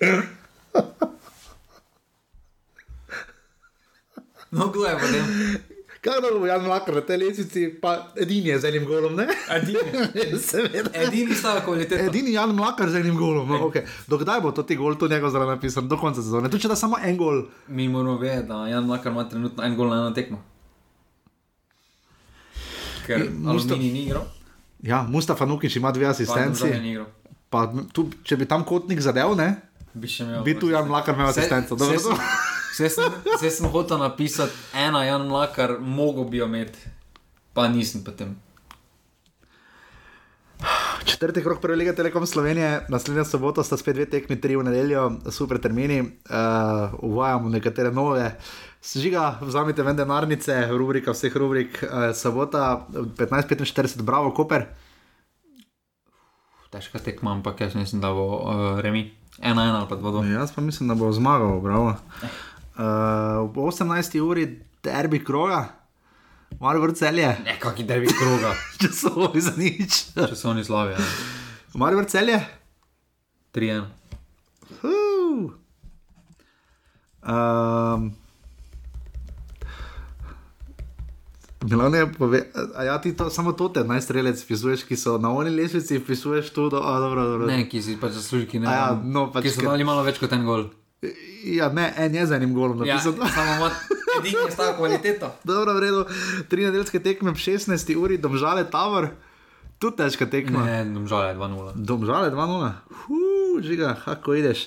No, 4.50 4.66
kdo 4.68 4.84
je 4.84 4.94
potem? 4.96 5.24
Kaj 6.00 6.16
da 6.16 6.28
bo 6.32 6.46
Jan 6.46 6.64
Mlakar 6.64 6.94
na 6.94 7.02
tej 7.02 7.18
lesici, 7.18 7.68
pa 7.70 8.08
edini 8.16 8.48
je 8.48 8.58
z 8.58 8.64
enim 8.64 8.84
golom, 8.84 9.14
ne? 9.14 9.26
Edini. 9.48 9.84
Edini 11.04 11.34
stavek 11.34 11.64
kvalitete. 11.64 12.06
Edini 12.06 12.32
Jan 12.32 12.50
Mlakar 12.50 12.88
z 12.88 12.96
enim 12.96 13.14
golom. 13.14 13.44
No, 13.46 13.68
okay. 13.68 13.84
Dokdaj 14.08 14.40
bo 14.40 14.50
to 14.50 14.64
ti 14.64 14.74
gol, 14.74 14.96
to 14.96 15.06
njegov 15.06 15.30
zraven 15.30 15.54
napisan, 15.54 15.86
do 15.86 15.94
konca 15.94 16.18
sezone. 16.18 16.48
Tu 16.48 16.58
če 16.58 16.66
da 16.66 16.74
samo 16.74 16.96
en 16.98 17.14
gol. 17.14 17.44
Mi 17.68 17.86
moramo 17.86 18.16
vedeti, 18.18 18.48
da 18.48 18.64
Jan 18.66 18.86
Makar 18.86 19.12
ima 19.12 19.28
trenutno 19.28 19.60
en 19.62 19.76
gol 19.76 19.88
na 19.88 19.96
eno 19.98 20.10
tekmo. 20.10 20.40
Ker 23.06 23.28
Musta- 23.30 23.74
Alumini 23.74 23.92
ni 23.92 24.02
igral, 24.02 24.24
Ja, 24.80 25.02
Mustafa 25.04 25.44
Nukič 25.44 25.76
ima 25.76 25.92
dve 25.92 26.06
asistenci. 26.06 26.64
Pa 27.50 27.68
tu, 27.92 28.08
če 28.24 28.36
bi 28.36 28.46
tam 28.46 28.64
kotnik 28.64 29.00
zadev, 29.00 29.36
ne? 29.36 29.60
Bi 29.92 30.06
še 30.06 30.22
imel. 30.22 30.42
Bi 30.42 30.54
tu 30.54 30.68
Jan 30.68 30.86
Mlakar 30.86 31.14
imel 31.14 31.26
Vse- 31.26 31.40
asistenco. 31.40 31.74
vse 31.74 31.84
Dobro, 31.84 31.98
sem- 31.98 32.12
to- 32.12 32.22
Vse 32.70 32.88
sem, 32.90 33.04
vse 33.32 33.50
sem 33.50 33.66
hotel 33.68 33.98
napisati, 33.98 34.52
ena 34.74 35.04
Jan 35.04 35.26
Mlakar, 35.26 35.78
mogo 35.80 36.24
bi 36.24 36.38
jo 36.38 36.46
imeti, 36.46 36.78
pa 37.52 37.68
nisem 37.68 38.00
potem. 38.02 38.36
Četrti 41.04 41.42
krok 41.42 41.60
prve 41.60 41.76
lige 41.76 41.92
Telekom 41.92 42.26
Slovenije, 42.26 42.86
naslednja 42.88 43.24
sobota 43.24 43.62
sta 43.62 43.76
spet 43.76 43.94
dve 43.94 44.06
tekmi, 44.06 44.36
tri 44.36 44.56
v 44.56 44.62
nedeljo, 44.62 45.02
super 45.28 45.58
termini, 45.58 46.00
uh, 46.00 46.06
uvajamo 47.00 47.48
nekatere 47.48 47.90
nove. 47.90 48.36
Žiga, 48.86 49.38
vzamite 49.42 49.82
ven 49.82 49.96
denarnice, 49.96 50.68
rubrika 50.70 51.10
vseh 51.10 51.32
rubrik, 51.34 51.80
uh, 51.82 51.90
sobota 52.14 52.86
15:45, 53.16 54.02
bravo, 54.02 54.30
Koper. 54.30 54.66
Težka 56.70 56.98
tekma, 56.98 57.32
ampak 57.32 57.60
jaz 57.60 57.74
mislim, 57.74 58.00
da 58.00 58.10
bo 58.10 58.26
uh, 58.38 58.80
remi. 58.80 59.08
Ena, 59.40 59.62
ena 59.64 59.78
ali 59.78 59.88
pa 59.88 59.96
dva, 59.96 60.10
dva. 60.10 60.24
Jaz 60.26 60.52
pa 60.52 60.60
mislim, 60.60 60.88
da 60.88 60.94
bo 60.94 61.12
zmagal, 61.12 61.60
bravo. 61.60 61.94
Uh, 62.76 62.84
ob 63.40 63.56
18. 63.56 64.20
uri 64.20 64.44
derbi 64.82 65.24
kroga, 65.24 65.68
malo 66.60 66.80
vrcelje, 66.80 67.36
Ne, 67.44 67.56
kaki 67.60 67.84
derbi 67.84 68.06
kroga, 68.08 68.52
če 68.80 68.88
so 68.88 69.12
ovi 69.16 69.40
za 69.40 69.52
nič. 69.56 70.04
časovni 70.14 70.64
slavi. 70.64 70.92
Ja. 70.92 70.98
Malo 71.74 71.96
vrcelje. 71.96 72.40
3-1. 73.54 73.84
Uh. 74.82 75.50
Um, 77.22 78.14
Milan 81.68 81.94
je 81.94 82.06
povedal, 82.08 82.48
a 82.76 82.84
ja 82.84 82.96
ti 83.00 83.12
to, 83.12 83.28
samo 83.30 83.52
to 83.52 83.68
te 83.68 83.84
najstrelec 83.84 84.40
vpisuješ, 84.44 84.84
ki 84.88 84.96
so 84.96 85.18
na 85.20 85.28
oni 85.28 85.50
lesvici, 85.52 85.98
vpisuješ 86.00 86.50
tu, 86.56 86.68
do, 86.72 86.80
a 86.80 86.96
dobro, 87.00 87.24
dobro. 87.28 87.46
Ne, 87.46 87.68
ki 87.68 87.82
si 87.84 87.96
pač 88.00 88.16
zasluži, 88.16 88.46
ki 88.48 88.58
ne. 88.64 88.66
A 88.66 88.72
ja, 88.72 88.86
no, 88.96 89.28
pač 89.28 89.44
ki 89.44 89.52
so 89.58 89.66
dali 89.68 89.84
malo 89.84 90.00
več 90.06 90.16
kot 90.22 90.32
en 90.32 90.46
gol. 90.48 90.70
Ja, 91.44 91.68
ne, 91.72 91.92
en 91.96 92.16
je 92.16 92.26
z 92.26 92.36
enim 92.36 92.52
golom 92.56 92.80
Ja, 92.84 92.96
napisal. 92.96 93.16
samo 93.32 93.56
ima 93.60 93.68
edini 94.20 94.40
je 94.40 94.52
stava 94.52 94.72
kvaliteto. 94.76 95.28
Dobro, 95.44 95.74
v 95.76 95.80
redu, 95.84 96.00
tri 96.48 96.64
nedeljske 96.64 97.00
tekme 97.00 97.32
ob 97.32 97.36
16. 97.40 97.92
uri, 97.96 98.16
domžale 98.20 98.64
Tower, 98.68 99.10
tu 99.80 99.92
težka 99.92 100.28
tekma. 100.28 100.64
Ne, 100.64 100.84
domžale 100.92 101.36
2-0. 101.36 101.76
Domžale 101.76 102.32
2-0, 102.32 102.72
Huu, 103.04 103.60
žiga, 103.64 103.94
kako 104.04 104.36
ideš. 104.36 104.66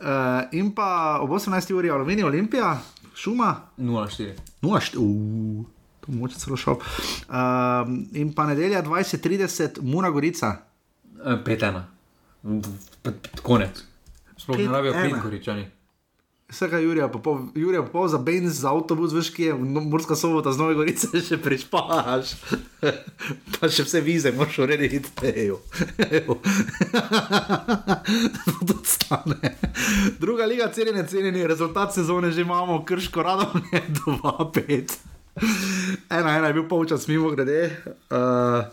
Uh, 0.00 0.48
in 0.56 0.72
pa 0.72 1.20
ob 1.20 1.28
18. 1.32 1.72
uri 1.76 1.92
Aluminij 1.92 2.24
Olimpija, 2.24 2.78
šuma, 3.16 3.68
0-4. 3.76 4.36
0-4, 4.64 4.96
uuu, 5.00 5.64
to 6.02 6.12
moče 6.12 6.38
celo 6.38 6.56
šel. 6.58 6.74
Uh, 6.74 7.86
in 8.18 8.32
pa 8.34 8.46
nedelja 8.46 8.82
20-30, 8.82 9.80
Mura 9.82 10.10
Gorica. 10.10 10.56
5-1. 11.22 11.82
P- 13.02 13.12
p- 13.22 13.38
Konec. 13.42 13.84
Sploh 14.36 14.58
ne 14.58 14.64
5:1. 14.64 14.72
rabijo 14.72 14.92
Klinkoričani. 14.92 15.68
Vsega 16.52 16.78
Jurija, 16.78 17.08
Popov, 17.08 17.38
Jurija 17.54 17.82
Popov 17.82 18.08
za 18.08 18.18
Benz, 18.18 18.58
za 18.60 18.68
avtobus, 18.68 19.12
veš, 19.12 19.30
ki 19.32 19.42
je 19.42 19.54
Murska 19.54 20.16
sobota 20.16 20.52
z 20.52 20.58
Nove 20.60 20.74
Gorice, 20.74 21.08
še 21.28 21.38
prišpaš. 21.40 22.34
pa 23.54 23.70
še 23.72 23.86
vse 23.86 24.02
vize, 24.04 24.32
moraš 24.36 24.58
urediti, 24.58 25.00
tejo. 25.20 25.62
to 28.66 28.76
stane. 28.84 29.54
Druga 30.20 30.44
liga, 30.44 30.68
cenjene, 30.68 31.06
cenjeni, 31.08 31.46
rezultat 31.46 31.94
sezone 31.94 32.30
že 32.30 32.44
imamo, 32.44 32.84
krško 32.84 33.22
radom 33.22 33.62
je 33.72 33.82
2-5. 34.04 35.11
Ena, 36.10 36.36
ena 36.36 36.46
je 36.46 36.56
bil 36.58 36.68
polčas 36.68 37.08
mimo 37.08 37.30
grede. 37.32 37.70
Uh, 38.10 38.68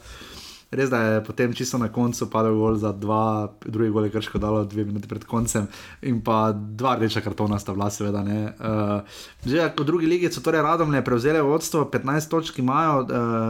Res 0.70 0.91
da 0.93 0.99
je 1.01 1.22
potem 1.26 1.49
čisto 1.49 1.80
na 1.82 1.88
koncu 1.89 2.28
padel 2.30 2.53
gol 2.53 2.76
za 2.78 2.91
dva, 2.93 3.49
drugi 3.66 3.89
gol 3.89 4.05
je 4.05 4.12
krško 4.14 4.38
dalo 4.38 4.62
dve 4.70 4.84
minuti 4.86 5.10
pred 5.10 5.24
koncem 5.26 5.66
in 6.05 6.20
pa 6.22 6.53
dva 6.53 6.93
rdeča 6.99 7.24
kartona 7.26 7.57
sta 7.57 7.74
bila, 7.74 7.89
seveda. 7.89 8.22
ne. 8.22 8.53
Uh, 8.62 9.01
že 9.41 9.66
v 9.74 9.86
drugi 9.86 10.05
ligi 10.05 10.30
so 10.30 10.45
torej 10.45 10.62
radomne 10.62 11.01
prevzele 11.01 11.41
vodstvo, 11.41 11.89
15 11.89 12.30
točk 12.30 12.62
imajo, 12.62 13.01
uh, 13.01 13.07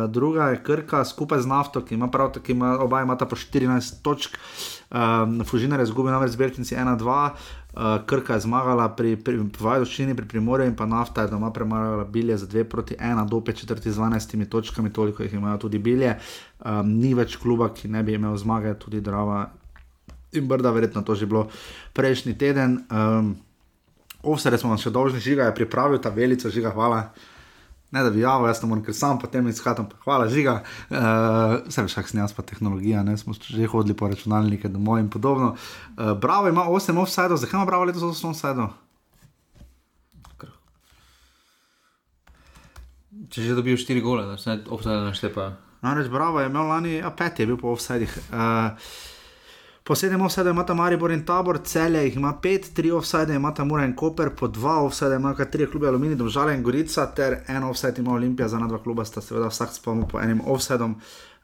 druga 0.07 0.55
je 0.55 0.63
Krka 0.63 1.03
skupaj 1.03 1.43
z 1.43 1.51
Nafto, 1.51 1.83
ki 1.83 1.99
ima 1.99 2.07
prav 2.07 2.31
tako, 2.39 2.55
ima, 2.55 2.79
oba 2.79 3.03
imata 3.03 3.27
po 3.27 3.35
14 3.35 3.99
točk. 3.99 4.39
Um, 4.89 5.43
Fužinar 5.43 5.83
je 5.83 5.91
izgubil 5.91 6.15
namreč 6.15 6.31
zbirnici 6.39 6.75
1-2. 6.75 7.29
Uh, 7.69 8.01
Krka 8.05 8.33
je 8.33 8.49
zmagala 8.49 8.87
pri, 8.97 9.13
pri 9.13 9.43
Vajdoščini, 9.59 10.15
pri 10.17 10.25
Primorju 10.25 10.65
in 10.65 10.75
pa 10.75 10.87
Nafta 10.89 11.21
je 11.21 11.29
doma 11.29 11.51
premagala 11.53 12.03
bilje 12.03 12.37
za 12.41 12.47
2 12.49 12.63
proti 12.65 12.95
1, 12.97 13.29
do 13.29 13.37
5 13.45 13.61
četrti 13.61 13.91
z 13.91 13.97
12 13.97 14.49
točkami, 14.49 14.93
toliko 14.93 15.23
jih 15.23 15.33
imajo 15.33 15.57
tudi 15.57 15.77
bilje. 15.77 16.15
Um, 16.65 16.97
ni 16.97 17.13
več 17.13 17.37
kluba, 17.37 17.69
ki 17.69 17.87
ne 17.87 18.01
bi 18.03 18.17
imel 18.17 18.37
zmage, 18.37 18.73
tudi 18.81 19.01
Drava 19.01 19.51
in 20.33 20.47
Brda, 20.47 20.71
verjetno 20.71 21.01
to 21.01 21.15
že 21.15 21.29
bilo 21.29 21.47
prejšnji 21.93 22.37
teden. 22.37 22.83
Um, 22.89 23.35
Ovsere 24.19 24.57
smo 24.59 24.73
vam 24.73 24.81
še 24.81 24.91
dolžni, 24.91 25.21
žiga 25.23 25.45
je 25.47 25.55
pripravil 25.61 26.01
ta 26.03 26.09
velica, 26.11 26.49
žiga, 26.51 26.73
hvala. 26.75 27.05
Ne 27.91 28.03
da 28.05 28.09
bi 28.13 28.21
javil, 28.21 28.47
jaz 28.47 28.59
to 28.61 28.67
moram, 28.69 28.83
ker 28.85 28.93
sam 28.93 29.17
potem 29.19 29.47
izhajam, 29.49 29.87
hvala 30.03 30.27
žiga. 30.29 30.59
Uh, 30.89 31.55
Vse 31.65 31.85
veš, 31.85 31.95
kak 31.97 32.11
sem 32.11 32.19
jaz 32.21 32.35
pa 32.37 32.45
tehnologija, 32.45 33.01
ne 33.03 33.17
smo 33.17 33.33
že 33.33 33.65
hodili 33.71 33.97
po 33.97 34.07
računalnike 34.07 34.69
domov 34.69 34.99
in 35.01 35.09
podobno. 35.09 35.55
Uh, 35.97 36.13
bravo 36.13 36.49
ima 36.49 36.67
8 36.69 37.01
offsajdov, 37.01 37.41
zakaj 37.41 37.57
ima 37.57 37.65
bravo 37.65 37.89
letos 37.89 38.05
8 38.05 38.29
offsajdov? 38.29 38.69
Če 43.29 43.41
že 43.41 43.57
dobijo 43.57 43.77
4 43.77 44.01
gole, 44.01 44.25
da 44.25 44.37
se 44.37 44.49
ne 44.49 44.61
obstajajo 44.69 45.09
naštepajo. 45.09 45.51
Namreč 45.81 46.09
Bravo 46.11 46.39
je 46.39 46.49
imel 46.49 46.67
lani, 46.67 47.01
a 47.01 47.09
pet 47.11 47.39
je 47.39 47.45
bil 47.45 47.57
po 47.57 47.71
offsajdih. 47.71 48.17
Uh, 48.31 48.73
po 49.89 49.95
sedem 49.95 50.21
offsajdov 50.21 50.53
ima 50.53 50.65
Maribor 50.73 51.11
in 51.11 51.25
Tabor, 51.25 51.57
celje 51.65 52.03
jih 52.03 52.15
ima 52.15 52.33
pet, 52.41 52.67
tri 52.73 52.91
offsajde 52.91 53.35
ima 53.35 53.53
Mura 53.65 53.85
in 53.85 53.95
Koper, 53.95 54.29
po 54.29 54.47
dva 54.47 54.83
offsajde 54.83 55.15
ima 55.15 55.33
tri 55.33 55.65
klube 55.65 55.87
Alumini, 55.87 56.15
Domžale 56.15 56.53
in 56.53 56.63
Gorica, 56.63 57.05
ter 57.05 57.37
en 57.47 57.63
offsajd 57.63 57.97
ima 57.97 58.13
Olimpija, 58.13 58.47
za 58.47 58.59
na 58.59 58.67
dva 58.67 58.77
kluba 58.83 59.05
sta 59.05 59.21
seveda 59.21 59.47
vsak 59.47 59.73
spomnil 59.73 60.05
po 60.07 60.21
enim 60.21 60.41
offsajdom. 60.45 60.95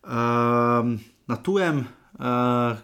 Uh, 0.04 0.12
na 1.28 1.36
tujem. 1.44 1.88
Uh, 2.14 2.78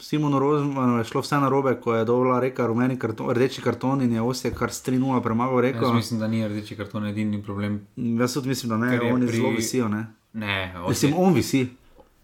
Simonu 0.00 0.38
Rozmanu 0.38 0.98
je 0.98 1.04
šlo 1.04 1.20
vse 1.20 1.36
na 1.36 1.48
robe, 1.48 1.76
ko 1.80 1.94
je 1.94 2.04
dobila 2.04 2.40
reka 2.40 2.66
rumeni 2.66 2.98
karton, 2.98 3.30
rdeči 3.30 3.62
karton 3.62 4.02
in 4.02 4.12
je 4.12 4.22
osje 4.22 4.54
kar 4.54 4.72
s 4.72 4.86
3-0 4.88 5.22
premagal 5.22 5.60
reko. 5.60 5.84
Jaz 5.84 5.94
mislim, 5.94 6.20
da 6.20 6.28
ni 6.28 6.48
rdeči 6.48 6.76
karton 6.76 7.06
edini 7.06 7.42
problem. 7.42 7.86
Jaz 7.96 8.34
tudi 8.34 8.48
mislim, 8.48 8.70
da 8.70 8.76
ne, 8.76 9.00
oni 9.12 9.26
pri- 9.26 9.36
zelo 9.36 9.50
visijo. 9.50 9.88
Ne? 9.88 10.06
Ne, 10.32 10.74
Mislim, 10.88 11.14
on 11.16 11.34
visi. 11.34 11.66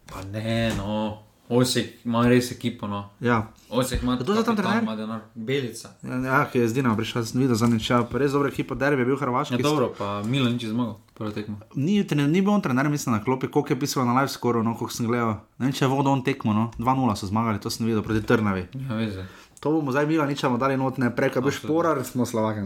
Pa 0.06 0.22
ne, 0.22 0.72
no. 0.76 1.29
Osek 1.50 2.04
ima 2.06 2.22
res 2.30 2.52
ekipo, 2.54 2.86
no. 2.86 3.08
Ja. 3.20 3.48
Osek 3.70 4.02
ima 4.02 4.16
Kdo 4.16 4.34
je 4.38 4.44
tam 4.44 4.56
trener? 4.56 4.82
ima 4.82 4.94
denar. 4.96 5.20
Belica. 5.34 5.88
Ja, 6.02 6.18
ja, 6.22 6.44
ki 6.46 6.62
je 6.62 6.68
zdaj 6.70 6.82
nam 6.86 6.96
prišel, 6.96 7.24
sem 7.26 7.40
videl 7.42 7.58
zadnjič, 7.58 7.90
ja, 7.90 7.98
pa 8.06 8.18
res 8.22 8.32
dobra 8.32 8.52
ekipa, 8.52 8.78
derbi 8.78 9.02
je 9.02 9.08
bil 9.08 9.18
Hrvaški. 9.18 9.58
Ja, 9.58 9.62
dobro, 9.62 9.90
pa 9.98 10.22
Milan 10.22 10.54
nič 10.54 10.68
zmagal, 10.70 10.94
prvo 11.18 11.30
tekmo. 11.34 11.58
Ni, 11.74 11.98
trener, 12.06 12.30
ni 12.30 12.38
bil 12.40 12.54
on 12.54 12.62
trener, 12.62 12.86
mislim 12.88 13.16
na 13.16 13.22
klopi, 13.24 13.50
koliko 13.50 13.74
je 13.74 13.80
pisal 13.82 14.06
na 14.06 14.14
live 14.20 14.30
scoru, 14.30 14.62
no, 14.62 14.76
koliko 14.78 14.94
sem 14.94 15.10
gledal. 15.10 15.42
Ne 15.58 15.66
vem, 15.66 15.74
če 15.74 15.84
je 15.84 15.90
vodo 15.90 16.14
on 16.14 16.22
tekmo, 16.22 16.54
no, 16.54 16.70
2-0 16.78 17.16
so 17.18 17.26
zmagali, 17.26 17.58
to 17.58 17.70
sem 17.70 17.86
videl 17.86 18.06
proti 18.06 18.22
Trnavi. 18.22 18.68
Ja, 18.86 18.94
veze. 18.94 19.26
To 19.60 19.74
bomo 19.74 19.92
zdaj 19.92 20.06
Mila 20.06 20.26
ničemo 20.26 20.56
dali 20.56 20.76
not, 20.80 20.96
ne 20.98 21.10
prej, 21.12 21.34
kaj 21.34 21.42
boš 21.42 21.58
porar, 21.66 21.98
smo 22.04 22.24
Slovaki. 22.24 22.62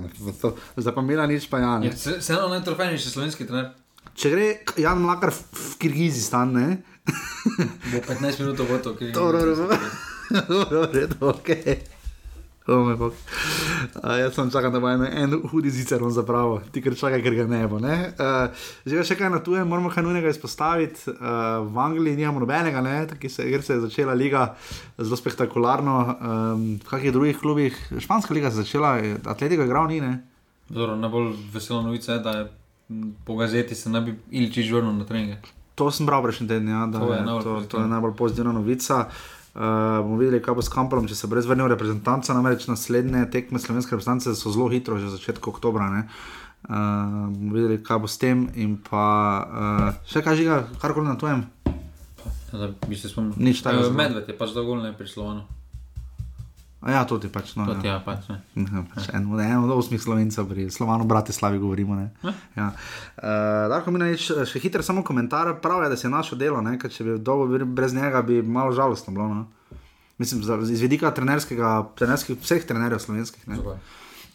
Zdaj 0.77 0.95
pa 0.95 1.03
Mila 1.03 1.25
nič 1.27 1.49
pa 1.51 1.59
ja. 1.59 1.81
Ja, 1.83 1.91
Vseeno 1.91 2.53
najtrofejnejši 2.53 3.11
slovenski 3.11 3.49
trener. 3.49 3.73
Če 4.15 4.31
gre 4.31 4.45
Jan 4.79 5.01
Mlakar 5.03 5.33
v 5.35 5.73
Kirgizistan, 5.83 6.53
ne? 6.55 6.67
Bo 7.93 7.99
15 8.01 8.41
minut 8.41 8.59
v 8.59 8.79
to, 8.83 8.97
ki 8.97 9.05
je 9.05 9.13
Dobro, 9.13 9.41
dobro. 9.57 9.77
Redo, 10.93 11.29
ok. 11.29 11.49
Oh, 12.67 12.81
moj 12.81 12.97
bog. 12.97 13.13
Uh, 14.01 14.15
jaz 14.17 14.33
sem 14.33 14.49
čakal, 14.49 14.73
da 14.73 14.81
bo 14.81 14.89
en, 14.89 15.03
en 15.05 15.35
hudi 15.53 15.69
zicer 15.69 16.01
on 16.01 16.13
zapravo, 16.17 16.63
ti 16.73 16.81
ker 16.81 16.95
čakaj, 16.97 17.21
ker 17.21 17.35
ga 17.37 17.45
ne 17.45 17.59
bo. 17.69 17.77
Ne? 17.77 18.15
Uh, 18.17 18.65
že 18.89 19.05
še 19.05 19.19
kaj 19.21 19.29
na 19.35 19.43
tujem, 19.45 19.69
moramo 19.69 19.93
kaj 19.93 20.01
nujnega 20.07 20.33
izpostaviti. 20.33 21.13
Uh, 21.13 21.61
v 21.69 21.83
Angliji 21.85 22.17
nimamo 22.17 22.41
nobenega, 22.41 22.81
se, 23.29 23.45
ker 23.53 23.61
se 23.61 23.77
je 23.77 23.83
začela 23.85 24.17
liga 24.17 24.55
zelo 24.97 25.19
spektakularno. 25.21 25.97
Um, 26.01 26.63
v 26.81 26.89
kakih 26.89 27.13
drugih 27.13 27.37
klubih, 27.37 27.77
španska 28.01 28.33
liga 28.33 28.49
se 28.49 28.63
je 28.63 28.65
začela, 28.65 28.97
atletiko 29.29 29.61
je 29.61 29.69
igral 29.69 29.93
ni, 29.93 30.01
ne? 30.01 30.23
Zoro, 30.73 30.97
najbolj 30.97 31.35
vesela 31.53 31.83
novica 31.85 32.17
je, 32.17 32.25
da 32.25 32.39
je 32.39 32.49
po 33.29 33.37
gazeti 33.37 33.77
se 33.77 33.93
ne 33.93 34.01
bi 34.01 34.17
Ilčič 34.31 34.73
vrnil 34.73 34.97
na 34.97 35.05
treninge. 35.05 35.37
To 35.75 35.91
sem 35.91 36.07
bral 36.07 36.23
prejšnji 36.23 36.47
teden, 36.49 36.69
ja, 36.71 36.87
da 36.87 37.03
To 37.03 37.11
je 37.11 37.19
je, 37.19 37.25
najbolj 37.27 37.45
to, 37.45 37.55
to 37.69 37.81
je 37.83 37.89
najbolj 37.91 38.15
pozitivna 38.15 38.53
novica. 38.53 39.09
Uh, 39.55 40.03
bomo 40.03 40.19
videli, 40.19 40.43
kaj 40.43 40.55
bo 40.55 40.63
s 40.63 40.71
Kampelom, 40.71 41.07
če 41.07 41.15
se 41.15 41.31
bo 41.31 41.39
res 41.39 41.47
vrnil 41.47 41.71
reprezentanca. 41.71 42.35
Namreč 42.35 42.67
naslednje 42.67 43.27
tekme 43.31 43.63
slovenske 43.63 43.95
reprezentance 43.95 44.35
so 44.35 44.51
zelo 44.55 44.67
hitro, 44.71 44.99
že 44.99 45.11
začetek 45.15 45.47
oktobra. 45.51 45.91
ne. 45.91 46.07
Uh, 46.65 47.31
bomo 47.31 47.55
videli, 47.55 47.79
kaj 47.83 47.99
bo 48.03 48.11
s 48.11 48.19
tem. 48.19 48.49
In 48.55 48.79
pa 48.83 49.07
uh, 49.43 49.91
še 50.11 50.23
kaj 50.27 50.39
žiga, 50.43 50.63
karkoli 50.83 51.11
na 51.11 51.19
tujem. 51.19 51.47
Da 52.55 52.71
bi 52.87 52.95
se 52.95 53.11
spomnil. 53.11 53.35
Medved 53.95 54.31
je 54.31 54.39
pač 54.39 54.55
dolgo 54.55 54.79
ne 54.79 54.95
prislovano. 54.95 55.47
A 56.85 56.93
ja, 56.93 57.01
to 57.09 57.17
ti 57.17 57.33
pač. 57.33 57.55
No, 57.57 57.65
To 57.65 57.79
ti 57.81 57.89
ja. 57.89 57.97
ja, 57.97 58.01
pač 58.05 58.29
ne. 58.29 58.43
Ja, 58.77 58.85
pač 58.85 59.09
en, 59.17 59.25
en 59.41 59.65
od 59.65 59.73
osmih 59.73 60.01
slovencev, 60.03 60.45
pri 60.51 60.69
Slovanu 60.69 61.09
Bratislavi 61.09 61.57
govorimo. 61.57 61.97
Ne? 61.97 62.13
Ja. 62.59 62.69
Uh, 63.17 63.73
Darko 63.73 63.95
Minanič, 63.95 64.29
še 64.29 64.61
hiter 64.61 64.85
samo 64.85 65.01
komentar, 65.01 65.49
prav 65.65 65.87
je, 65.87 65.93
da 65.95 65.97
se 65.97 66.05
je 66.07 66.13
našo 66.13 66.37
delo, 66.37 66.61
ne? 66.61 66.77
ker 66.77 66.93
če 66.93 67.07
bi 67.07 67.17
dolgo 67.25 67.65
brez 67.65 67.97
njega, 67.97 68.21
bi 68.21 68.43
malo 68.45 68.77
žalostno 68.77 69.17
bilo. 69.17 69.31
No? 69.33 69.81
Mislim, 70.21 70.45
iz 70.69 70.85
vidika 70.85 71.09
trenerskega, 71.11 71.79
trenerskih, 71.97 72.37
vseh 72.45 72.69
trenerjev 72.69 73.01
slovenskih. 73.01 73.49
Ne? 73.49 73.63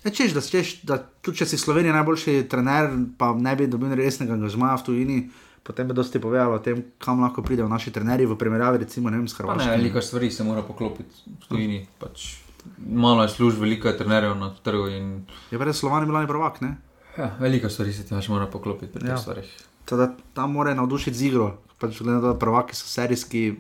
Ja, 0.03 0.09
češ, 0.09 0.33
da, 0.33 0.41
češ, 0.41 0.73
da 0.89 0.97
tudi 0.97 1.43
če 1.43 1.51
si 1.51 1.61
Slovenija 1.61 1.93
najboljši 1.99 2.47
trener, 2.49 2.89
pa 3.19 3.29
ne 3.37 3.53
bi 3.59 3.69
dobil 3.69 3.93
resnega 3.99 4.33
angažmaja 4.33 4.79
v 4.81 4.85
tujini, 4.89 5.19
potem 5.63 5.87
bi 5.87 5.93
dosti 5.93 6.19
povedal 6.19 6.51
o 6.51 6.59
tem, 6.59 6.83
kam 6.97 7.21
lahko 7.21 7.41
pridejo 7.41 7.67
naši 7.67 7.91
trenerji 7.91 8.25
v 8.25 8.35
primerjavi 8.35 8.77
recimo 8.77 9.09
vem, 9.09 9.27
s 9.27 9.33
Hrvaško. 9.33 9.69
veliko 9.69 10.01
stvari 10.01 10.31
se 10.31 10.43
mora 10.43 10.61
poklopiti 10.61 11.15
v 11.27 11.47
tujini. 11.47 11.87
Pač 11.99 12.37
malo 12.79 13.23
je 13.23 13.29
služb, 13.29 13.59
veliko 13.59 13.87
je 13.87 13.97
trenerjev 13.97 14.35
na 14.35 14.53
trgu 14.55 14.87
in 14.87 15.25
Je 15.51 15.57
pa 15.57 15.63
res 15.63 15.77
Slovan 15.77 16.03
je 16.03 16.07
bil 16.07 16.27
prvak, 16.27 16.61
ne? 16.61 16.77
ja, 17.17 17.35
veliko 17.39 17.69
stvari 17.69 17.93
se 17.93 18.03
ti 18.03 18.09
pač 18.09 18.27
mora 18.27 18.45
poklopiti 18.47 18.91
pri 18.91 19.01
teh 19.01 19.09
Ja. 19.09 19.17
stvarih. 19.17 19.49
Teda, 19.85 20.13
tam 20.33 20.51
mora 20.51 20.73
navdušiti 20.73 21.17
z 21.17 21.21
igro. 21.23 21.47
Pač, 21.79 21.97
glede 21.97 22.13
na 22.13 22.21
to, 22.21 22.27
da 22.27 22.39
prvaki 22.39 22.75
so 22.75 22.85
serijski, 22.85 23.55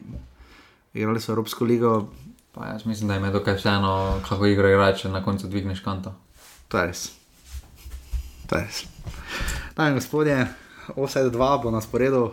igrali 0.93 1.19
so 1.19 1.31
Evropsko 1.31 1.65
ligo, 1.65 2.09
Pa 2.51 2.65
jaz 2.67 2.85
mislim, 2.85 3.07
da 3.07 3.13
jim 3.13 3.23
je 3.23 3.31
dokaj 3.31 3.55
vseeno, 3.55 4.19
kako 4.25 4.45
igra 4.45 4.69
igrač, 4.69 5.01
če 5.01 5.09
na 5.09 5.23
koncu 5.23 5.47
dvigneš 5.47 5.79
kanto. 5.79 6.13
to 6.67 6.77
je 6.77 6.87
res. 6.87 7.11
To 8.47 8.55
je 8.55 8.63
res. 8.63 8.79
In 9.79 9.93
gospodje, 9.93 10.47
offside 10.95 11.29
2 11.29 11.63
bo 11.63 11.71
na 11.71 11.81
sporedu, 11.81 12.31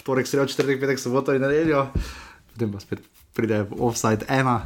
vtorek, 0.00 0.26
sredo, 0.26 0.46
četrtek, 0.46 0.80
petek, 0.80 0.98
soboto 1.00 1.34
in 1.34 1.42
nedeljo, 1.42 1.86
potem 2.52 2.72
pa 2.72 2.80
spet 2.80 3.02
pride 3.34 3.66
offside 3.78 4.26
1 4.28 4.46
uh, 4.46 4.60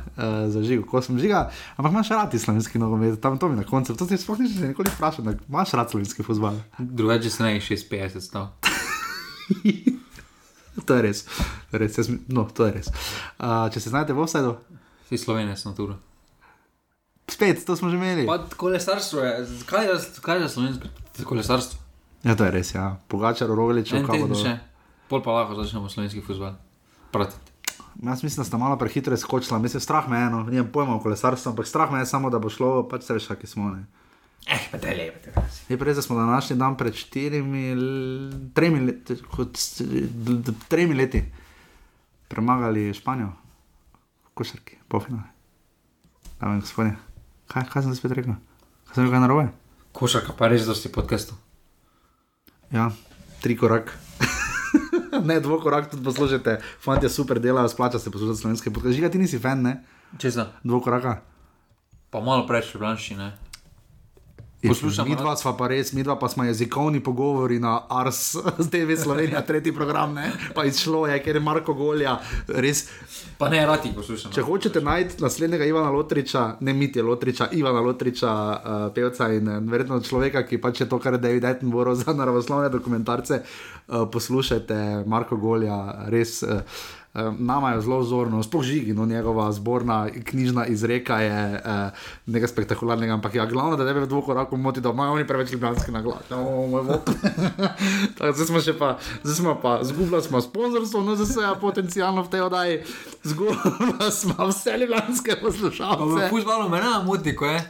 za 0.53 0.63
žigo, 0.63 0.85
ko 0.85 1.03
sem 1.03 1.19
žiga. 1.19 1.49
Ampak 1.77 1.93
imaš 1.93 2.09
rad 2.13 2.35
slovenski 2.37 2.79
nogomet, 2.79 3.21
tam 3.21 3.39
to 3.39 3.49
mi 3.49 3.57
na 3.57 3.65
koncu, 3.65 3.97
to 3.97 4.07
ti 4.07 4.19
sploh 4.21 4.39
nisem 4.39 4.69
nikoli 4.69 4.93
vprašal, 4.93 5.25
da 5.25 5.33
imaš 5.49 5.73
rad 5.73 5.91
slovenski 5.91 6.23
futbol. 6.23 6.59
Drugače 6.79 7.31
se 7.31 7.43
ne 7.43 7.55
je 7.55 7.61
56 7.61 8.21
stav. 8.21 8.49
To 10.87 10.95
je 10.95 11.03
res, 11.03 11.25
res, 11.75 11.97
jaz, 11.99 12.07
no, 12.31 12.45
to 12.55 12.69
je 12.69 12.73
res. 12.77 12.87
Uh, 13.35 13.67
če 13.75 13.81
se 13.83 13.91
znajdete 13.91 14.15
v 14.15 14.23
offsideu, 14.23 14.53
Vsi 15.09 15.19
slovenec 15.19 15.65
na 15.65 15.73
turu. 15.75 15.97
spet, 17.27 17.65
to 17.67 17.77
smo 17.77 17.91
že 17.91 17.97
imeli. 17.97 18.27
Pa 18.29 18.45
kolesarstvo 18.47 19.21
je, 19.21 19.33
kaj 19.67 19.87
je, 19.89 19.97
kaj 20.23 20.39
je 20.39 20.49
slovensko 20.49 20.87
kolesarstvo? 21.25 21.88
Ja, 22.25 22.35
to 22.35 22.45
je 22.45 22.51
res, 22.51 22.75
ja. 22.75 22.97
Pogačar, 23.09 23.49
Rogalič, 23.49 23.93
En 23.93 24.07
kako 24.07 24.27
bodo. 24.27 24.39
še, 24.39 24.59
pol 25.11 25.23
pa 25.23 25.37
lahko 25.37 25.55
začnemo 25.59 25.89
slovenski 25.89 26.23
futbol. 26.25 26.57
Pratiti. 27.15 27.49
Jaz 28.03 28.23
mislim, 28.23 28.43
da 28.43 28.47
sta 28.47 28.59
malo 28.59 28.79
prehitro 28.79 29.17
skočila, 29.17 29.59
mislim, 29.59 29.81
strah 29.81 30.09
me 30.09 30.19
je, 30.19 30.31
no, 30.31 30.43
nimam 30.47 30.69
pojma 30.73 30.97
o 30.97 31.01
kolesarstvu, 31.03 31.51
ampak 31.51 31.67
strah 31.67 31.91
me 31.93 31.99
je 31.99 32.07
samo, 32.07 32.31
da 32.31 32.39
bo 32.39 32.51
šlo, 32.51 32.83
pač 32.89 33.07
se 33.07 33.17
veš, 33.17 33.27
kakšni 33.27 33.49
smo. 33.49 33.71
Ne. 33.71 33.87
Eh, 34.47 34.69
pa 34.71 34.79
te 34.79 34.95
lepe, 34.95 35.19
te 35.25 35.33
lepe. 35.35 35.89
Je 35.89 35.95
da 35.95 36.03
smo 36.03 36.17
na 36.17 36.27
današnji 36.27 36.57
dan 36.57 36.77
pred 36.77 36.95
štirimi, 36.95 37.65
tremi, 38.55 38.81
leti, 38.87 39.17
kot, 39.35 39.59
tremi 40.69 40.95
leti 40.95 41.25
premagali 42.29 42.95
Španijo, 42.95 43.33
košarki, 44.35 44.79
polfinale. 44.89 45.27
Dame 46.41 46.55
in 46.55 46.61
gospodje, 46.61 46.95
kaj, 47.47 47.67
kaj 47.73 47.83
sem 47.83 47.95
spet 47.99 48.15
rekel? 48.15 48.39
Kaj 48.87 48.95
sem 48.95 49.09
rekel 49.09 49.21
narobe? 49.21 49.49
Košarka 49.93 50.37
pa 50.39 50.49
res 50.49 50.69
dosti 50.69 50.93
podcastu. 50.93 51.35
Ja, 52.73 52.91
tri 53.41 53.57
korak. 53.57 53.95
ne, 55.29 55.41
dvokorak 55.41 55.91
tudi 55.91 56.05
poslušate, 56.05 56.59
fanti 56.81 57.09
super 57.09 57.41
delajo, 57.41 57.69
splača 57.69 57.99
se 57.99 58.11
poslušati 58.11 58.41
slovenske 58.41 58.71
podkaste. 58.71 58.97
Žiga, 58.97 59.11
ti 59.11 59.19
nisi 59.19 59.39
fan, 59.39 59.63
ne? 59.63 59.77
Če 60.19 60.31
za. 60.31 60.47
Dvokoraka. 60.65 61.21
Pa 62.11 62.21
malo 62.21 62.47
preveč 62.47 62.75
ljubljanši, 62.75 63.17
ne. 63.17 63.33
Poslušamo 64.67 65.09
Mi 65.09 65.17
dva 65.17 65.37
smo 65.37 65.57
pa 65.57 65.69
res, 65.69 65.93
mi 65.93 66.03
dva 66.03 66.17
pa 66.19 66.29
smo 66.29 66.45
jezikovni 66.45 67.01
pogovori 67.01 67.59
na 67.59 67.81
Ars, 67.89 68.35
z 68.65 68.71
TV 68.71 68.97
Slovenija, 69.03 69.43
tretji 69.47 69.73
program, 69.75 70.15
ne? 70.15 70.33
pa 70.55 70.65
izšlo 70.65 71.07
je, 71.07 71.21
ker 71.23 71.37
je 71.37 71.41
Marko 71.41 71.75
Golja, 71.75 72.17
res. 72.49 72.89
Pa 73.39 73.49
ne, 73.49 73.63
rati 73.67 73.93
poslušamo. 73.95 74.35
Če 74.35 74.43
hočete 74.43 74.81
najti 74.81 75.23
naslednjega 75.23 75.65
Ivana 75.65 75.91
Lotriča, 75.95 76.57
ne 76.61 76.75
Mitja 76.75 77.05
Lotriča, 77.07 77.49
Ivana 77.53 77.81
Lotriča, 77.81 78.35
uh, 78.35 78.91
pevca 78.95 79.31
in 79.33 79.49
uh, 79.49 79.63
verjetno 79.63 80.01
človeka, 80.03 80.43
ki 80.43 80.59
pač 80.59 80.83
je 80.83 80.89
to, 80.91 80.99
kar 80.99 81.15
je 81.15 81.23
David 81.23 81.45
Attenborough 81.45 82.03
za 82.03 82.13
naravoslovne 82.13 82.69
dokumentarce, 82.69 83.43
uh, 83.43 84.09
poslušajte 84.13 85.05
Marko 85.07 85.39
Golja, 85.39 86.09
res. 86.11 86.43
Uh, 86.43 86.63
Nama 87.39 87.71
je 87.71 87.81
zelo 87.81 87.99
vzorno, 87.99 88.43
sploh 88.43 88.63
žigi, 88.63 88.95
no, 88.95 89.07
njegova 89.07 89.53
zborna 89.53 90.09
knjižna 90.25 90.67
izreka 90.67 91.21
je 91.21 91.63
uh, 91.65 91.71
nekaj 92.27 92.49
spektakularnega, 92.49 93.13
ampak 93.13 93.35
ja, 93.35 93.47
glavno, 93.47 93.77
da 93.77 93.87
tebe 93.87 94.01
v 94.01 94.07
dvokoraku 94.07 94.57
moti, 94.57 94.81
da 94.81 94.91
imajo 94.91 95.13
oni 95.13 95.27
preveč 95.27 95.53
ljubljanski 95.53 95.93
naglas. 95.93 96.29
No, 96.31 96.69
zdaj 98.35 98.47
smo 98.47 98.61
še 98.61 98.77
pa, 98.79 98.99
zdaj 99.23 99.35
smo 99.35 99.57
pa, 99.63 99.79
zgubili 99.83 100.23
smo 100.23 100.41
sponzorstvo, 100.41 101.01
no 101.03 101.17
zdaj 101.17 101.27
se 101.27 101.41
ja 101.41 101.55
potencialno 101.61 102.23
v 102.23 102.29
tej 102.29 102.41
oddaji, 102.41 102.79
zgubili 103.25 104.13
smo 104.13 104.47
vse 104.47 104.79
ljubljanske 104.79 105.41
poslušalce. 105.43 106.29
futbalu 106.31 106.69
me 106.69 106.81
ne 106.81 107.05
moti, 107.05 107.37
ko 107.37 107.47
je. 107.47 107.65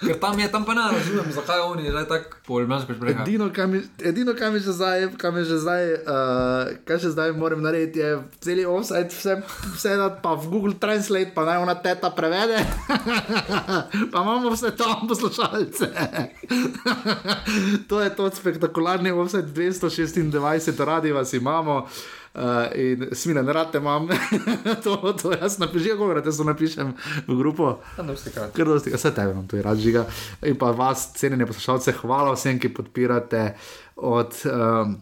Ker 0.00 0.16
tam 0.20 0.38
je, 0.38 0.48
tam 0.48 0.64
pa 0.64 0.74
ne 0.74 0.82
razumem, 0.92 1.32
zakaj 1.32 1.60
oni 1.60 1.90
zdaj 1.90 2.06
tako 2.08 2.36
po 2.46 2.60
ljubljansko 2.60 2.94
šprehajo. 2.94 3.22
Edino, 3.22 3.50
kaj 3.52 3.66
mi, 3.66 3.80
edino, 4.04 4.34
kaj 4.38 4.50
mi 4.50 4.60
že 4.60 4.72
zdaj, 4.72 5.08
kaj 5.20 5.32
mi 5.32 5.44
že 5.44 5.58
zdaj, 5.60 5.92
uh, 5.92 6.70
kaj 6.88 7.02
še 7.02 7.10
zdaj 7.12 7.32
moram 7.36 7.60
narediti, 7.62 8.00
je 8.00 8.18
celi 8.40 8.64
offside, 8.64 9.12
vse, 9.12 9.36
vse 9.76 9.96
dati 10.00 10.22
pa 10.22 10.32
v 10.34 10.48
Google 10.48 10.78
Translate, 10.80 11.34
pa 11.34 11.44
naj 11.44 11.60
ona 11.60 11.74
teta 11.74 12.10
prevede. 12.16 12.62
pa 14.12 14.22
imamo 14.24 14.54
vse 14.54 14.72
tam 14.76 15.04
poslušalce. 15.08 15.90
to 17.88 18.00
je 18.00 18.10
to 18.16 18.30
spektakularni 18.40 19.12
offside 19.12 19.52
226, 19.52 20.84
radi 20.84 21.12
vas 21.12 21.32
imamo. 21.32 21.84
Uh, 22.34 22.42
in 22.74 23.08
smile, 23.12 23.42
ne 23.42 23.52
rade 23.52 23.78
imam, 23.78 24.08
to, 24.84 25.12
to 25.22 25.32
jaz 25.32 25.58
napišem, 25.58 25.90
kako 25.98 26.12
rade 26.14 26.30
to 26.36 26.44
napišem 26.44 26.92
v 27.26 27.36
grupo. 27.36 27.80
Ker 28.54 28.70
dosti, 28.70 28.92
vse 28.94 29.10
tebe 29.14 29.34
imam 29.34 29.48
tu 29.50 29.58
rad 29.62 29.78
žiga. 29.78 30.04
In 30.46 30.54
pa 30.58 30.70
vas, 30.70 31.08
cenjene 31.18 31.46
poslušalce, 31.46 31.96
hvala 32.04 32.36
vsem, 32.36 32.62
ki 32.62 32.70
podpirate 32.74 33.56
od 33.96 34.38
um, 34.46 34.94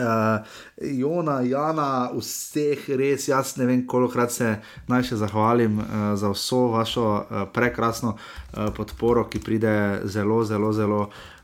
uh, 0.00 0.56
Jona, 0.80 1.42
Jana, 1.44 1.90
vseh 2.16 2.88
res, 2.96 3.28
jaz 3.28 3.58
ne 3.60 3.68
vem, 3.68 3.84
kolikokrat 3.84 4.32
se 4.32 4.56
naj 4.88 5.10
še 5.10 5.20
zahvalim 5.20 5.76
uh, 5.76 6.10
za 6.16 6.32
vso 6.32 6.70
vašo 6.72 7.06
uh, 7.12 7.44
prekrasno 7.52 8.16
uh, 8.16 8.72
podporo, 8.72 9.28
ki 9.28 9.44
pride 9.44 9.76
zelo, 10.08 10.40
zelo, 10.48 10.72
zelo. 10.72 11.04
Uh, 11.04 11.35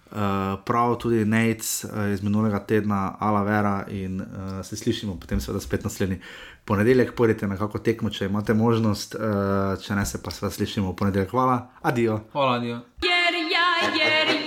prav 0.64 0.97
tudi 0.98 1.24
Nec 1.24 1.84
uh, 1.84 2.12
iz 2.12 2.22
minulega 2.22 2.59
tedna, 2.59 3.16
Alavera 3.20 3.84
in 3.89 4.20
uh, 4.20 4.26
se 4.66 4.76
slišimo 4.76 5.16
potem 5.20 5.40
seveda 5.40 5.60
spet 5.60 5.84
naslednji 5.84 6.20
ponedeljek, 6.64 7.14
pojdite 7.14 7.47
na 7.47 7.56
kako 7.56 7.78
tekmo, 7.78 8.10
če 8.10 8.26
imate 8.26 8.55
možnost, 8.55 9.14
uh, 9.14 9.80
če 9.82 9.94
ne 9.94 10.06
se 10.06 10.22
pa 10.22 10.30
seveda 10.30 10.55
slišimo 10.55 10.93
v 10.93 10.97
ponedeljek. 10.97 11.30
Hvala, 11.30 11.59
adijo. 11.82 12.20
Hvala. 12.32 12.56
Jer 12.62 12.72
ja, 13.02 13.66
jer 13.94 13.98
ja, 13.98 14.34
ja 14.34 14.41